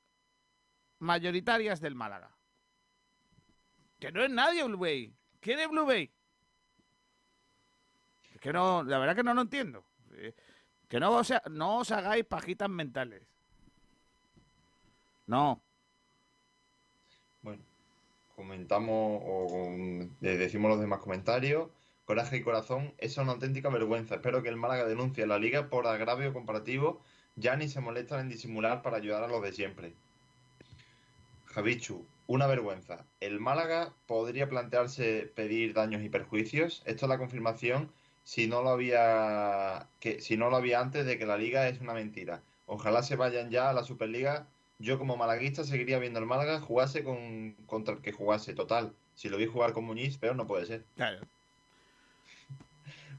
mayoritarias 1.00 1.82
del 1.82 1.96
Málaga. 1.96 2.38
Que 4.00 4.12
no 4.12 4.24
es 4.24 4.30
nadie 4.30 4.64
Blue 4.64 4.78
Bay. 4.78 5.14
¿Quién 5.42 5.60
es 5.60 5.68
Blue 5.68 5.86
Bay? 5.86 6.14
Es 8.38 8.42
que 8.42 8.54
no, 8.54 8.84
la 8.84 9.00
verdad 9.00 9.16
que 9.16 9.24
no 9.24 9.34
lo 9.34 9.42
entiendo. 9.42 9.84
Eh, 10.12 10.32
Que 10.88 11.00
no, 11.00 11.12
o 11.18 11.24
sea, 11.24 11.42
no 11.50 11.80
os 11.80 11.90
hagáis 11.92 12.24
pajitas 12.24 12.70
mentales. 12.70 13.24
No. 15.26 15.60
Bueno, 17.42 17.64
comentamos 18.36 19.22
o 19.26 19.70
mm, 19.72 20.20
decimos 20.20 20.70
los 20.70 20.80
demás 20.80 21.00
comentarios. 21.00 21.72
Coraje 22.06 22.38
y 22.38 22.44
corazón, 22.44 22.94
es 23.00 23.18
una 23.18 23.32
auténtica 23.32 23.70
vergüenza. 23.70 24.16
Espero 24.16 24.44
que 24.44 24.50
el 24.50 24.56
Málaga 24.56 24.86
denuncie 24.86 25.24
a 25.24 25.28
la 25.28 25.40
liga 25.40 25.68
por 25.70 25.88
agravio 25.88 26.32
comparativo. 26.32 27.02
Ya 27.36 27.56
ni 27.56 27.68
se 27.68 27.82
molestan 27.82 28.20
en 28.20 28.30
disimular 28.30 28.84
para 28.84 28.98
ayudar 28.98 29.24
a 29.24 29.28
los 29.28 29.42
de 29.42 29.52
siempre. 29.52 29.94
Javichu, 31.48 32.06
una 32.28 32.46
vergüenza. 32.46 33.04
¿El 33.20 33.40
Málaga 33.40 33.96
podría 34.06 34.48
plantearse 34.48 35.32
pedir 35.36 35.74
daños 35.74 36.04
y 36.04 36.10
perjuicios? 36.10 36.84
Esto 36.86 37.06
es 37.08 37.10
la 37.10 37.18
confirmación 37.18 37.92
si 38.28 38.46
no 38.46 38.62
lo 38.62 38.72
había 38.72 39.88
que 40.02 40.20
si 40.20 40.36
no 40.36 40.50
lo 40.50 40.58
había 40.58 40.82
antes 40.82 41.06
de 41.06 41.18
que 41.18 41.26
la 41.26 41.38
liga 41.38 41.70
es 41.70 41.80
una 41.80 41.94
mentira. 41.94 42.42
Ojalá 42.66 43.02
se 43.02 43.16
vayan 43.16 43.50
ya 43.52 43.70
a 43.70 43.74
la 43.74 43.86
Superliga. 43.86 44.46
Yo 44.80 45.00
como 45.00 45.16
malaguista 45.16 45.64
seguiría 45.64 45.98
viendo 45.98 46.20
al 46.20 46.26
Málaga 46.26 46.60
jugase 46.60 47.06
con 47.06 47.54
contra 47.68 47.94
el 47.94 48.02
que 48.02 48.12
jugase. 48.12 48.54
Total, 48.54 48.92
si 49.16 49.30
lo 49.30 49.38
vi 49.38 49.46
jugar 49.46 49.72
con 49.72 49.86
Muñiz, 49.86 50.18
peor 50.18 50.36
no 50.36 50.46
puede 50.46 50.66
ser. 50.66 50.84
Claro. 50.98 51.22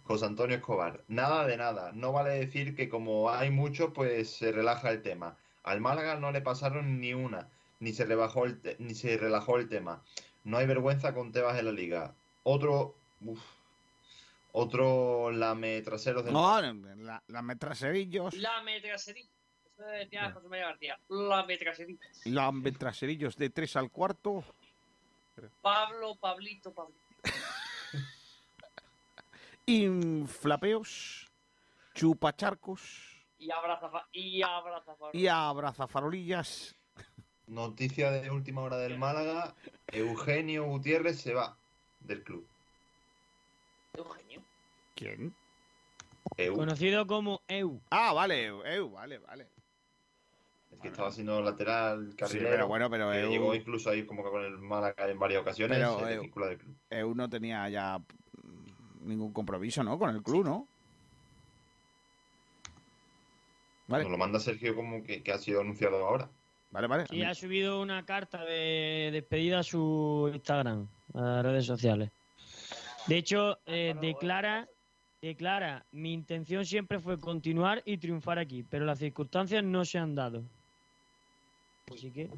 José 0.04 0.26
Antonio 0.26 0.56
Escobar. 0.56 1.02
Nada 1.08 1.46
de 1.46 1.56
nada. 1.56 1.92
No 1.94 2.12
vale 2.12 2.30
decir 2.38 2.76
que 2.76 2.90
como 2.90 3.30
hay 3.30 3.50
muchos, 3.50 3.92
pues 3.94 4.28
se 4.28 4.52
relaja 4.52 4.90
el 4.90 5.00
tema. 5.00 5.38
Al 5.64 5.80
Málaga 5.80 6.16
no 6.16 6.32
le 6.32 6.42
pasaron 6.42 7.00
ni 7.00 7.14
una, 7.14 7.48
ni 7.80 7.94
se 7.94 8.04
rebajó 8.04 8.44
el 8.44 8.60
te- 8.60 8.76
ni 8.78 8.94
se 8.94 9.16
relajó 9.16 9.56
el 9.56 9.70
tema. 9.70 10.02
No 10.44 10.58
hay 10.58 10.66
vergüenza 10.66 11.14
con 11.14 11.32
Tebas 11.32 11.58
en 11.58 11.64
la 11.64 11.72
liga. 11.72 12.14
Otro, 12.42 12.94
uf, 13.22 13.40
otro 14.58 15.30
lame 15.30 15.80
traseros 15.82 16.24
del 16.24 16.32
No, 16.34 16.60
la, 16.60 17.22
la 17.26 17.42
metraserillos. 17.42 18.34
La 18.34 18.62
metrasería. 18.62 19.24
Eso 19.64 19.86
decía 19.86 20.32
José 20.32 20.48
María 20.48 20.66
García. 20.66 20.98
La 21.08 21.44
metrasería. 21.44 21.96
Los 22.24 22.54
metraserillos 22.54 23.36
de 23.36 23.50
3 23.50 23.76
al 23.76 23.90
cuarto. 23.90 24.42
Pablo, 25.62 26.16
Pablito, 26.16 26.72
Pablito. 26.72 27.00
Inflapeos. 29.66 31.26
Chupacharcos. 31.94 33.06
Y 33.38 33.50
abraza, 33.50 33.90
y 34.12 34.42
abraza, 34.42 34.94
fa- 34.96 35.10
Y 35.12 35.26
abrazafarolillas. 35.28 36.74
Noticia 37.46 38.10
de 38.10 38.30
última 38.30 38.62
hora 38.62 38.76
del 38.78 38.98
Málaga. 38.98 39.54
Eugenio 39.92 40.64
Gutiérrez 40.64 41.20
se 41.20 41.34
va 41.34 41.56
del 42.00 42.22
club. 42.24 42.46
Eugenio. 43.94 44.42
¿Quién? 44.98 45.32
Eu, 46.36 46.54
Conocido 46.56 47.06
como 47.06 47.40
EU. 47.48 47.80
Ah, 47.90 48.12
vale, 48.12 48.46
Eu, 48.46 48.90
vale, 48.90 49.18
vale. 49.18 49.46
el 50.72 50.78
que 50.80 50.88
estaba 50.88 51.10
siendo 51.10 51.40
lateral 51.40 52.14
carrilero. 52.16 52.50
pero 52.50 52.68
bueno, 52.68 52.90
pero 52.90 53.10
que 53.10 53.22
Eu- 53.24 53.30
llegó 53.30 53.54
incluso 53.54 53.90
ahí 53.90 54.04
como 54.04 54.22
que 54.24 54.30
con 54.30 54.44
el 54.44 54.58
Málaga 54.58 55.08
en 55.08 55.18
varias 55.18 55.40
ocasiones. 55.42 55.78
Pero 55.78 55.98
se 56.00 56.04
Eu- 56.04 56.20
del 56.22 56.30
club. 56.30 56.58
Eu 56.90 57.14
no 57.14 57.28
tenía 57.30 57.68
ya 57.70 57.98
ningún 59.00 59.32
compromiso, 59.32 59.82
¿no? 59.84 59.98
Con 59.98 60.10
el 60.10 60.22
club, 60.22 60.44
¿no? 60.44 60.68
Vale. 63.86 64.02
Nos 64.04 64.12
lo 64.12 64.18
manda 64.18 64.38
Sergio 64.40 64.74
como 64.74 65.02
que, 65.02 65.22
que 65.22 65.32
ha 65.32 65.38
sido 65.38 65.60
anunciado 65.62 66.04
ahora. 66.06 66.28
Vale, 66.70 66.86
vale. 66.86 67.06
Sí, 67.08 67.22
ha 67.22 67.34
subido 67.34 67.80
una 67.80 68.04
carta 68.04 68.44
de 68.44 69.08
despedida 69.12 69.60
a 69.60 69.62
su 69.62 70.30
Instagram, 70.34 70.86
a 71.14 71.40
redes 71.42 71.64
sociales. 71.64 72.10
De 73.06 73.16
hecho, 73.16 73.58
eh, 73.64 73.94
declara, 73.98 74.68
declara, 75.20 75.84
mi 75.90 76.12
intención 76.12 76.64
siempre 76.64 77.00
fue 77.00 77.20
continuar 77.20 77.82
y 77.84 77.98
triunfar 77.98 78.38
aquí, 78.38 78.62
pero 78.62 78.84
las 78.84 78.98
circunstancias 78.98 79.64
no 79.64 79.84
se 79.84 79.98
han 79.98 80.14
dado. 80.14 80.42
Así 81.92 82.10
que, 82.10 82.28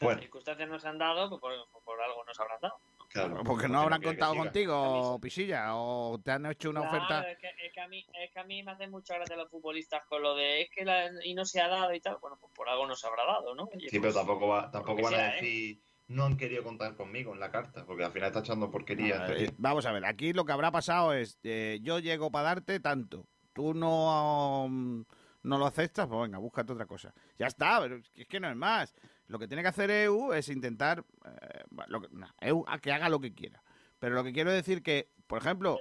Las 0.00 0.20
circunstancias 0.20 0.68
no 0.68 0.78
se 0.78 0.88
han 0.88 0.98
dado, 0.98 1.28
pues 1.28 1.40
por, 1.40 1.82
por 1.84 2.00
algo 2.02 2.24
nos 2.24 2.38
habrán 2.40 2.60
dado. 2.60 2.76
Claro, 3.12 3.42
Porque 3.44 3.68
no 3.68 3.80
habrán 3.80 4.00
contado 4.00 4.34
contigo, 4.34 5.18
Pisilla, 5.20 5.76
o 5.76 6.18
te 6.18 6.30
han 6.30 6.46
hecho 6.46 6.70
una 6.70 6.80
Claro, 6.80 6.96
oferta. 6.96 7.30
Es 7.30 7.38
que, 7.38 7.66
es, 7.66 7.72
que 7.72 7.80
a 7.80 7.86
mí, 7.86 8.06
es 8.14 8.30
que 8.30 8.40
a 8.40 8.44
mí 8.44 8.62
me 8.62 8.72
hace 8.72 8.88
mucha 8.88 9.14
gracia 9.16 9.36
los 9.36 9.50
futbolistas 9.50 10.02
con 10.06 10.22
lo 10.22 10.34
de 10.34 10.62
es 10.62 10.70
que 10.70 10.84
la, 10.84 11.10
y 11.22 11.34
no 11.34 11.44
se 11.44 11.60
ha 11.60 11.68
dado 11.68 11.92
y 11.92 12.00
tal. 12.00 12.16
Bueno, 12.22 12.38
pues 12.40 12.50
por 12.54 12.70
algo 12.70 12.86
nos 12.86 13.04
habrá 13.04 13.26
dado, 13.26 13.54
¿no? 13.54 13.64
Oye, 13.64 13.90
Sí, 13.90 14.00
pues, 14.00 14.14
pero 14.14 14.14
tampoco, 14.14 14.48
va, 14.48 14.70
tampoco 14.70 14.96
que 14.96 15.02
van 15.02 15.14
a 15.14 15.38
¿eh? 15.38 15.78
No 16.12 16.24
han 16.24 16.36
querido 16.36 16.62
contar 16.62 16.94
conmigo 16.94 17.32
en 17.32 17.40
la 17.40 17.50
carta, 17.50 17.84
porque 17.84 18.04
al 18.04 18.12
final 18.12 18.28
está 18.28 18.40
echando 18.40 18.70
porquería. 18.70 19.26
Eh, 19.30 19.50
vamos 19.58 19.86
a 19.86 19.92
ver, 19.92 20.04
aquí 20.04 20.32
lo 20.32 20.44
que 20.44 20.52
habrá 20.52 20.70
pasado 20.70 21.12
es, 21.12 21.38
eh, 21.42 21.78
yo 21.82 21.98
llego 21.98 22.30
para 22.30 22.44
darte 22.48 22.80
tanto, 22.80 23.26
tú 23.52 23.74
no, 23.74 24.66
mm, 24.68 25.02
no 25.44 25.58
lo 25.58 25.66
aceptas, 25.66 26.06
pues 26.06 26.20
venga, 26.22 26.38
búscate 26.38 26.72
otra 26.72 26.86
cosa. 26.86 27.12
Ya 27.38 27.46
está, 27.46 27.80
pero 27.80 27.96
es 28.14 28.26
que- 28.26 28.40
no 28.40 28.48
es 28.48 28.56
más. 28.56 28.94
Lo 29.26 29.38
que 29.38 29.48
tiene 29.48 29.62
que 29.62 29.68
hacer 29.68 29.90
EU 29.90 30.32
es 30.32 30.48
intentar, 30.48 31.04
eh, 31.24 31.64
lo 31.88 32.00
que, 32.02 32.08
nah, 32.12 32.30
EU 32.40 32.64
a 32.68 32.78
que 32.78 32.92
haga 32.92 33.08
lo 33.08 33.20
que 33.20 33.34
quiera. 33.34 33.62
Pero 33.98 34.14
lo 34.14 34.24
que 34.24 34.32
quiero 34.32 34.50
decir 34.52 34.82
que, 34.82 35.10
por 35.26 35.38
ejemplo, 35.38 35.80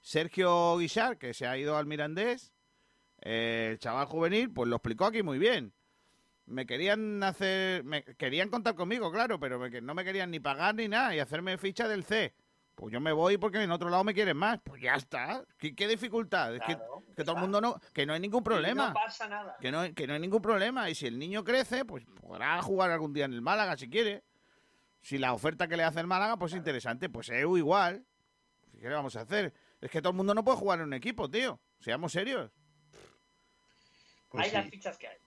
Sergio 0.00 0.76
Guichar, 0.78 1.18
que 1.18 1.34
se 1.34 1.46
ha 1.46 1.56
ido 1.56 1.76
al 1.76 1.86
Mirandés, 1.86 2.52
el 3.20 3.78
chaval 3.78 4.06
juvenil, 4.06 4.50
pues 4.52 4.68
lo 4.68 4.76
explicó 4.76 5.06
aquí 5.06 5.22
muy 5.22 5.38
bien. 5.38 5.72
Me 6.50 6.66
querían 6.66 7.22
hacer, 7.22 7.84
me 7.84 8.02
querían 8.02 8.48
contar 8.48 8.74
conmigo, 8.74 9.12
claro, 9.12 9.38
pero 9.38 9.58
me 9.60 9.70
que- 9.70 9.80
no 9.80 9.94
me 9.94 10.04
querían 10.04 10.30
ni 10.32 10.40
pagar 10.40 10.74
ni 10.74 10.88
nada 10.88 11.14
y 11.14 11.20
hacerme 11.20 11.56
ficha 11.58 11.86
del 11.86 12.02
C. 12.04 12.34
Pues 12.74 12.92
yo 12.92 13.00
me 13.00 13.12
voy 13.12 13.36
porque 13.36 13.62
en 13.62 13.70
otro 13.70 13.88
lado 13.88 14.02
me 14.02 14.14
quieren 14.14 14.36
más. 14.36 14.58
Pues 14.64 14.82
ya 14.82 14.94
está. 14.94 15.44
¿Qué, 15.58 15.74
qué 15.76 15.86
dificultad? 15.86 16.54
Es 16.56 16.60
que, 16.62 16.74
Claro, 16.76 17.04
que 17.14 17.22
todo 17.24 17.36
el 17.36 17.42
mundo 17.42 17.60
no, 17.60 17.78
que 17.92 18.04
no 18.04 18.14
hay 18.14 18.20
ningún 18.20 18.42
problema. 18.42 18.88
No 18.88 18.94
pasa 18.94 19.28
nada. 19.28 19.56
Que 19.60 19.70
no, 19.70 19.94
que 19.94 20.06
no 20.06 20.14
hay 20.14 20.18
ningún 20.20 20.42
problema. 20.42 20.90
Y 20.90 20.94
si 20.94 21.06
el 21.06 21.18
niño 21.18 21.44
crece, 21.44 21.84
pues 21.84 22.04
podrá 22.20 22.60
jugar 22.62 22.90
algún 22.90 23.12
día 23.12 23.26
en 23.26 23.32
el 23.34 23.42
Málaga 23.42 23.76
si 23.76 23.88
quiere. 23.88 24.24
Si 25.02 25.18
la 25.18 25.32
oferta 25.34 25.68
que 25.68 25.76
le 25.76 25.84
hace 25.84 26.00
el 26.00 26.06
Málaga, 26.08 26.36
pues 26.36 26.54
interesante. 26.54 27.08
Pues 27.10 27.28
EU 27.28 27.56
igual. 27.58 28.04
¿Qué 28.80 28.88
le 28.88 28.94
vamos 28.94 29.14
a 29.14 29.20
hacer? 29.20 29.52
Es 29.80 29.90
que 29.90 30.00
todo 30.00 30.10
el 30.12 30.16
mundo 30.16 30.34
no 30.34 30.42
puede 30.42 30.56
jugar 30.58 30.80
en 30.80 30.86
un 30.86 30.94
equipo, 30.94 31.30
tío. 31.30 31.60
Seamos 31.80 32.12
serios. 32.12 32.50
Pues 34.30 34.44
hay 34.44 34.50
sí. 34.50 34.56
las 34.56 34.70
fichas 34.70 34.96
que 34.98 35.06
hay. 35.08 35.18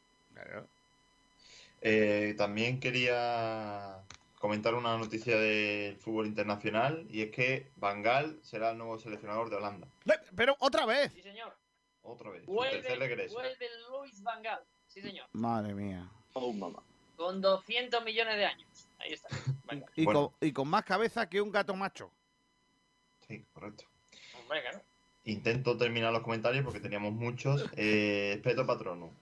Eh, 1.85 2.33
también 2.37 2.79
quería 2.79 4.01
comentar 4.39 4.73
una 4.73 4.97
noticia 4.97 5.37
del 5.37 5.97
fútbol 5.97 6.27
internacional 6.27 7.05
y 7.09 7.21
es 7.23 7.31
que 7.31 7.71
Van 7.75 8.01
Gaal 8.01 8.39
será 8.41 8.71
el 8.71 8.77
nuevo 8.77 8.97
seleccionador 8.99 9.49
de 9.49 9.57
Holanda. 9.57 9.87
Pero 10.35 10.55
otra 10.59 10.85
vez. 10.85 11.11
Sí, 11.11 11.21
señor. 11.21 11.53
Otra 12.01 12.29
vez. 12.29 12.45
Vuelve, 12.45 12.81
tercer 12.81 12.99
regreso. 12.99 13.33
vuelve 13.35 13.67
Luis 13.89 14.21
Van 14.23 14.41
Gaal. 14.41 14.63
Sí, 14.87 15.01
señor. 15.01 15.27
Madre 15.33 15.73
mía. 15.73 16.09
Oh, 16.33 16.53
mamá. 16.53 16.81
Con 17.17 17.41
200 17.41 18.03
millones 18.03 18.37
de 18.37 18.45
años. 18.45 18.87
Ahí 18.99 19.13
está. 19.13 19.27
Van 19.65 19.79
Gaal. 19.81 19.91
Y, 19.95 20.05
Bueno. 20.05 20.29
con, 20.39 20.47
y 20.47 20.53
con 20.53 20.67
más 20.69 20.85
cabeza 20.85 21.29
que 21.29 21.41
un 21.41 21.51
gato 21.51 21.75
macho. 21.75 22.11
Sí, 23.27 23.45
correcto. 23.53 23.83
Hombre, 24.41 24.61
claro. 24.61 24.81
Intento 25.25 25.77
terminar 25.77 26.11
los 26.11 26.21
comentarios 26.21 26.63
porque 26.63 26.79
teníamos 26.79 27.13
muchos. 27.13 27.69
Eh, 27.77 28.41
Peto 28.43 28.65
Patrono. 28.65 29.13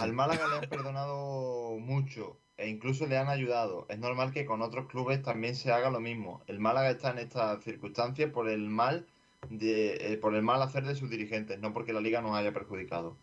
Al 0.00 0.12
Málaga 0.14 0.48
le 0.48 0.54
han 0.56 0.70
perdonado 0.70 1.76
mucho 1.78 2.38
e 2.56 2.68
incluso 2.68 3.06
le 3.06 3.18
han 3.18 3.28
ayudado. 3.28 3.86
Es 3.88 3.98
normal 3.98 4.32
que 4.32 4.46
con 4.46 4.62
otros 4.62 4.88
clubes 4.88 5.22
también 5.22 5.54
se 5.54 5.70
haga 5.70 5.90
lo 5.90 6.00
mismo. 6.00 6.42
El 6.46 6.58
Málaga 6.58 6.90
está 6.90 7.10
en 7.10 7.18
estas 7.18 7.62
circunstancias 7.62 8.30
por 8.30 8.48
el 8.48 8.60
mal 8.60 9.06
de, 9.50 10.12
eh, 10.12 10.16
por 10.16 10.34
el 10.34 10.42
mal 10.42 10.62
hacer 10.62 10.84
de 10.84 10.96
sus 10.96 11.10
dirigentes, 11.10 11.58
no 11.58 11.72
porque 11.72 11.92
la 11.92 12.00
liga 12.00 12.22
nos 12.22 12.34
haya 12.34 12.52
perjudicado. 12.52 13.16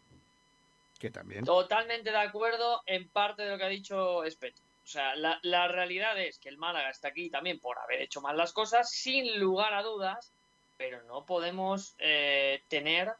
Que 0.99 1.09
también. 1.09 1.43
Totalmente 1.43 2.11
de 2.11 2.17
acuerdo 2.17 2.81
en 2.85 3.09
parte 3.09 3.41
de 3.41 3.49
lo 3.49 3.57
que 3.57 3.63
ha 3.65 3.69
dicho 3.69 4.23
Espeto. 4.23 4.61
O 4.83 4.87
sea, 4.87 5.15
la, 5.15 5.39
la 5.41 5.67
realidad 5.67 6.17
es 6.21 6.37
que 6.37 6.47
el 6.47 6.57
Málaga 6.57 6.91
está 6.91 7.07
aquí 7.07 7.31
también 7.31 7.59
por 7.59 7.79
haber 7.79 8.01
hecho 8.03 8.21
mal 8.21 8.37
las 8.37 8.53
cosas, 8.53 8.91
sin 8.91 9.39
lugar 9.39 9.73
a 9.73 9.81
dudas, 9.81 10.31
pero 10.77 11.03
no 11.03 11.25
podemos 11.25 11.95
eh, 11.99 12.63
tener 12.67 13.13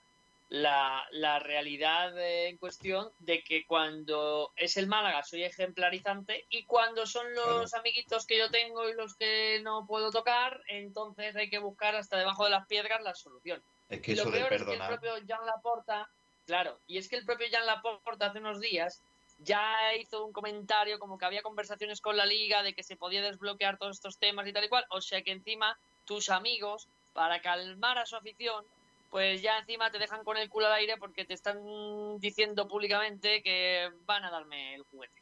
la, 0.50 1.04
la 1.12 1.40
realidad 1.40 2.18
eh, 2.20 2.50
en 2.50 2.58
cuestión 2.58 3.10
de 3.20 3.44
que 3.44 3.66
cuando 3.66 4.52
es 4.56 4.78
el 4.78 4.88
Málaga 4.88 5.24
soy 5.24 5.44
ejemplarizante 5.44 6.46
y 6.50 6.66
cuando 6.66 7.06
son 7.08 7.34
los 7.34 7.74
amiguitos 7.74 8.28
que 8.28 8.38
yo 8.38 8.50
tengo 8.52 8.88
y 8.88 8.94
los 8.94 9.16
que 9.16 9.60
no 9.64 9.86
puedo 9.88 10.12
tocar, 10.12 10.62
entonces 10.68 11.36
hay 11.36 11.50
que 11.50 11.60
buscar 11.60 11.96
hasta 11.96 12.18
debajo 12.18 12.44
de 12.44 12.52
las 12.52 12.68
piedras 12.68 13.02
la 13.02 13.16
solución. 13.16 13.62
Es 13.90 14.02
que 14.02 14.12
Y 14.12 14.16
lo 14.16 14.24
eso 14.24 14.32
de 14.32 14.38
peor 14.40 14.54
es 14.54 14.64
que 14.64 14.72
el 14.74 14.78
perdonar. 14.78 15.00
propio 15.00 15.26
Jan 15.28 15.46
Laporta, 15.46 16.10
claro, 16.46 16.80
y 16.88 16.98
es 17.00 17.10
que 17.10 17.16
el 17.16 17.26
propio 17.26 17.48
Jan 17.52 17.66
Laporta 17.66 18.28
hace 18.28 18.40
unos 18.40 18.60
días 18.60 19.02
ya 19.40 19.94
hizo 19.96 20.26
un 20.26 20.32
comentario 20.32 21.00
como 21.00 21.18
que 21.18 21.26
había 21.26 21.42
conversaciones 21.42 22.02
con 22.02 22.16
la 22.16 22.26
liga 22.26 22.64
de 22.64 22.74
que 22.74 22.84
se 22.84 22.96
podía 22.96 23.22
desbloquear 23.22 23.78
todos 23.78 23.98
estos 23.98 24.18
temas 24.18 24.48
y 24.48 24.54
tal 24.54 24.64
y 24.64 24.70
cual, 24.70 24.86
o 24.90 25.02
sea 25.02 25.24
que 25.24 25.32
encima 25.32 25.78
tus 26.06 26.30
amigos, 26.30 26.88
para 27.16 27.42
calmar 27.42 27.98
a 27.98 28.06
su 28.06 28.18
afición, 28.18 28.64
pues 29.10 29.42
ya 29.42 29.58
encima 29.58 29.90
te 29.90 29.98
dejan 29.98 30.26
con 30.26 30.36
el 30.36 30.50
culo 30.50 30.68
al 30.68 30.74
aire 30.74 30.98
porque 30.98 31.24
te 31.24 31.34
están 31.34 32.20
diciendo 32.20 32.68
públicamente 32.68 33.42
que 33.42 33.90
van 34.06 34.26
a 34.26 34.30
darme 34.30 34.76
el 34.76 34.84
juguete. 34.84 35.22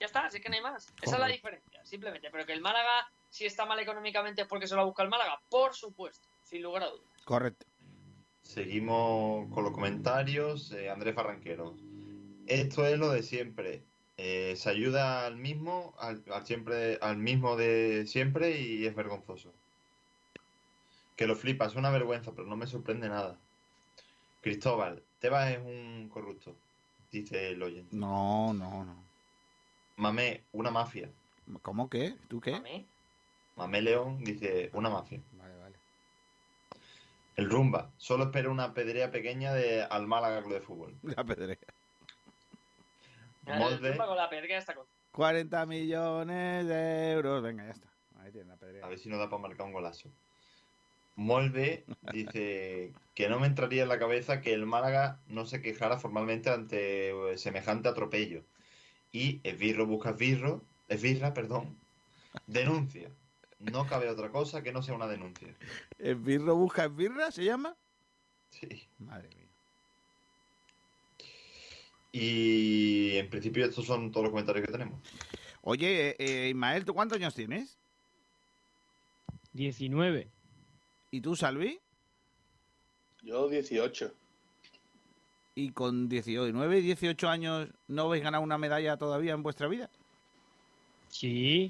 Ya 0.00 0.06
está, 0.06 0.26
así 0.26 0.40
que 0.40 0.48
no 0.48 0.56
hay 0.56 0.62
más. 0.62 0.92
Esa 1.00 1.14
es 1.14 1.20
la 1.20 1.28
diferencia, 1.28 1.84
simplemente. 1.84 2.28
Pero 2.30 2.44
que 2.44 2.52
el 2.52 2.60
Málaga, 2.60 3.08
si 3.30 3.46
está 3.46 3.64
mal 3.64 3.78
económicamente, 3.78 4.42
es 4.42 4.48
porque 4.48 4.66
se 4.66 4.74
lo 4.74 4.84
busca 4.84 5.04
el 5.04 5.08
Málaga, 5.08 5.40
por 5.48 5.74
supuesto, 5.74 6.26
sin 6.42 6.62
lugar 6.62 6.82
a 6.82 6.86
dudas. 6.88 7.06
Correcto. 7.24 7.66
Seguimos 8.42 9.52
con 9.52 9.62
los 9.62 9.72
comentarios. 9.72 10.72
Eh, 10.72 10.90
Andrés 10.90 11.14
Barranquero. 11.14 11.76
Esto 12.46 12.84
es 12.86 12.98
lo 12.98 13.10
de 13.10 13.22
siempre. 13.22 13.82
Eh, 14.16 14.54
se 14.56 14.70
ayuda 14.70 15.26
al 15.26 15.36
mismo, 15.36 15.94
al, 15.98 16.24
al 16.32 16.44
siempre, 16.44 16.98
al 17.00 17.18
mismo 17.18 17.56
de 17.56 18.06
siempre 18.06 18.58
y 18.60 18.86
es 18.86 18.94
vergonzoso. 18.96 19.52
Que 21.18 21.26
lo 21.26 21.34
flipas, 21.34 21.72
es 21.72 21.76
una 21.76 21.90
vergüenza, 21.90 22.30
pero 22.30 22.46
no 22.46 22.56
me 22.56 22.68
sorprende 22.68 23.08
nada. 23.08 23.36
Cristóbal, 24.40 25.02
Tebas 25.18 25.50
es 25.50 25.58
un 25.58 26.08
corrupto, 26.08 26.54
dice 27.10 27.48
el 27.48 27.60
oyente. 27.60 27.96
No, 27.96 28.54
no, 28.54 28.84
no. 28.84 29.04
Mamé, 29.96 30.44
una 30.52 30.70
mafia. 30.70 31.10
¿Cómo 31.62 31.90
qué? 31.90 32.14
¿Tú 32.28 32.40
qué? 32.40 32.52
Mamé. 32.52 32.86
Mamé 33.56 33.82
León 33.82 34.22
dice, 34.22 34.70
una 34.74 34.90
mafia. 34.90 35.20
Vale, 35.32 35.56
vale. 35.56 35.76
El 37.34 37.50
Rumba, 37.50 37.90
solo 37.96 38.26
espero 38.26 38.52
una 38.52 38.72
pedrea 38.72 39.10
pequeña 39.10 39.52
de 39.52 39.82
al 39.82 40.06
Málaga 40.06 40.40
Club 40.40 40.54
de 40.54 40.60
Fútbol. 40.60 40.96
La 41.02 41.24
pedrea. 41.24 41.58
El 43.44 43.58
Molde, 43.58 43.96
con 43.96 44.16
la 44.16 44.30
pedrea 44.30 44.58
está 44.58 44.74
con... 44.76 44.86
40 45.10 45.66
millones 45.66 46.66
de 46.68 47.10
euros. 47.10 47.42
Venga, 47.42 47.64
ya 47.64 47.72
está. 47.72 47.88
Ahí 48.20 48.30
tiene 48.30 48.46
la 48.46 48.56
pedrea. 48.56 48.84
a 48.84 48.88
ver 48.88 48.98
si 49.00 49.08
nos 49.08 49.18
da 49.18 49.28
para 49.28 49.42
marcar 49.42 49.66
un 49.66 49.72
golazo. 49.72 50.12
Molde 51.18 51.84
dice 52.12 52.92
que 53.16 53.28
no 53.28 53.40
me 53.40 53.48
entraría 53.48 53.82
en 53.82 53.88
la 53.88 53.98
cabeza 53.98 54.40
que 54.40 54.54
el 54.54 54.66
Málaga 54.66 55.18
no 55.26 55.46
se 55.46 55.60
quejara 55.60 55.98
formalmente 55.98 56.48
ante 56.48 57.10
eh, 57.10 57.36
semejante 57.38 57.88
atropello. 57.88 58.44
Y 59.10 59.40
Esbirro 59.42 59.84
busca 59.84 60.10
Esbirro, 60.10 60.62
Esbirra, 60.86 61.34
perdón, 61.34 61.76
denuncia. 62.46 63.10
No 63.58 63.88
cabe 63.88 64.08
otra 64.08 64.30
cosa 64.30 64.62
que 64.62 64.72
no 64.72 64.80
sea 64.80 64.94
una 64.94 65.08
denuncia. 65.08 65.48
¿Esbirro 65.98 66.54
busca 66.54 66.84
esbirra 66.84 67.32
se 67.32 67.44
llama? 67.44 67.76
Sí. 68.50 68.86
Madre 69.00 69.28
mía. 69.34 69.48
Y 72.12 73.16
en 73.16 73.28
principio 73.28 73.66
estos 73.66 73.86
son 73.86 74.12
todos 74.12 74.22
los 74.22 74.30
comentarios 74.30 74.64
que 74.64 74.72
tenemos. 74.72 75.00
Oye, 75.62 76.10
eh, 76.10 76.16
eh, 76.20 76.48
Ismael, 76.50 76.84
¿tú 76.84 76.94
cuántos 76.94 77.16
años 77.16 77.34
tienes? 77.34 77.76
19. 79.52 80.28
¿Y 81.10 81.20
tú, 81.20 81.34
Salvi? 81.36 81.78
Yo 83.22 83.48
18. 83.48 84.12
¿Y 85.54 85.72
con 85.72 86.08
19 86.08 86.78
y 86.78 86.82
18 86.82 87.28
años 87.28 87.68
no 87.88 88.02
habéis 88.02 88.22
ganado 88.22 88.44
una 88.44 88.58
medalla 88.58 88.96
todavía 88.96 89.32
en 89.32 89.42
vuestra 89.42 89.66
vida? 89.68 89.90
Sí. 91.08 91.68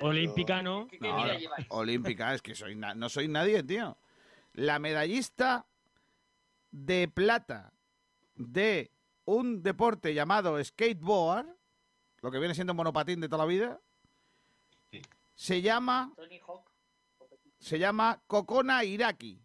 Olímpica 0.00 0.62
no. 0.62 0.88
¿Qué, 0.88 0.98
no? 0.98 1.16
Olímpica, 1.68 2.34
es 2.34 2.42
que 2.42 2.54
soy 2.54 2.74
na- 2.74 2.94
no 2.94 3.08
soy 3.08 3.28
nadie, 3.28 3.62
tío. 3.62 3.96
La 4.54 4.78
medallista 4.78 5.64
de 6.72 7.06
plata 7.08 7.72
de 8.34 8.90
un 9.24 9.62
deporte 9.62 10.14
llamado 10.14 10.62
skateboard, 10.62 11.46
lo 12.22 12.30
que 12.30 12.38
viene 12.38 12.54
siendo 12.54 12.74
monopatín 12.74 13.20
de 13.20 13.28
toda 13.28 13.44
la 13.44 13.48
vida, 13.48 13.80
Sí. 14.90 15.00
se 15.36 15.62
llama 15.62 16.12
Tony 16.16 16.40
Hawk. 16.46 16.71
Se 17.62 17.78
llama 17.78 18.20
Kokona 18.26 18.84
Iraki 18.84 19.40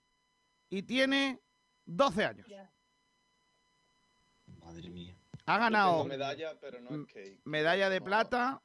y 0.69 0.83
tiene 0.83 1.39
12 1.85 2.25
años. 2.25 2.47
Madre 4.59 4.89
mía. 4.89 5.15
Ha 5.45 5.57
ganado 5.57 6.03
medalla, 6.05 6.59
pero 6.59 6.81
no 6.81 7.03
es 7.03 7.07
que... 7.07 7.39
medalla 7.45 7.89
de 7.89 8.01
plata 8.01 8.61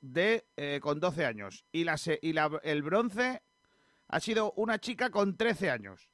de 0.00 0.46
eh, 0.56 0.80
con 0.80 0.98
12 0.98 1.26
años 1.26 1.64
y 1.72 1.84
la 1.84 1.96
y 2.22 2.32
la- 2.32 2.60
el 2.62 2.82
bronce 2.82 3.42
ha 4.08 4.20
sido 4.20 4.52
una 4.52 4.78
chica 4.78 5.10
con 5.10 5.36
13 5.36 5.70
años 5.70 6.08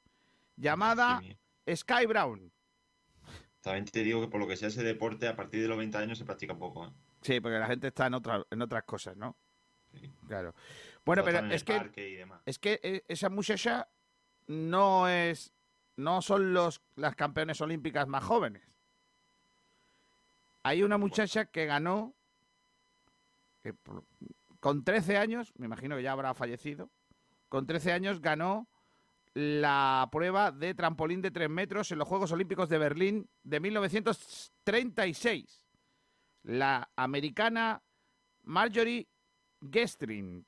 llamada. 0.56 1.20
Sky 1.72 2.06
Brown. 2.06 2.50
También 3.60 3.84
te 3.84 4.02
digo 4.02 4.20
que 4.22 4.28
por 4.28 4.40
lo 4.40 4.46
que 4.48 4.56
sea 4.56 4.68
ese 4.68 4.82
deporte, 4.82 5.28
a 5.28 5.36
partir 5.36 5.60
de 5.60 5.68
los 5.68 5.76
20 5.76 5.98
años 5.98 6.16
se 6.18 6.24
practica 6.24 6.56
poco. 6.56 6.86
¿eh? 6.86 6.90
Sí, 7.20 7.40
porque 7.40 7.58
la 7.58 7.66
gente 7.66 7.88
está 7.88 8.06
en 8.06 8.14
otras 8.14 8.42
en 8.50 8.62
otras 8.62 8.84
cosas, 8.84 9.16
¿no? 9.16 9.36
Sí. 10.00 10.10
Claro. 10.26 10.54
Bueno, 11.04 11.22
pero 11.24 11.38
es 11.54 11.64
que 11.64 11.72
es 12.46 12.58
que 12.58 12.80
eh, 12.82 13.04
esa 13.08 13.28
muchacha 13.30 13.88
no 14.46 15.08
es 15.08 15.52
no 15.96 16.20
son 16.22 16.52
los 16.52 16.80
las 16.96 17.14
campeones 17.16 17.60
olímpicas 17.60 18.06
más 18.08 18.22
jóvenes. 18.24 18.62
Hay 20.62 20.82
una 20.82 20.98
muchacha 20.98 21.46
que 21.46 21.66
ganó 21.66 22.14
que 23.62 23.72
por- 23.74 24.04
con 24.60 24.84
13 24.84 25.16
años, 25.16 25.52
me 25.56 25.66
imagino 25.66 25.96
que 25.96 26.02
ya 26.02 26.12
habrá 26.12 26.34
fallecido, 26.34 26.90
con 27.48 27.66
13 27.66 27.92
años 27.92 28.20
ganó 28.20 28.66
la 29.34 30.08
prueba 30.10 30.50
de 30.52 30.74
trampolín 30.74 31.22
de 31.22 31.30
3 31.30 31.48
metros 31.48 31.90
en 31.92 31.98
los 31.98 32.08
Juegos 32.08 32.32
Olímpicos 32.32 32.68
de 32.68 32.78
Berlín 32.78 33.28
de 33.44 33.60
1936. 33.60 35.64
La 36.44 36.88
americana 36.96 37.80
Marjorie 38.44 39.06
Gestrin, 39.72 40.44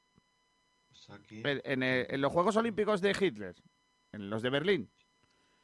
O 0.91 0.95
sea 0.95 1.19
que 1.19 1.41
en, 1.41 1.61
en 1.65 1.83
el- 1.83 2.07
en 2.11 2.21
los 2.21 2.33
Juegos 2.33 2.57
Olímpicos 2.57 3.01
de 3.01 3.11
Hitler, 3.19 3.55
en 4.13 4.29
los 4.31 4.43
de 4.43 4.51
Berlín. 4.51 4.91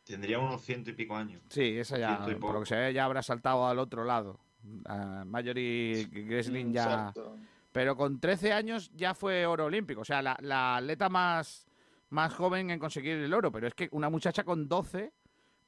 tendría 0.04 0.38
unos 0.38 0.62
ciento 0.62 0.90
y 0.90 0.92
pico 0.92 1.16
años. 1.16 1.42
Sí, 1.50 1.76
esa 1.78 1.98
ya, 1.98 2.24
por 2.40 2.54
lo 2.54 2.60
que 2.60 2.66
se 2.66 2.76
ve, 2.76 2.92
ya 2.92 3.04
habrá 3.04 3.22
saltado 3.22 3.66
al 3.66 3.78
otro 3.80 4.04
lado. 4.04 4.38
A 4.86 5.24
Marjorie 5.24 6.06
Gresling 6.10 6.72
ya... 6.72 6.84
Exacto. 6.84 7.36
Pero 7.72 7.94
con 7.96 8.18
13 8.20 8.52
años 8.52 8.90
ya 8.94 9.14
fue 9.14 9.44
oro 9.46 9.66
olímpico. 9.66 10.00
O 10.00 10.04
sea, 10.04 10.22
la, 10.22 10.36
la 10.40 10.76
atleta 10.76 11.08
más, 11.10 11.66
más 12.08 12.32
joven 12.32 12.70
en 12.70 12.78
conseguir 12.78 13.16
el 13.16 13.34
oro. 13.34 13.52
Pero 13.52 13.66
es 13.66 13.74
que 13.74 13.88
una 13.92 14.08
muchacha 14.08 14.44
con 14.44 14.66
12, 14.68 15.12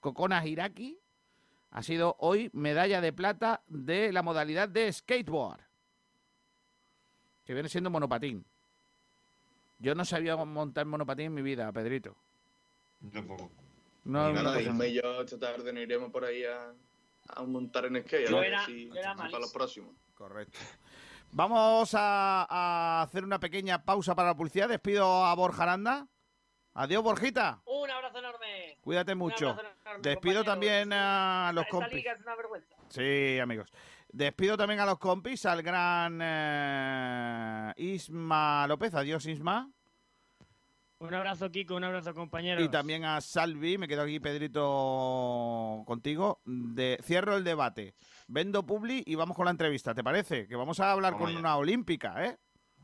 Kokona 0.00 0.46
Hiraki, 0.46 0.98
ha 1.70 1.82
sido 1.82 2.16
hoy 2.20 2.48
medalla 2.54 3.00
de 3.02 3.12
plata 3.12 3.62
de 3.68 4.10
la 4.12 4.22
modalidad 4.22 4.68
de 4.70 4.90
skateboard. 4.90 5.60
Que 7.48 7.54
viene 7.54 7.70
siendo 7.70 7.88
monopatín. 7.88 8.44
Yo 9.78 9.94
no 9.94 10.04
sabía 10.04 10.36
montar 10.36 10.84
monopatín 10.84 11.26
en 11.28 11.34
mi 11.34 11.40
vida, 11.40 11.72
Pedrito. 11.72 12.14
Yo 13.00 13.10
tampoco. 13.10 13.50
No, 14.04 14.30
no 14.34 14.84
y 14.84 14.92
yo 14.92 15.22
esta 15.22 15.38
tarde 15.38 15.72
nos 15.72 15.82
iremos 15.82 16.10
por 16.10 16.26
ahí 16.26 16.44
a, 16.44 16.74
a 17.28 17.42
montar 17.44 17.86
en 17.86 18.02
skate. 18.02 18.28
A 18.28 18.32
ver 18.36 18.44
era- 18.48 18.66
si, 18.66 18.90
era 18.94 19.12
si 19.12 19.16
para 19.16 19.38
los 19.38 19.50
próximos. 19.50 19.94
Correcto. 20.14 20.58
Vamos 21.32 21.94
a, 21.94 22.46
a 22.50 23.02
hacer 23.02 23.24
una 23.24 23.40
pequeña 23.40 23.82
pausa 23.82 24.14
para 24.14 24.28
la 24.28 24.36
publicidad. 24.36 24.68
Despido 24.68 25.24
a 25.24 25.34
Borja 25.34 25.62
Aranda. 25.62 26.06
Adiós, 26.74 27.02
Borjita. 27.02 27.62
Un 27.64 27.90
abrazo 27.90 28.18
enorme. 28.18 28.76
Cuídate 28.82 29.12
Un 29.12 29.18
mucho. 29.20 29.48
abrazo 29.48 29.74
enorme, 29.86 30.02
Despido 30.02 30.44
también 30.44 30.92
a 30.92 31.50
los 31.54 31.64
compis. 31.68 32.04
Sí, 32.90 33.38
amigos. 33.40 33.72
Despido 34.10 34.56
también 34.56 34.80
a 34.80 34.86
los 34.86 34.98
compis, 34.98 35.44
al 35.46 35.62
gran 35.62 36.18
eh, 36.22 37.72
Isma 37.76 38.66
López. 38.66 38.94
Adiós, 38.94 39.26
Isma. 39.26 39.70
Un 41.00 41.14
abrazo, 41.14 41.50
Kiko, 41.50 41.76
un 41.76 41.84
abrazo, 41.84 42.12
compañeros. 42.12 42.64
Y 42.64 42.68
también 42.68 43.04
a 43.04 43.20
Salvi. 43.20 43.78
Me 43.78 43.86
quedo 43.86 44.02
aquí, 44.02 44.18
Pedrito, 44.18 45.84
contigo. 45.86 46.40
De, 46.44 46.98
cierro 47.04 47.36
el 47.36 47.44
debate. 47.44 47.94
Vendo 48.26 48.66
Publi 48.66 49.04
y 49.06 49.14
vamos 49.14 49.36
con 49.36 49.44
la 49.44 49.52
entrevista, 49.52 49.94
¿te 49.94 50.02
parece? 50.02 50.48
Que 50.48 50.56
vamos 50.56 50.80
a 50.80 50.90
hablar 50.90 51.16
con 51.16 51.34
una 51.36 51.56
olímpica, 51.56 52.24
¿eh? 52.24 52.38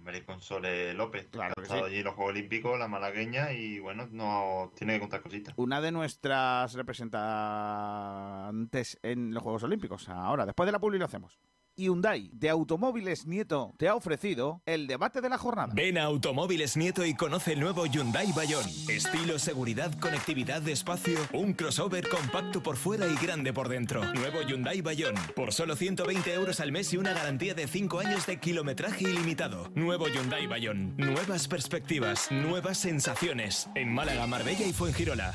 Hombre, 0.04 0.22
con 0.22 0.38
Sole 0.42 0.92
López. 0.92 1.28
Claro 1.30 1.54
que 1.54 1.62
ha 1.62 1.64
estado 1.64 1.86
sí. 1.86 1.92
allí 1.92 2.00
en 2.00 2.04
los 2.04 2.14
Juegos 2.14 2.34
Olímpicos, 2.34 2.78
la 2.78 2.88
malagueña, 2.88 3.54
y 3.54 3.78
bueno, 3.78 4.06
no 4.12 4.70
tiene 4.76 4.92
que 4.92 5.00
contar 5.00 5.22
cositas. 5.22 5.54
Una 5.56 5.80
de 5.80 5.92
nuestras 5.92 6.74
representantes 6.74 8.98
en 9.02 9.32
los 9.32 9.42
Juegos 9.42 9.62
Olímpicos. 9.62 10.06
Ahora, 10.10 10.44
después 10.44 10.66
de 10.66 10.72
la 10.72 10.78
Publi 10.78 10.98
lo 10.98 11.06
hacemos. 11.06 11.38
Hyundai 11.76 12.30
de 12.32 12.50
Automóviles 12.50 13.26
Nieto 13.26 13.74
te 13.76 13.88
ha 13.88 13.96
ofrecido 13.96 14.62
el 14.64 14.86
debate 14.86 15.20
de 15.20 15.28
la 15.28 15.38
jornada. 15.38 15.72
Ven 15.74 15.98
a 15.98 16.04
Automóviles 16.04 16.76
Nieto 16.76 17.04
y 17.04 17.14
conoce 17.14 17.54
el 17.54 17.60
nuevo 17.60 17.86
Hyundai 17.86 18.30
Bayón. 18.32 18.64
Estilo, 18.88 19.38
seguridad, 19.38 19.92
conectividad, 19.98 20.66
espacio, 20.68 21.18
un 21.32 21.52
crossover 21.54 22.08
compacto 22.08 22.62
por 22.62 22.76
fuera 22.76 23.06
y 23.08 23.16
grande 23.16 23.52
por 23.52 23.68
dentro. 23.68 24.04
Nuevo 24.14 24.42
Hyundai 24.42 24.82
Bayón. 24.82 25.14
Por 25.34 25.52
solo 25.52 25.74
120 25.74 26.32
euros 26.32 26.60
al 26.60 26.70
mes 26.70 26.92
y 26.92 26.96
una 26.96 27.12
garantía 27.12 27.54
de 27.54 27.66
5 27.66 27.98
años 27.98 28.26
de 28.26 28.38
kilometraje 28.38 29.04
ilimitado. 29.04 29.70
Nuevo 29.74 30.06
Hyundai 30.08 30.46
Bayón. 30.46 30.96
Nuevas 30.96 31.48
perspectivas, 31.48 32.30
nuevas 32.30 32.78
sensaciones. 32.78 33.68
En 33.74 33.92
Málaga, 33.92 34.26
Marbella 34.26 34.66
y 34.66 34.72
Fuengirola. 34.72 35.34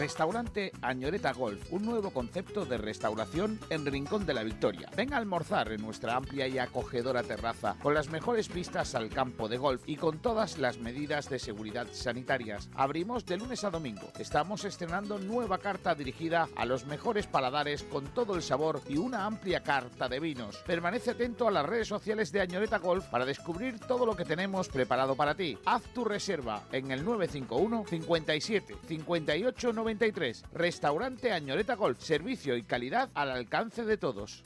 Restaurante 0.00 0.72
Añoreta 0.80 1.34
Golf, 1.34 1.70
un 1.70 1.84
nuevo 1.84 2.10
concepto 2.10 2.64
de 2.64 2.78
restauración 2.78 3.60
en 3.68 3.84
Rincón 3.84 4.24
de 4.24 4.32
la 4.32 4.42
Victoria. 4.42 4.88
Ven 4.96 5.12
a 5.12 5.18
almorzar 5.18 5.70
en 5.72 5.82
nuestra 5.82 6.16
amplia 6.16 6.48
y 6.48 6.58
acogedora 6.58 7.22
terraza, 7.22 7.76
con 7.82 7.92
las 7.92 8.08
mejores 8.08 8.48
pistas 8.48 8.94
al 8.94 9.10
campo 9.10 9.46
de 9.46 9.58
golf 9.58 9.82
y 9.84 9.96
con 9.96 10.18
todas 10.20 10.56
las 10.56 10.78
medidas 10.78 11.28
de 11.28 11.38
seguridad 11.38 11.86
sanitarias. 11.92 12.70
Abrimos 12.76 13.26
de 13.26 13.36
lunes 13.36 13.62
a 13.62 13.68
domingo. 13.68 14.10
Estamos 14.18 14.64
estrenando 14.64 15.18
nueva 15.18 15.58
carta 15.58 15.94
dirigida 15.94 16.48
a 16.56 16.64
los 16.64 16.86
mejores 16.86 17.26
paladares 17.26 17.82
con 17.82 18.06
todo 18.06 18.36
el 18.36 18.42
sabor 18.42 18.80
y 18.88 18.96
una 18.96 19.26
amplia 19.26 19.62
carta 19.62 20.08
de 20.08 20.18
vinos. 20.18 20.56
Permanece 20.66 21.10
atento 21.10 21.46
a 21.46 21.50
las 21.50 21.66
redes 21.66 21.88
sociales 21.88 22.32
de 22.32 22.40
Añoreta 22.40 22.78
Golf 22.78 23.04
para 23.08 23.26
descubrir 23.26 23.78
todo 23.80 24.06
lo 24.06 24.16
que 24.16 24.24
tenemos 24.24 24.70
preparado 24.70 25.14
para 25.14 25.34
ti. 25.34 25.58
Haz 25.66 25.82
tu 25.92 26.06
reserva 26.06 26.62
en 26.72 26.90
el 26.90 27.04
951 27.04 27.84
57 27.86 28.76
58 28.88 29.72
93. 29.90 30.44
Restaurante 30.54 31.32
Añoreta 31.32 31.74
Golf. 31.74 32.00
Servicio 32.00 32.56
y 32.56 32.62
calidad 32.62 33.10
al 33.14 33.30
alcance 33.30 33.84
de 33.84 33.96
todos. 33.96 34.44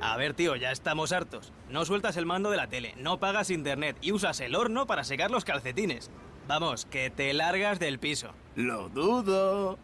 A 0.00 0.16
ver, 0.16 0.34
tío, 0.34 0.56
ya 0.56 0.72
estamos 0.72 1.12
hartos. 1.12 1.52
No 1.68 1.84
sueltas 1.84 2.16
el 2.16 2.26
mando 2.26 2.50
de 2.50 2.56
la 2.56 2.68
tele, 2.68 2.94
no 2.96 3.20
pagas 3.20 3.50
internet 3.50 3.96
y 4.00 4.12
usas 4.12 4.40
el 4.40 4.56
horno 4.56 4.86
para 4.86 5.04
secar 5.04 5.30
los 5.30 5.44
calcetines. 5.44 6.10
Vamos, 6.48 6.86
que 6.86 7.10
te 7.10 7.32
largas 7.34 7.78
del 7.78 8.00
piso. 8.00 8.32
Lo 8.56 8.88
dudo. 8.88 9.78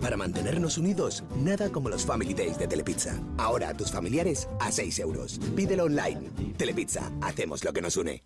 Para 0.00 0.16
mantenernos 0.16 0.78
unidos, 0.78 1.24
nada 1.36 1.70
como 1.70 1.90
los 1.90 2.06
Family 2.06 2.32
Days 2.32 2.58
de 2.58 2.66
Telepizza. 2.68 3.20
Ahora 3.36 3.68
a 3.68 3.74
tus 3.74 3.92
familiares 3.92 4.48
a 4.60 4.72
6 4.72 4.98
euros. 5.00 5.38
Pídelo 5.54 5.84
online. 5.84 6.30
Telepizza, 6.56 7.12
hacemos 7.20 7.62
lo 7.64 7.72
que 7.74 7.82
nos 7.82 7.96
une. 7.98 8.22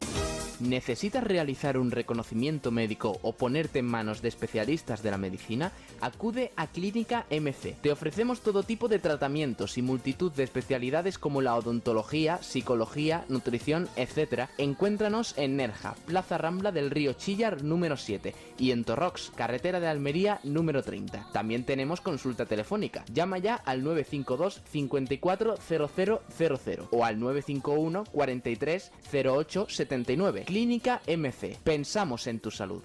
¿Necesitas 0.62 1.24
realizar 1.24 1.76
un 1.76 1.90
reconocimiento 1.90 2.70
médico 2.70 3.18
o 3.22 3.32
ponerte 3.32 3.80
en 3.80 3.84
manos 3.84 4.22
de 4.22 4.28
especialistas 4.28 5.02
de 5.02 5.10
la 5.10 5.18
medicina? 5.18 5.72
Acude 6.00 6.52
a 6.54 6.68
Clínica 6.68 7.26
MC. 7.30 7.74
Te 7.82 7.90
ofrecemos 7.90 8.42
todo 8.42 8.62
tipo 8.62 8.86
de 8.86 9.00
tratamientos 9.00 9.76
y 9.76 9.82
multitud 9.82 10.30
de 10.30 10.44
especialidades 10.44 11.18
como 11.18 11.42
la 11.42 11.56
odontología, 11.56 12.40
psicología, 12.44 13.24
nutrición, 13.28 13.88
etc. 13.96 14.50
Encuéntranos 14.56 15.36
en 15.36 15.56
Nerja, 15.56 15.96
Plaza 16.06 16.38
Rambla 16.38 16.70
del 16.70 16.92
Río 16.92 17.14
Chillar 17.14 17.64
número 17.64 17.96
7 17.96 18.32
y 18.56 18.70
en 18.70 18.84
Torrox, 18.84 19.32
carretera 19.34 19.80
de 19.80 19.88
Almería 19.88 20.38
número 20.44 20.84
30. 20.84 21.30
También 21.32 21.64
tenemos 21.64 22.00
consulta 22.00 22.46
telefónica. 22.46 23.04
Llama 23.12 23.38
ya 23.38 23.56
al 23.56 23.82
952 23.82 24.62
54 24.70 25.56
0000 25.56 26.88
o 26.92 27.04
al 27.04 27.18
951 27.18 28.04
43 28.04 28.92
08 29.12 29.66
79. 29.68 30.44
Clínica 30.52 31.00
MC. 31.06 31.56
Pensamos 31.64 32.26
en 32.26 32.38
tu 32.38 32.50
salud. 32.50 32.82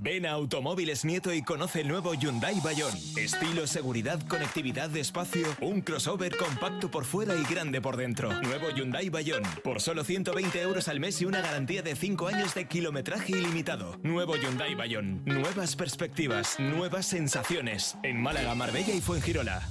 Ven 0.00 0.26
a 0.26 0.30
Automóviles 0.30 1.04
Nieto 1.04 1.32
y 1.34 1.42
conoce 1.42 1.80
el 1.80 1.88
nuevo 1.88 2.14
Hyundai 2.14 2.60
Bayón. 2.60 2.92
Estilo, 3.16 3.66
seguridad, 3.66 4.20
conectividad, 4.28 4.96
espacio, 4.96 5.44
un 5.60 5.80
crossover 5.80 6.36
compacto 6.36 6.88
por 6.88 7.04
fuera 7.04 7.34
y 7.34 7.42
grande 7.42 7.80
por 7.80 7.96
dentro. 7.96 8.32
Nuevo 8.42 8.70
Hyundai 8.70 9.10
Bayón. 9.10 9.42
Por 9.64 9.80
solo 9.80 10.04
120 10.04 10.60
euros 10.60 10.86
al 10.86 11.00
mes 11.00 11.20
y 11.20 11.24
una 11.24 11.40
garantía 11.40 11.82
de 11.82 11.96
5 11.96 12.28
años 12.28 12.54
de 12.54 12.68
kilometraje 12.68 13.32
ilimitado. 13.32 13.98
Nuevo 14.04 14.36
Hyundai 14.36 14.76
Bayón. 14.76 15.24
Nuevas 15.24 15.74
perspectivas, 15.74 16.60
nuevas 16.60 17.06
sensaciones. 17.06 17.96
En 18.04 18.22
Málaga, 18.22 18.54
Marbella 18.54 18.94
y 18.94 19.00
Fuengirola. 19.00 19.68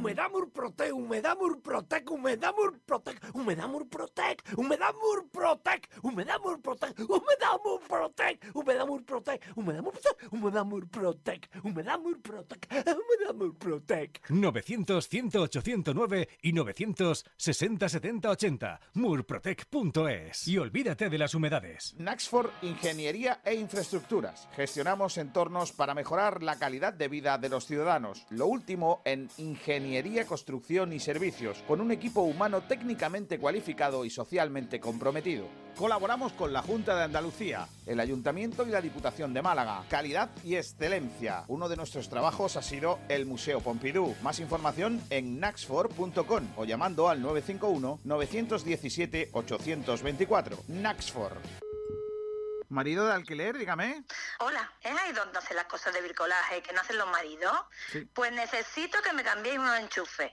Humedad 0.00 0.30
Murprotec, 0.30 0.94
Humedad 0.94 1.36
Murprotec, 1.36 2.10
Humedad 2.10 2.54
Murprotec, 2.56 3.20
Humedad 3.34 3.68
Murprotec, 3.68 4.42
Humedad 4.56 4.94
Murprotec, 4.94 5.90
Humedad 6.02 6.40
Murprotec, 6.40 6.96
Humedad 7.12 7.60
Murprotec, 7.62 8.40
Humedad 8.54 8.86
Murprotec, 8.86 9.42
Humedad 9.54 9.82
Murprotec, 9.84 10.32
Humedad 10.32 10.64
Murprotec, 10.64 11.50
Humedad 11.62 12.00
Murprotec, 12.00 12.66
Humedad 12.72 13.34
Murprotec. 13.34 14.22
900-108-109 14.30 16.28
y 16.40 16.54
960-70-80. 16.54 18.80
Murprotec.es. 18.94 20.48
Y 20.48 20.56
olvídate 20.56 21.10
de 21.10 21.18
las 21.18 21.34
humedades. 21.34 21.94
Naxford 21.98 22.48
Ingeniería 22.62 23.42
e 23.44 23.52
Infraestructuras. 23.54 24.48
Gestionamos 24.56 25.18
entornos 25.18 25.72
para 25.72 25.94
mejorar 25.94 26.42
la 26.42 26.58
calidad 26.58 26.94
de 26.94 27.08
vida 27.08 27.36
de 27.36 27.50
los 27.50 27.66
ciudadanos. 27.66 28.24
Lo 28.30 28.46
último 28.46 29.02
en 29.04 29.28
ingeniería, 29.36 29.89
construcción 30.26 30.92
y 30.92 31.00
servicios, 31.00 31.62
con 31.66 31.80
un 31.80 31.90
equipo 31.90 32.22
humano 32.22 32.62
técnicamente 32.62 33.38
cualificado 33.38 34.04
y 34.04 34.10
socialmente 34.10 34.78
comprometido. 34.78 35.46
Colaboramos 35.76 36.32
con 36.32 36.52
la 36.52 36.62
Junta 36.62 36.94
de 36.94 37.04
Andalucía, 37.04 37.66
el 37.86 38.00
Ayuntamiento 38.00 38.66
y 38.66 38.70
la 38.70 38.80
Diputación 38.80 39.32
de 39.34 39.42
Málaga. 39.42 39.84
Calidad 39.88 40.30
y 40.44 40.56
excelencia. 40.56 41.44
Uno 41.48 41.68
de 41.68 41.76
nuestros 41.76 42.08
trabajos 42.08 42.56
ha 42.56 42.62
sido 42.62 42.98
el 43.08 43.26
Museo 43.26 43.60
Pompidou. 43.60 44.14
Más 44.22 44.40
información 44.40 45.00
en 45.10 45.40
naxfor.com 45.40 46.44
o 46.56 46.64
llamando 46.64 47.08
al 47.08 47.22
951 47.22 48.00
917 48.04 49.30
824. 49.32 50.58
Naxfor. 50.68 51.69
Marido 52.70 53.04
de 53.04 53.14
alquiler, 53.14 53.58
dígame. 53.58 54.04
Hola, 54.38 54.72
¿es 54.80 54.96
ahí 54.96 55.12
donde 55.12 55.36
hacen 55.36 55.56
las 55.56 55.66
cosas 55.66 55.92
de 55.92 56.02
bricolaje 56.02 56.62
que 56.62 56.72
no 56.72 56.80
hacen 56.80 56.98
los 56.98 57.08
maridos? 57.08 57.52
Sí. 57.90 58.08
Pues 58.14 58.30
necesito 58.30 59.02
que 59.02 59.12
me 59.12 59.24
cambiéis 59.24 59.58
unos 59.58 59.76
enchufes. 59.76 60.32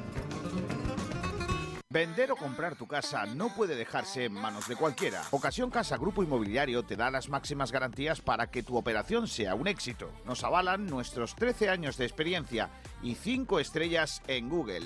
Vender 1.91 2.31
o 2.31 2.37
comprar 2.37 2.77
tu 2.77 2.87
casa 2.87 3.25
no 3.25 3.53
puede 3.53 3.75
dejarse 3.75 4.23
en 4.23 4.31
manos 4.31 4.69
de 4.69 4.77
cualquiera. 4.77 5.23
Ocasión 5.31 5.69
Casa 5.69 5.97
Grupo 5.97 6.23
Inmobiliario 6.23 6.83
te 6.83 6.95
da 6.95 7.11
las 7.11 7.27
máximas 7.27 7.73
garantías 7.73 8.21
para 8.21 8.49
que 8.49 8.63
tu 8.63 8.77
operación 8.77 9.27
sea 9.27 9.55
un 9.55 9.67
éxito. 9.67 10.09
Nos 10.23 10.45
avalan 10.45 10.85
nuestros 10.85 11.35
13 11.35 11.67
años 11.67 11.97
de 11.97 12.05
experiencia 12.05 12.69
y 13.03 13.15
5 13.15 13.59
estrellas 13.59 14.21
en 14.27 14.47
Google. 14.47 14.85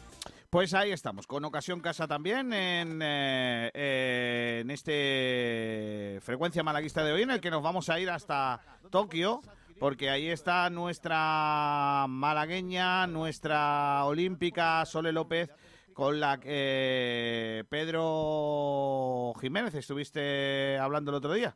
Pues 0.51 0.73
ahí 0.73 0.91
estamos, 0.91 1.27
con 1.27 1.45
Ocasión 1.45 1.79
Casa 1.79 2.09
también 2.09 2.51
en, 2.51 3.01
eh, 3.01 3.71
eh, 3.73 4.65
este 4.67 6.19
frecuencia 6.19 6.61
malaguista 6.61 7.05
de 7.05 7.13
hoy, 7.13 7.21
en 7.21 7.31
el 7.31 7.39
que 7.39 7.49
nos 7.49 7.63
vamos 7.63 7.89
a 7.89 8.01
ir 8.01 8.09
hasta 8.09 8.59
Tokio, 8.89 9.39
porque 9.79 10.09
ahí 10.09 10.27
está 10.27 10.69
nuestra 10.69 12.05
malagueña, 12.09 13.07
nuestra 13.07 14.03
olímpica 14.03 14.85
Sole 14.85 15.13
López, 15.13 15.49
con 15.93 16.19
la 16.19 16.37
que 16.41 17.65
Pedro 17.69 19.31
Jiménez 19.39 19.73
estuviste 19.73 20.77
hablando 20.77 21.11
el 21.11 21.15
otro 21.15 21.31
día. 21.31 21.55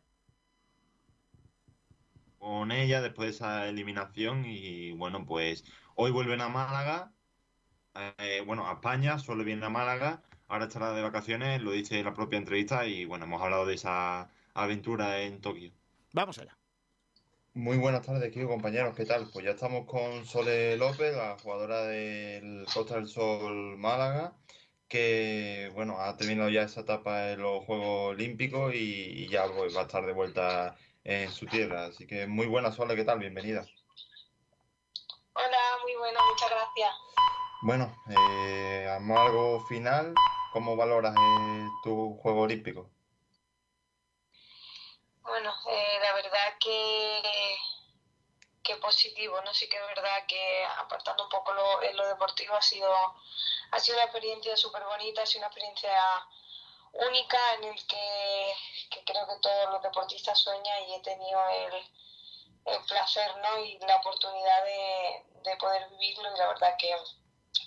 Con 2.38 2.72
ella 2.72 3.02
después 3.02 3.28
de 3.28 3.36
esa 3.36 3.68
eliminación 3.68 4.46
y 4.46 4.94
bueno, 4.94 5.26
pues 5.26 5.66
hoy 5.96 6.12
vuelven 6.12 6.40
a 6.40 6.48
Málaga 6.48 7.12
eh, 7.96 8.44
bueno, 8.46 8.68
a 8.68 8.74
España, 8.74 9.20
solo 9.20 9.44
viene 9.44 9.66
a 9.66 9.70
Málaga, 9.70 10.22
ahora 10.48 10.66
estará 10.66 10.92
de 10.94 11.02
vacaciones, 11.02 11.62
lo 11.62 11.72
dice 11.72 12.00
en 12.00 12.06
la 12.06 12.14
propia 12.14 12.38
entrevista 12.38 12.86
y 12.86 13.06
bueno, 13.06 13.26
hemos 13.26 13.42
hablado 13.42 13.66
de 13.66 13.76
esa 13.76 14.30
aventura 14.54 15.22
en 15.22 15.42
Tokio. 15.42 15.72
Vamos 16.14 16.38
allá. 16.40 16.58
Muy 17.54 17.78
buenas 17.78 18.06
tardes, 18.06 18.34
Kiko, 18.34 18.50
compañeros, 18.50 18.96
¿qué 18.96 19.06
tal? 19.06 19.30
Pues 19.32 19.46
ya 19.46 19.52
estamos 19.52 19.86
con 19.86 20.26
Sole 20.26 20.76
López, 20.76 21.16
la 21.16 21.38
jugadora 21.42 21.84
del 21.84 22.66
Costa 22.74 22.96
del 22.96 23.08
Sol 23.08 23.78
Málaga, 23.78 24.34
que 24.90 25.72
bueno, 25.74 26.00
ha 26.02 26.18
terminado 26.18 26.50
ya 26.50 26.64
esa 26.64 26.82
etapa 26.82 27.32
en 27.32 27.42
los 27.42 27.64
Juegos 27.64 28.12
Olímpicos 28.12 28.74
y, 28.74 29.24
y 29.24 29.30
ya 29.30 29.48
pues, 29.48 29.76
va 29.76 29.82
a 29.82 29.86
estar 29.86 30.06
de 30.06 30.12
vuelta 30.12 30.76
en 31.06 31.32
su 31.32 31.46
tierra. 31.46 31.86
Así 31.86 32.06
que 32.06 32.28
muy 32.28 32.46
buena, 32.46 32.72
Sole, 32.74 32.96
¿qué 32.96 33.06
tal? 33.06 33.20
Bienvenida. 33.20 33.66
Hola, 35.34 35.58
muy 35.84 35.96
buena, 35.96 36.20
muchas 36.30 36.50
gracias. 36.50 36.92
Bueno, 37.62 37.92
eh, 38.10 38.88
final, 39.68 40.14
¿cómo 40.54 40.76
valoras 40.76 41.16
eh, 41.16 41.68
tu 41.84 42.18
juego 42.22 42.42
olímpico? 42.42 42.90
Bueno, 45.22 45.54
eh, 45.70 46.00
la 46.02 46.14
verdad 46.14 46.54
que, 46.60 47.58
que 48.62 48.76
positivo, 48.78 49.42
¿no? 49.42 49.54
Sí 49.54 49.68
que 49.68 49.78
es 49.78 49.88
verdad 49.88 50.26
que 50.28 50.66
apartando 50.78 51.24
un 51.24 51.30
poco 51.30 51.54
lo, 51.54 51.82
en 51.82 51.98
lo 51.98 52.08
deportivo 52.08 52.56
ha 52.56 52.62
sido, 52.62 52.94
ha 53.72 53.80
sido 53.80 53.98
una 53.98 54.06
experiencia 54.06 54.56
súper 54.56 54.84
bonita, 54.84 55.24
ha 55.24 55.26
sido 55.26 55.40
una 55.40 55.48
experiencia 55.48 55.92
única 56.94 57.54
en 57.56 57.64
el 57.66 57.88
que, 57.88 58.54
que 58.92 59.04
creo 59.04 59.28
que 59.28 59.40
todos 59.42 59.72
los 59.72 59.82
deportistas 59.82 60.40
sueñan 60.40 60.84
y 60.84 60.96
he 60.96 61.02
tenido 61.02 61.42
el, 61.50 61.74
el 62.66 62.84
placer, 62.86 63.36
¿no? 63.38 63.60
Y 63.60 63.80
la 63.80 63.98
oportunidad 63.98 64.64
de, 64.64 65.26
de 65.44 65.58
poder 65.58 65.90
vivirlo 65.90 66.34
y 66.34 66.38
la 66.38 66.48
verdad 66.48 66.76
que 66.78 66.96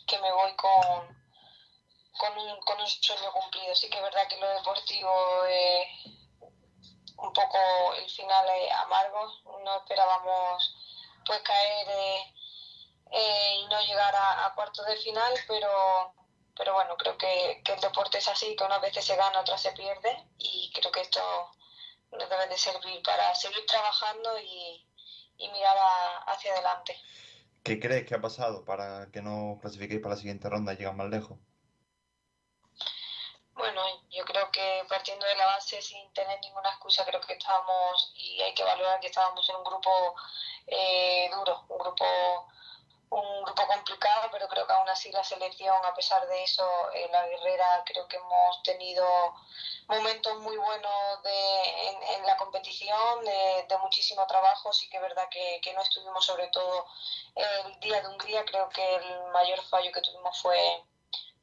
que 0.08 0.18
me 0.18 0.32
voy 0.32 0.52
con, 0.56 1.22
con, 2.18 2.38
un, 2.38 2.60
con 2.62 2.80
un 2.80 2.86
sueño 2.88 3.32
cumplido. 3.32 3.74
Sí 3.74 3.88
que 3.88 3.98
es 3.98 4.02
verdad 4.02 4.26
que 4.28 4.38
lo 4.38 4.48
deportivo 4.48 5.44
es 5.44 5.88
un 7.18 7.32
poco 7.32 7.58
el 7.94 8.10
final 8.10 8.48
es 8.60 8.72
amargo. 8.72 9.32
No 9.64 9.76
esperábamos 9.76 10.74
pues 11.24 11.40
caer 11.42 11.88
eh, 11.88 12.34
eh, 13.12 13.56
y 13.60 13.66
no 13.66 13.80
llegar 13.82 14.14
a, 14.14 14.46
a, 14.46 14.54
cuartos 14.54 14.86
de 14.86 14.96
final, 14.96 15.34
pero, 15.46 16.14
pero 16.56 16.74
bueno, 16.74 16.96
creo 16.96 17.16
que, 17.18 17.60
que, 17.64 17.74
el 17.74 17.80
deporte 17.80 18.18
es 18.18 18.28
así, 18.28 18.56
que 18.56 18.64
unas 18.64 18.80
veces 18.80 19.04
se 19.04 19.16
gana, 19.16 19.40
otras 19.40 19.60
se 19.60 19.72
pierde 19.72 20.26
y 20.38 20.70
creo 20.72 20.90
que 20.90 21.02
esto 21.02 21.20
nos 22.12 22.28
debe 22.30 22.46
de 22.46 22.56
servir 22.56 23.02
para 23.02 23.34
seguir 23.34 23.64
trabajando 23.66 24.38
y, 24.40 24.86
y 25.36 25.48
mirar 25.48 25.76
a, 25.76 26.18
hacia 26.32 26.52
adelante. 26.52 26.98
¿Qué 27.62 27.78
crees 27.80 28.06
que 28.06 28.14
ha 28.14 28.20
pasado 28.20 28.64
para 28.64 29.10
que 29.10 29.20
no 29.22 29.58
clasifiquéis 29.60 30.00
para 30.00 30.14
la 30.14 30.20
siguiente 30.20 30.48
ronda 30.48 30.72
y 30.72 30.76
llegan 30.76 30.96
más 30.96 31.08
lejos? 31.08 31.38
Bueno, 33.52 33.82
yo 34.10 34.24
creo 34.24 34.50
que 34.52 34.84
partiendo 34.88 35.26
de 35.26 35.36
la 35.36 35.46
base, 35.46 35.82
sin 35.82 36.12
tener 36.12 36.38
ninguna 36.40 36.68
excusa, 36.70 37.04
creo 37.04 37.20
que 37.20 37.32
estábamos, 37.32 38.12
y 38.16 38.40
hay 38.40 38.54
que 38.54 38.62
valorar 38.62 39.00
que 39.00 39.08
estábamos 39.08 39.48
en 39.48 39.56
un 39.56 39.64
grupo 39.64 40.14
eh, 40.68 41.28
duro, 41.34 41.64
un 41.68 41.78
grupo 41.78 42.04
un 43.10 43.42
grupo 43.42 43.66
complicado, 43.66 44.28
pero 44.30 44.48
creo 44.48 44.66
que 44.66 44.72
aún 44.72 44.88
así 44.88 45.10
la 45.12 45.24
selección, 45.24 45.76
a 45.84 45.94
pesar 45.94 46.26
de 46.26 46.44
eso, 46.44 46.64
en 46.92 47.10
la 47.10 47.26
guerrera 47.26 47.82
creo 47.86 48.06
que 48.06 48.16
hemos 48.16 48.62
tenido 48.62 49.06
momentos 49.86 50.38
muy 50.40 50.56
buenos 50.56 51.22
de, 51.22 51.88
en, 51.88 52.02
en 52.02 52.26
la 52.26 52.36
competición, 52.36 53.24
de, 53.24 53.66
de, 53.68 53.78
muchísimo 53.78 54.26
trabajo. 54.26 54.72
Sí 54.72 54.88
que 54.90 54.96
es 54.98 55.02
verdad 55.02 55.28
que, 55.30 55.60
que, 55.62 55.72
no 55.72 55.82
estuvimos, 55.82 56.24
sobre 56.24 56.48
todo 56.48 56.86
el 57.34 57.80
día 57.80 58.00
de 58.02 58.08
Hungría, 58.08 58.44
creo 58.44 58.68
que 58.68 58.96
el 58.96 59.24
mayor 59.32 59.62
fallo 59.68 59.90
que 59.92 60.02
tuvimos 60.02 60.40
fue, 60.42 60.84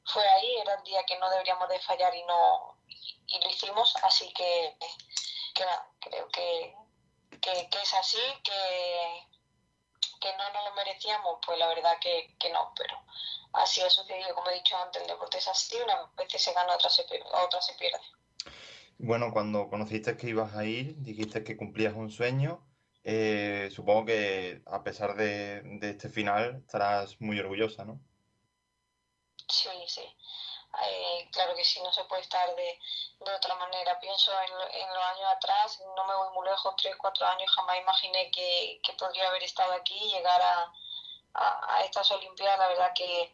fue 0.05 0.27
ahí, 0.27 0.57
era 0.57 0.75
el 0.75 0.83
día 0.83 1.03
que 1.05 1.17
no 1.17 1.29
deberíamos 1.29 1.67
de 1.69 1.79
fallar 1.79 2.13
y 2.15 2.23
no 2.23 2.75
y 3.27 3.39
lo 3.39 3.49
hicimos, 3.49 3.95
así 4.03 4.31
que, 4.33 4.77
que 5.53 5.65
nada, 5.65 5.89
creo 5.99 6.27
que, 6.29 6.75
que, 7.41 7.69
que 7.69 7.81
es 7.81 7.93
así, 7.95 8.21
que 8.43 9.27
que 10.25 10.37
no 10.37 10.51
nos 10.51 10.69
lo 10.69 10.75
merecíamos, 10.75 11.39
pues 11.45 11.59
la 11.59 11.67
verdad 11.67 11.99
que, 12.01 12.35
que 12.39 12.51
no, 12.51 12.73
pero 12.75 12.95
así 13.53 13.81
ha 13.81 13.89
sucedido, 13.89 14.33
como 14.33 14.49
he 14.49 14.55
dicho 14.55 14.75
antes, 14.75 15.03
el 15.03 15.07
deporte 15.07 15.37
es 15.37 15.47
así, 15.47 15.77
una 15.83 16.09
veces 16.17 16.41
se 16.41 16.53
gana, 16.53 16.73
otra 16.73 16.89
se, 16.89 17.03
pierde, 17.03 17.25
otra 17.31 17.61
se 17.61 17.73
pierde. 17.75 17.99
Bueno, 18.97 19.31
cuando 19.31 19.69
conociste 19.69 20.17
que 20.17 20.29
ibas 20.29 20.55
a 20.55 20.65
ir, 20.65 20.95
dijiste 20.97 21.43
que 21.43 21.57
cumplías 21.57 21.93
un 21.93 22.09
sueño. 22.09 22.65
Eh, 23.03 23.69
supongo 23.71 24.05
que 24.05 24.63
a 24.65 24.83
pesar 24.83 25.15
de, 25.15 25.61
de, 25.61 25.91
este 25.91 26.09
final 26.09 26.63
estarás 26.65 27.21
muy 27.21 27.39
orgullosa, 27.39 27.85
¿no? 27.85 27.99
Sí, 29.47 29.69
sí. 29.87 30.01
Eh, 30.83 31.29
claro 31.31 31.55
que 31.55 31.63
sí, 31.63 31.81
no 31.81 31.91
se 31.93 32.03
puede 32.05 32.21
estar 32.21 32.55
de, 32.55 32.79
de 33.19 33.31
otra 33.33 33.55
manera. 33.55 33.99
Pienso 33.99 34.31
en, 34.41 34.81
en 34.81 34.93
los 34.93 35.03
años 35.03 35.29
atrás, 35.35 35.79
no 35.95 36.05
me 36.05 36.15
voy 36.15 36.33
muy 36.33 36.47
lejos, 36.47 36.75
tres, 36.77 36.95
cuatro 36.97 37.25
años, 37.27 37.51
jamás 37.55 37.77
imaginé 37.77 38.31
que, 38.31 38.79
que 38.83 38.93
podría 38.93 39.27
haber 39.27 39.43
estado 39.43 39.73
aquí 39.73 39.95
y 39.95 40.11
llegar 40.11 40.41
a, 40.41 40.71
a, 41.33 41.75
a 41.75 41.83
estas 41.83 42.11
Olimpiadas. 42.11 42.59
La 42.59 42.67
verdad 42.67 42.91
que, 42.93 43.33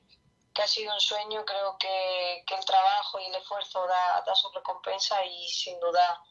que 0.53 0.61
ha 0.61 0.67
sido 0.67 0.93
un 0.93 0.99
sueño, 0.99 1.43
creo 1.45 1.77
que, 1.77 2.43
que 2.45 2.55
el 2.55 2.65
trabajo 2.65 3.19
y 3.19 3.25
el 3.25 3.35
esfuerzo 3.35 3.87
da, 3.87 4.23
da 4.25 4.35
su 4.35 4.49
recompensa 4.51 5.23
y 5.25 5.47
sin 5.49 5.79
duda 5.79 6.21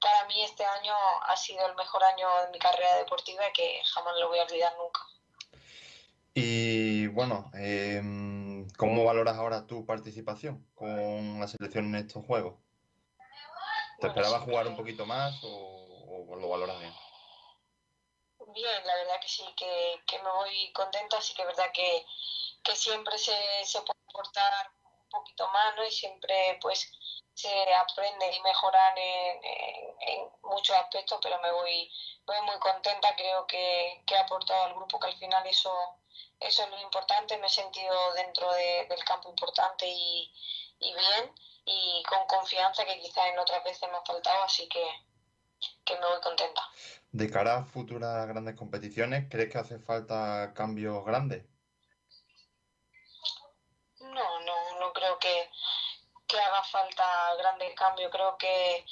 para 0.00 0.24
mí 0.26 0.42
este 0.42 0.64
año 0.64 0.94
ha 1.26 1.36
sido 1.36 1.66
el 1.66 1.74
mejor 1.76 2.04
año 2.04 2.28
de 2.42 2.50
mi 2.50 2.58
carrera 2.58 2.96
deportiva 2.96 3.50
que 3.52 3.82
jamás 3.94 4.14
lo 4.18 4.28
voy 4.28 4.38
a 4.38 4.42
olvidar 4.42 4.74
nunca. 4.76 5.00
Y 6.34 7.06
bueno, 7.08 7.50
em, 7.54 8.23
¿cómo 8.78 9.04
valoras 9.04 9.36
ahora 9.36 9.66
tu 9.66 9.84
participación 9.86 10.70
con 10.74 11.40
la 11.40 11.48
selección 11.48 11.86
en 11.86 11.96
estos 11.96 12.24
juegos? 12.24 12.60
¿Te 14.00 14.06
esperabas 14.08 14.42
jugar 14.44 14.66
un 14.68 14.76
poquito 14.76 15.06
más 15.06 15.40
o, 15.42 16.26
o 16.28 16.36
lo 16.36 16.48
valoras 16.48 16.78
bien? 16.78 16.92
Bien, 18.54 18.86
la 18.86 18.94
verdad 18.96 19.20
que 19.20 19.28
sí, 19.28 19.44
que, 19.56 20.02
que 20.06 20.18
me 20.22 20.30
voy 20.30 20.72
contenta, 20.72 21.20
sí 21.20 21.34
que 21.34 21.42
es 21.42 21.48
verdad 21.48 21.72
que, 21.72 22.06
que 22.62 22.76
siempre 22.76 23.18
se, 23.18 23.34
se 23.64 23.80
puede 23.82 23.98
aportar 24.08 24.70
un 24.84 25.08
poquito 25.10 25.48
más, 25.48 25.74
¿no? 25.76 25.84
Y 25.84 25.90
siempre 25.90 26.58
pues 26.60 26.90
se 27.34 27.74
aprende 27.74 28.32
y 28.36 28.40
mejorar 28.42 28.96
en, 28.98 29.44
en- 29.44 29.96
en 30.08 30.30
muchos 30.42 30.76
aspectos, 30.76 31.18
pero 31.22 31.40
me 31.40 31.52
voy, 31.52 31.90
voy 32.26 32.40
muy 32.42 32.58
contenta, 32.60 33.16
creo 33.16 33.46
que, 33.46 34.02
que 34.06 34.14
he 34.14 34.18
aportado 34.18 34.64
al 34.64 34.74
grupo, 34.74 34.98
que 35.00 35.08
al 35.08 35.16
final 35.18 35.46
eso, 35.46 35.72
eso 36.46 36.64
es 36.64 36.70
lo 36.70 36.80
importante, 36.80 37.36
me 37.38 37.46
he 37.46 37.50
sentido 37.50 38.12
dentro 38.14 38.52
de- 38.52 38.86
del 38.88 39.04
campo 39.04 39.30
importante 39.30 39.86
y, 39.88 40.32
y 40.80 40.94
bien, 40.94 41.32
y 41.64 42.02
con 42.04 42.26
confianza 42.26 42.84
que 42.84 42.98
quizás 43.00 43.26
en 43.28 43.38
otras 43.38 43.62
veces 43.64 43.88
me 43.90 43.96
ha 43.96 44.02
faltado, 44.04 44.42
así 44.44 44.68
que, 44.68 44.84
que 45.84 45.96
me 45.96 46.06
voy 46.06 46.20
contenta. 46.20 46.62
De 47.12 47.30
cara 47.30 47.56
a 47.58 47.64
futuras 47.64 48.26
grandes 48.28 48.54
competiciones, 48.56 49.26
¿crees 49.30 49.50
que 49.50 49.58
hace 49.58 49.78
falta 49.78 50.52
cambios 50.54 51.04
grandes? 51.04 51.46
No, 54.00 54.40
no, 54.40 54.78
no 54.80 54.92
creo 54.92 55.18
que, 55.18 55.50
que 56.26 56.38
haga 56.40 56.62
falta 56.64 57.34
grandes 57.36 57.74
cambios. 57.74 58.10
Creo 58.10 58.36
que, 58.38 58.84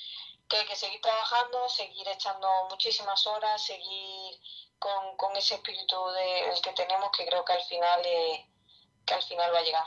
que 0.49 0.57
hay 0.59 0.67
que 0.67 0.77
seguir 0.77 1.01
trabajando, 1.01 1.69
seguir 1.69 2.09
echando 2.09 2.49
muchísimas 2.71 3.27
horas, 3.27 3.63
seguir 3.63 4.41
con, 4.83 5.17
con 5.17 5.37
ese 5.37 5.55
espíritu 5.57 5.97
de, 6.17 6.51
el 6.51 6.61
que 6.63 6.73
tenemos, 6.73 7.11
que 7.17 7.27
creo 7.27 7.45
que 7.45 7.53
al 7.55 7.63
final, 7.65 8.01
eh, 8.07 8.47
que 9.07 9.15
al 9.15 9.23
final 9.23 9.53
va 9.55 9.59
a 9.61 9.63
llegar. 9.65 9.87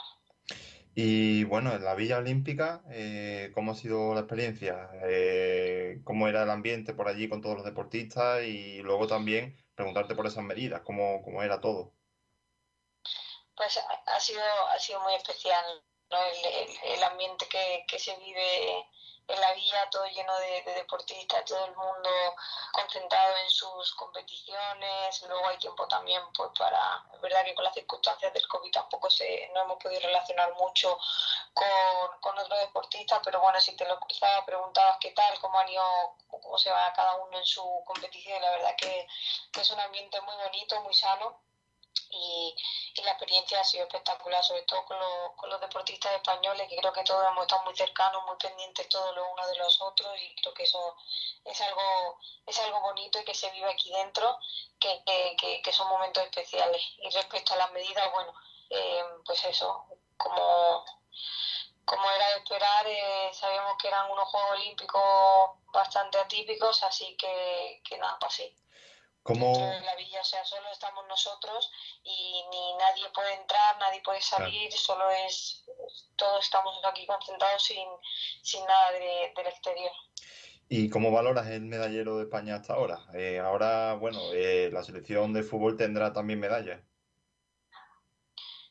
Y 0.94 1.44
bueno, 1.44 1.74
en 1.74 1.84
la 1.84 1.94
Villa 1.94 2.18
Olímpica, 2.18 2.82
eh, 2.90 3.50
¿cómo 3.54 3.72
ha 3.72 3.74
sido 3.74 4.14
la 4.14 4.20
experiencia? 4.20 4.88
Eh, 5.04 6.00
¿cómo 6.04 6.26
era 6.28 6.42
el 6.44 6.50
ambiente 6.50 6.94
por 6.94 7.08
allí 7.08 7.28
con 7.28 7.42
todos 7.42 7.56
los 7.56 7.64
deportistas? 7.66 8.42
Y 8.44 8.78
luego 8.82 9.06
también 9.06 9.56
preguntarte 9.74 10.14
por 10.14 10.26
esas 10.26 10.44
medidas, 10.44 10.82
¿cómo, 10.82 11.22
cómo 11.22 11.42
era 11.42 11.60
todo? 11.60 11.94
Pues 13.56 13.76
ha, 13.78 14.14
ha 14.14 14.20
sido, 14.20 14.42
ha 14.68 14.78
sido 14.78 15.00
muy 15.00 15.14
especial, 15.14 15.64
¿no? 16.10 16.18
El, 16.24 16.36
el- 16.46 16.92
el 16.94 17.02
ambiente 17.04 17.46
que, 17.48 17.84
que 17.88 17.98
se 17.98 18.16
vive 18.18 18.86
en 19.28 19.40
la 19.40 19.52
villa, 19.54 19.88
todo 19.90 20.06
lleno 20.06 20.36
de, 20.38 20.62
de 20.62 20.74
deportistas, 20.74 21.44
todo 21.44 21.64
el 21.64 21.74
mundo 21.74 22.10
concentrado 22.72 23.36
en 23.38 23.50
sus 23.50 23.94
competiciones, 23.94 25.22
luego 25.28 25.48
hay 25.48 25.58
tiempo 25.58 25.86
también 25.88 26.22
pues 26.32 26.50
para, 26.58 27.04
es 27.12 27.20
verdad 27.20 27.44
que 27.44 27.54
con 27.54 27.64
las 27.64 27.74
circunstancias 27.74 28.32
del 28.32 28.46
COVID 28.46 28.70
tampoco 28.70 29.10
se, 29.10 29.50
no 29.54 29.62
hemos 29.62 29.82
podido 29.82 30.00
relacionar 30.00 30.54
mucho 30.54 30.98
con, 31.52 32.38
otros 32.38 32.60
deportistas, 32.60 33.20
pero 33.24 33.40
bueno, 33.40 33.60
si 33.60 33.74
te 33.76 33.86
lo 33.86 33.98
cruzabas, 33.98 34.44
preguntabas 34.44 34.98
qué 35.00 35.12
tal, 35.12 35.38
cómo 35.40 35.58
han 35.58 35.68
ido, 35.68 36.16
cómo 36.28 36.58
se 36.58 36.70
va 36.70 36.92
cada 36.92 37.14
uno 37.14 37.38
en 37.38 37.46
su 37.46 37.82
competición, 37.86 38.40
la 38.42 38.50
verdad 38.50 38.76
que 38.76 39.08
es 39.58 39.70
un 39.70 39.80
ambiente 39.80 40.20
muy 40.20 40.36
bonito, 40.36 40.80
muy 40.82 40.94
sano 40.94 41.45
y, 42.10 42.54
la 43.04 43.10
experiencia 43.12 43.60
ha 43.60 43.64
sido 43.64 43.84
espectacular, 43.84 44.42
sobre 44.42 44.62
todo 44.62 44.84
con, 44.84 44.98
los- 44.98 45.32
con 45.36 45.48
los 45.50 45.60
deportistas 45.60 46.12
españoles, 46.14 46.66
que 46.68 46.76
creo 46.76 46.92
que 46.92 47.04
todos 47.04 47.24
hemos 47.28 47.42
estado 47.42 47.62
muy 47.64 47.76
cercanos, 47.76 48.24
muy 48.26 48.36
pendientes 48.36 48.88
todos 48.88 49.14
los 49.14 49.26
unos 49.32 49.48
de 49.48 49.56
los 49.56 49.80
otros 49.80 50.18
y 50.20 50.34
creo 50.36 50.52
que 50.54 50.64
eso 50.64 50.96
es 51.44 51.60
algo, 51.60 52.18
es 52.46 52.58
algo 52.58 52.80
bonito 52.80 53.20
y 53.20 53.24
que 53.24 53.34
se 53.34 53.50
vive 53.50 53.70
aquí 53.70 53.90
dentro, 53.92 54.38
que, 54.80 55.02
que, 55.04 55.36
que, 55.38 55.62
que 55.62 55.72
son 55.72 55.88
momentos 55.88 56.24
especiales. 56.24 56.82
Y 56.98 57.08
respecto 57.10 57.54
a 57.54 57.56
las 57.58 57.70
medidas, 57.72 58.10
bueno, 58.12 58.32
eh, 58.70 59.02
pues 59.24 59.44
eso, 59.44 59.86
como, 60.16 60.84
como 61.84 62.10
era 62.10 62.28
de 62.32 62.36
esperar, 62.38 62.86
eh, 62.86 63.30
sabíamos 63.32 63.76
que 63.78 63.88
eran 63.88 64.10
unos 64.10 64.28
Juegos 64.28 64.50
Olímpicos 64.52 65.50
bastante 65.72 66.18
atípicos, 66.18 66.82
así 66.82 67.16
que, 67.16 67.80
que 67.84 67.98
nada, 67.98 68.16
pues 68.18 68.32
sí 68.34 68.56
¿Cómo, 69.26 69.46
dentro 69.58 69.80
de 69.80 69.80
la 69.86 69.94
villa, 69.96 70.20
o 70.20 70.24
sea, 70.24 70.44
solo 70.44 70.68
estamos 70.70 71.04
nosotros 71.08 71.70
y 72.04 72.44
ni 72.50 72.74
nadie 72.76 73.08
puede 73.10 73.34
entrar, 73.34 73.76
nadie 73.78 74.00
puede 74.02 74.20
salir, 74.22 74.72
solo 74.72 75.10
es, 75.10 75.64
todos 76.16 76.44
estamos 76.44 76.78
aquí 76.84 77.06
concentrados 77.06 77.62
sin, 77.64 77.88
sin 78.42 78.64
nada 78.64 78.92
de- 78.92 79.32
del 79.36 79.46
exterior. 79.48 79.92
y 80.68 80.88
cómo 80.90 81.10
valoras 81.12 81.46
el 81.48 81.62
medallero 81.62 82.16
de 82.16 82.24
España 82.24 82.56
hasta 82.56 82.74
ahora? 82.74 83.06
Eh, 83.14 83.38
ahora, 83.38 83.94
bueno, 83.94 84.18
eh, 84.32 84.70
la 84.72 84.82
selección 84.82 85.32
de 85.32 85.42
fútbol 85.42 85.76
tendrá 85.76 86.12
también 86.12 86.40
medallas. 86.40 86.80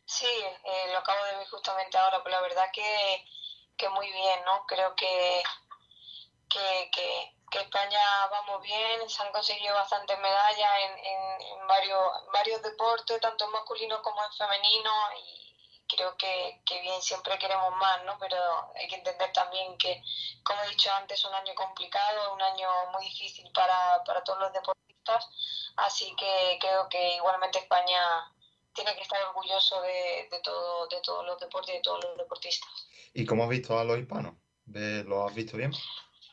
Sí, 0.06 0.26
eh, 0.28 0.92
lo 0.92 1.00
acabo 1.00 1.24
de 1.26 1.36
ver 1.38 1.48
justamente 1.48 1.98
ahora, 1.98 2.22
pero 2.24 2.36
la 2.36 2.42
verdad 2.42 2.66
que, 2.74 3.26
que 3.78 3.90
muy 3.90 4.12
bien, 4.12 4.40
¿no? 4.46 4.66
Creo 4.68 4.96
que, 4.96 5.42
que, 6.50 6.90
que, 6.94 7.35
que 7.56 7.62
España 7.64 8.28
vamos 8.30 8.62
bien, 8.62 9.10
se 9.10 9.24
han 9.24 9.32
conseguido 9.32 9.74
bastantes 9.76 10.20
medallas 10.20 10.72
en, 10.84 11.00
en, 11.06 11.42
en 11.42 11.68
varios, 11.68 12.02
en 12.26 12.32
varios 12.34 12.62
deportes, 12.62 13.22
tanto 13.22 13.46
en 13.46 13.52
masculino 13.52 14.02
como 14.02 14.22
en 14.24 14.34
femenino, 14.34 14.92
y 15.24 15.86
creo 15.88 16.18
que, 16.18 16.62
que 16.66 16.82
bien, 16.82 17.02
siempre 17.02 17.38
queremos 17.40 17.74
más, 17.78 18.04
¿no? 18.04 18.18
Pero 18.20 18.38
hay 18.76 18.88
que 18.88 18.96
entender 18.96 19.32
también 19.32 19.78
que, 19.78 20.04
como 20.44 20.62
he 20.64 20.70
dicho 20.70 20.92
antes, 20.92 21.18
es 21.20 21.26
un 21.26 21.34
año 21.34 21.56
complicado, 21.56 22.34
un 22.34 22.42
año 22.42 22.70
muy 22.92 23.06
difícil 23.06 23.50
para, 23.54 24.04
para 24.04 24.24
todos 24.24 24.40
los 24.40 24.52
deportistas, 24.52 25.30
así 25.78 26.14
que 26.18 26.58
creo 26.60 26.90
que 26.90 27.16
igualmente 27.16 27.60
España 27.60 28.32
tiene 28.74 28.94
que 28.96 29.04
estar 29.04 29.22
orgulloso 29.28 29.82
de, 29.82 30.28
de 30.30 30.40
todo, 30.42 30.88
de 30.88 31.00
todos 31.02 31.26
los 31.26 31.40
deportes 31.40 31.74
y 31.74 31.78
de 31.78 31.84
todos 31.84 32.04
los 32.04 32.18
deportistas. 32.18 32.70
¿Y 33.14 33.26
cómo 33.26 33.44
has 33.44 33.50
visto 33.50 33.80
a 33.80 33.86
los 33.86 33.98
hispanos? 33.98 34.34
¿Ve- 34.66 35.04
¿Lo 35.06 35.26
has 35.26 35.34
visto 35.34 35.56
bien? 35.56 35.72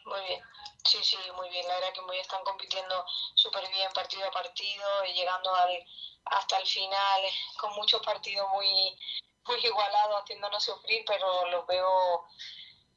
Muy 0.05 0.21
bien, 0.23 0.43
sí, 0.85 0.99
sí, 1.03 1.17
muy 1.37 1.49
bien. 1.51 1.67
La 1.69 1.75
verdad 1.75 1.93
que 1.93 2.01
muy 2.03 2.19
están 2.19 2.43
compitiendo 2.45 3.05
súper 3.35 3.69
bien 3.71 3.91
partido 3.93 4.27
a 4.27 4.31
partido 4.31 5.05
y 5.07 5.13
llegando 5.15 5.55
al, 5.55 5.87
hasta 6.27 6.59
el 6.59 6.67
final 6.67 7.23
con 7.61 7.75
muchos 7.75 8.03
partidos 8.03 8.49
muy, 8.51 8.99
muy 9.47 9.65
igualados, 9.65 10.23
haciéndonos 10.23 10.63
sufrir, 10.63 11.05
pero 11.07 11.51
los 11.51 11.67
veo, 11.67 12.27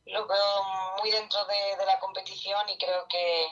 los 0.06 0.28
veo 0.28 0.64
muy 1.00 1.12
dentro 1.12 1.46
de, 1.46 1.76
de 1.78 1.86
la 1.86 2.00
competición 2.00 2.68
y 2.70 2.78
creo 2.78 3.08
que, 3.08 3.48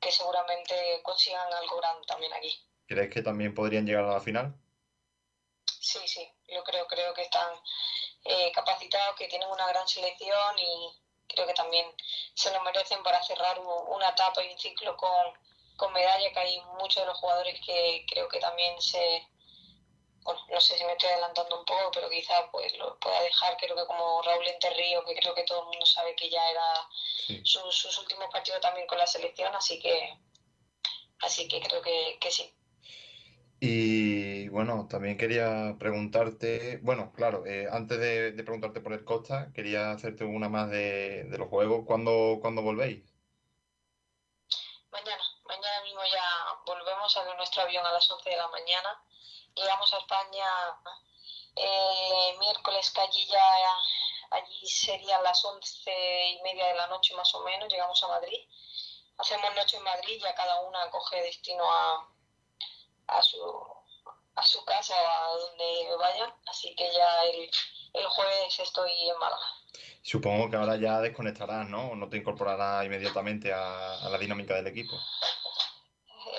que 0.00 0.12
seguramente 0.12 1.00
consigan 1.02 1.52
algo 1.52 1.76
grande 1.78 2.06
también 2.06 2.32
aquí. 2.32 2.62
¿Crees 2.86 3.12
que 3.12 3.22
también 3.22 3.54
podrían 3.54 3.84
llegar 3.84 4.04
a 4.04 4.14
la 4.14 4.20
final? 4.20 4.54
Sí, 5.80 6.06
sí, 6.06 6.28
yo 6.48 6.62
creo, 6.64 6.86
creo 6.86 7.14
que 7.14 7.22
están 7.22 7.50
eh, 8.24 8.50
capacitados, 8.52 9.16
que 9.16 9.28
tienen 9.28 9.48
una 9.48 9.66
gran 9.68 9.86
selección 9.86 10.58
y 10.58 11.05
creo 11.36 11.46
que 11.46 11.54
también 11.54 11.86
se 12.34 12.50
lo 12.50 12.60
merecen 12.62 13.02
para 13.02 13.22
cerrar 13.22 13.60
una 13.60 14.08
etapa 14.08 14.42
y 14.42 14.50
un 14.50 14.58
ciclo 14.58 14.96
con, 14.96 15.38
con 15.76 15.92
medalla, 15.92 16.32
que 16.32 16.38
hay 16.40 16.60
muchos 16.80 17.02
de 17.02 17.06
los 17.06 17.18
jugadores 17.18 17.60
que 17.64 18.04
creo 18.10 18.26
que 18.28 18.40
también 18.40 18.80
se, 18.80 19.28
bueno, 20.22 20.40
no 20.48 20.60
sé 20.60 20.76
si 20.76 20.84
me 20.84 20.92
estoy 20.92 21.10
adelantando 21.10 21.60
un 21.60 21.64
poco, 21.64 21.90
pero 21.92 22.10
quizás 22.10 22.42
pues 22.50 22.76
lo 22.78 22.98
pueda 22.98 23.20
dejar, 23.20 23.56
creo 23.58 23.76
que 23.76 23.86
como 23.86 24.22
Raúl 24.22 24.46
Enterrío, 24.48 25.04
que 25.04 25.14
creo 25.14 25.34
que 25.34 25.44
todo 25.44 25.60
el 25.60 25.66
mundo 25.66 25.86
sabe 25.86 26.16
que 26.16 26.30
ya 26.30 26.50
era 26.50 26.88
sus, 27.44 27.76
sus 27.76 27.98
últimos 27.98 28.28
partidos 28.32 28.60
también 28.60 28.86
con 28.86 28.98
la 28.98 29.06
selección, 29.06 29.54
así 29.54 29.78
que 29.78 30.18
así 31.20 31.46
que 31.48 31.60
creo 31.60 31.82
que, 31.82 32.18
que 32.20 32.30
sí. 32.30 32.52
Y 33.60 34.15
bueno, 34.48 34.86
también 34.88 35.16
quería 35.16 35.76
preguntarte, 35.78 36.78
bueno, 36.82 37.12
claro, 37.14 37.44
eh, 37.46 37.68
antes 37.70 37.98
de, 37.98 38.32
preguntarte 38.42 38.80
por 38.80 38.92
el 38.92 39.04
Costa, 39.04 39.52
quería 39.54 39.90
hacerte 39.90 40.24
una 40.24 40.48
más 40.48 40.70
de, 40.70 41.26
los 41.38 41.48
juegos. 41.48 41.84
¿Cuándo, 41.86 42.38
cuándo 42.40 42.62
volvéis? 42.62 43.04
Mañana, 44.90 45.22
mañana 45.46 45.82
mismo 45.82 46.00
ya 46.12 46.24
volvemos 46.66 47.16
a 47.16 47.34
nuestro 47.36 47.62
avión 47.62 47.84
a 47.86 47.92
las 47.92 48.10
11 48.10 48.30
de 48.30 48.36
la 48.36 48.48
mañana. 48.48 49.02
Llegamos 49.54 49.92
a 49.94 49.98
España 49.98 50.46
eh, 51.56 52.36
miércoles, 52.38 52.90
que 52.90 53.00
allí 53.00 53.26
ya, 53.26 53.76
allí 54.30 54.66
serían 54.66 55.22
las 55.22 55.44
11 55.44 56.30
y 56.30 56.42
media 56.42 56.66
de 56.68 56.74
la 56.74 56.86
noche 56.88 57.14
más 57.14 57.34
o 57.34 57.42
menos. 57.44 57.72
Llegamos 57.72 58.02
a 58.02 58.08
Madrid. 58.08 58.48
Hacemos 59.18 59.54
noche 59.54 59.76
en 59.78 59.82
Madrid, 59.82 60.20
ya 60.22 60.34
cada 60.34 60.60
una 60.60 60.90
coge 60.90 61.22
destino 61.22 61.64
a, 61.70 62.08
a 63.08 63.22
su 63.22 63.75
a 64.36 64.42
su 64.42 64.64
casa 64.64 64.94
o 64.94 65.06
a 65.06 65.38
donde 65.38 65.96
vayan. 65.98 66.34
Así 66.46 66.74
que 66.76 66.92
ya 66.92 67.24
el, 67.24 67.50
el 67.94 68.06
jueves 68.06 68.58
estoy 68.58 69.08
en 69.08 69.18
Málaga. 69.18 69.46
Supongo 70.02 70.48
que 70.48 70.56
ahora 70.56 70.76
ya 70.76 71.00
desconectarás, 71.00 71.68
¿no? 71.68 71.90
O 71.90 71.96
no 71.96 72.08
te 72.08 72.18
incorporarás 72.18 72.84
inmediatamente 72.84 73.52
a, 73.52 73.98
a 73.98 74.08
la 74.08 74.18
dinámica 74.18 74.54
del 74.54 74.68
equipo. 74.68 74.94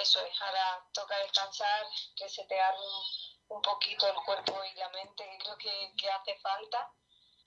Eso 0.02 0.24
es, 0.26 0.42
ahora 0.42 0.86
toca 0.94 1.18
descansar, 1.18 1.86
resetear 2.20 2.76
un, 2.76 3.58
un 3.58 3.62
poquito 3.62 4.08
el 4.08 4.16
cuerpo 4.24 4.54
y 4.64 4.80
la 4.80 4.90
mente, 4.90 5.24
que 5.24 5.38
creo 5.40 5.58
que, 5.58 5.94
que 5.98 6.10
hace 6.10 6.38
falta. 6.40 6.92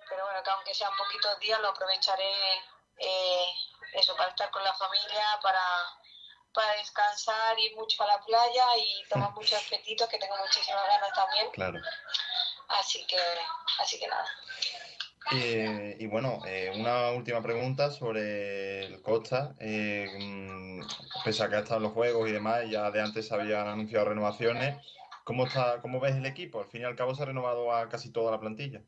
Pero 0.08 0.24
bueno, 0.24 0.42
que 0.42 0.50
aunque 0.50 0.74
sean 0.74 0.96
poquitos 0.96 1.38
días, 1.38 1.60
lo 1.60 1.68
aprovecharé 1.68 2.32
eh, 2.98 3.46
eso, 3.94 4.16
para 4.16 4.30
estar 4.30 4.50
con 4.50 4.64
la 4.64 4.74
familia, 4.74 5.38
para, 5.42 5.60
para 6.52 6.72
descansar, 6.74 7.58
ir 7.58 7.76
mucho 7.76 8.02
a 8.02 8.06
la 8.06 8.20
playa 8.24 8.64
y 8.76 9.08
tomar 9.08 9.32
muchos 9.32 9.64
apetitos, 9.66 10.08
que 10.08 10.18
tengo 10.18 10.36
muchísimas 10.36 10.86
ganas 10.86 11.12
también. 11.14 11.50
Claro. 11.52 11.80
Así 12.68 13.04
que, 13.06 13.18
así 13.78 13.98
que 13.98 14.06
nada. 14.06 14.26
Eh, 15.32 15.96
y 16.00 16.06
bueno, 16.06 16.40
eh, 16.46 16.72
una 16.74 17.10
última 17.10 17.42
pregunta 17.42 17.90
sobre 17.90 18.86
el 18.86 19.02
Costa. 19.02 19.54
Eh, 19.60 20.08
mm, 20.18 20.80
pese 21.24 21.42
a 21.42 21.48
que 21.48 21.56
ha 21.56 21.60
estado 21.60 21.76
en 21.76 21.84
los 21.84 21.92
juegos 21.92 22.28
y 22.28 22.32
demás, 22.32 22.62
ya 22.68 22.90
de 22.90 23.00
antes 23.00 23.28
se 23.28 23.34
habían 23.34 23.68
anunciado 23.68 24.06
renovaciones. 24.06 24.76
¿Cómo, 25.24 25.46
está, 25.46 25.80
¿Cómo 25.82 26.00
ves 26.00 26.16
el 26.16 26.26
equipo? 26.26 26.60
Al 26.60 26.66
fin 26.66 26.82
y 26.82 26.84
al 26.84 26.96
cabo 26.96 27.14
se 27.14 27.22
ha 27.22 27.26
renovado 27.26 27.72
a 27.72 27.88
casi 27.88 28.10
toda 28.10 28.32
la 28.32 28.40
plantilla. 28.40 28.80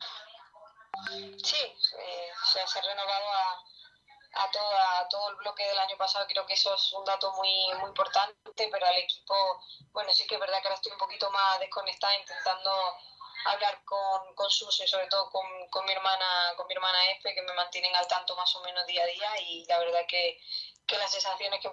Sí, 1.42 1.56
eh, 1.56 2.28
se 2.44 2.60
ha 2.60 2.82
renovado 2.82 3.32
a, 3.32 3.64
a, 4.34 4.50
toda- 4.50 4.98
a 5.00 5.08
todo 5.08 5.30
el 5.30 5.36
bloque 5.36 5.66
del 5.66 5.78
año 5.78 5.96
pasado. 5.96 6.26
Creo 6.28 6.46
que 6.46 6.54
eso 6.54 6.74
es 6.74 6.92
un 6.92 7.04
dato 7.04 7.32
muy, 7.34 7.52
muy 7.78 7.88
importante, 7.88 8.68
pero 8.70 8.86
al 8.86 8.96
equipo, 8.96 9.34
bueno, 9.92 10.12
sí 10.12 10.26
que 10.26 10.34
es 10.34 10.40
verdad 10.40 10.60
que 10.60 10.68
ahora 10.68 10.76
estoy 10.76 10.92
un 10.92 10.98
poquito 10.98 11.30
más 11.30 11.58
desconectada 11.60 12.16
intentando 12.18 12.70
hablar 13.46 13.82
con, 13.84 14.34
con 14.34 14.50
Suso 14.50 14.84
y 14.84 14.88
sobre 14.88 15.06
todo 15.08 15.28
con, 15.30 15.44
con 15.68 15.84
mi 15.84 15.92
hermana 15.92 16.54
con 16.56 16.66
mi 16.68 16.74
hermana 16.74 17.10
Efe, 17.10 17.34
que 17.34 17.42
me 17.42 17.52
mantienen 17.54 17.94
al 17.96 18.06
tanto 18.06 18.36
más 18.36 18.54
o 18.56 18.60
menos 18.62 18.86
día 18.86 19.02
a 19.02 19.06
día 19.06 19.40
y 19.40 19.64
la 19.66 19.78
verdad 19.78 20.06
que, 20.08 20.40
que 20.86 20.96
las 20.98 21.10
sensaciones 21.10 21.60
que 21.60 21.70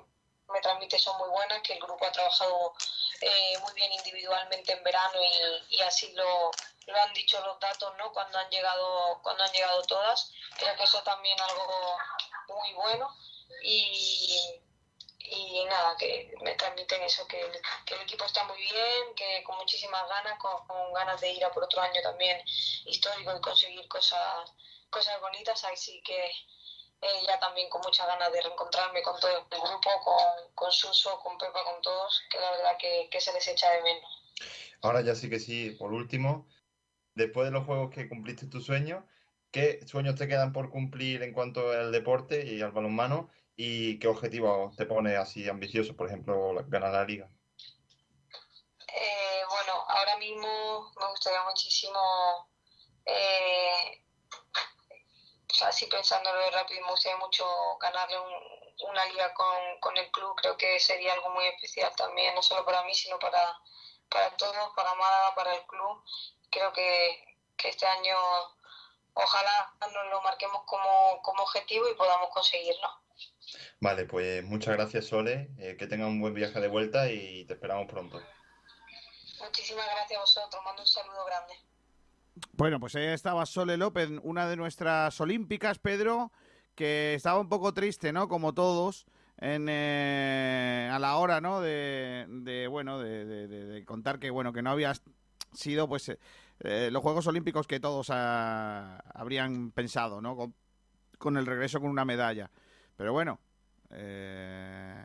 me 0.52 0.61
transmite 0.61 0.98
son 0.98 1.15
muy 1.19 1.30
buenas, 1.30 1.61
que 1.61 1.73
el 1.73 1.80
grupo 1.80 2.06
ha 2.07 2.11
trabajado 2.11 2.73
eh, 3.22 3.57
muy 3.60 3.72
bien 3.73 3.91
individualmente 3.94 4.73
en 4.73 4.84
verano 4.84 5.19
y, 5.23 5.76
y 5.76 5.81
así 5.81 6.11
lo, 6.14 6.49
lo 6.88 7.02
han 7.02 7.14
dicho 7.14 7.40
los 7.45 7.60
datos 7.60 7.95
no 7.98 8.11
cuando 8.14 8.40
han 8.40 8.49
llegado 8.49 9.19
cuando 9.22 9.44
han 9.44 9.52
llegado 9.52 9.84
todas 9.84 10.31
creo 10.57 10.76
que 10.76 10.84
eso 10.84 11.03
también 11.03 11.40
algo 11.40 11.98
muy 12.55 12.73
bueno 12.73 13.07
y, 13.63 14.61
y 15.19 15.65
nada 15.65 15.95
que 15.97 16.34
me 16.41 16.55
transmiten 16.55 17.01
eso 17.03 17.27
que 17.27 17.39
el, 17.39 17.51
que 17.85 17.95
el 17.95 18.01
equipo 18.01 18.26
está 18.26 18.43
muy 18.45 18.57
bien 18.57 19.15
que 19.15 19.43
con 19.43 19.57
muchísimas 19.57 20.07
ganas 20.07 20.38
con, 20.39 20.65
con 20.67 20.93
ganas 20.93 21.19
de 21.21 21.31
ir 21.31 21.43
a 21.43 21.51
por 21.51 21.63
otro 21.63 21.81
año 21.81 22.01
también 22.01 22.41
histórico 22.85 23.35
y 23.35 23.41
conseguir 23.41 23.88
cosas 23.88 24.51
cosas 24.89 25.19
bonitas 25.21 25.63
así 25.65 26.01
que 26.03 26.31
eh, 27.01 27.23
ya 27.26 27.39
también 27.39 27.69
con 27.69 27.81
muchas 27.81 28.07
ganas 28.07 28.31
de 28.31 28.41
reencontrarme 28.41 29.01
con 29.01 29.17
todo 29.21 29.31
el 29.31 29.45
grupo, 29.49 29.89
con, 30.03 30.53
con 30.53 30.71
Suso, 30.71 31.17
con 31.19 31.38
Pepa, 31.38 31.63
con 31.63 31.81
todos, 31.81 32.21
que 32.30 32.38
la 32.38 32.51
verdad 32.51 32.77
que, 32.77 33.07
que 33.09 33.21
se 33.21 33.31
les 33.31 33.47
echa 33.47 33.71
de 33.71 33.81
menos. 33.84 34.19
Ahora 34.81 34.99
ya 35.01 35.15
sí 35.15 35.30
que 35.30 35.39
sí, 35.39 35.71
por 35.80 35.93
último, 35.93 36.45
después 37.15 37.45
de 37.45 37.51
los 37.51 37.65
juegos 37.65 37.89
que 37.93 38.09
cumpliste 38.09 38.47
tu 38.47 38.59
sueño, 38.59 39.07
¿qué 39.51 39.85
sueños 39.88 40.15
te 40.15 40.27
quedan 40.27 40.53
por 40.53 40.69
cumplir 40.69 41.23
en 41.23 41.34
cuanto 41.34 41.71
al 41.71 41.91
deporte 41.91 42.45
y 42.45 42.61
al 42.61 42.71
balonmano? 42.71 43.30
¿Y 43.55 43.99
qué 43.99 44.07
objetivos 44.07 44.76
te 44.76 44.85
pones 44.85 45.17
así 45.17 45.47
ambiciosos, 45.49 45.95
por 45.95 46.07
ejemplo, 46.07 46.53
ganar 46.67 46.93
la 46.93 47.05
liga? 47.05 47.31
Eh, 48.88 49.43
bueno, 49.49 49.73
ahora 49.88 50.17
mismo 50.17 50.91
me 50.99 51.07
gustaría 51.09 51.43
muchísimo, 51.43 51.99
eh, 53.05 54.03
así 55.61 55.85
pensándolo 55.88 56.49
rápido, 56.51 56.81
me 56.85 56.91
gustaría 56.91 57.17
mucho 57.17 57.45
ganarle 57.80 58.19
un- 58.19 58.59
una 58.89 59.05
liga 59.05 59.34
con, 59.34 59.80
con 59.81 59.97
el 59.97 60.09
club. 60.11 60.35
Creo 60.38 60.55
que 60.57 60.80
sería 60.80 61.13
algo 61.13 61.30
muy 61.31 61.45
especial 61.47 61.93
también, 61.95 62.34
no 62.35 62.41
solo 62.41 62.65
para 62.65 62.84
mí, 62.84 62.93
sino 62.95 63.19
para, 63.19 63.57
para 64.09 64.35
todos, 64.38 64.73
para 64.76 64.95
Málaga, 64.95 65.35
para 65.35 65.55
el 65.55 65.65
club. 65.67 66.03
Creo 66.49 66.71
que, 66.73 67.38
que 67.57 67.69
este 67.69 67.85
año 67.88 68.15
ojalá 69.14 69.73
nos 69.81 69.91
lo 70.11 70.22
marquemos 70.22 70.61
como, 70.65 71.22
como 71.22 71.44
objetivo 71.44 71.90
y 71.90 71.95
podamos 71.95 72.30
conseguirlo. 72.30 72.88
Vale, 73.81 74.06
pues 74.06 74.44
muchas 74.44 74.76
gracias, 74.76 75.06
Sole. 75.07 75.49
eh, 75.57 75.76
que 75.77 75.88
tengas 75.88 76.07
un 76.07 76.22
buen 76.22 76.34
viaje 76.34 76.60
de 76.60 76.68
vuelta 76.68 77.10
y 77.11 77.45
te 77.45 77.53
esperamos 77.53 77.88
pronto. 77.88 78.22
Muchísimas 79.41 79.86
gracias 79.86 80.18
a 80.18 80.22
vosotros, 80.22 80.61
mando 80.65 80.81
un 80.81 80.88
saludo 80.88 81.26
grande. 81.26 81.53
Bueno, 82.53 82.80
pues 82.80 82.95
ahí 82.95 83.06
estaba 83.07 83.45
Sole 83.45 83.77
López, 83.77 84.10
una 84.23 84.48
de 84.48 84.56
nuestras 84.56 85.19
olímpicas, 85.19 85.80
Pedro, 85.80 86.31
que 86.76 87.14
estaba 87.15 87.40
un 87.40 87.49
poco 87.49 87.73
triste, 87.73 88.11
¿no? 88.14 88.27
Como 88.30 88.53
todos, 88.53 89.06
en, 89.38 89.68
eh, 89.69 90.90
a 90.91 90.99
la 90.99 91.18
hora, 91.18 91.41
¿no? 91.41 91.60
De, 91.61 92.26
de, 92.27 92.68
bueno, 92.68 92.99
de, 92.99 93.26
de- 93.26 93.48
de- 93.48 93.65
de 93.65 93.86
contar 93.86 94.19
que, 94.19 94.30
bueno, 94.30 94.53
que 94.53 94.61
no 94.61 94.72
había 94.72 94.94
sido, 95.53 95.88
pues, 95.90 96.10
eh, 96.10 96.19
eh, 96.61 96.90
los 96.91 97.02
Juegos 97.02 97.27
Olímpicos 97.27 97.68
que 97.68 97.80
todos 97.80 98.07
ah, 98.11 99.02
habrían 99.14 99.72
pensado, 99.72 100.22
¿no? 100.22 100.53
Con, 101.18 101.38
el 101.38 101.45
regreso 101.45 101.80
con 101.80 101.90
una 101.90 102.06
medalla. 102.06 102.49
Pero 102.95 103.14
bueno, 103.14 103.40
eh, 103.91 104.95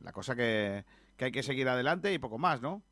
la 0.00 0.12
cosa 0.12 0.34
que, 0.34 0.84
que 1.16 1.26
hay 1.26 1.32
que 1.32 1.42
seguir 1.42 1.68
adelante 1.68 2.12
y 2.12 2.18
poco 2.18 2.38
más, 2.38 2.60
¿no? 2.60 2.82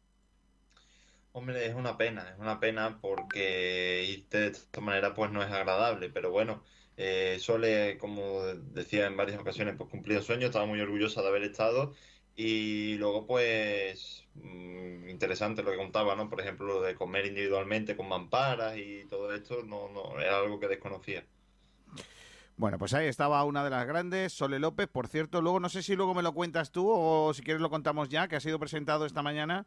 Hombre, 1.32 1.66
es 1.66 1.74
una 1.74 1.98
pena, 1.98 2.31
es 2.31 2.39
una 2.39 2.59
pena 2.61 2.98
porque 2.98 4.05
irte 4.09 4.39
de 4.39 4.47
esta 4.47 4.81
manera 4.81 5.12
pues 5.12 5.31
no 5.31 5.43
es 5.43 5.53
agradable, 5.53 6.09
pero 6.09 6.31
bueno, 6.31 6.62
eh, 6.97 7.36
Sole, 7.40 7.98
como 7.98 8.43
decía 8.43 9.07
en 9.07 9.19
varias 9.19 9.39
ocasiones, 9.39 9.74
pues 9.77 9.90
cumplido 9.90 10.23
sueño, 10.23 10.47
estaba 10.47 10.65
muy 10.65 10.81
orgullosa 10.81 11.20
de 11.20 11.28
haber 11.28 11.43
estado 11.43 11.93
y 12.37 12.97
luego 12.99 13.27
pues 13.27 14.25
mm, 14.35 15.09
interesante 15.09 15.63
lo 15.63 15.71
que 15.71 15.79
contaba, 15.79 16.15
¿no? 16.15 16.29
Por 16.29 16.41
ejemplo, 16.41 16.67
lo 16.67 16.83
de 16.83 16.95
comer 16.95 17.27
individualmente 17.27 17.97
con 17.97 18.09
mamparas 18.09 18.77
y 18.77 19.07
todo 19.09 19.35
esto, 19.35 19.63
no, 19.65 19.89
no, 19.89 20.21
era 20.21 20.39
algo 20.39 20.61
que 20.61 20.69
desconocía. 20.69 21.25
Bueno, 22.59 22.79
pues 22.79 22.95
ahí 22.95 23.07
estaba 23.07 23.45
una 23.45 23.65
de 23.65 23.71
las 23.71 23.87
grandes, 23.87 24.33
Sole 24.33 24.59
López, 24.59 24.89
por 24.89 25.09
cierto. 25.09 25.43
Luego, 25.43 25.61
no 25.61 25.69
sé 25.69 25.83
si 25.83 25.95
luego 25.95 26.15
me 26.15 26.23
lo 26.23 26.33
cuentas 26.33 26.73
tú 26.73 26.89
o 26.89 27.35
si 27.35 27.43
quieres 27.43 27.61
lo 27.61 27.69
contamos 27.69 28.09
ya, 28.09 28.29
que 28.29 28.37
ha 28.37 28.41
sido 28.41 28.59
presentado 28.59 29.05
esta 29.05 29.23
mañana 29.23 29.67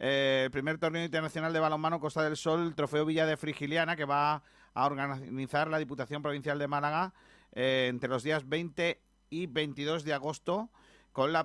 eh, 0.00 0.42
el 0.44 0.50
primer 0.50 0.78
torneo 0.78 1.04
internacional 1.04 1.52
de 1.52 1.58
balonmano 1.58 1.98
Costa 1.98 2.22
del 2.22 2.36
Sol, 2.36 2.74
Trofeo 2.74 3.04
Villa 3.04 3.26
de 3.26 3.36
Frigiliana, 3.36 3.96
que 3.96 4.04
va 4.04 4.42
a 4.74 4.86
organizar 4.86 5.68
la 5.68 5.78
Diputación 5.78 6.22
Provincial 6.22 6.58
de 6.58 6.68
Málaga 6.68 7.12
eh, 7.52 7.86
entre 7.90 8.08
los 8.08 8.22
días 8.22 8.48
20 8.48 9.00
y 9.30 9.46
22 9.46 10.04
de 10.04 10.14
agosto, 10.14 10.70
con 11.18 11.32
la, 11.32 11.44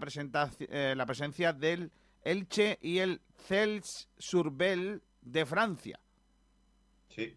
eh, 0.70 0.94
la 0.96 1.06
presencia 1.08 1.52
del 1.52 1.92
Elche 2.24 2.78
y 2.80 3.00
el 3.00 3.22
Cels 3.48 4.08
Surbel 4.20 5.02
de 5.20 5.48
Francia. 5.48 6.00
Sí. 7.10 7.36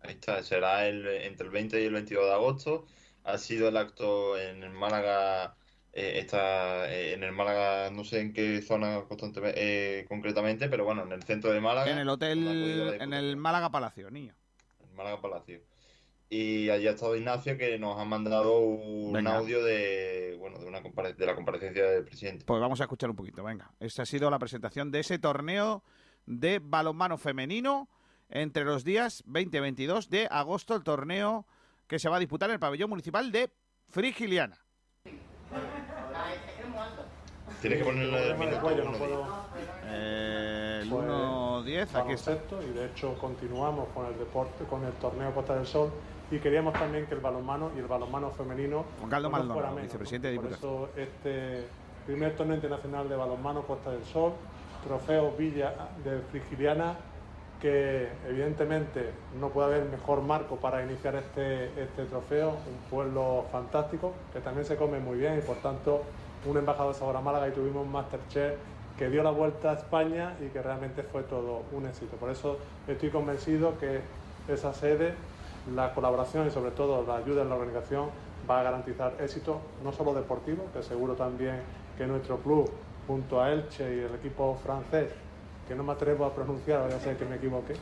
Ahí 0.00 0.12
está, 0.12 0.44
será 0.44 0.86
el, 0.86 1.04
entre 1.08 1.46
el 1.46 1.52
20 1.52 1.82
y 1.82 1.86
el 1.86 1.92
22 1.94 2.24
de 2.24 2.32
agosto. 2.32 2.86
Ha 3.24 3.36
sido 3.36 3.66
el 3.66 3.78
acto 3.78 4.38
en 4.38 4.62
el 4.62 4.70
Málaga, 4.70 5.56
eh, 5.92 6.20
está 6.20 6.88
eh, 6.88 7.14
en 7.14 7.24
el 7.24 7.32
Málaga, 7.32 7.90
no 7.90 8.04
sé 8.04 8.20
en 8.20 8.32
qué 8.32 8.62
zona 8.62 9.02
constantemente, 9.08 9.58
eh, 9.58 10.04
concretamente, 10.06 10.68
pero 10.68 10.84
bueno, 10.84 11.02
en 11.02 11.10
el 11.10 11.24
centro 11.24 11.50
de 11.50 11.60
Málaga. 11.60 11.90
En 11.90 11.98
el 11.98 12.08
hotel, 12.08 12.96
en 13.00 13.12
el 13.12 13.36
Málaga 13.36 13.70
Palacio, 13.70 14.08
niño. 14.08 14.36
en 14.84 14.94
Málaga 14.94 15.20
Palacio. 15.20 15.71
Y 16.34 16.70
allí 16.70 16.86
ha 16.88 16.92
estado 16.92 17.14
Ignacio 17.14 17.58
que 17.58 17.78
nos 17.78 18.00
ha 18.00 18.06
mandado 18.06 18.58
un 18.60 19.12
Venga. 19.12 19.36
audio 19.36 19.62
de, 19.62 20.34
bueno, 20.40 20.58
de, 20.58 20.64
una 20.64 20.82
compare- 20.82 21.12
de 21.14 21.26
la 21.26 21.34
comparecencia 21.34 21.84
del 21.84 22.04
presidente. 22.06 22.46
Pues 22.46 22.58
vamos 22.58 22.80
a 22.80 22.84
escuchar 22.84 23.10
un 23.10 23.16
poquito, 23.16 23.44
venga. 23.44 23.70
Esta 23.78 24.04
ha 24.04 24.06
sido 24.06 24.30
la 24.30 24.38
presentación 24.38 24.90
de 24.90 25.00
ese 25.00 25.18
torneo 25.18 25.84
de 26.24 26.58
balonmano 26.58 27.18
femenino 27.18 27.90
entre 28.30 28.64
los 28.64 28.82
días 28.82 29.22
20 29.26 29.58
y 29.58 29.60
22 29.60 30.08
de 30.08 30.26
agosto, 30.30 30.74
el 30.74 30.82
torneo 30.84 31.46
que 31.86 31.98
se 31.98 32.08
va 32.08 32.16
a 32.16 32.20
disputar 32.20 32.48
en 32.48 32.54
el 32.54 32.60
pabellón 32.60 32.88
municipal 32.88 33.30
de 33.30 33.50
Frigiliana. 33.90 34.56
Tienes 37.60 37.78
que 37.78 37.84
ponerle 37.84 38.30
el 38.30 38.38
minuto 38.38 38.60
Cuello, 38.62 38.84
no 38.84 38.88
uno, 38.90 38.98
puedo- 38.98 39.26
Eh, 39.84 40.80
el 40.82 40.88
Pues, 40.88 41.04
1-10, 41.04 41.94
aquí 41.94 42.12
está. 42.14 42.38
y 42.66 42.72
de 42.72 42.86
hecho 42.86 43.14
continuamos 43.18 43.88
con 43.90 44.06
el 44.06 44.18
deporte, 44.18 44.64
con 44.64 44.82
el 44.84 44.92
torneo 44.94 45.34
Costa 45.34 45.56
del 45.56 45.66
Sol 45.66 45.92
y 46.32 46.38
queríamos 46.38 46.72
también 46.72 47.04
que 47.06 47.14
el 47.14 47.20
balonmano 47.20 47.70
y 47.76 47.80
el 47.80 47.86
balonmano 47.86 48.30
femenino 48.30 48.86
Juan 48.98 49.10
Carlos 49.10 49.32
no 49.32 49.52
fuera 49.52 49.68
menos, 49.68 49.82
vicepresidente 49.82 50.30
de 50.30 50.36
Por 50.40 50.52
eso 50.52 50.88
este 50.96 51.66
primer 52.06 52.34
torneo 52.34 52.56
internacional 52.56 53.06
de 53.06 53.16
balonmano 53.16 53.62
Costa 53.62 53.90
del 53.90 54.02
Sol, 54.04 54.32
trofeo 54.82 55.32
Villa 55.32 55.74
de 56.02 56.20
Frigiliana, 56.30 56.96
que 57.60 58.08
evidentemente 58.26 59.10
no 59.38 59.50
puede 59.50 59.74
haber 59.74 59.84
mejor 59.90 60.22
marco 60.22 60.56
para 60.56 60.82
iniciar 60.82 61.16
este, 61.16 61.66
este 61.80 62.06
trofeo, 62.06 62.48
un 62.48 62.90
pueblo 62.90 63.44
fantástico, 63.52 64.14
que 64.32 64.40
también 64.40 64.64
se 64.64 64.76
come 64.76 65.00
muy 65.00 65.18
bien 65.18 65.38
y 65.38 65.42
por 65.42 65.56
tanto 65.56 66.02
un 66.46 66.56
embajador 66.56 66.94
de 66.94 66.98
sabor 66.98 67.16
a 67.16 67.20
Málaga 67.20 67.48
y 67.48 67.52
tuvimos 67.52 67.84
un 67.84 67.92
Masterchef 67.92 68.54
que 68.98 69.10
dio 69.10 69.22
la 69.22 69.30
vuelta 69.30 69.70
a 69.70 69.74
España 69.74 70.34
y 70.40 70.48
que 70.48 70.62
realmente 70.62 71.02
fue 71.02 71.22
todo 71.24 71.62
un 71.72 71.86
éxito. 71.86 72.16
Por 72.16 72.30
eso 72.30 72.58
estoy 72.88 73.10
convencido 73.10 73.78
que 73.78 74.00
esa 74.48 74.72
sede 74.74 75.14
la 75.74 75.94
colaboración 75.94 76.46
y 76.46 76.50
sobre 76.50 76.72
todo 76.72 77.04
la 77.06 77.16
ayuda 77.16 77.42
en 77.42 77.48
la 77.48 77.54
organización 77.54 78.08
va 78.48 78.60
a 78.60 78.62
garantizar 78.62 79.14
éxito 79.20 79.60
no 79.84 79.92
solo 79.92 80.14
deportivo, 80.14 80.64
que 80.72 80.82
seguro 80.82 81.14
también 81.14 81.62
que 81.96 82.06
nuestro 82.06 82.38
club, 82.38 82.70
junto 83.06 83.40
a 83.40 83.52
Elche 83.52 83.96
y 83.96 83.98
el 84.00 84.14
equipo 84.14 84.58
francés, 84.62 85.10
que 85.68 85.74
no 85.74 85.84
me 85.84 85.92
atrevo 85.92 86.24
a 86.24 86.34
pronunciar, 86.34 86.82
voy 86.82 86.92
a 86.92 87.00
ser 87.00 87.16
que 87.16 87.24
me 87.24 87.36
equivoque, 87.36 87.74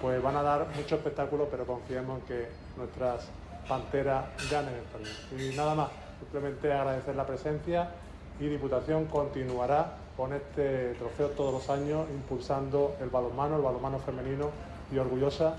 pues 0.00 0.22
van 0.22 0.36
a 0.36 0.42
dar 0.42 0.66
mucho 0.76 0.96
espectáculo, 0.96 1.48
pero 1.50 1.66
confiemos 1.66 2.20
en 2.20 2.26
que 2.26 2.48
nuestras 2.76 3.28
panteras 3.68 4.26
ganen 4.50 4.74
el 4.74 4.84
torneo. 4.84 5.12
Y 5.52 5.56
nada 5.56 5.74
más, 5.74 5.88
simplemente 6.20 6.72
agradecer 6.72 7.16
la 7.16 7.26
presencia 7.26 7.90
y 8.38 8.46
Diputación 8.46 9.06
continuará 9.06 9.94
con 10.16 10.32
este 10.32 10.94
trofeo 10.94 11.28
todos 11.30 11.52
los 11.52 11.70
años 11.70 12.06
impulsando 12.10 12.96
el 13.00 13.08
balonmano, 13.08 13.56
el 13.56 13.62
balonmano 13.62 13.98
femenino 13.98 14.50
y 14.92 14.98
orgullosa 14.98 15.56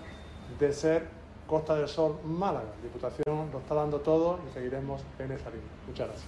de 0.59 0.73
ser 0.73 1.16
Costa 1.47 1.75
del 1.75 1.87
Sol 1.87 2.19
Málaga. 2.25 2.67
Diputación 2.83 3.49
lo 3.51 3.59
está 3.59 3.73
dando 3.73 4.01
todo 4.01 4.39
y 4.47 4.53
seguiremos 4.53 5.01
en 5.17 5.31
esa 5.31 5.49
línea. 5.49 5.67
Muchas 5.87 6.07
gracias. 6.07 6.27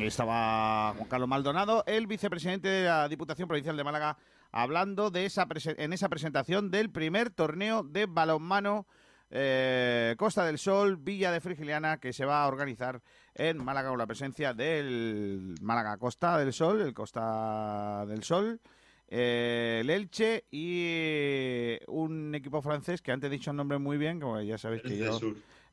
Estaba 0.00 0.94
Juan 0.96 1.08
Carlos 1.08 1.28
Maldonado, 1.28 1.82
el 1.86 2.06
vicepresidente 2.06 2.68
de 2.68 2.84
la 2.84 3.08
Diputación 3.08 3.48
Provincial 3.48 3.76
de 3.76 3.84
Málaga, 3.84 4.16
hablando 4.52 5.10
de 5.10 5.26
esa 5.26 5.46
en 5.64 5.92
esa 5.92 6.08
presentación 6.08 6.70
del 6.70 6.90
primer 6.90 7.30
torneo 7.30 7.82
de 7.82 8.06
balonmano 8.06 8.86
eh, 9.30 10.14
Costa 10.18 10.44
del 10.44 10.58
Sol, 10.58 10.96
Villa 10.96 11.30
de 11.30 11.40
Frigiliana, 11.40 11.98
que 11.98 12.12
se 12.12 12.24
va 12.24 12.42
a 12.42 12.48
organizar 12.48 13.00
en 13.34 13.64
Málaga 13.64 13.90
con 13.90 13.98
la 13.98 14.06
presencia 14.06 14.52
del 14.52 15.54
Málaga 15.60 15.96
Costa 15.96 16.38
del 16.38 16.52
Sol, 16.52 16.80
el 16.80 16.92
Costa 16.92 18.04
del 18.06 18.22
Sol, 18.24 18.60
eh, 19.08 19.78
el 19.80 19.90
Elche 19.90 20.44
y 20.50 21.78
un 21.88 22.34
equipo 22.34 22.60
francés 22.62 23.02
que 23.02 23.12
antes 23.12 23.28
he 23.28 23.32
dicho 23.32 23.50
el 23.50 23.56
nombre 23.56 23.78
muy 23.78 23.98
bien, 23.98 24.20
como 24.20 24.40
ya 24.40 24.58
sabéis 24.58 24.82
que 24.82 24.98
yo... 24.98 25.18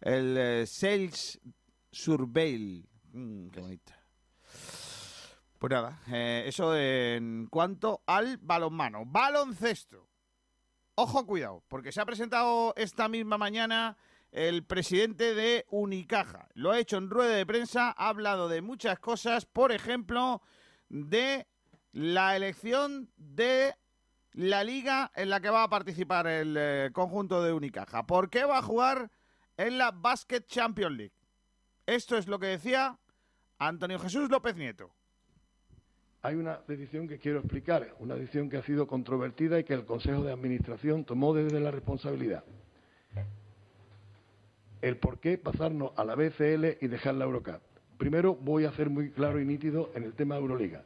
El 0.02 0.38
eh, 0.38 0.66
Sales 0.68 1.40
Surveil. 1.92 2.88
Mm, 3.14 3.50
qué 3.50 3.60
bonito. 3.60 3.94
Pues 5.58 5.72
nada, 5.72 6.02
eh, 6.12 6.44
eso 6.46 6.76
en 6.76 7.48
cuanto 7.48 8.04
al 8.06 8.38
balonmano. 8.38 9.06
Baloncesto. 9.06 10.08
Ojo, 11.00 11.28
cuidado, 11.28 11.64
porque 11.68 11.92
se 11.92 12.02
ha 12.02 12.08
presentado 12.08 12.74
esta 12.76 13.08
misma 13.08 13.38
mañana 13.38 13.98
el 14.32 14.66
presidente 14.66 15.36
de 15.36 15.64
Unicaja. 15.70 16.48
Lo 16.56 16.72
ha 16.72 16.80
hecho 16.80 16.98
en 16.98 17.12
rueda 17.12 17.36
de 17.36 17.46
prensa, 17.46 17.94
ha 17.96 18.08
hablado 18.08 18.50
de 18.50 18.64
muchas 18.64 18.98
cosas, 18.98 19.46
por 19.46 19.72
ejemplo, 19.72 20.42
de 20.90 21.46
la 21.92 22.36
elección 22.36 23.12
de 23.16 23.76
la 24.32 24.64
liga 24.64 25.12
en 25.14 25.30
la 25.30 25.40
que 25.40 25.52
va 25.52 25.62
a 25.62 25.70
participar 25.70 26.26
el 26.26 26.56
eh, 26.58 26.90
conjunto 26.92 27.44
de 27.44 27.54
Unicaja. 27.54 28.08
¿Por 28.08 28.32
qué 28.32 28.46
va 28.46 28.58
a 28.58 28.64
jugar 28.64 29.12
en 29.56 29.78
la 29.78 29.92
Basket 29.92 30.48
Champions 30.48 30.98
League? 30.98 31.16
Esto 31.86 32.18
es 32.18 32.28
lo 32.28 32.40
que 32.40 32.48
decía 32.48 32.98
Antonio 33.60 34.00
Jesús 34.00 34.32
López 34.32 34.56
Nieto 34.56 34.97
hay 36.28 36.36
una 36.36 36.60
decisión 36.68 37.08
que 37.08 37.20
quiero 37.20 37.40
explicar, 37.40 37.96
una 38.00 38.16
decisión 38.16 38.50
que 38.50 38.58
ha 38.58 38.64
sido 38.64 38.86
controvertida 38.86 39.60
y 39.60 39.64
que 39.64 39.74
el 39.74 39.86
Consejo 39.86 40.24
de 40.26 40.34
Administración 40.34 41.06
tomó 41.06 41.34
desde 41.34 41.62
la 41.62 41.72
responsabilidad. 41.72 42.44
El 44.82 44.98
por 44.98 45.20
qué 45.20 45.38
pasarnos 45.38 45.94
a 45.96 46.04
la 46.04 46.16
BCL 46.16 46.84
y 46.84 46.88
dejar 46.88 47.16
la 47.16 47.24
Eurocup. 47.24 47.62
Primero 47.98 48.36
voy 48.36 48.66
a 48.66 48.74
ser 48.74 48.90
muy 48.90 49.12
claro 49.12 49.40
y 49.40 49.46
nítido 49.46 49.90
en 49.96 50.04
el 50.04 50.16
tema 50.16 50.36
de 50.36 50.42
Euroliga. 50.42 50.84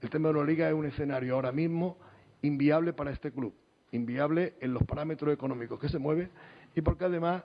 El 0.00 0.10
tema 0.10 0.28
de 0.28 0.34
Euroliga 0.34 0.68
es 0.68 0.74
un 0.74 0.86
escenario 0.86 1.34
ahora 1.34 1.50
mismo 1.50 1.98
inviable 2.42 2.92
para 2.92 3.10
este 3.10 3.32
club, 3.32 3.52
inviable 3.90 4.54
en 4.60 4.74
los 4.74 4.84
parámetros 4.84 5.34
económicos 5.34 5.80
que 5.80 5.88
se 5.88 5.98
mueve 5.98 6.30
y 6.76 6.82
porque 6.82 7.06
además 7.06 7.42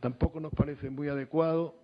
tampoco 0.00 0.40
nos 0.40 0.52
parece 0.52 0.90
muy 0.90 1.08
adecuado, 1.08 1.74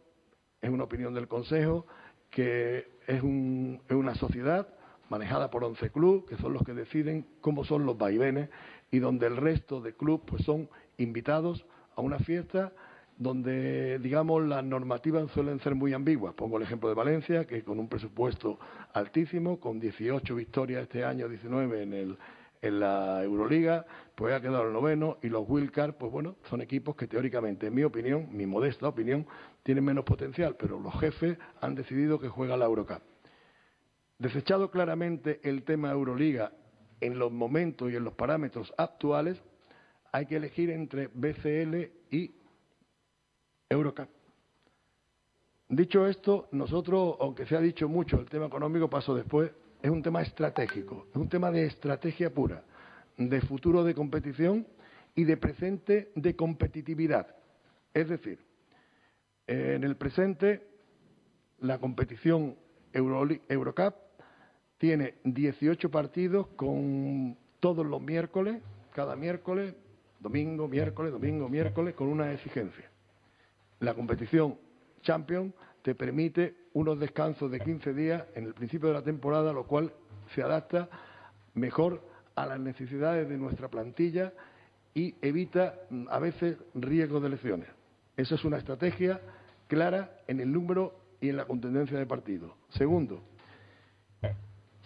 es 0.61 0.69
una 0.69 0.85
opinión 0.85 1.15
del 1.15 1.29
Consejo, 1.29 1.87
que 2.29 2.91
es, 3.07 3.17
es 3.17 3.23
una 3.23 4.15
sociedad 4.15 4.69
manejada 5.09 5.51
por 5.51 5.65
11 5.65 5.91
clubes, 5.91 6.25
que 6.29 6.37
son 6.37 6.53
los 6.53 6.63
que 6.63 6.75
deciden 6.75 7.27
cómo 7.41 7.65
son 7.65 7.87
los 7.87 7.97
vaivenes 7.97 8.51
y 8.91 8.99
donde 8.99 9.27
el 9.27 9.37
resto 9.37 9.81
de 9.81 9.95
clubes 9.95 10.23
pues 10.27 10.45
son 10.45 10.69
invitados 10.97 11.65
a 11.97 12.01
una 12.01 12.19
fiesta 12.19 12.73
donde, 13.19 13.99
digamos, 13.99 14.45
las 14.45 14.65
normativas 14.65 15.31
suelen 15.33 15.59
ser 15.59 15.75
muy 15.75 15.93
ambiguas. 15.93 16.35
Pongo 16.35 16.57
el 16.57 16.63
ejemplo 16.63 16.89
de 16.89 16.95
Valencia, 16.95 17.45
que 17.47 17.65
con 17.65 17.81
un 17.81 17.89
presupuesto 17.89 18.59
altísimo, 18.93 19.59
con 19.59 19.81
18 19.81 20.35
victorias 20.37 20.83
este 20.83 21.05
año, 21.05 21.29
19 21.29 21.83
en, 21.83 21.93
el, 21.93 22.19
en 22.63 22.81
la 22.81 23.25
Euroliga, 23.25 23.85
pues 24.15 24.33
ha 24.35 24.41
quedado 24.41 24.69
el 24.69 24.73
noveno, 24.73 25.19
y 25.21 25.29
los 25.29 25.45
Wildcard, 25.49 25.95
pues 25.95 26.13
bueno, 26.13 26.37
son 26.49 26.61
equipos 26.61 26.95
que 26.95 27.09
teóricamente, 27.09 27.67
en 27.67 27.75
mi 27.75 27.83
opinión, 27.83 28.29
mi 28.31 28.47
modesta 28.47 28.87
opinión, 28.87 29.27
tienen 29.65 29.85
menos 29.85 30.05
potencial, 30.05 30.55
pero 30.57 30.79
los 30.79 30.95
jefes 31.01 31.37
han 31.61 31.75
decidido 31.75 32.21
que 32.21 32.29
juega 32.29 32.57
la 32.57 32.67
Eurocup. 32.67 33.08
Desechado 34.19 34.71
claramente 34.73 35.39
el 35.45 35.63
tema 35.63 35.93
Euroliga 35.93 36.53
en 37.01 37.21
los 37.21 37.31
momentos 37.31 37.93
y 37.93 37.95
en 37.95 38.03
los 38.03 38.15
parámetros 38.15 38.75
actuales, 38.77 39.41
hay 40.11 40.27
que 40.27 40.37
elegir 40.37 40.71
entre 40.71 41.07
BCL 41.07 41.91
y 42.11 42.35
Eurocup. 43.69 44.09
Dicho 45.69 46.05
esto, 46.09 46.49
nosotros, 46.51 47.17
aunque 47.21 47.47
se 47.47 47.57
ha 47.57 47.61
dicho 47.61 47.89
mucho 47.89 48.19
el 48.19 48.29
tema 48.29 48.47
económico, 48.47 48.91
paso 48.91 49.15
después, 49.15 49.53
es 49.81 49.91
un 49.91 50.03
tema 50.03 50.23
estratégico, 50.23 51.07
es 51.11 51.17
un 51.17 51.29
tema 51.29 51.53
de 51.53 51.67
estrategia 51.67 52.35
pura, 52.35 52.65
de 53.17 53.41
futuro 53.43 53.85
de 53.85 53.95
competición 53.95 54.67
y 55.15 55.23
de 55.25 55.37
presente 55.37 56.11
de 56.17 56.35
competitividad. 56.35 57.37
Es 57.95 58.09
decir, 58.09 58.41
en 59.47 59.85
el 59.85 59.97
presente, 59.97 60.67
la 61.61 61.79
competición 61.79 62.57
Eurocup 62.93 64.08
tiene 64.79 65.15
18 65.25 65.91
partidos 65.91 66.47
con 66.57 67.37
todos 67.61 67.85
los 67.85 68.01
miércoles, 68.01 68.63
cada 68.95 69.17
miércoles, 69.17 69.75
domingo, 70.21 70.69
miércoles, 70.69 71.13
domingo, 71.13 71.49
miércoles, 71.49 71.95
con 71.95 72.09
una 72.09 72.33
exigencia. 72.33 72.89
La 73.81 73.95
competición 73.95 74.57
Champions 75.03 75.55
te 75.83 75.95
permite 75.95 76.57
unos 76.73 76.99
descansos 76.99 77.51
de 77.51 77.61
15 77.61 77.93
días 77.93 78.25
en 78.35 78.45
el 78.45 78.55
principio 78.55 78.89
de 78.89 78.95
la 78.95 79.03
temporada, 79.03 79.53
lo 79.53 79.67
cual 79.67 79.93
se 80.35 80.43
adapta 80.43 80.89
mejor 81.55 82.03
a 82.35 82.47
las 82.47 82.61
necesidades 82.61 83.29
de 83.29 83.37
nuestra 83.37 83.69
plantilla 83.69 84.33
y 84.95 85.15
evita 85.23 85.75
mm, 85.91 86.07
a 86.09 86.19
veces 86.19 86.57
riesgos 86.75 87.23
de 87.23 87.31
lesiones. 87.31 87.69
Esa 88.17 88.35
es 88.35 88.45
una 88.45 88.59
estrategia 88.59 89.21
clara 89.67 90.21
en 90.27 90.41
el 90.41 90.53
número 90.53 90.95
y 91.21 91.29
en 91.29 91.37
la 91.37 91.47
contendencia 91.47 91.99
de 91.99 92.07
partidos. 92.07 92.53
Segundo, 92.71 93.23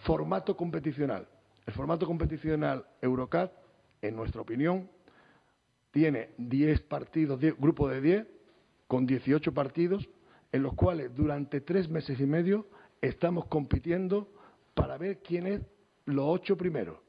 Formato 0.03 0.57
competicional. 0.57 1.27
El 1.65 1.73
formato 1.73 2.05
competicional 2.05 2.85
Eurocat, 3.01 3.53
en 4.01 4.17
nuestra 4.17 4.41
opinión, 4.41 4.89
tiene 5.91 6.31
10 6.37 6.81
partidos, 6.81 7.39
grupo 7.57 7.87
de 7.87 8.01
10, 8.01 8.27
con 8.87 9.05
18 9.05 9.53
partidos, 9.53 10.09
en 10.51 10.61
los 10.61 10.73
cuales 10.73 11.15
durante 11.15 11.61
tres 11.61 11.87
meses 11.89 12.19
y 12.19 12.25
medio 12.25 12.67
estamos 13.01 13.45
compitiendo 13.45 14.29
para 14.73 14.97
ver 14.97 15.19
quién 15.19 15.47
es 15.47 15.61
los 16.05 16.25
ocho 16.27 16.57
primeros. 16.57 16.99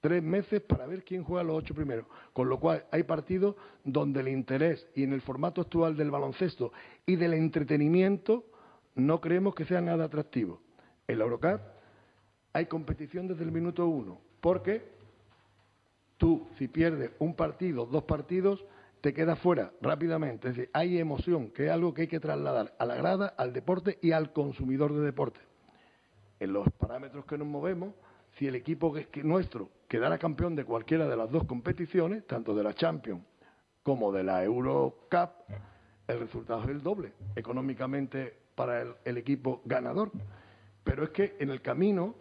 Tres 0.00 0.24
meses 0.24 0.60
para 0.62 0.86
ver 0.86 1.04
quién 1.04 1.22
juega 1.22 1.44
los 1.44 1.56
ocho 1.56 1.74
primeros. 1.74 2.06
Con 2.32 2.48
lo 2.48 2.58
cual 2.58 2.84
hay 2.90 3.04
partidos 3.04 3.54
donde 3.84 4.20
el 4.20 4.28
interés 4.28 4.88
y 4.94 5.04
en 5.04 5.12
el 5.12 5.20
formato 5.20 5.60
actual 5.60 5.96
del 5.96 6.10
baloncesto 6.10 6.72
y 7.06 7.14
del 7.14 7.34
entretenimiento 7.34 8.44
no 8.96 9.20
creemos 9.20 9.54
que 9.54 9.64
sea 9.64 9.80
nada 9.80 10.06
atractivo. 10.06 10.60
El 11.06 11.20
Eurocat 11.20 11.75
hay 12.56 12.64
competición 12.64 13.28
desde 13.28 13.44
el 13.44 13.52
minuto 13.52 13.86
uno, 13.86 14.18
porque 14.40 14.82
tú, 16.16 16.48
si 16.56 16.68
pierdes 16.68 17.10
un 17.18 17.34
partido, 17.34 17.84
dos 17.84 18.04
partidos, 18.04 18.64
te 19.02 19.12
quedas 19.12 19.38
fuera 19.38 19.72
rápidamente. 19.82 20.48
Es 20.48 20.56
decir, 20.56 20.70
hay 20.72 20.98
emoción, 20.98 21.50
que 21.50 21.66
es 21.66 21.70
algo 21.70 21.92
que 21.92 22.02
hay 22.02 22.08
que 22.08 22.18
trasladar 22.18 22.74
a 22.78 22.86
la 22.86 22.94
grada, 22.94 23.34
al 23.36 23.52
deporte 23.52 23.98
y 24.00 24.12
al 24.12 24.32
consumidor 24.32 24.94
de 24.94 25.00
deporte. 25.00 25.38
En 26.40 26.54
los 26.54 26.66
parámetros 26.72 27.26
que 27.26 27.36
nos 27.36 27.46
movemos, 27.46 27.92
si 28.38 28.46
el 28.46 28.54
equipo 28.54 28.90
que 28.90 29.22
nuestro 29.22 29.68
quedara 29.86 30.16
campeón 30.16 30.56
de 30.56 30.64
cualquiera 30.64 31.06
de 31.06 31.16
las 31.16 31.30
dos 31.30 31.44
competiciones, 31.44 32.26
tanto 32.26 32.54
de 32.54 32.64
la 32.64 32.72
Champions 32.72 33.22
como 33.82 34.12
de 34.12 34.24
la 34.24 34.42
Eurocup, 34.42 35.30
el 36.08 36.20
resultado 36.20 36.62
es 36.62 36.70
el 36.70 36.82
doble 36.82 37.12
económicamente 37.34 38.34
para 38.54 38.82
el 39.04 39.18
equipo 39.18 39.60
ganador. 39.66 40.10
Pero 40.84 41.04
es 41.04 41.10
que 41.10 41.36
en 41.38 41.50
el 41.50 41.60
camino 41.60 42.14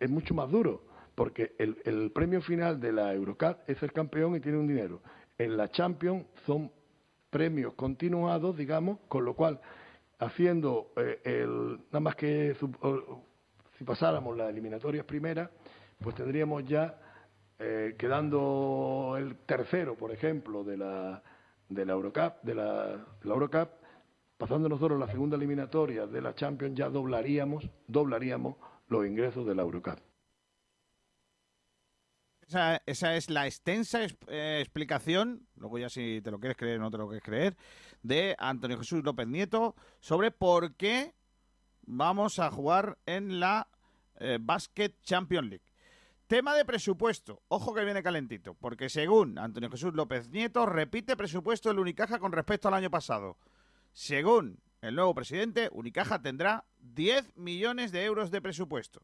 es 0.00 0.10
mucho 0.10 0.34
más 0.34 0.50
duro, 0.50 0.82
porque 1.14 1.54
el, 1.58 2.10
premio 2.12 2.40
final 2.40 2.80
de 2.80 2.92
la 2.92 3.12
Eurocup 3.14 3.58
es 3.66 3.80
el 3.82 3.92
campeón 3.92 4.34
y 4.34 4.40
tiene 4.40 4.58
un 4.58 4.66
dinero. 4.66 5.02
En 5.38 5.56
la 5.56 5.70
Champions 5.70 6.24
son 6.46 6.72
premios 7.28 7.74
continuados, 7.74 8.56
digamos, 8.56 8.98
con 9.06 9.24
lo 9.24 9.34
cual, 9.34 9.60
haciendo 10.18 10.92
eh, 10.96 11.20
el, 11.24 11.78
nada 11.90 12.00
más 12.00 12.16
que 12.16 12.56
si 13.78 13.84
pasáramos 13.84 14.36
las 14.36 14.48
eliminatorias 14.50 15.04
primeras, 15.04 15.50
pues 16.00 16.16
tendríamos 16.16 16.64
ya, 16.64 16.98
eh, 17.58 17.94
quedando 17.98 19.16
el 19.18 19.36
tercero, 19.44 19.94
por 19.96 20.10
ejemplo, 20.12 20.64
de 20.64 20.78
la, 20.78 21.22
de 21.68 21.84
la 21.84 21.92
Eurocup, 21.92 22.42
de 22.42 22.54
la, 22.54 22.96
de 22.96 23.24
la 23.24 23.34
Eurocup, 23.34 23.68
pasando 24.38 24.70
nosotros 24.70 24.98
la 24.98 25.08
segunda 25.08 25.36
eliminatoria 25.36 26.06
de 26.06 26.22
la 26.22 26.34
Champions, 26.34 26.74
ya 26.74 26.88
doblaríamos, 26.88 27.68
doblaríamos 27.86 28.56
los 28.90 29.06
ingresos 29.06 29.46
de 29.46 29.54
la 29.54 29.62
Eurocup. 29.62 29.98
Esa, 32.84 33.14
es 33.14 33.30
la 33.30 33.46
extensa 33.46 34.02
eh, 34.02 34.58
explicación, 34.60 35.46
luego 35.54 35.78
ya 35.78 35.88
si 35.88 36.20
te 36.20 36.32
lo 36.32 36.40
quieres 36.40 36.56
creer 36.56 36.80
o 36.80 36.82
no 36.82 36.90
te 36.90 36.98
lo 36.98 37.06
quieres 37.06 37.22
creer, 37.22 37.56
de 38.02 38.34
Antonio 38.40 38.76
Jesús 38.76 39.04
López 39.04 39.28
Nieto 39.28 39.76
sobre 40.00 40.32
por 40.32 40.74
qué 40.74 41.14
vamos 41.82 42.40
a 42.40 42.50
jugar 42.50 42.98
en 43.06 43.38
la 43.38 43.68
eh, 44.16 44.38
Basket 44.40 44.92
Champions 45.02 45.48
League. 45.48 45.64
Tema 46.26 46.56
de 46.56 46.64
presupuesto. 46.64 47.42
Ojo 47.46 47.72
que 47.72 47.84
viene 47.84 48.02
calentito, 48.02 48.54
porque 48.54 48.88
según 48.88 49.38
Antonio 49.38 49.70
Jesús 49.70 49.94
López 49.94 50.28
Nieto, 50.30 50.66
repite 50.66 51.16
presupuesto 51.16 51.68
del 51.68 51.78
Unicaja 51.78 52.18
con 52.18 52.32
respecto 52.32 52.66
al 52.66 52.74
año 52.74 52.90
pasado. 52.90 53.38
Según 53.92 54.60
el 54.82 54.94
nuevo 54.94 55.14
presidente, 55.14 55.68
Unicaja 55.72 56.20
tendrá 56.20 56.64
10 56.94 57.36
millones 57.36 57.92
de 57.92 58.04
euros 58.04 58.30
de 58.30 58.40
presupuesto. 58.40 59.02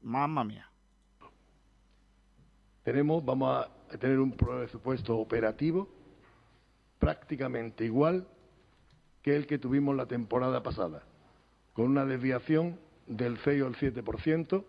Mamma 0.00 0.44
mía. 0.44 0.70
Tenemos, 2.82 3.24
vamos 3.24 3.66
a 3.66 3.98
tener 3.98 4.18
un 4.18 4.32
presupuesto 4.32 5.16
operativo 5.18 5.88
prácticamente 6.98 7.84
igual 7.84 8.26
que 9.22 9.36
el 9.36 9.46
que 9.46 9.58
tuvimos 9.58 9.96
la 9.96 10.06
temporada 10.06 10.62
pasada, 10.62 11.02
con 11.72 11.86
una 11.86 12.04
desviación 12.04 12.78
del 13.06 13.38
6 13.38 13.62
o 13.62 13.66
el 13.68 13.76
7%, 13.76 14.64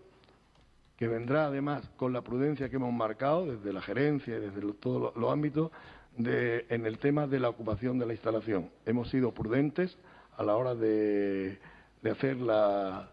que 0.96 1.08
vendrá 1.08 1.46
además 1.46 1.90
con 1.96 2.12
la 2.12 2.22
prudencia 2.22 2.68
que 2.68 2.76
hemos 2.76 2.92
marcado 2.92 3.46
desde 3.46 3.72
la 3.72 3.80
gerencia 3.80 4.36
y 4.36 4.40
desde 4.40 4.60
todos 4.74 5.16
los 5.16 5.32
ámbitos 5.32 5.70
de, 6.16 6.66
en 6.68 6.86
el 6.86 6.98
tema 6.98 7.26
de 7.26 7.40
la 7.40 7.48
ocupación 7.48 7.98
de 7.98 8.06
la 8.06 8.12
instalación. 8.12 8.70
Hemos 8.86 9.10
sido 9.10 9.32
prudentes 9.32 9.96
a 10.36 10.42
la 10.42 10.56
hora 10.56 10.74
de, 10.74 11.58
de 12.02 12.10
hacer 12.10 12.36
la, 12.36 13.10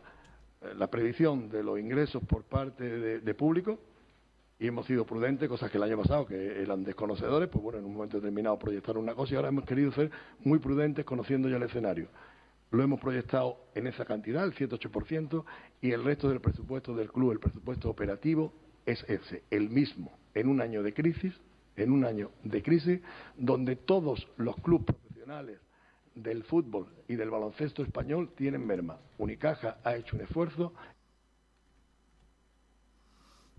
la 0.76 0.88
previsión 0.88 1.50
de 1.50 1.64
los 1.64 1.80
ingresos 1.80 2.24
por 2.24 2.44
parte 2.44 2.84
de, 3.20 3.34
público 3.34 3.80
y 4.60 4.68
hemos 4.68 4.88
sido 4.88 5.06
prudentes, 5.06 5.48
cosas 5.48 5.70
que 5.70 5.78
el 5.78 5.84
año 5.84 5.98
pasado 5.98 6.26
que 6.26 6.62
eran 6.62 6.84
desconocedores, 6.84 7.48
pues 7.50 7.64
bueno, 7.64 7.80
en 7.80 7.86
un 7.86 7.94
momento 7.94 8.18
determinado 8.18 8.58
proyectaron 8.58 9.04
una 9.04 9.14
cosa 9.14 9.34
y 9.34 9.36
ahora 9.38 9.50
hemos 9.50 9.66
querido 9.66 9.92
ser 9.92 10.10
muy 10.44 10.60
prudentes 10.60 11.06
conociendo 11.06 11.48
ya 11.48 11.58
el 11.58 11.64
escenario. 11.64 12.08
Lo 12.72 12.84
hemos 12.84 13.00
proyectado 13.00 13.58
en 13.76 13.88
esa 13.88 14.04
cantidad, 14.04 14.44
el 14.44 14.54
108%, 14.54 15.46
y 15.80 15.92
el 15.92 16.04
resto 16.04 16.28
del 16.28 16.42
presupuesto 16.42 16.96
del 16.96 17.12
club, 17.12 17.32
el 17.32 17.40
presupuesto 17.40 17.90
operativo, 17.90 18.52
es 18.86 19.04
ese, 19.08 19.44
el 19.52 19.70
mismo, 19.70 20.12
en 20.34 20.48
un 20.48 20.60
año 20.60 20.82
de 20.82 20.94
crisis, 20.94 21.34
en 21.78 21.92
un 21.92 22.04
año 22.04 22.32
de 22.44 22.62
crisis, 22.62 23.00
donde 23.38 23.76
todos 23.76 24.28
los 24.36 24.56
clubes 24.58 24.96
profesionales 24.96 25.60
del 26.16 26.44
fútbol 26.44 26.88
y 27.08 27.16
del 27.16 27.30
baloncesto 27.30 27.84
español 27.84 28.34
tienen 28.36 28.66
merma. 28.66 28.98
Unicaja 29.18 29.78
ha 29.84 29.96
hecho 29.96 30.16
un 30.16 30.24
esfuerzo 30.24 30.74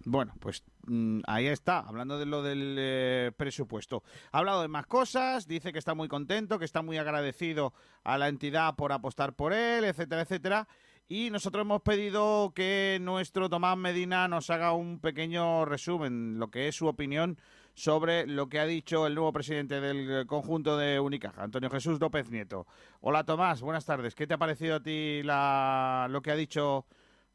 Bueno, 0.05 0.33
pues 0.41 0.65
mm, 0.87 1.21
ahí 1.27 1.49
está, 1.49 1.81
hablando 1.81 2.19
de 2.19 2.27
lo 2.27 2.43
del 2.43 2.77
eh, 2.79 3.33
presupuesto. 3.37 4.03
Ha 4.33 4.39
hablado 4.39 4.63
de 4.63 4.69
más 4.69 4.87
cosas, 4.87 5.47
dice 5.47 5.73
que 5.73 5.79
está 5.79 5.95
muy 5.95 6.09
contento, 6.09 6.59
que 6.59 6.65
está 6.65 6.83
muy 6.83 6.97
agradecido 6.97 7.75
a 8.05 8.17
la 8.17 8.29
entidad 8.29 8.75
por 8.75 8.93
apostar 8.93 9.35
por 9.35 9.53
él, 9.53 9.85
etcétera, 9.85 10.23
etcétera. 10.23 10.69
Y 11.09 11.31
nosotros 11.31 11.63
hemos 11.63 11.83
pedido 11.83 12.53
que 12.55 12.99
nuestro 13.01 13.49
Tomás 13.49 13.77
Medina 13.77 14.29
nos 14.29 14.51
haga 14.51 14.73
un 14.73 14.99
pequeño 14.99 15.65
resumen, 15.65 16.39
lo 16.39 16.51
que 16.51 16.69
es 16.69 16.77
su 16.77 16.87
opinión 16.87 17.39
sobre 17.79 18.27
lo 18.27 18.49
que 18.49 18.59
ha 18.59 18.67
dicho 18.67 19.07
el 19.07 19.15
nuevo 19.15 19.33
presidente 19.33 19.81
del 19.81 20.27
conjunto 20.27 20.77
de 20.77 20.99
Unicaja, 20.99 21.45
Antonio 21.45 21.71
Jesús 21.71 22.01
López 22.01 22.29
Nieto. 22.29 22.67
Hola 23.01 23.23
Tomás, 23.23 23.61
buenas 23.61 23.87
tardes. 23.87 24.17
¿Qué 24.17 24.27
te 24.27 24.35
ha 24.35 24.39
parecido 24.39 24.77
a 24.77 24.83
ti 24.83 25.23
la, 25.23 26.09
lo 26.11 26.21
que 26.21 26.33
ha 26.33 26.35
dicho 26.35 26.87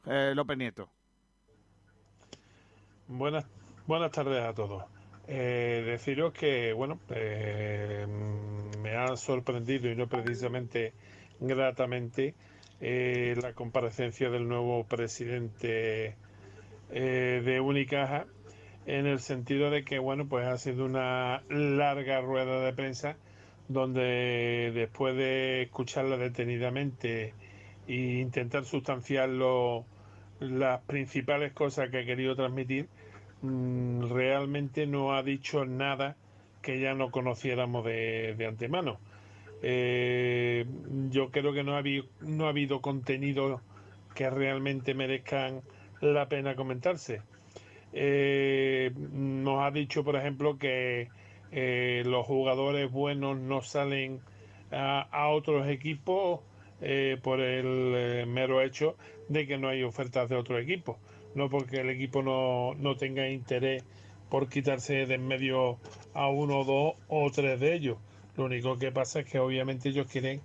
eh, 0.05 0.33
López 0.35 0.57
Nieto? 0.57 0.89
Buenas, 3.07 3.45
buenas 3.87 4.11
tardes 4.11 4.43
a 4.43 4.53
todos. 4.53 4.83
Eh, 5.29 5.83
deciros 5.85 6.33
que, 6.33 6.73
bueno, 6.73 6.99
eh, 7.11 8.05
me 8.81 8.97
ha 8.97 9.15
sorprendido 9.15 9.89
y 9.89 9.95
no 9.95 10.07
precisamente 10.07 10.93
gratamente 11.39 12.35
la 12.81 13.53
comparecencia 13.53 14.29
del 14.29 14.45
nuevo 14.45 14.83
presidente 14.83 16.17
de 16.89 17.59
Unicaja 17.61 18.25
en 18.85 19.05
el 19.07 19.19
sentido 19.19 19.69
de 19.69 19.83
que, 19.83 19.99
bueno, 19.99 20.25
pues 20.27 20.45
ha 20.45 20.57
sido 20.57 20.85
una 20.85 21.41
larga 21.49 22.21
rueda 22.21 22.59
de 22.63 22.73
prensa 22.73 23.15
donde 23.69 24.71
después 24.73 25.15
de 25.15 25.63
escucharla 25.63 26.17
detenidamente 26.17 27.33
e 27.87 27.93
intentar 28.19 28.65
sustanciar 28.65 29.29
lo- 29.29 29.85
las 30.39 30.81
principales 30.81 31.53
cosas 31.53 31.89
que 31.89 31.99
ha 31.99 32.05
querido 32.05 32.35
transmitir, 32.35 32.87
mm, 33.41 34.09
realmente 34.11 34.85
no 34.87 35.15
ha 35.15 35.23
dicho 35.23 35.65
nada 35.65 36.15
que 36.61 36.79
ya 36.79 36.93
no 36.93 37.11
conociéramos 37.11 37.85
de, 37.85 38.35
de 38.37 38.45
antemano. 38.45 38.99
Eh, 39.61 40.65
yo 41.09 41.31
creo 41.31 41.53
que 41.53 41.63
no 41.63 41.75
ha, 41.75 41.79
habido, 41.79 42.05
no 42.21 42.45
ha 42.47 42.49
habido 42.49 42.81
contenido 42.81 43.61
que 44.13 44.29
realmente 44.29 44.93
merezcan 44.93 45.61
la 46.01 46.27
pena 46.27 46.55
comentarse. 46.55 47.21
Eh, 47.93 48.91
nos 48.95 49.63
ha 49.63 49.71
dicho, 49.71 50.03
por 50.03 50.15
ejemplo, 50.15 50.57
que 50.57 51.09
eh, 51.51 52.01
los 52.05 52.25
jugadores 52.25 52.91
buenos 52.91 53.37
no 53.37 53.61
salen 53.61 54.19
a, 54.71 55.29
otros 55.29 55.67
equipos 55.67 56.41
eh, 56.81 57.17
por 57.21 57.39
el 57.39 58.25
mero 58.25 58.61
hecho 58.61 58.95
de 59.29 59.45
que 59.45 59.59
no 59.59 59.67
hay 59.67 59.83
ofertas 59.83 60.27
de 60.29 60.35
otros 60.35 60.59
equipos, 60.61 60.97
no 61.35 61.47
porque 61.49 61.81
el 61.81 61.91
equipo 61.91 62.23
no, 62.23 62.73
no 62.73 62.97
tenga 62.97 63.29
interés 63.29 63.83
por 64.29 64.49
quitarse 64.49 65.05
de 65.05 65.13
en 65.13 65.27
medio 65.27 65.77
a 66.15 66.27
uno, 66.27 66.63
dos 66.63 66.95
o 67.07 67.29
tres 67.31 67.59
de 67.59 67.75
ellos. 67.75 67.97
Lo 68.35 68.45
único 68.45 68.79
que 68.79 68.91
pasa 68.91 69.19
es 69.19 69.27
que 69.27 69.37
obviamente 69.37 69.89
ellos 69.89 70.07
quieren 70.07 70.41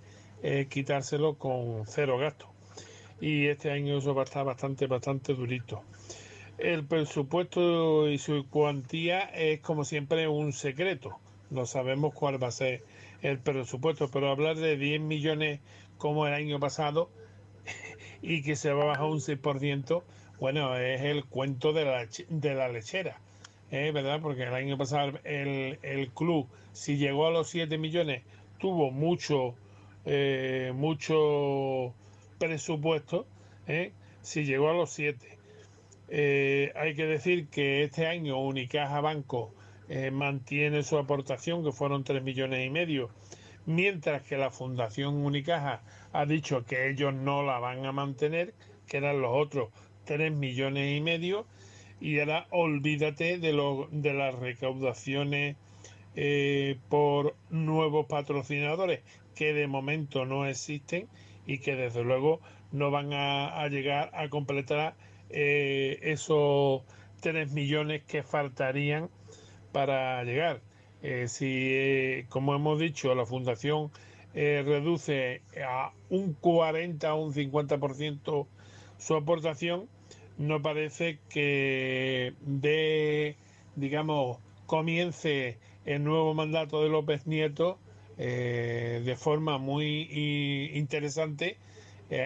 quitárselo 0.69 1.33
con 1.33 1.85
cero 1.87 2.19
gasto. 2.19 2.47
Y 3.19 3.47
este 3.47 3.71
año 3.71 3.97
eso 3.97 4.13
va 4.13 4.21
a 4.21 4.25
estar 4.25 4.45
bastante, 4.45 4.85
bastante 4.85 5.33
durito. 5.33 5.81
El 6.59 6.83
presupuesto 6.83 8.09
y 8.09 8.17
su 8.17 8.45
cuantía 8.49 9.21
es 9.21 9.61
como 9.61 9.85
siempre 9.85 10.27
un 10.27 10.51
secreto. 10.51 11.17
No 11.49 11.65
sabemos 11.65 12.13
cuál 12.13 12.43
va 12.43 12.47
a 12.47 12.51
ser 12.51 12.83
el 13.21 13.39
presupuesto, 13.39 14.09
pero 14.11 14.29
hablar 14.29 14.57
de 14.57 14.75
10 14.75 14.99
millones 14.99 15.61
como 15.97 16.27
el 16.27 16.33
año 16.33 16.59
pasado 16.59 17.09
y 18.21 18.43
que 18.43 18.57
se 18.57 18.73
va 18.73 18.83
a 18.83 18.87
bajar 18.87 19.05
un 19.05 19.21
6%, 19.21 20.03
bueno, 20.41 20.75
es 20.75 21.01
el 21.01 21.23
cuento 21.23 21.71
de 21.71 21.85
la, 21.85 22.05
de 22.27 22.53
la 22.53 22.67
lechera, 22.67 23.21
¿eh? 23.71 23.91
¿verdad? 23.93 24.19
Porque 24.21 24.43
el 24.43 24.53
año 24.53 24.77
pasado 24.77 25.13
el, 25.23 25.79
el 25.81 26.09
club, 26.09 26.45
si 26.73 26.97
llegó 26.97 27.25
a 27.25 27.31
los 27.31 27.49
7 27.49 27.77
millones, 27.77 28.23
tuvo 28.57 28.91
mucho, 28.91 29.55
eh, 30.05 30.73
mucho 30.75 31.93
presupuesto, 32.37 33.25
¿eh? 33.65 33.93
si 34.21 34.43
llegó 34.43 34.69
a 34.69 34.73
los 34.73 34.89
7. 34.89 35.38
Eh, 36.11 36.71
hay 36.75 36.95
que 36.95 37.05
decir 37.05 37.47
que 37.49 37.83
este 37.83 38.07
año 38.07 38.39
Unicaja 38.39 38.99
Banco 38.99 39.53
eh, 39.89 40.09
mantiene 40.11 40.83
su 40.83 40.97
aportación, 40.97 41.63
que 41.63 41.71
fueron 41.71 42.03
3 42.03 42.23
millones 42.23 42.65
y 42.65 42.69
medio, 42.71 43.09
mientras 43.65 44.23
que 44.23 44.37
la 44.37 44.49
Fundación 44.49 45.17
Unicaja 45.17 45.81
ha 46.11 46.25
dicho 46.25 46.65
que 46.65 46.89
ellos 46.89 47.13
no 47.13 47.43
la 47.43 47.59
van 47.59 47.85
a 47.85 47.91
mantener, 47.91 48.55
que 48.87 48.97
eran 48.97 49.21
los 49.21 49.31
otros 49.33 49.69
3 50.05 50.31
millones 50.31 50.97
y 50.97 51.01
medio, 51.01 51.45
y 52.01 52.19
ahora 52.19 52.47
olvídate 52.49 53.37
de, 53.37 53.53
lo, 53.53 53.87
de 53.91 54.13
las 54.13 54.33
recaudaciones 54.33 55.57
eh, 56.15 56.77
por 56.89 57.35
nuevos 57.51 58.07
patrocinadores, 58.07 59.01
que 59.35 59.53
de 59.53 59.67
momento 59.67 60.25
no 60.25 60.47
existen 60.47 61.07
y 61.45 61.59
que 61.59 61.75
desde 61.75 62.03
luego 62.03 62.41
no 62.71 62.89
van 62.89 63.13
a, 63.13 63.61
a 63.61 63.67
llegar 63.67 64.09
a 64.13 64.27
completar 64.29 64.95
eh, 65.29 65.99
esos 66.01 66.81
3 67.21 67.51
millones 67.51 68.03
que 68.03 68.23
faltarían 68.23 69.09
para 69.71 70.23
llegar. 70.23 70.61
Eh, 71.01 71.27
si, 71.27 71.45
eh, 71.71 72.25
como 72.29 72.55
hemos 72.55 72.79
dicho, 72.79 73.13
la 73.15 73.25
fundación 73.25 73.91
reduce 74.33 75.41
a 75.67 75.91
un 76.09 76.33
40 76.33 77.13
o 77.13 77.25
un 77.25 77.33
50% 77.33 78.47
su 78.97 79.15
aportación, 79.15 79.89
no 80.37 80.61
parece 80.61 81.19
que 81.29 82.33
de, 82.41 83.35
digamos, 83.75 84.37
comience 84.65 85.57
el 85.85 86.03
nuevo 86.03 86.33
mandato 86.35 86.83
de 86.83 86.89
López 86.89 87.25
Nieto 87.25 87.79
de 88.17 89.15
forma 89.17 89.57
muy 89.57 90.71
interesante 90.73 91.57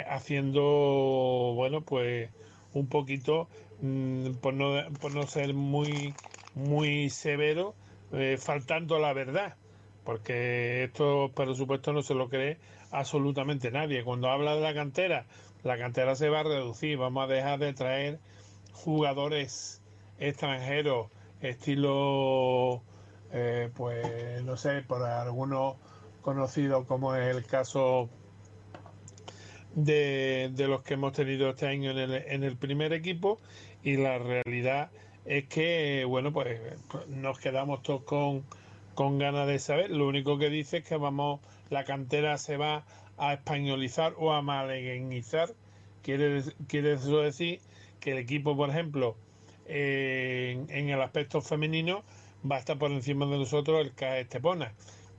haciendo, 0.08 1.54
bueno, 1.56 1.82
pues 1.82 2.30
un 2.74 2.88
poquito, 2.88 3.48
mm, 3.82 4.34
por, 4.42 4.54
no, 4.54 4.74
por 5.00 5.14
no 5.14 5.26
ser 5.28 5.54
muy, 5.54 6.16
muy 6.56 7.10
severo, 7.10 7.76
eh, 8.12 8.38
faltando 8.40 9.00
la 9.00 9.14
verdad, 9.14 9.56
porque 10.04 10.84
esto, 10.84 11.32
por 11.34 11.56
supuesto, 11.56 11.94
no 11.94 12.02
se 12.02 12.14
lo 12.14 12.30
cree 12.30 12.58
absolutamente 12.92 13.72
nadie. 13.72 14.04
Cuando 14.04 14.30
habla 14.30 14.56
de 14.56 14.62
la 14.62 14.74
cantera, 14.74 15.26
la 15.64 15.78
cantera 15.78 16.16
se 16.16 16.30
va 16.30 16.42
a 16.42 16.44
reducir, 16.44 16.98
vamos 16.98 17.24
a 17.24 17.28
dejar 17.28 17.60
de 17.60 17.74
traer 17.74 18.20
jugadores 18.74 19.82
extranjeros, 20.20 21.08
estilo, 21.42 22.82
eh, 23.32 23.70
pues 23.76 24.44
no 24.44 24.58
sé, 24.58 24.82
por 24.82 25.04
algunos 25.04 25.76
conocidos 26.22 26.86
como 26.86 27.16
es 27.16 27.36
el 27.36 27.46
caso 27.46 28.10
de, 29.76 30.52
de, 30.54 30.68
los 30.68 30.82
que 30.84 30.96
hemos 30.96 31.14
tenido 31.14 31.50
este 31.50 31.68
año 31.68 31.92
en 31.92 31.98
el, 31.98 32.14
en 32.14 32.44
el 32.44 32.56
primer 32.58 32.94
equipo 32.94 33.40
y 33.84 33.98
la 33.98 34.18
realidad 34.20 34.92
es 35.26 35.46
que, 35.46 36.06
bueno, 36.06 36.34
pues 36.34 36.60
nos 37.08 37.40
quedamos 37.40 37.82
todos 37.84 38.04
con, 38.04 38.44
con 38.94 39.18
ganas 39.20 39.48
de 39.48 39.60
saber. 39.60 39.90
Lo 39.90 40.08
único 40.08 40.38
que 40.38 40.50
dice 40.50 40.78
es 40.78 40.86
que 40.86 40.98
vamos, 40.98 41.40
la 41.70 41.84
cantera 41.84 42.38
se 42.38 42.58
va 42.58 42.86
a 43.18 43.34
españolizar 43.34 44.14
o 44.18 44.34
a 44.34 44.42
maleguinizar. 44.42 45.50
Quiere, 46.02 46.44
quiere 46.68 46.94
eso 46.94 47.22
decir 47.22 47.60
que 48.00 48.12
el 48.12 48.18
equipo, 48.18 48.58
por 48.58 48.70
ejemplo, 48.70 49.16
eh, 49.66 50.66
en, 50.68 50.90
el 50.90 51.02
aspecto 51.02 51.42
femenino, 51.42 52.04
va 52.50 52.58
a 52.58 52.60
estar 52.60 52.78
por 52.78 52.92
encima 52.92 53.26
de 53.26 53.38
nosotros 53.38 53.80
el 53.82 53.94
CAE 53.94 54.22
Estepona. 54.22 54.74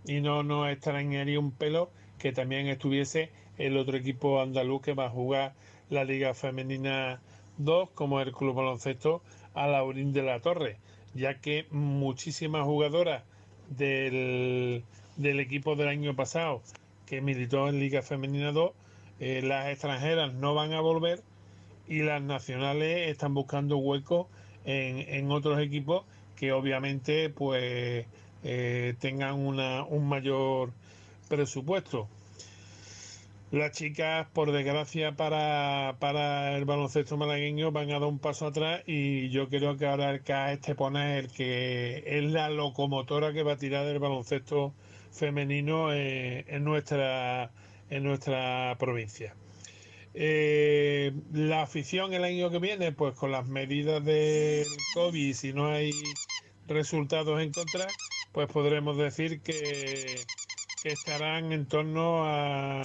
Y 0.06 0.20
no 0.20 0.42
nos 0.42 0.68
extrañaría 0.68 1.40
un 1.40 1.50
pelo 1.50 1.90
que 2.18 2.32
también 2.32 2.66
estuviese 2.66 3.30
el 3.58 3.76
otro 3.76 3.96
equipo 3.96 4.40
andaluz 4.40 4.82
que 4.82 4.94
va 4.94 5.06
a 5.06 5.10
jugar 5.10 5.54
la 5.90 6.04
Liga 6.04 6.34
Femenina 6.34 7.20
2, 7.58 7.90
como 7.90 8.20
el 8.20 8.32
Club 8.32 8.54
Baloncesto 8.54 9.22
a 9.54 9.66
Laurín 9.66 10.12
de 10.12 10.22
la 10.22 10.40
Torre, 10.40 10.78
ya 11.14 11.40
que 11.40 11.66
muchísimas 11.70 12.64
jugadoras 12.64 13.22
del, 13.68 14.84
del 15.16 15.40
equipo 15.40 15.76
del 15.76 15.88
año 15.88 16.14
pasado 16.16 16.62
que 17.06 17.20
militó 17.20 17.68
en 17.68 17.78
Liga 17.78 18.02
Femenina 18.02 18.52
2, 18.52 18.72
eh, 19.20 19.42
las 19.42 19.68
extranjeras 19.68 20.34
no 20.34 20.54
van 20.54 20.72
a 20.72 20.80
volver 20.80 21.22
y 21.86 22.02
las 22.02 22.22
nacionales 22.22 23.10
están 23.10 23.34
buscando 23.34 23.76
huecos 23.76 24.26
en, 24.64 24.98
en 24.98 25.30
otros 25.30 25.60
equipos 25.60 26.04
que 26.36 26.52
obviamente 26.52 27.30
pues 27.30 28.06
eh, 28.42 28.94
tengan 28.98 29.34
una, 29.34 29.84
un 29.84 30.08
mayor 30.08 30.72
presupuesto. 31.28 32.08
Las 33.54 33.70
chicas, 33.70 34.26
por 34.32 34.50
desgracia 34.50 35.12
para, 35.12 35.94
para 36.00 36.56
el 36.56 36.64
baloncesto 36.64 37.16
malagueño, 37.16 37.70
van 37.70 37.88
a 37.90 38.00
dar 38.00 38.08
un 38.08 38.18
paso 38.18 38.48
atrás 38.48 38.82
y 38.84 39.28
yo 39.30 39.48
creo 39.48 39.76
que 39.76 39.86
ahora 39.86 40.10
el 40.10 40.24
CAE 40.24 40.54
Estepona 40.54 41.16
es 41.16 41.24
el 41.26 41.30
que 41.30 42.02
es 42.04 42.24
la 42.24 42.50
locomotora 42.50 43.32
que 43.32 43.44
va 43.44 43.52
a 43.52 43.56
tirar 43.56 43.86
del 43.86 44.00
baloncesto 44.00 44.74
femenino 45.12 45.92
en, 45.92 46.64
nuestra, 46.64 47.52
en 47.90 48.02
nuestra 48.02 48.74
provincia. 48.76 49.36
Eh, 50.14 51.12
la 51.32 51.62
afición 51.62 52.12
el 52.12 52.24
año 52.24 52.50
que 52.50 52.58
viene, 52.58 52.90
pues 52.90 53.14
con 53.14 53.30
las 53.30 53.46
medidas 53.46 54.04
del 54.04 54.66
COVID, 54.94 55.32
si 55.32 55.52
no 55.52 55.68
hay 55.68 55.92
resultados 56.66 57.40
en 57.40 57.52
contra, 57.52 57.86
pues 58.32 58.48
podremos 58.48 58.98
decir 58.98 59.42
que 59.42 60.16
estarán 60.82 61.52
en 61.52 61.66
torno 61.66 62.24
a 62.24 62.82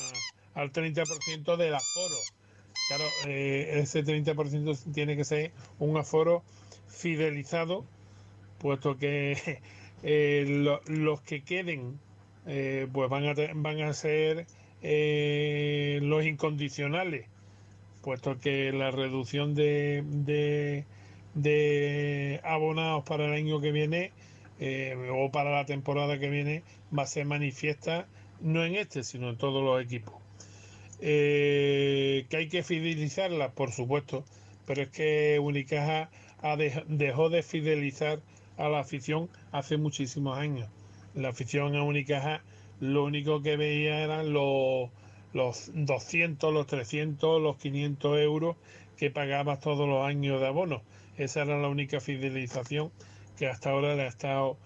al 0.54 0.72
30% 0.72 1.58
del 1.58 1.76
aforo. 1.76 2.16
Claro, 2.88 3.04
eh, 3.28 3.80
ese 3.82 4.04
30% 4.04 4.94
tiene 4.94 5.16
que 5.16 5.24
ser 5.24 5.52
un 5.78 5.98
aforo 5.98 6.44
fidelizado, 6.88 7.86
puesto 8.58 8.98
que 8.98 9.62
eh, 10.04 10.80
los 10.88 11.22
que 11.22 11.44
queden 11.44 12.00
eh, 12.48 12.88
pues 12.92 13.10
van 13.10 13.26
a, 13.26 13.36
van 13.54 13.82
a 13.82 13.94
ser 13.94 14.48
los 14.82 16.26
incondicionales, 16.26 17.28
puesto 18.02 18.40
que 18.40 18.72
la 18.72 18.92
reducción 18.92 19.54
de, 19.56 20.86
de 21.36 22.42
abonados 22.44 23.04
para 23.04 23.26
el 23.26 23.34
año 23.34 23.60
que 23.60 23.72
viene 23.72 24.14
o 25.12 25.32
para 25.32 25.52
la 25.52 25.66
temporada 25.66 26.18
que 26.18 26.30
viene 26.30 26.64
va 26.98 27.04
a 27.04 27.08
ser 27.08 27.26
manifiesta 27.26 28.08
no 28.42 28.64
en 28.66 28.76
este, 28.76 29.04
sino 29.04 29.30
en 29.30 29.38
todos 29.38 29.64
los 29.64 29.84
equipos. 29.84 30.19
Eh, 31.02 32.26
que 32.30 32.38
hay 32.38 32.50
que 32.50 32.64
fidelizarla, 32.64 33.52
por 33.52 33.72
supuesto, 33.72 34.26
pero 34.66 34.84
es 34.84 34.90
que 34.90 35.40
Unicaja 35.40 36.10
dejó 36.88 37.30
de 37.30 37.44
fidelizar 37.44 38.20
a 38.58 38.70
la 38.70 38.80
afición 38.80 39.30
hace 39.52 39.78
muchísimos 39.78 40.38
años. 40.38 40.70
La 41.16 41.30
afición 41.30 41.76
a 41.76 41.84
Unicaja 41.84 42.42
lo 42.80 43.04
único 43.04 43.42
que 43.42 43.58
veía 43.58 44.04
eran 44.04 44.34
los, 44.34 44.90
los 45.34 45.72
200, 45.74 46.54
los 46.54 46.68
300, 46.68 47.42
los 47.42 47.58
500 47.58 48.20
euros 48.20 48.56
que 48.98 49.10
pagabas 49.10 49.60
todos 49.60 49.88
los 49.88 50.06
años 50.06 50.40
de 50.42 50.48
abono. 50.48 50.82
Esa 51.18 51.42
era 51.42 51.58
la 51.58 51.68
única 51.68 52.00
fidelización 52.00 52.92
que 53.38 53.48
hasta 53.48 53.72
ahora 53.72 53.96
le 53.96 54.04
ha 54.04 54.08
estado 54.08 54.58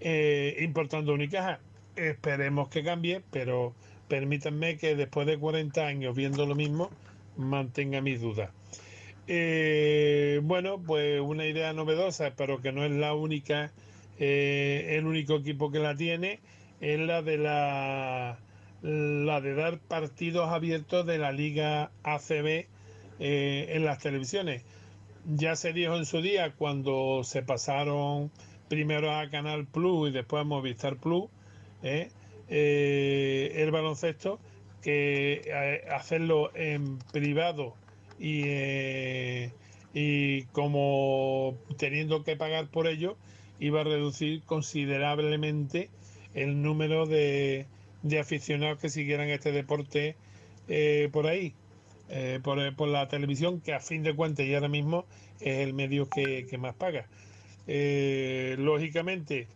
eh, 0.00 0.56
importando 0.60 1.14
Unicaja. 1.14 1.60
Esperemos 1.96 2.68
que 2.68 2.84
cambie, 2.84 3.22
pero 3.30 3.74
permítanme 4.08 4.76
que 4.76 4.96
después 4.96 5.26
de 5.26 5.38
40 5.38 5.86
años 5.86 6.16
viendo 6.16 6.46
lo 6.46 6.54
mismo, 6.54 6.90
mantenga 7.36 8.00
mis 8.00 8.20
dudas. 8.20 8.50
Eh, 9.26 10.40
bueno, 10.42 10.82
pues 10.84 11.20
una 11.20 11.46
idea 11.46 11.72
novedosa, 11.72 12.32
pero 12.36 12.60
que 12.62 12.72
no 12.72 12.84
es 12.84 12.92
la 12.92 13.14
única, 13.14 13.72
eh, 14.18 14.96
el 14.98 15.06
único 15.06 15.36
equipo 15.36 15.70
que 15.70 15.78
la 15.78 15.94
tiene, 15.94 16.40
es 16.80 16.98
la 16.98 17.22
de 17.22 17.38
la, 17.38 18.38
la 18.82 19.40
de 19.40 19.54
dar 19.54 19.78
partidos 19.78 20.48
abiertos 20.50 21.04
de 21.06 21.18
la 21.18 21.32
Liga 21.32 21.90
ACB 22.04 22.66
eh, 23.20 23.66
en 23.70 23.84
las 23.84 23.98
televisiones. 23.98 24.64
Ya 25.26 25.56
se 25.56 25.72
dijo 25.72 25.96
en 25.96 26.06
su 26.06 26.22
día 26.22 26.52
cuando 26.52 27.22
se 27.24 27.42
pasaron 27.42 28.30
primero 28.68 29.12
a 29.12 29.28
Canal 29.28 29.66
Plus 29.66 30.08
y 30.08 30.12
después 30.12 30.42
a 30.42 30.44
Movistar 30.44 30.96
Plus, 30.96 31.24
eh, 31.82 32.10
el 32.48 33.70
baloncesto 33.70 34.40
que 34.82 35.42
eh, 35.44 35.82
hacerlo 35.90 36.50
en 36.54 36.98
privado 37.12 37.74
y, 38.18 38.42
eh, 38.46 39.52
y 39.94 40.44
como 40.44 41.56
teniendo 41.78 42.22
que 42.24 42.36
pagar 42.36 42.68
por 42.68 42.86
ello 42.86 43.16
iba 43.58 43.80
a 43.80 43.84
reducir 43.84 44.42
considerablemente 44.42 45.90
el 46.34 46.62
número 46.62 47.06
de, 47.06 47.66
de 48.02 48.18
aficionados 48.20 48.78
que 48.78 48.88
siguieran 48.88 49.28
este 49.28 49.52
deporte 49.52 50.16
por 51.12 51.26
ahí, 51.26 51.54
por, 52.42 52.74
por, 52.76 52.88
la 52.88 53.08
televisión, 53.08 53.62
que 53.62 53.72
a 53.72 53.80
fin 53.80 54.02
de 54.02 54.14
cuentas 54.14 54.44
y 54.44 54.54
ahora 54.54 54.68
mismo 54.68 55.06
es 55.40 55.60
el 55.60 55.72
medio 55.72 56.08
que, 56.10 56.46
que 56.48 56.58
más 56.58 56.74
paga. 56.74 57.08
lógicamente, 57.66 59.48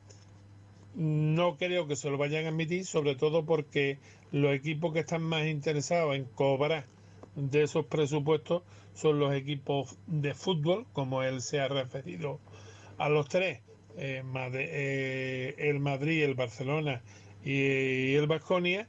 no 0.95 1.57
creo 1.57 1.87
que 1.87 1.97
se 1.97 2.11
lo 2.11 2.19
vayan 2.19 2.45
a 2.45 2.49
admitir, 2.49 2.85
sobre 2.85 3.15
todo 3.15 3.45
porque 3.45 3.99
los 4.31 4.55
equipos 4.55 4.93
que 4.93 5.01
están 5.01 5.23
más 5.23 5.47
interesados 5.47 6.17
en 6.17 6.25
cobrar 6.25 6.87
de 7.35 7.63
esos 7.63 7.87
presupuestos 7.87 8.63
son 8.95 9.19
los 9.19 9.35
equipos 9.35 9.97
de 10.07 10.35
fútbol, 10.35 10.87
como 10.93 11.23
él 11.23 11.41
se 11.41 11.61
ha 11.61 11.69
referido 11.69 12.41
a 12.99 13.09
los 13.09 13.29
tres, 13.29 13.61
eh, 13.97 14.23
eh, 14.55 15.55
el 15.59 15.81
Madrid, 15.81 16.25
el 16.25 16.35
Barcelona 16.35 17.03
y, 17.45 18.15
el 18.15 18.27
Vasconia, 18.27 18.87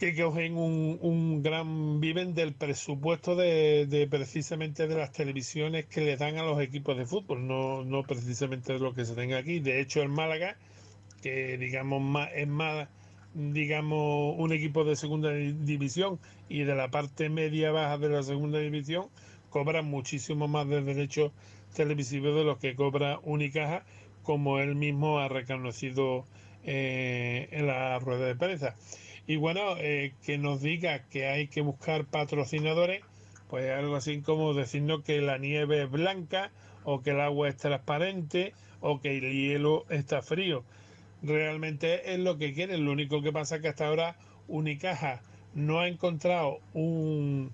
que 0.00 0.16
cogen 0.16 0.56
un, 0.56 0.98
un, 1.02 1.42
gran 1.42 2.00
viven 2.00 2.32
del 2.34 2.54
presupuesto 2.54 3.36
de, 3.36 4.08
precisamente 4.10 4.88
de 4.88 4.94
las 4.96 5.12
televisiones 5.12 5.84
que 5.84 6.00
le 6.00 6.16
dan 6.16 6.38
a 6.38 6.42
los 6.42 6.58
equipos 6.62 6.96
de 6.96 7.04
fútbol, 7.04 7.46
no, 7.46 7.84
no 7.84 8.02
precisamente 8.02 8.72
de 8.72 8.78
lo 8.78 8.94
que 8.94 9.04
se 9.04 9.14
tenga 9.14 9.36
aquí. 9.36 9.60
De 9.60 9.78
hecho, 9.78 10.00
el 10.00 10.08
Málaga, 10.08 10.56
que 11.22 11.58
digamos 11.58 12.00
más, 12.00 12.30
es 12.34 12.48
más 12.48 12.88
digamos 13.34 14.36
un 14.38 14.52
equipo 14.52 14.84
de 14.84 14.96
segunda 14.96 15.32
división 15.32 16.18
y 16.48 16.64
de 16.64 16.74
la 16.74 16.90
parte 16.90 17.28
media 17.28 17.70
baja 17.70 17.98
de 17.98 18.08
la 18.08 18.22
segunda 18.22 18.58
división, 18.58 19.04
cobra 19.50 19.82
muchísimo 19.82 20.48
más 20.48 20.66
de 20.66 20.80
derechos 20.80 21.30
televisivos 21.74 22.34
de 22.34 22.44
los 22.44 22.56
que 22.56 22.74
cobra 22.74 23.20
Unicaja, 23.22 23.84
como 24.22 24.60
él 24.60 24.76
mismo 24.76 25.18
ha 25.18 25.28
reconocido 25.28 26.24
eh, 26.64 27.48
en 27.52 27.66
la 27.66 27.98
rueda 27.98 28.24
de 28.24 28.34
prensa. 28.34 28.76
Y 29.30 29.36
bueno, 29.36 29.76
eh, 29.78 30.12
que 30.26 30.38
nos 30.38 30.60
diga 30.60 31.04
que 31.04 31.28
hay 31.28 31.46
que 31.46 31.60
buscar 31.60 32.04
patrocinadores, 32.04 33.04
pues 33.48 33.70
algo 33.70 33.94
así 33.94 34.22
como 34.22 34.54
decirnos 34.54 35.04
que 35.04 35.20
la 35.20 35.38
nieve 35.38 35.84
es 35.84 35.88
blanca 35.88 36.50
o 36.82 37.00
que 37.00 37.10
el 37.10 37.20
agua 37.20 37.48
es 37.48 37.56
transparente 37.56 38.54
o 38.80 39.00
que 39.00 39.18
el 39.18 39.32
hielo 39.32 39.84
está 39.88 40.20
frío. 40.20 40.64
Realmente 41.22 42.12
es 42.12 42.18
lo 42.18 42.38
que 42.38 42.52
quieren. 42.52 42.84
Lo 42.84 42.90
único 42.90 43.22
que 43.22 43.30
pasa 43.30 43.54
es 43.54 43.62
que 43.62 43.68
hasta 43.68 43.86
ahora 43.86 44.16
Unicaja 44.48 45.22
no 45.54 45.78
ha 45.78 45.86
encontrado 45.86 46.58
un, 46.74 47.52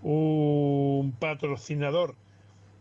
un 0.00 1.12
patrocinador 1.12 2.14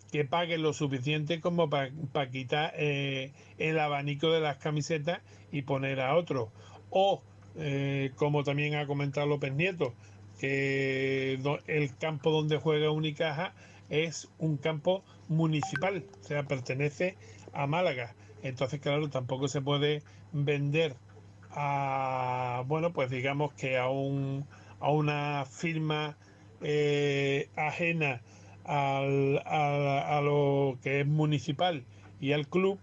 que 0.10 0.24
pague 0.24 0.58
lo 0.58 0.72
suficiente 0.72 1.42
como 1.42 1.70
para 1.70 2.30
quitar 2.32 2.72
eh, 2.78 3.34
el 3.58 3.78
abanico 3.78 4.32
de 4.32 4.40
las 4.40 4.56
camisetas 4.56 5.20
y 5.52 5.64
poner 5.64 6.00
a 6.00 6.16
otro. 6.16 6.50
O, 6.90 7.22
eh, 7.58 8.12
como 8.16 8.44
también 8.44 8.76
ha 8.76 8.88
comentado 8.88 9.28
López 9.28 9.54
Nieto, 9.54 9.94
que 10.40 11.40
el 11.68 11.98
campo 11.98 12.32
donde 12.32 12.58
juega 12.58 12.92
Unicaja 12.92 13.54
es 13.90 14.28
un 14.38 14.58
campo 14.58 15.04
municipal, 15.28 16.04
o 16.22 16.24
sea, 16.24 16.44
pertenece 16.44 17.18
a 17.54 17.68
Málaga. 17.68 18.16
Entonces, 18.44 18.80
claro, 18.80 19.10
tampoco 19.10 19.48
se 19.48 19.62
puede 19.62 20.04
vender 20.32 20.96
a, 21.52 22.64
bueno, 22.68 22.92
pues 22.94 23.10
digamos 23.10 23.54
que 23.54 23.78
a, 23.78 23.90
un, 23.90 24.46
a 24.80 24.92
una 24.92 25.46
firma 25.46 26.18
eh, 26.62 27.50
ajena 27.56 28.22
al- 28.66 29.42
a, 29.46 30.18
a 30.18 30.22
lo 30.22 30.78
que 30.84 31.02
es 31.02 31.08
municipal 31.08 31.84
y 32.20 32.34
al 32.34 32.48
club, 32.48 32.80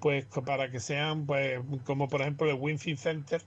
pues 0.00 0.26
para 0.44 0.70
que 0.70 0.80
sean, 0.80 1.26
pues, 1.26 1.60
como 1.84 2.08
por 2.08 2.20
ejemplo 2.22 2.48
el 2.48 2.56
Winfield 2.56 2.98
Center, 2.98 3.42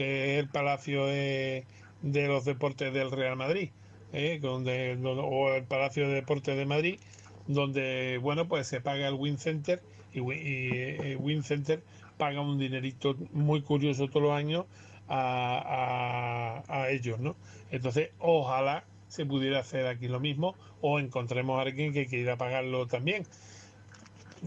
que 0.00 0.38
es 0.38 0.44
el 0.44 0.48
Palacio 0.48 1.04
de, 1.04 1.66
los 2.02 2.46
Deportes 2.46 2.90
del 2.94 3.10
Real 3.10 3.36
Madrid, 3.36 3.68
¿eh? 4.14 4.38
donde, 4.40 4.98
o 5.04 5.54
el 5.54 5.64
Palacio 5.64 6.08
de 6.08 6.14
Deportes 6.14 6.56
de 6.56 6.64
Madrid, 6.64 6.98
donde, 7.46 8.18
bueno, 8.22 8.48
pues 8.48 8.66
se 8.66 8.80
paga 8.80 9.08
el 9.08 9.12
Win 9.16 9.36
Center 9.36 9.82
y, 10.14 10.20
y, 10.20 10.70
eh, 10.72 11.16
Win 11.20 11.42
Center 11.42 11.82
paga 12.16 12.40
un 12.40 12.58
dinerito 12.58 13.14
muy 13.34 13.60
curioso 13.60 14.08
todos 14.08 14.22
los 14.22 14.32
años 14.32 14.64
a, 15.06 16.86
ellos, 16.88 17.20
¿no? 17.20 17.36
Entonces, 17.70 18.08
ojalá 18.20 18.84
se 19.08 19.26
pudiera 19.26 19.58
hacer 19.58 19.86
aquí 19.86 20.08
lo 20.08 20.18
mismo 20.18 20.54
o 20.80 20.98
encontremos 20.98 21.58
a 21.58 21.62
alguien 21.62 21.92
que 21.92 22.06
quiera 22.06 22.38
pagarlo 22.38 22.86
también. 22.86 23.26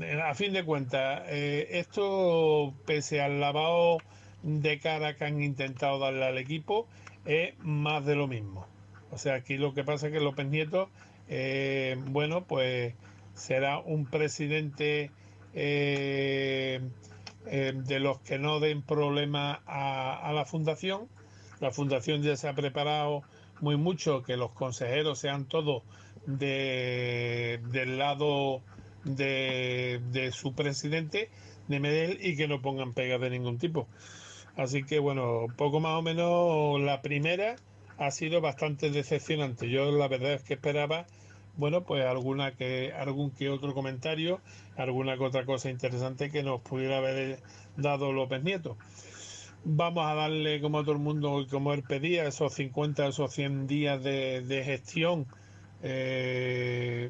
Eh, 0.02 0.20
A 0.20 0.34
fin 0.34 0.52
de 0.52 0.66
cuentas, 0.66 1.22
esto, 1.30 2.74
pese 2.88 3.22
al 3.22 3.40
lavado 3.40 4.00
de 4.44 4.80
cara 4.80 5.16
que 5.16 5.26
han 5.26 5.42
intentado 5.42 6.00
darle 6.00 6.26
al 6.26 6.38
equipo, 6.38 6.88
es 7.26 7.54
más 7.60 8.06
de 8.06 8.16
lo 8.16 8.28
mismo. 8.28 8.68
O 9.12 9.18
sea, 9.18 9.36
aquí 9.36 9.58
lo 9.58 9.74
que 9.74 9.84
pasa 9.84 10.08
es 10.08 10.14
que 10.14 10.20
López 10.20 10.48
Nieto, 10.48 10.90
eh, 11.30 11.98
bueno, 12.08 12.46
pues 12.46 12.94
será 13.34 13.80
un 13.80 14.06
presidente 14.06 15.12
eh, 15.54 16.82
eh, 17.46 17.74
de 17.76 18.00
los 18.00 18.20
que 18.20 18.40
no 18.40 18.60
den 18.60 18.82
problema 18.82 19.62
a, 19.66 20.32
la 20.34 20.46
fundación. 20.46 21.08
La 21.60 21.72
fundación 21.72 22.22
ya 22.22 22.36
se 22.36 22.48
ha 22.48 22.54
preparado 22.54 23.24
muy 23.62 23.78
mucho 23.78 24.24
que 24.24 24.36
los 24.36 24.52
consejeros 24.52 25.20
sean 25.20 25.46
todos 25.46 25.84
de, 26.26 27.62
del 27.70 27.98
lado 27.98 28.62
de, 29.04 30.02
de 30.12 30.32
su 30.32 30.54
presidente, 30.54 31.30
de 31.68 31.80
Medel, 31.80 32.18
y 32.22 32.36
que 32.36 32.48
no 32.48 32.62
pongan 32.62 32.94
pegas 32.94 33.22
de 33.22 33.30
ningún 33.30 33.58
tipo. 33.58 33.88
Así 34.56 34.84
que 34.84 35.00
bueno, 35.00 35.48
poco 35.58 35.80
más 35.80 35.98
o 35.98 36.02
menos 36.02 36.80
la 36.82 37.02
primera 37.02 37.56
ha 37.98 38.12
sido 38.12 38.42
bastante 38.42 38.92
decepcionante. 38.92 39.70
Yo 39.70 39.92
la 39.92 40.08
verdad 40.08 40.34
es 40.34 40.44
que 40.44 40.54
esperaba, 40.56 41.06
bueno, 41.58 41.84
pues 41.84 42.06
alguna 42.06 42.52
que 42.56 42.92
algún 42.94 43.32
que 43.32 43.50
otro 43.50 43.74
comentario, 43.74 44.42
alguna 44.78 45.18
que 45.18 45.24
otra 45.24 45.46
cosa 45.46 45.70
interesante 45.70 46.30
que 46.30 46.44
nos 46.44 46.62
pudiera 46.62 46.98
haber 46.98 47.40
dado 47.78 48.12
López 48.14 48.44
Nieto. 48.44 48.78
Vamos 49.66 50.06
a 50.06 50.14
darle 50.14 50.62
como 50.62 50.82
todo 50.82 50.94
el 50.94 51.00
mundo 51.00 51.42
y 51.42 51.48
como 51.48 51.74
él 51.74 51.84
pedía 51.84 52.28
esos 52.28 52.54
50, 52.54 53.08
esos 53.08 53.34
100 53.34 53.66
días 53.68 54.04
de, 54.04 54.42
de 54.42 54.64
gestión 54.64 55.26
eh, 55.82 57.10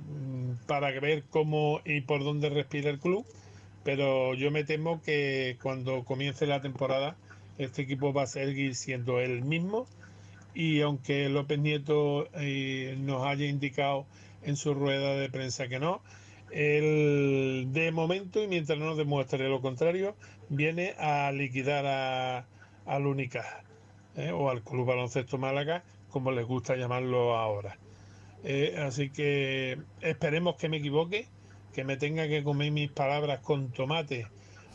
para 0.67 0.91
ver 0.99 1.23
cómo 1.29 1.81
y 1.83 2.01
por 2.01 2.23
dónde 2.23 2.49
respira 2.49 2.89
el 2.89 2.99
club. 2.99 3.25
Pero 3.83 4.33
yo 4.35 4.51
me 4.51 4.63
temo 4.63 5.01
que 5.01 5.57
cuando 5.61 6.05
comience 6.05 6.47
la 6.47 6.61
temporada 6.61 7.17
este 7.57 7.83
equipo 7.83 8.13
va 8.13 8.23
a 8.23 8.27
seguir 8.27 8.75
siendo 8.75 9.19
el 9.19 9.43
mismo 9.43 9.87
y 10.53 10.81
aunque 10.81 11.29
López 11.29 11.59
Nieto 11.59 12.27
eh, 12.33 12.95
nos 12.99 13.25
haya 13.25 13.45
indicado 13.47 14.05
en 14.43 14.55
su 14.55 14.73
rueda 14.73 15.15
de 15.15 15.29
prensa 15.29 15.67
que 15.67 15.79
no, 15.79 16.01
él 16.51 17.69
de 17.71 17.91
momento 17.91 18.43
y 18.43 18.47
mientras 18.47 18.77
no 18.77 18.85
nos 18.85 18.97
demuestre 18.97 19.49
lo 19.49 19.61
contrario, 19.61 20.15
viene 20.49 20.93
a 20.99 21.31
liquidar 21.31 21.85
a, 21.85 22.45
al 22.85 23.07
Unicaja 23.07 23.63
¿eh? 24.15 24.31
o 24.31 24.49
al 24.49 24.61
Club 24.61 24.85
Baloncesto 24.87 25.37
Málaga, 25.37 25.83
como 26.09 26.31
les 26.31 26.45
gusta 26.45 26.75
llamarlo 26.75 27.35
ahora. 27.35 27.77
Eh, 28.43 28.75
así 28.77 29.09
que 29.09 29.77
esperemos 30.01 30.57
que 30.57 30.69
me 30.69 30.77
equivoque, 30.77 31.27
que 31.73 31.83
me 31.83 31.97
tenga 31.97 32.27
que 32.27 32.43
comer 32.43 32.71
mis 32.71 32.91
palabras 32.91 33.39
con 33.39 33.71
tomate 33.71 34.27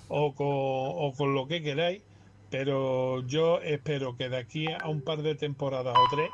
o 0.08 0.34
con, 0.34 0.46
o 0.48 1.12
con 1.16 1.34
lo 1.34 1.46
que 1.46 1.62
queráis, 1.62 2.02
pero 2.50 3.26
yo 3.26 3.60
espero 3.60 4.16
que 4.16 4.28
de 4.28 4.38
aquí 4.38 4.66
a 4.70 4.88
un 4.88 5.02
par 5.02 5.22
de 5.22 5.34
temporadas 5.34 5.94
o 5.96 6.08
tres 6.10 6.30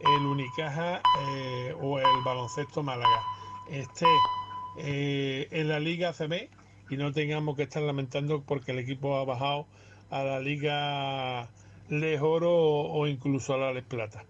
el 0.00 0.26
Unicaja 0.26 1.02
eh, 1.28 1.74
o 1.80 1.98
el 1.98 2.22
baloncesto 2.24 2.82
Málaga 2.82 3.22
esté 3.70 4.06
eh, 4.78 5.48
en 5.50 5.68
la 5.68 5.78
Liga 5.78 6.12
CB 6.12 6.48
y 6.90 6.96
no 6.96 7.12
tengamos 7.12 7.56
que 7.56 7.64
estar 7.64 7.82
lamentando 7.82 8.42
porque 8.42 8.72
el 8.72 8.78
equipo 8.78 9.16
ha 9.18 9.24
bajado 9.24 9.66
a 10.10 10.24
la 10.24 10.40
Liga 10.40 11.48
Les 11.88 12.20
Oro 12.20 12.50
o, 12.50 13.00
o 13.00 13.06
incluso 13.06 13.54
a 13.54 13.58
la 13.58 13.72
Les 13.72 13.84
Plata. 13.84 14.24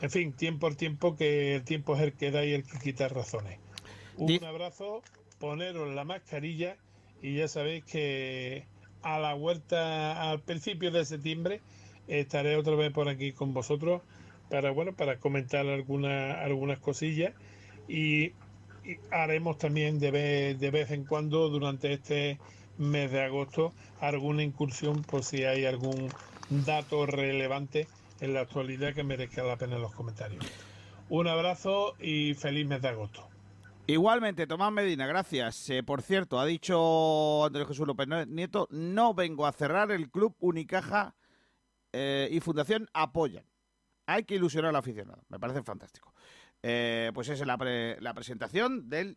En 0.00 0.10
fin, 0.10 0.32
tiempo 0.32 0.60
por 0.60 0.74
tiempo, 0.74 1.16
que 1.16 1.56
el 1.56 1.64
tiempo 1.64 1.94
es 1.96 2.02
el 2.02 2.12
que 2.12 2.30
da 2.30 2.44
y 2.44 2.52
el 2.52 2.64
que 2.64 2.78
quita 2.78 3.08
razones. 3.08 3.58
Un 4.16 4.44
abrazo, 4.44 5.02
poneros 5.38 5.94
la 5.94 6.04
mascarilla 6.04 6.76
y 7.22 7.36
ya 7.36 7.48
sabéis 7.48 7.84
que 7.84 8.66
a 9.06 9.20
la 9.20 9.34
vuelta 9.34 10.30
al 10.30 10.40
principio 10.40 10.90
de 10.90 11.04
septiembre 11.04 11.60
estaré 12.08 12.56
otra 12.56 12.74
vez 12.74 12.92
por 12.92 13.08
aquí 13.08 13.30
con 13.30 13.54
vosotros 13.54 14.02
para 14.50 14.72
bueno 14.72 14.94
para 14.94 15.18
comentar 15.18 15.64
alguna, 15.64 16.42
algunas 16.42 16.80
cosillas 16.80 17.32
y, 17.86 18.32
y 18.84 18.98
haremos 19.12 19.58
también 19.58 20.00
de 20.00 20.10
vez, 20.10 20.58
de 20.58 20.70
vez 20.72 20.90
en 20.90 21.04
cuando 21.04 21.48
durante 21.50 21.92
este 21.92 22.40
mes 22.78 23.12
de 23.12 23.22
agosto 23.22 23.72
alguna 24.00 24.42
incursión 24.42 25.02
por 25.04 25.22
si 25.22 25.44
hay 25.44 25.66
algún 25.66 26.08
dato 26.50 27.06
relevante 27.06 27.86
en 28.20 28.34
la 28.34 28.40
actualidad 28.40 28.92
que 28.92 29.04
merezca 29.04 29.44
la 29.44 29.56
pena 29.56 29.76
en 29.76 29.82
los 29.82 29.94
comentarios. 29.94 30.44
Un 31.10 31.28
abrazo 31.28 31.94
y 32.00 32.34
feliz 32.34 32.66
mes 32.66 32.82
de 32.82 32.88
agosto. 32.88 33.35
Igualmente, 33.88 34.48
Tomás 34.48 34.72
Medina, 34.72 35.06
gracias. 35.06 35.70
Eh, 35.70 35.84
por 35.84 36.02
cierto, 36.02 36.40
ha 36.40 36.44
dicho 36.44 37.44
Antonio 37.44 37.68
Jesús 37.68 37.86
López 37.86 38.08
Nieto, 38.26 38.66
no 38.72 39.14
vengo 39.14 39.46
a 39.46 39.52
cerrar 39.52 39.92
el 39.92 40.10
club 40.10 40.34
Unicaja 40.40 41.14
eh, 41.92 42.28
y 42.32 42.40
Fundación 42.40 42.88
apoyan. 42.92 43.44
Hay 44.06 44.24
que 44.24 44.34
ilusionar 44.34 44.70
al 44.70 44.76
aficionado, 44.76 45.22
me 45.28 45.38
parece 45.38 45.62
fantástico. 45.62 46.12
Eh, 46.64 47.12
pues 47.14 47.28
esa 47.28 47.44
es 47.44 47.46
la, 47.46 47.56
pre- 47.56 48.00
la 48.00 48.12
presentación 48.12 48.88
de 48.88 49.16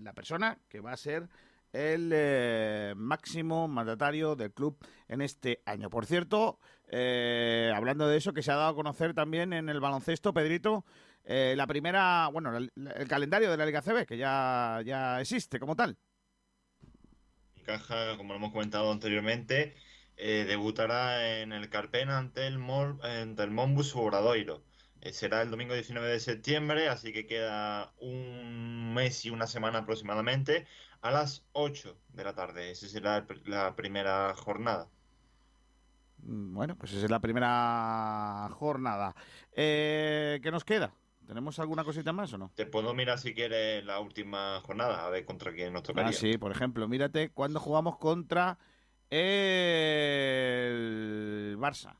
la 0.00 0.12
persona 0.12 0.56
que 0.68 0.78
va 0.78 0.92
a 0.92 0.96
ser 0.96 1.28
el 1.72 2.10
eh, 2.14 2.94
máximo 2.96 3.66
mandatario 3.66 4.36
del 4.36 4.52
club 4.52 4.78
en 5.08 5.22
este 5.22 5.60
año. 5.66 5.90
Por 5.90 6.06
cierto, 6.06 6.60
eh, 6.88 7.72
hablando 7.74 8.06
de 8.06 8.16
eso, 8.16 8.32
que 8.32 8.44
se 8.44 8.52
ha 8.52 8.56
dado 8.56 8.68
a 8.70 8.74
conocer 8.76 9.12
también 9.12 9.52
en 9.52 9.68
el 9.68 9.80
baloncesto, 9.80 10.32
Pedrito, 10.32 10.84
eh, 11.24 11.54
la 11.56 11.66
primera, 11.66 12.28
bueno, 12.32 12.52
la- 12.52 12.68
la- 12.74 12.90
el 12.92 13.08
calendario 13.08 13.50
de 13.50 13.56
la 13.56 13.66
Liga 13.66 13.82
CB, 13.82 14.06
que 14.06 14.16
ya, 14.18 14.80
ya 14.84 15.20
existe 15.20 15.58
como 15.60 15.76
tal. 15.76 15.98
Caja, 17.64 18.16
como 18.16 18.32
lo 18.32 18.36
hemos 18.38 18.52
comentado 18.52 18.92
anteriormente, 18.92 19.74
eh, 20.16 20.44
debutará 20.46 21.40
en 21.40 21.52
el 21.52 21.68
Carpena 21.70 22.18
ante 22.18 22.46
el, 22.46 22.58
Mol- 22.58 23.02
ante 23.04 23.42
el 23.42 23.50
Monbus 23.50 23.94
Obradoiro. 23.96 24.64
Eh, 25.00 25.12
será 25.12 25.42
el 25.42 25.50
domingo 25.50 25.74
19 25.74 26.08
de 26.08 26.20
septiembre, 26.20 26.88
así 26.88 27.12
que 27.12 27.26
queda 27.26 27.94
un 27.98 28.94
mes 28.94 29.24
y 29.24 29.30
una 29.30 29.46
semana 29.46 29.80
aproximadamente 29.80 30.66
a 31.00 31.10
las 31.10 31.46
8 31.52 32.00
de 32.08 32.24
la 32.24 32.34
tarde. 32.34 32.70
Esa 32.70 32.88
será 32.88 33.16
el 33.18 33.26
la 33.46 33.74
primera 33.76 34.34
jornada. 34.34 34.90
Mm, 36.18 36.54
Bueno, 36.54 36.76
pues 36.76 36.92
esa 36.92 37.04
es 37.06 37.10
la 37.10 37.20
primera 37.20 38.48
jornada. 38.52 39.14
Eh, 39.52 40.40
¿Qué 40.42 40.50
nos 40.50 40.64
queda? 40.64 40.94
¿Tenemos 41.26 41.58
alguna 41.58 41.84
cosita 41.84 42.12
más 42.12 42.32
o 42.32 42.38
no? 42.38 42.50
Te 42.54 42.66
puedo 42.66 42.94
mirar 42.94 43.18
si 43.18 43.34
quieres 43.34 43.84
la 43.84 43.98
última 44.00 44.60
jornada, 44.60 45.06
a 45.06 45.10
ver 45.10 45.24
contra 45.24 45.52
quién 45.52 45.72
nos 45.72 45.82
tocaría. 45.82 46.10
Ah, 46.10 46.12
sí, 46.12 46.38
por 46.38 46.52
ejemplo, 46.52 46.86
mírate 46.88 47.30
cuando 47.30 47.60
jugamos 47.60 47.96
contra 47.98 48.58
el 49.10 49.26
Barça. 51.58 51.96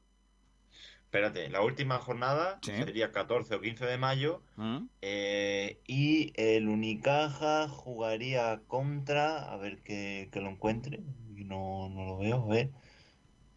Espérate, 1.05 1.49
la 1.49 1.63
última 1.63 1.99
jornada 2.01 2.59
sería 2.61 3.13
14 3.13 3.55
o 3.55 3.61
15 3.61 3.87
de 3.87 3.99
mayo 3.99 4.43
¿Mm? 4.57 4.87
eh, 5.01 5.79
y 5.87 6.33
el 6.35 6.69
Unicaja 6.69 7.69
jugaría 7.69 8.63
contra, 8.67 9.53
a 9.53 9.57
ver 9.57 9.81
que, 9.83 10.29
que 10.33 10.41
lo 10.41 10.51
encuentre, 10.51 11.05
no, 11.37 11.89
no 11.89 12.05
lo 12.05 12.19
veo, 12.19 12.43
a 12.43 12.49
ver, 12.49 12.73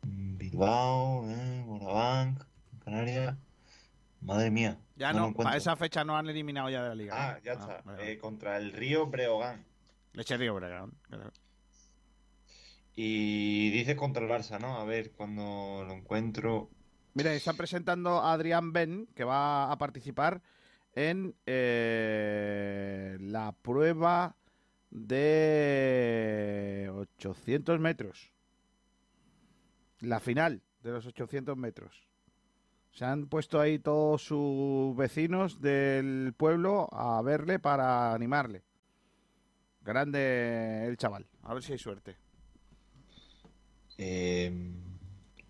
Bilbao, 0.03 1.27
eh, 1.31 1.63
Morabanc, 1.65 2.43
Canarias. 2.85 3.35
Madre 4.27 4.51
mía. 4.51 4.77
Ya 4.97 5.13
no 5.13 5.29
no, 5.29 5.33
para 5.33 5.55
esa 5.55 5.77
fecha 5.77 6.03
no 6.03 6.17
han 6.17 6.27
eliminado 6.27 6.69
ya 6.69 6.83
de 6.83 6.89
la 6.89 6.95
liga. 6.95 7.13
Ah, 7.15 7.35
¿no? 7.37 7.43
ya 7.45 7.53
está. 7.53 7.81
vale, 7.85 8.11
Eh, 8.11 8.17
contra 8.17 8.57
el 8.57 8.73
Río 8.73 9.07
Breogán. 9.07 9.63
Leche 10.11 10.35
Río 10.35 10.53
Breogán. 10.53 10.91
claro. 11.03 11.31
Y 12.93 13.69
dices 13.69 13.95
contra 13.95 14.21
el 14.23 14.29
Barça, 14.29 14.59
¿no? 14.59 14.79
A 14.79 14.83
ver, 14.83 15.11
cuando 15.11 15.85
lo 15.87 15.93
encuentro. 15.93 16.69
Mira, 17.13 17.33
están 17.33 17.55
presentando 17.55 18.19
a 18.19 18.33
Adrián 18.33 18.73
Ben, 18.73 19.07
que 19.15 19.23
va 19.23 19.71
a 19.71 19.77
participar 19.77 20.41
en 20.93 21.33
eh, 21.45 23.15
la 23.21 23.53
prueba 23.61 24.35
de 24.89 26.91
800 26.93 27.79
metros. 27.79 28.33
La 29.99 30.19
final 30.19 30.63
de 30.81 30.91
los 30.91 31.05
800 31.05 31.55
metros. 31.55 32.09
Se 32.97 33.05
han 33.05 33.27
puesto 33.27 33.61
ahí 33.61 33.77
todos 33.77 34.23
sus 34.23 34.97
vecinos 34.97 35.61
del 35.61 36.33
pueblo 36.35 36.89
a 36.91 37.21
verle 37.21 37.59
para 37.59 38.11
animarle. 38.11 38.63
Grande 39.81 40.87
el 40.87 40.97
chaval. 40.97 41.27
A 41.43 41.53
ver 41.53 41.61
si 41.61 41.73
hay 41.73 41.77
suerte. 41.77 42.17
Eh, 43.99 44.51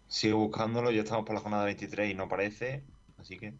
sigo 0.07 0.39
buscándolo, 0.39 0.91
ya 0.91 1.03
estamos 1.03 1.23
por 1.23 1.35
la 1.35 1.39
jornada 1.39 1.63
23 1.63 2.11
y 2.11 2.15
no 2.15 2.23
aparece. 2.23 2.83
Así 3.17 3.37
que 3.37 3.53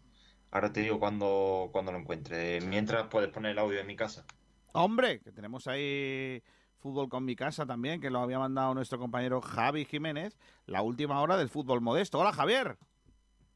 ahora 0.50 0.70
te 0.70 0.82
digo 0.82 1.00
cuando, 1.00 1.70
cuando 1.72 1.90
lo 1.90 1.96
encuentre. 1.96 2.60
Mientras 2.60 3.06
puedes 3.06 3.30
poner 3.30 3.52
el 3.52 3.58
audio 3.58 3.80
en 3.80 3.86
mi 3.86 3.96
casa. 3.96 4.26
Hombre, 4.72 5.20
que 5.20 5.32
tenemos 5.32 5.66
ahí 5.66 6.42
fútbol 6.76 7.08
con 7.08 7.24
mi 7.24 7.36
casa 7.36 7.64
también, 7.64 8.02
que 8.02 8.10
lo 8.10 8.18
había 8.20 8.38
mandado 8.38 8.74
nuestro 8.74 8.98
compañero 8.98 9.40
Javi 9.40 9.86
Jiménez, 9.86 10.36
la 10.66 10.82
última 10.82 11.22
hora 11.22 11.38
del 11.38 11.48
fútbol 11.48 11.80
modesto. 11.80 12.18
Hola 12.18 12.34
Javier. 12.34 12.76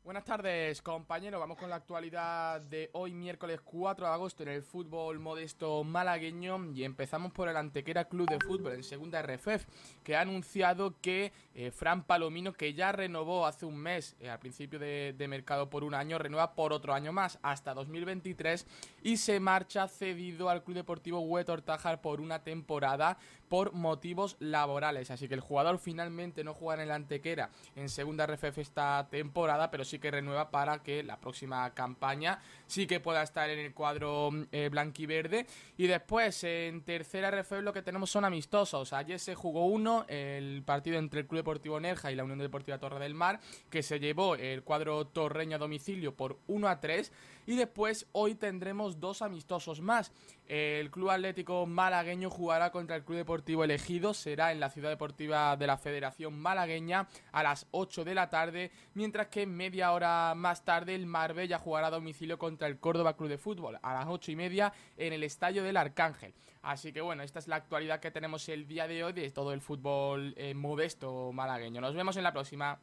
Buenas 0.04 0.24
tardes, 0.24 0.82
compañero. 0.82 1.38
Vamos 1.38 1.56
con 1.56 1.70
la 1.70 1.76
actualidad 1.76 2.60
de 2.60 2.90
hoy, 2.92 3.14
miércoles 3.14 3.60
4 3.60 4.04
de 4.04 4.12
agosto, 4.12 4.42
en 4.42 4.48
el 4.48 4.64
fútbol 4.64 5.20
modesto 5.20 5.84
malagueño. 5.84 6.72
Y 6.74 6.82
empezamos 6.82 7.30
por 7.30 7.48
el 7.48 7.56
Antequera 7.56 8.06
Club 8.06 8.28
de 8.28 8.40
Fútbol, 8.40 8.72
en 8.72 8.82
segunda 8.82 9.22
RFF, 9.22 9.64
que 10.02 10.16
ha 10.16 10.22
anunciado 10.22 10.96
que 11.00 11.32
eh, 11.54 11.70
Fran 11.70 12.02
Palomino, 12.02 12.52
que 12.52 12.74
ya 12.74 12.90
renovó 12.90 13.46
hace 13.46 13.64
un 13.64 13.76
mes, 13.76 14.16
eh, 14.18 14.28
al 14.28 14.40
principio 14.40 14.80
de, 14.80 15.14
de 15.16 15.28
mercado 15.28 15.70
por 15.70 15.84
un 15.84 15.94
año, 15.94 16.18
renueva 16.18 16.56
por 16.56 16.72
otro 16.72 16.94
año 16.94 17.12
más, 17.12 17.38
hasta 17.40 17.72
2023, 17.72 18.66
y 19.04 19.18
se 19.18 19.38
marcha 19.38 19.86
cedido 19.86 20.48
al 20.48 20.64
Club 20.64 20.78
Deportivo 20.78 21.20
Huetor 21.20 21.62
Tájar 21.62 22.00
por 22.00 22.20
una 22.20 22.42
temporada 22.42 23.18
por 23.52 23.74
motivos 23.74 24.36
laborales. 24.38 25.10
Así 25.10 25.28
que 25.28 25.34
el 25.34 25.40
jugador 25.40 25.78
finalmente 25.78 26.42
no 26.42 26.54
juega 26.54 26.82
en 26.82 26.88
el 26.88 26.90
Antequera 26.90 27.50
en 27.76 27.90
segunda 27.90 28.26
RFF 28.26 28.56
esta 28.56 29.06
temporada, 29.10 29.70
pero 29.70 29.84
sí 29.84 29.98
que 29.98 30.10
renueva 30.10 30.50
para 30.50 30.82
que 30.82 31.02
la 31.02 31.20
próxima 31.20 31.68
campaña 31.74 32.40
sí 32.72 32.86
que 32.86 33.00
pueda 33.00 33.22
estar 33.22 33.50
en 33.50 33.58
el 33.58 33.74
cuadro 33.74 34.30
eh, 34.50 34.70
blanquiverde. 34.70 35.46
Y 35.76 35.86
después 35.86 36.42
en 36.44 36.82
tercera 36.82 37.30
RFF 37.30 37.60
lo 37.60 37.72
que 37.72 37.82
tenemos 37.82 38.10
son 38.10 38.24
amistosos. 38.24 38.94
Ayer 38.94 39.20
se 39.20 39.34
jugó 39.34 39.66
uno, 39.66 40.06
el 40.08 40.62
partido 40.64 40.98
entre 40.98 41.20
el 41.20 41.26
Club 41.26 41.40
Deportivo 41.40 41.78
Nerja 41.78 42.10
y 42.10 42.14
la 42.14 42.24
Unión 42.24 42.38
Deportiva 42.38 42.78
Torre 42.78 42.98
del 43.00 43.14
Mar, 43.14 43.40
que 43.68 43.82
se 43.82 44.00
llevó 44.00 44.36
el 44.36 44.62
cuadro 44.62 45.06
torreño 45.06 45.56
a 45.56 45.58
domicilio 45.58 46.16
por 46.16 46.38
1 46.46 46.66
a 46.66 46.80
3. 46.80 47.12
Y 47.44 47.56
después 47.56 48.06
hoy 48.12 48.36
tendremos 48.36 49.00
dos 49.00 49.20
amistosos 49.20 49.80
más. 49.80 50.12
El 50.46 50.90
Club 50.90 51.10
Atlético 51.10 51.66
Malagueño 51.66 52.30
jugará 52.30 52.70
contra 52.70 52.96
el 52.96 53.04
Club 53.04 53.18
Deportivo 53.18 53.64
Elegido, 53.64 54.14
será 54.14 54.52
en 54.52 54.60
la 54.60 54.70
Ciudad 54.70 54.90
Deportiva 54.90 55.56
de 55.56 55.66
la 55.66 55.78
Federación 55.78 56.38
Malagueña 56.38 57.08
a 57.32 57.42
las 57.42 57.66
8 57.70 58.04
de 58.04 58.14
la 58.14 58.28
tarde, 58.28 58.70
mientras 58.94 59.28
que 59.28 59.46
media 59.46 59.92
hora 59.92 60.34
más 60.36 60.64
tarde 60.64 60.94
el 60.94 61.06
Marbella 61.06 61.58
jugará 61.58 61.88
a 61.88 61.90
domicilio 61.90 62.38
contra 62.38 62.61
el 62.66 62.78
Córdoba 62.78 63.16
Club 63.16 63.28
de 63.28 63.38
Fútbol 63.38 63.78
a 63.82 63.94
las 63.94 64.06
8 64.08 64.32
y 64.32 64.36
media 64.36 64.72
en 64.96 65.12
el 65.12 65.22
Estadio 65.22 65.62
del 65.62 65.76
Arcángel. 65.76 66.34
Así 66.62 66.92
que 66.92 67.00
bueno, 67.00 67.22
esta 67.22 67.38
es 67.38 67.48
la 67.48 67.56
actualidad 67.56 68.00
que 68.00 68.10
tenemos 68.10 68.48
el 68.48 68.66
día 68.66 68.86
de 68.86 69.02
hoy 69.04 69.12
de 69.12 69.30
todo 69.30 69.52
el 69.52 69.60
fútbol 69.60 70.34
eh, 70.36 70.54
modesto 70.54 71.32
malagueño. 71.32 71.80
Nos 71.80 71.94
vemos 71.94 72.16
en 72.16 72.22
la 72.22 72.32
próxima. 72.32 72.80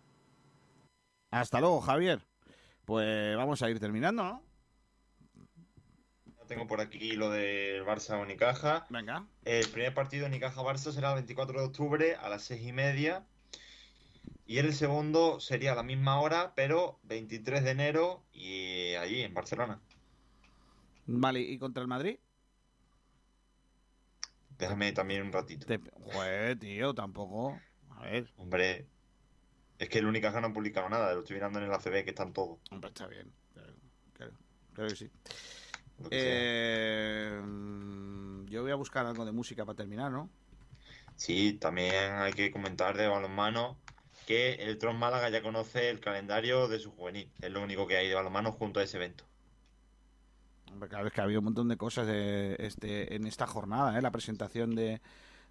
Hasta 1.31 1.59
luego, 1.59 1.79
Javier. 1.81 2.21
Pues 2.85 3.37
vamos 3.37 3.61
a 3.61 3.69
ir 3.69 3.79
terminando, 3.79 4.23
¿no? 4.23 4.49
Tengo 6.47 6.65
por 6.65 6.81
aquí 6.81 7.11
lo 7.11 7.29
del 7.29 7.85
Barça 7.85 8.19
Unicaja. 8.19 8.87
Venga. 8.89 9.27
El 9.45 9.67
primer 9.69 9.93
partido 9.93 10.25
Unicaja-Barça 10.25 10.91
será 10.91 11.09
el 11.09 11.15
24 11.15 11.59
de 11.59 11.67
octubre 11.67 12.15
a 12.15 12.27
las 12.27 12.41
6 12.45 12.61
y 12.63 12.73
media. 12.73 13.23
Y 14.49 14.57
el 14.57 14.73
segundo 14.73 15.39
sería 15.39 15.73
a 15.73 15.75
la 15.75 15.83
misma 15.83 16.19
hora, 16.19 16.53
pero 16.55 16.99
23 17.03 17.63
de 17.63 17.69
enero 17.69 18.23
y 18.33 18.95
allí, 18.95 19.21
en 19.21 19.31
Barcelona. 19.31 19.79
Vale, 21.05 21.39
¿y 21.39 21.59
contra 21.59 21.83
el 21.83 21.87
Madrid? 21.87 22.17
Déjame 24.57 24.91
también 24.91 25.21
un 25.21 25.31
ratito. 25.31 25.67
Te... 25.67 25.79
Joder, 26.01 26.57
tío, 26.57 26.95
tampoco. 26.95 27.59
A 27.91 28.01
ver. 28.05 28.33
Hombre, 28.37 28.87
es 29.77 29.87
que 29.87 29.99
el 29.99 30.07
Unicaja 30.07 30.41
no 30.41 30.47
ha 30.47 30.53
publicado 30.53 30.89
nada, 30.89 31.13
lo 31.13 31.19
estoy 31.19 31.35
mirando 31.35 31.59
en 31.59 31.65
el 31.65 31.71
ACB 31.71 32.03
que 32.03 32.09
están 32.09 32.33
todos. 32.33 32.57
Hombre, 32.71 32.89
está 32.89 33.05
bien. 33.05 33.31
Claro, 33.53 33.73
claro, 34.13 34.33
claro 34.73 34.89
que 34.89 34.95
sí. 34.95 35.11
Que 36.09 36.09
Eh, 36.09 37.41
yo 38.45 38.63
voy 38.63 38.71
a 38.71 38.75
buscar 38.75 39.05
algo 39.05 39.25
de 39.25 39.31
música 39.31 39.63
para 39.63 39.75
terminar, 39.75 40.11
¿no? 40.11 40.27
Sí, 41.17 41.53
también 41.53 42.13
hay 42.13 42.33
que 42.33 42.49
comentar 42.49 42.97
de 42.97 43.07
balonmano 43.07 43.77
que 44.29 44.53
el 44.53 44.77
Tron 44.77 44.95
Málaga 44.95 45.27
ya 45.29 45.41
conoce 45.41 45.89
el 45.89 45.99
calendario 45.99 46.67
de 46.67 46.77
su 46.77 46.91
juvenil. 46.91 47.27
Es 47.41 47.49
lo 47.49 47.63
único 47.63 47.87
que 47.87 47.97
hay 47.97 48.07
de 48.07 48.13
balonmano 48.13 48.51
junto 48.51 48.79
a 48.79 48.83
ese 48.83 48.97
evento. 48.97 49.23
Claro, 50.87 51.07
es 51.07 51.13
que 51.13 51.21
ha 51.21 51.23
habido 51.23 51.39
un 51.39 51.45
montón 51.45 51.67
de 51.67 51.77
cosas 51.77 52.07
este, 52.07 53.15
en 53.15 53.25
esta 53.25 53.47
jornada, 53.47 53.97
¿eh? 53.97 54.03
La 54.03 54.11
presentación 54.11 54.75
de, 54.75 55.01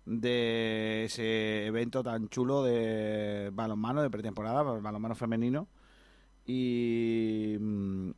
de 0.07 1.07
ese 1.07 1.67
evento 1.67 2.05
tan 2.05 2.29
chulo 2.29 2.63
de 2.63 3.51
balonmano, 3.53 4.01
de 4.01 4.11
pretemporada, 4.11 4.63
balonmano 4.63 5.17
femenino. 5.17 5.67
Y, 6.47 7.57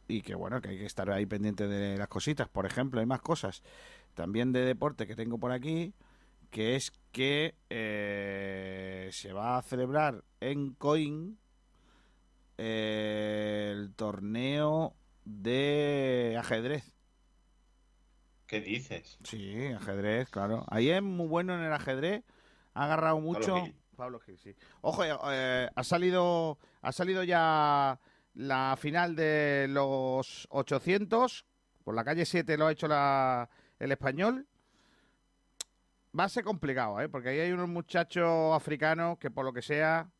y 0.09 0.20
que 0.20 0.35
bueno, 0.35 0.61
que 0.61 0.69
hay 0.69 0.78
que 0.78 0.85
estar 0.85 1.11
ahí 1.11 1.24
pendiente 1.24 1.69
de 1.69 1.97
las 1.97 2.09
cositas. 2.09 2.51
Por 2.51 2.66
ejemplo, 2.66 3.01
hay 3.01 3.07
más 3.07 3.23
cosas 3.23 3.62
también 4.12 4.53
de 4.53 4.61
deporte 4.66 5.07
que 5.07 5.16
tengo 5.16 5.39
por 5.39 5.53
aquí, 5.53 5.95
que 6.51 6.77
es 6.77 6.93
que 7.12 7.55
eh, 7.68 9.09
se 9.12 9.32
va 9.32 9.56
a 9.56 9.62
celebrar 9.62 10.24
en 10.40 10.74
Coin 10.74 11.39
eh, 12.59 13.70
el 13.72 13.94
torneo 13.94 14.94
de 15.24 16.36
ajedrez. 16.39 16.93
¿Qué 18.47 18.60
dices? 18.60 19.18
Sí, 19.22 19.66
ajedrez, 19.66 20.28
claro. 20.28 20.64
Ahí 20.68 20.90
es 20.90 21.02
muy 21.02 21.28
bueno 21.28 21.55
en 21.55 21.60
el 21.60 21.72
ajedrez. 21.72 22.24
Ha 22.74 22.85
agarrado 22.85 23.20
mucho. 23.20 23.62
Gil. 23.62 23.77
Pablo 23.97 24.18
Gil, 24.18 24.39
sí. 24.39 24.55
Ojo, 24.81 25.05
eh, 25.05 25.68
ha 25.74 25.85
salido 25.85 26.59
ha 26.82 26.90
salido 26.90 27.22
ya 27.22 28.01
la 28.35 28.77
final 28.77 29.14
de 29.14 29.66
los 29.68 30.48
800. 30.51 31.44
Por 31.85 31.94
la 31.94 32.05
calle 32.05 32.24
7 32.24 32.56
lo 32.56 32.66
ha 32.66 32.72
hecho 32.72 32.89
la, 32.89 33.48
el 33.78 33.93
español. 33.93 34.47
Va 36.19 36.24
a 36.24 36.28
ser 36.28 36.43
complicado, 36.45 37.01
¿eh? 37.01 37.09
Porque 37.09 37.28
ahí 37.28 37.39
hay 37.41 37.53
unos 37.53 37.69
muchachos 37.69 38.55
africanos 38.55 39.19
que 39.19 39.31
por 39.31 39.45
lo 39.45 39.53
que 39.53 39.62
sea 39.62 40.11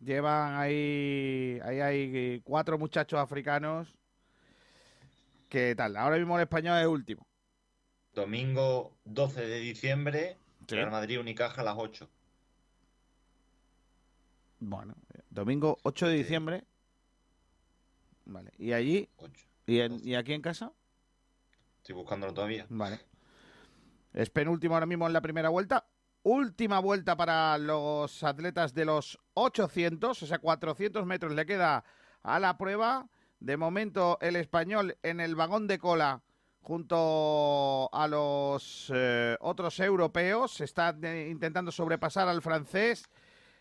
llevan 0.00 0.56
ahí... 0.56 1.60
Ahí 1.62 1.80
hay 1.80 2.40
cuatro 2.40 2.78
muchachos 2.78 3.20
africanos. 3.20 3.96
¿Qué 5.48 5.74
tal? 5.76 5.96
Ahora 5.96 6.16
mismo 6.16 6.36
el 6.36 6.42
español 6.42 6.78
es 6.80 6.86
último. 6.86 7.26
Domingo 8.14 8.96
12 9.04 9.46
de 9.46 9.58
diciembre, 9.60 10.36
Real 10.66 10.90
Madrid 10.90 11.20
Unicaja 11.20 11.60
a 11.60 11.64
las 11.64 11.76
8. 11.78 12.08
Bueno, 14.58 14.94
domingo 15.30 15.78
8 15.82 16.08
de 16.08 16.14
diciembre. 16.14 16.64
Vale. 18.24 18.50
¿Y 18.58 18.72
allí? 18.72 19.08
¿Y, 19.66 19.80
en- 19.80 20.00
¿Y 20.06 20.14
aquí 20.14 20.32
en 20.32 20.42
casa? 20.42 20.72
Estoy 21.78 21.94
buscándolo 21.94 22.34
todavía. 22.34 22.66
Vale. 22.68 23.00
Es 24.12 24.30
penúltimo 24.30 24.74
ahora 24.74 24.86
mismo 24.86 25.06
en 25.06 25.12
la 25.12 25.20
primera 25.20 25.48
vuelta. 25.48 25.86
Última 26.22 26.78
vuelta 26.78 27.16
para 27.16 27.58
los 27.58 28.22
atletas 28.22 28.74
de 28.74 28.84
los 28.84 29.18
800, 29.34 30.22
o 30.22 30.26
sea, 30.26 30.38
400 30.38 31.04
metros 31.06 31.32
le 31.32 31.46
queda 31.46 31.84
a 32.22 32.38
la 32.38 32.56
prueba. 32.58 33.08
De 33.40 33.56
momento 33.56 34.18
el 34.20 34.36
español 34.36 34.96
en 35.02 35.18
el 35.18 35.34
vagón 35.34 35.66
de 35.66 35.78
cola 35.78 36.22
junto 36.60 37.90
a 37.92 38.06
los 38.06 38.92
eh, 38.94 39.36
otros 39.40 39.80
europeos. 39.80 40.60
Está 40.60 40.96
eh, 41.02 41.28
intentando 41.30 41.72
sobrepasar 41.72 42.28
al 42.28 42.40
francés. 42.40 43.08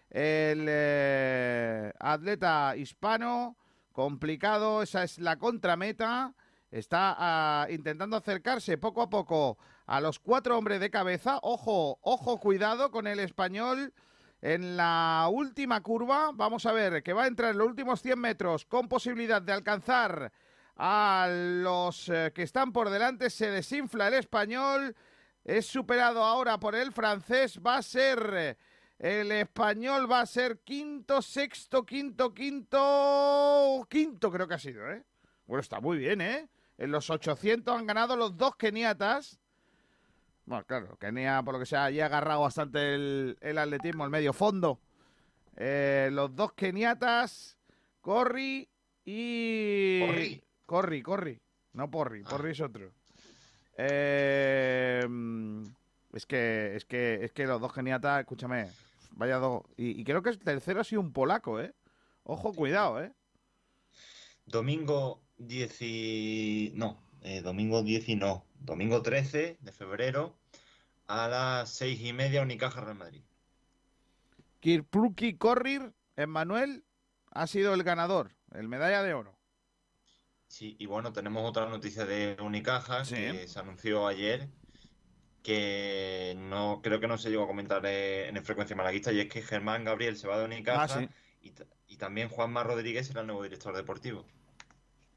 El 0.10 0.66
eh, 0.68 1.92
atleta 2.00 2.76
hispano, 2.76 3.56
complicado, 3.92 4.84
esa 4.84 5.04
es 5.04 5.18
la 5.18 5.38
contrameta. 5.38 6.36
Está 6.70 7.16
ah, 7.18 7.68
intentando 7.70 8.18
acercarse 8.18 8.78
poco 8.78 9.02
a 9.02 9.10
poco 9.10 9.58
a 9.92 10.00
los 10.00 10.20
cuatro 10.20 10.58
hombres 10.58 10.80
de 10.80 10.90
cabeza. 10.90 11.38
Ojo, 11.42 12.00
ojo, 12.02 12.40
cuidado 12.40 12.92
con 12.92 13.08
el 13.08 13.20
español. 13.20 13.94
en 14.42 14.78
la 14.78 15.28
última 15.30 15.84
curva. 15.84 16.32
Vamos 16.34 16.66
a 16.66 16.72
ver 16.72 17.04
que 17.04 17.12
va 17.12 17.26
a 17.26 17.28
entrar 17.28 17.52
en 17.52 17.58
los 17.58 17.68
últimos 17.68 18.02
100 18.02 18.18
metros 18.18 18.66
con 18.66 18.88
posibilidad 18.88 19.42
de 19.42 19.52
alcanzar 19.52 20.32
a 20.78 21.28
los 21.30 22.08
eh, 22.08 22.32
que 22.34 22.44
están 22.44 22.72
por 22.72 22.90
delante. 22.90 23.30
Se 23.30 23.52
desinfla 23.52 24.08
el 24.08 24.14
español. 24.14 24.96
Es 25.44 25.66
superado 25.66 26.24
ahora 26.24 26.58
por 26.58 26.74
el 26.74 26.94
francés. 26.94 27.60
Va 27.60 27.76
a 27.78 27.82
ser... 27.82 28.58
El 28.98 29.32
español 29.32 30.10
va 30.10 30.22
a 30.22 30.26
ser 30.26 30.60
quinto, 30.60 31.22
sexto, 31.22 31.86
quinto, 31.86 32.34
quinto, 32.34 33.86
quinto 33.90 34.32
creo 34.32 34.48
que 34.48 34.54
ha 34.54 34.60
sido, 34.60 34.90
¿eh? 34.92 35.04
Bueno, 35.48 35.62
está 35.62 35.80
muy 35.82 35.98
bien, 35.98 36.22
¿eh? 36.22 36.48
En 36.78 36.92
los 36.92 37.10
800 37.10 37.78
han 37.78 37.88
ganado 37.88 38.16
los 38.16 38.38
dos 38.38 38.56
keniatas. 38.56 39.42
Bueno, 40.52 40.66
claro, 40.66 40.98
Kenia, 40.98 41.42
por 41.44 41.54
lo 41.54 41.62
que 41.62 41.66
sea, 41.66 41.90
ya 41.92 42.04
ha 42.04 42.06
agarrado 42.08 42.42
bastante 42.42 42.94
el, 42.94 43.38
el 43.40 43.58
atletismo, 43.58 44.04
el 44.04 44.10
medio 44.10 44.34
fondo. 44.34 44.82
Eh, 45.56 46.10
los 46.12 46.36
dos 46.36 46.52
keniatas, 46.52 47.58
Corri 48.02 48.68
y... 49.06 50.02
Corri. 50.06 50.44
Corri, 50.66 51.02
Corri. 51.02 51.42
No 51.72 51.90
Porri, 51.90 52.24
Porri 52.24 52.52
es 52.52 52.60
otro. 52.60 52.92
Eh, 53.78 55.06
mm, 55.08 55.64
es 56.16 56.26
que, 56.26 56.76
es 56.76 56.84
que, 56.84 57.24
es 57.24 57.32
que 57.32 57.48
los 57.48 57.62
dos 57.62 57.72
keniatas, 57.72 58.20
escúchame, 58.20 58.68
vaya 59.12 59.38
dos. 59.38 59.64
Y, 59.78 60.02
y 60.02 60.04
creo 60.04 60.22
que 60.22 60.32
el 60.32 60.40
tercero 60.40 60.82
ha 60.82 60.84
sido 60.84 61.00
un 61.00 61.14
polaco, 61.14 61.62
¿eh? 61.62 61.74
Ojo, 62.24 62.54
cuidado, 62.54 63.02
¿eh? 63.02 63.14
Domingo 64.46 65.22
10 65.38 65.82
y... 65.82 66.74
No, 66.76 67.02
eh, 67.22 67.40
domingo 67.40 67.84
10 67.84 68.10
y 68.10 68.16
no. 68.18 68.44
Domingo 68.60 69.02
13 69.02 69.60
de 69.62 69.72
febrero 69.72 70.41
a 71.12 71.28
las 71.28 71.70
seis 71.70 72.00
y 72.02 72.14
media 72.14 72.42
Unicaja 72.42 72.80
Real 72.82 72.98
Madrid. 72.98 73.22
Kirpluki 74.62 75.38
Corrir, 75.38 75.94
Emmanuel, 76.16 76.86
ha 77.32 77.48
sido 77.48 77.74
el 77.74 77.84
ganador, 77.84 78.32
el 78.54 78.68
medalla 78.68 79.04
de 79.04 79.14
oro. 79.14 79.36
Sí, 80.48 80.76
y 80.80 80.86
bueno, 80.86 81.12
tenemos 81.14 81.48
otra 81.48 81.68
noticia 81.70 82.06
de 82.06 82.38
Unicaja 82.42 83.04
que 83.04 83.48
se 83.48 83.60
anunció 83.60 84.08
ayer 84.08 84.50
que 85.42 86.36
no 86.38 86.82
creo 86.84 87.00
que 87.00 87.08
no 87.08 87.18
se 87.18 87.30
llegó 87.30 87.44
a 87.46 87.48
comentar 87.48 87.84
en 87.86 88.38
el 88.38 88.44
frecuencia 88.44 88.76
malaguista 88.76 89.12
y 89.12 89.20
es 89.22 89.28
que 89.28 89.42
Germán 89.42 89.84
Gabriel 89.86 90.16
se 90.16 90.28
va 90.28 90.38
de 90.38 90.46
Unicaja 90.46 90.84
Ah, 90.84 90.88
sí. 90.88 91.10
y, 91.42 91.52
y 91.88 91.98
también 91.98 92.30
Juanma 92.30 92.64
Rodríguez 92.64 93.08
será 93.08 93.22
el 93.22 93.28
nuevo 93.28 93.42
director 93.44 93.76
deportivo. 93.76 94.26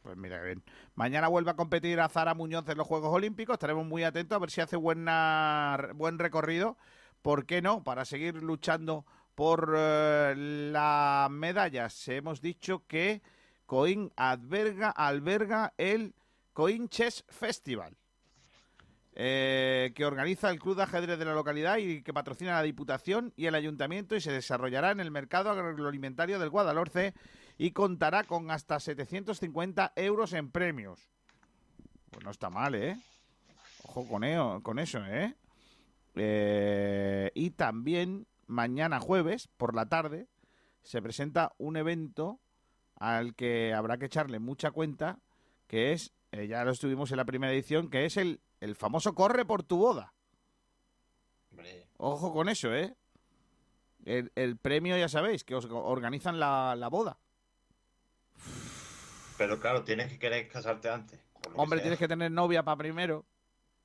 Pues 0.04 0.18
mira, 0.18 0.42
bien. 0.42 0.62
Mañana 0.96 1.28
vuelve 1.28 1.50
a 1.50 1.56
competir 1.56 1.98
a 1.98 2.10
Zara 2.10 2.34
Muñoz 2.34 2.68
en 2.68 2.76
los 2.76 2.86
Juegos 2.86 3.10
Olímpicos. 3.10 3.54
Estaremos 3.54 3.86
muy 3.86 4.04
atentos 4.04 4.36
a 4.36 4.38
ver 4.38 4.50
si 4.50 4.60
hace 4.60 4.76
buena, 4.76 5.78
buen 5.94 6.18
recorrido. 6.18 6.76
¿Por 7.22 7.46
qué 7.46 7.62
no? 7.62 7.82
Para 7.82 8.04
seguir 8.04 8.42
luchando 8.42 9.06
por 9.34 9.74
eh, 9.74 10.34
las 10.36 11.30
medallas. 11.30 12.06
Hemos 12.08 12.42
dicho 12.42 12.84
que 12.86 13.22
Coín 13.64 14.12
alberga, 14.16 14.90
alberga 14.90 15.72
el 15.78 16.14
Coín 16.52 16.90
Chess 16.90 17.24
Festival. 17.30 17.96
eh, 19.14 19.92
que 19.94 20.04
organiza 20.04 20.50
el 20.50 20.58
Club 20.58 20.76
de 20.76 20.82
Ajedrez 20.82 21.18
de 21.18 21.24
la 21.24 21.34
localidad 21.34 21.76
y 21.78 22.02
que 22.02 22.12
patrocina 22.12 22.52
la 22.52 22.62
Diputación 22.62 23.32
y 23.36 23.46
el 23.46 23.54
Ayuntamiento 23.54 24.16
y 24.16 24.20
se 24.20 24.32
desarrollará 24.32 24.90
en 24.90 25.00
el 25.00 25.10
mercado 25.10 25.50
agroalimentario 25.50 26.38
del 26.38 26.50
Guadalhorce 26.50 27.14
y 27.58 27.70
contará 27.72 28.24
con 28.24 28.50
hasta 28.50 28.80
750 28.80 29.92
euros 29.96 30.32
en 30.32 30.50
premios. 30.50 31.08
Pues 32.10 32.24
no 32.24 32.30
está 32.30 32.50
mal, 32.50 32.74
¿eh? 32.74 32.96
Ojo 33.84 34.06
con, 34.08 34.24
eo- 34.24 34.62
con 34.62 34.78
eso, 34.78 35.04
¿eh? 35.06 35.34
Eh, 36.16 37.30
Y 37.34 37.50
también 37.50 38.26
mañana 38.46 39.00
jueves, 39.00 39.48
por 39.56 39.74
la 39.74 39.86
tarde, 39.88 40.28
se 40.82 41.00
presenta 41.02 41.52
un 41.58 41.76
evento 41.76 42.40
al 42.96 43.34
que 43.34 43.72
habrá 43.74 43.98
que 43.98 44.06
echarle 44.06 44.38
mucha 44.38 44.70
cuenta, 44.70 45.18
que 45.66 45.92
es, 45.92 46.12
eh, 46.32 46.46
ya 46.46 46.64
lo 46.64 46.70
estuvimos 46.70 47.10
en 47.10 47.16
la 47.16 47.24
primera 47.24 47.52
edición, 47.52 47.90
que 47.90 48.04
es 48.04 48.16
el, 48.16 48.40
el 48.60 48.76
famoso 48.76 49.14
Corre 49.14 49.44
por 49.44 49.62
tu 49.62 49.78
boda. 49.78 50.12
Ojo 51.96 52.32
con 52.32 52.48
eso, 52.48 52.72
¿eh? 52.74 52.94
El, 54.04 54.30
el 54.34 54.56
premio, 54.58 54.96
ya 54.98 55.08
sabéis, 55.08 55.44
que 55.44 55.54
os 55.54 55.64
organizan 55.66 56.38
la, 56.38 56.76
la 56.76 56.88
boda. 56.88 57.18
Pero 59.36 59.58
claro, 59.60 59.82
tienes 59.82 60.08
que 60.08 60.18
querer 60.18 60.48
casarte 60.48 60.88
antes. 60.88 61.20
que 61.42 61.50
Hombre, 61.54 61.80
tienes 61.80 61.98
que 61.98 62.08
tener 62.08 62.30
novia 62.30 62.62
para 62.62 62.76
primero. 62.76 63.26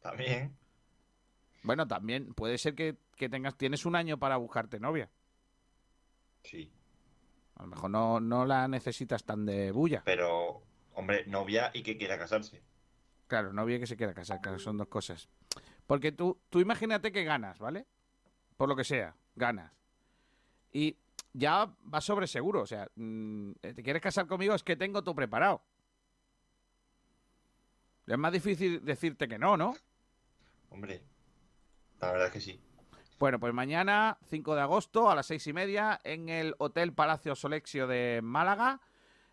También. 0.01 0.55
Bueno, 1.63 1.87
también 1.87 2.33
puede 2.33 2.57
ser 2.57 2.75
que, 2.75 2.97
que 3.15 3.29
tengas, 3.29 3.57
tienes 3.57 3.85
un 3.85 3.95
año 3.95 4.17
para 4.17 4.37
buscarte 4.37 4.79
novia. 4.79 5.09
Sí. 6.43 6.71
A 7.55 7.63
lo 7.63 7.69
mejor 7.69 7.89
no, 7.89 8.19
no 8.19 8.45
la 8.45 8.67
necesitas 8.67 9.23
tan 9.25 9.45
de 9.45 9.71
bulla. 9.71 10.01
Pero, 10.05 10.63
hombre, 10.93 11.25
novia 11.25 11.71
y 11.73 11.83
que 11.83 11.97
quiera 11.97 12.17
casarse. 12.17 12.61
Claro, 13.27 13.51
novia 13.51 13.79
que 13.79 13.87
se 13.87 13.97
quiera 13.97 14.13
casar, 14.13 14.39
claro, 14.41 14.57
son 14.57 14.77
dos 14.77 14.87
cosas. 14.87 15.29
Porque 15.85 16.11
tú, 16.11 16.39
tú 16.49 16.59
imagínate 16.59 17.11
que 17.11 17.23
ganas, 17.23 17.59
¿vale? 17.59 17.85
Por 18.55 18.69
lo 18.69 18.75
que 18.75 18.83
sea, 18.83 19.15
ganas. 19.35 19.71
Y 20.71 20.97
ya 21.39 21.73
vas 21.83 22.03
sobre 22.03 22.27
seguro, 22.27 22.61
o 22.61 22.67
sea, 22.67 22.87
mm, 22.95 23.51
¿te 23.61 23.81
quieres 23.81 24.01
casar 24.01 24.27
conmigo? 24.27 24.53
Es 24.53 24.63
que 24.63 24.75
tengo 24.75 25.01
todo 25.01 25.15
preparado. 25.15 25.61
Es 28.05 28.17
más 28.17 28.31
difícil 28.31 28.83
decirte 28.83 29.27
que 29.27 29.37
no, 29.37 29.55
¿no? 29.55 29.75
Hombre, 30.69 31.01
la 32.01 32.11
verdad 32.11 32.27
es 32.27 32.33
que 32.33 32.41
sí. 32.41 32.59
Bueno, 33.19 33.39
pues 33.39 33.53
mañana, 33.53 34.17
5 34.29 34.55
de 34.55 34.61
agosto, 34.61 35.09
a 35.09 35.15
las 35.15 35.25
seis 35.25 35.45
y 35.47 35.53
media, 35.53 35.99
en 36.03 36.29
el 36.29 36.55
Hotel 36.57 36.93
Palacio 36.93 37.35
Solexio 37.35 37.85
de 37.85 38.21
Málaga, 38.23 38.79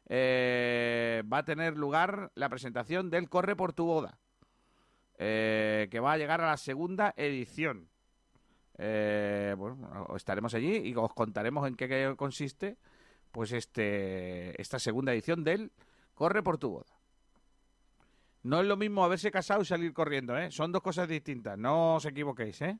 eh, 0.08 1.22
va 1.32 1.38
a 1.38 1.44
tener 1.44 1.76
lugar 1.76 2.32
la 2.34 2.48
presentación 2.48 3.10
del 3.10 3.28
Corre 3.28 3.54
por 3.54 3.72
tu 3.72 3.86
boda, 3.86 4.18
eh, 5.18 5.88
que 5.90 6.00
va 6.00 6.12
a 6.12 6.18
llegar 6.18 6.40
a 6.40 6.46
la 6.46 6.56
segunda 6.56 7.14
edición. 7.16 7.88
Eh, 8.78 9.54
bueno, 9.56 10.06
estaremos 10.16 10.54
allí 10.54 10.76
y 10.76 10.94
os 10.94 11.12
contaremos 11.14 11.66
en 11.66 11.76
qué, 11.76 12.14
consiste 12.16 12.76
pues 13.32 13.52
este 13.52 14.60
esta 14.60 14.78
segunda 14.78 15.12
edición 15.12 15.44
del 15.44 15.72
Corre 16.14 16.42
por 16.42 16.58
tu 16.58 16.70
boda. 16.70 17.00
No 18.42 18.60
es 18.60 18.66
lo 18.66 18.76
mismo 18.76 19.04
haberse 19.04 19.30
casado 19.30 19.62
y 19.62 19.64
salir 19.64 19.92
corriendo, 19.92 20.38
¿eh? 20.38 20.50
Son 20.50 20.72
dos 20.72 20.82
cosas 20.82 21.08
distintas, 21.08 21.58
no 21.58 21.96
os 21.96 22.04
equivoquéis, 22.04 22.62
¿eh? 22.62 22.78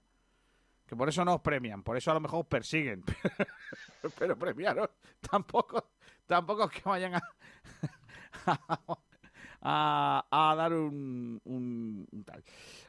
Que 0.87 0.95
por 0.95 1.09
eso 1.09 1.25
no 1.25 1.35
os 1.35 1.41
premian, 1.41 1.83
por 1.83 1.97
eso 1.97 2.11
a 2.11 2.15
lo 2.15 2.21
mejor 2.21 2.41
os 2.41 2.47
persiguen. 2.47 3.03
Pero 4.19 4.39
premiaros 4.39 4.91
tampoco, 5.21 5.91
tampoco 6.25 6.65
es 6.65 6.71
que 6.71 6.89
vayan 6.89 7.15
a, 7.17 7.23
a, 10.31 10.55
dar 10.57 10.73
un 10.73 12.07
tal. 12.25 12.45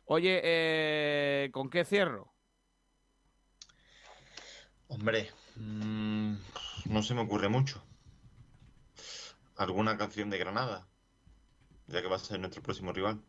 Oye, 0.06 0.40
eh, 0.44 1.50
¿con 1.52 1.70
qué 1.70 1.84
cierro? 1.84 2.37
Hombre, 4.90 5.30
mm, 5.56 6.34
no 6.86 7.04
se 7.04 7.14
me 7.14 7.22
ocurre 7.22 7.50
mucho. 7.50 7.84
¿Alguna 9.58 9.98
canción 9.98 10.30
de 10.30 10.38
Granada? 10.38 10.88
Ya 11.88 12.02
que 12.02 12.08
va 12.08 12.16
a 12.16 12.20
ser 12.20 12.40
nuestro 12.40 12.62
próximo 12.62 12.94
rival. 12.94 13.22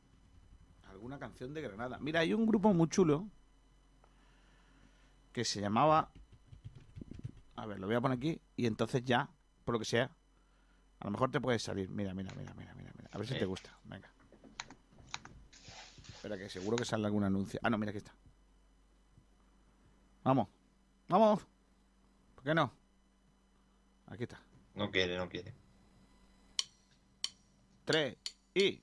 Alguna 0.88 1.18
canción 1.18 1.54
de 1.54 1.62
Granada. 1.62 1.98
Mira, 2.00 2.20
hay 2.20 2.34
un 2.34 2.46
grupo 2.46 2.72
muy 2.74 2.88
chulo 2.88 3.28
que 5.32 5.44
se 5.44 5.60
llamaba. 5.60 6.12
A 7.56 7.66
ver, 7.66 7.80
lo 7.80 7.86
voy 7.86 7.96
a 7.96 8.00
poner 8.00 8.18
aquí 8.18 8.40
y 8.56 8.66
entonces 8.66 9.04
ya, 9.04 9.30
por 9.64 9.74
lo 9.74 9.78
que 9.78 9.84
sea, 9.84 10.10
a 11.00 11.04
lo 11.04 11.10
mejor 11.10 11.30
te 11.30 11.40
puede 11.40 11.58
salir. 11.58 11.88
Mira, 11.88 12.14
mira, 12.14 12.32
mira, 12.36 12.54
mira, 12.54 12.74
mira, 12.74 12.92
mira. 12.96 13.10
A 13.12 13.18
ver 13.18 13.26
si 13.26 13.34
te 13.34 13.44
gusta. 13.46 13.76
Venga. 13.84 14.12
Espera, 16.08 16.36
que 16.36 16.48
seguro 16.48 16.76
que 16.76 16.84
sale 16.84 17.06
algún 17.06 17.24
anuncio. 17.24 17.58
Ah, 17.62 17.70
no, 17.70 17.78
mira, 17.78 17.90
aquí 17.90 17.98
está. 17.98 18.14
Vamos. 20.24 20.48
Vamos. 21.08 21.40
¿Por 22.34 22.44
qué 22.44 22.54
no? 22.54 22.70
Aquí 24.06 24.24
está. 24.24 24.40
No 24.74 24.90
quiere, 24.90 25.16
no 25.16 25.28
quiere. 25.28 25.54
Tres 27.84 28.16
y. 28.54 28.82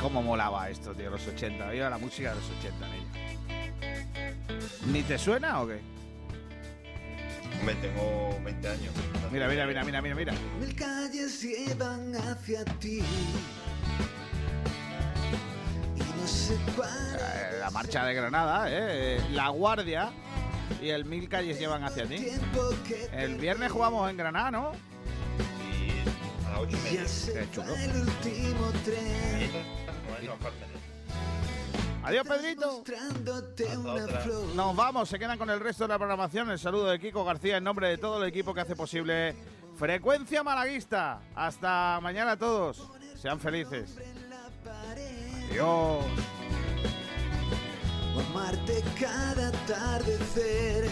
¿Cómo 0.00 0.22
molaba 0.22 0.68
esto, 0.68 0.92
tío? 0.92 1.10
Los 1.10 1.26
80. 1.26 1.70
Viva 1.70 1.88
la 1.88 1.98
música 1.98 2.30
de 2.30 2.40
los 2.40 2.50
80, 2.58 2.88
niño. 2.88 3.10
¿Ni 4.92 5.02
te 5.02 5.18
suena 5.18 5.62
o 5.62 5.66
qué? 5.66 5.80
Hombre, 7.60 7.76
tengo 7.76 8.38
20 8.44 8.68
años. 8.68 8.94
Mira, 9.32 9.48
mira, 9.48 9.66
mira, 9.66 9.84
mira, 9.84 10.02
mira, 10.02 10.14
mira. 10.14 10.34
Mil 10.60 10.74
calles 10.74 11.40
llevan 11.40 12.14
hacia 12.16 12.64
ti. 12.78 13.00
La 17.60 17.70
marcha 17.70 18.04
de 18.04 18.14
Granada, 18.14 18.66
¿eh? 18.68 19.20
La 19.32 19.48
Guardia 19.48 20.10
y 20.82 20.90
el 20.90 21.04
Mil 21.04 21.28
Calles 21.28 21.58
llevan 21.58 21.84
hacia 21.84 22.06
ti. 22.06 22.26
El 23.12 23.36
viernes 23.36 23.72
jugamos 23.72 24.10
en 24.10 24.16
Granada, 24.16 24.50
¿no? 24.50 24.72
A 26.46 26.50
las 26.50 26.60
8 26.60 26.76
y 26.76 26.80
media. 26.80 27.04
Qué 27.04 27.50
chulo. 27.50 27.74
El 27.74 27.90
último 28.02 28.72
tren. 28.84 29.50
No, 30.22 30.30
no, 30.30 30.36
falta. 30.38 30.66
Adiós, 32.04 32.26
Pedrito. 32.28 32.84
Nos 34.54 34.76
vamos, 34.76 35.08
se 35.08 35.18
quedan 35.18 35.38
con 35.38 35.48
el 35.48 35.58
resto 35.58 35.84
de 35.84 35.88
la 35.88 35.98
programación. 35.98 36.50
El 36.50 36.58
saludo 36.58 36.86
de 36.90 37.00
Kiko 37.00 37.24
García 37.24 37.56
en 37.56 37.64
nombre 37.64 37.88
de 37.88 37.96
todo 37.96 38.22
el 38.22 38.28
equipo 38.28 38.52
que 38.52 38.60
hace 38.60 38.76
posible 38.76 39.34
Frecuencia 39.76 40.42
Malaguista. 40.42 41.20
Hasta 41.34 41.98
mañana 42.02 42.32
a 42.32 42.36
todos. 42.36 42.90
Sean 43.16 43.40
felices. 43.40 43.96
Adiós 45.50 46.04
o 48.14 48.20
amarte 48.20 48.82
cada 48.98 49.48
atardecer. 49.48 50.88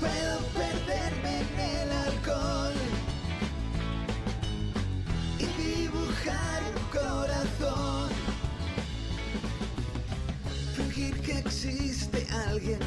Puedo 0.00 0.38
perderme 0.54 1.40
en 1.40 1.60
el 1.60 1.92
alcohol 1.92 2.74
y 5.38 5.46
dibujar 5.62 6.62
un 6.74 6.82
corazón, 6.98 8.10
fingir 10.74 11.20
que 11.20 11.38
existe 11.38 12.26
alguien 12.48 12.86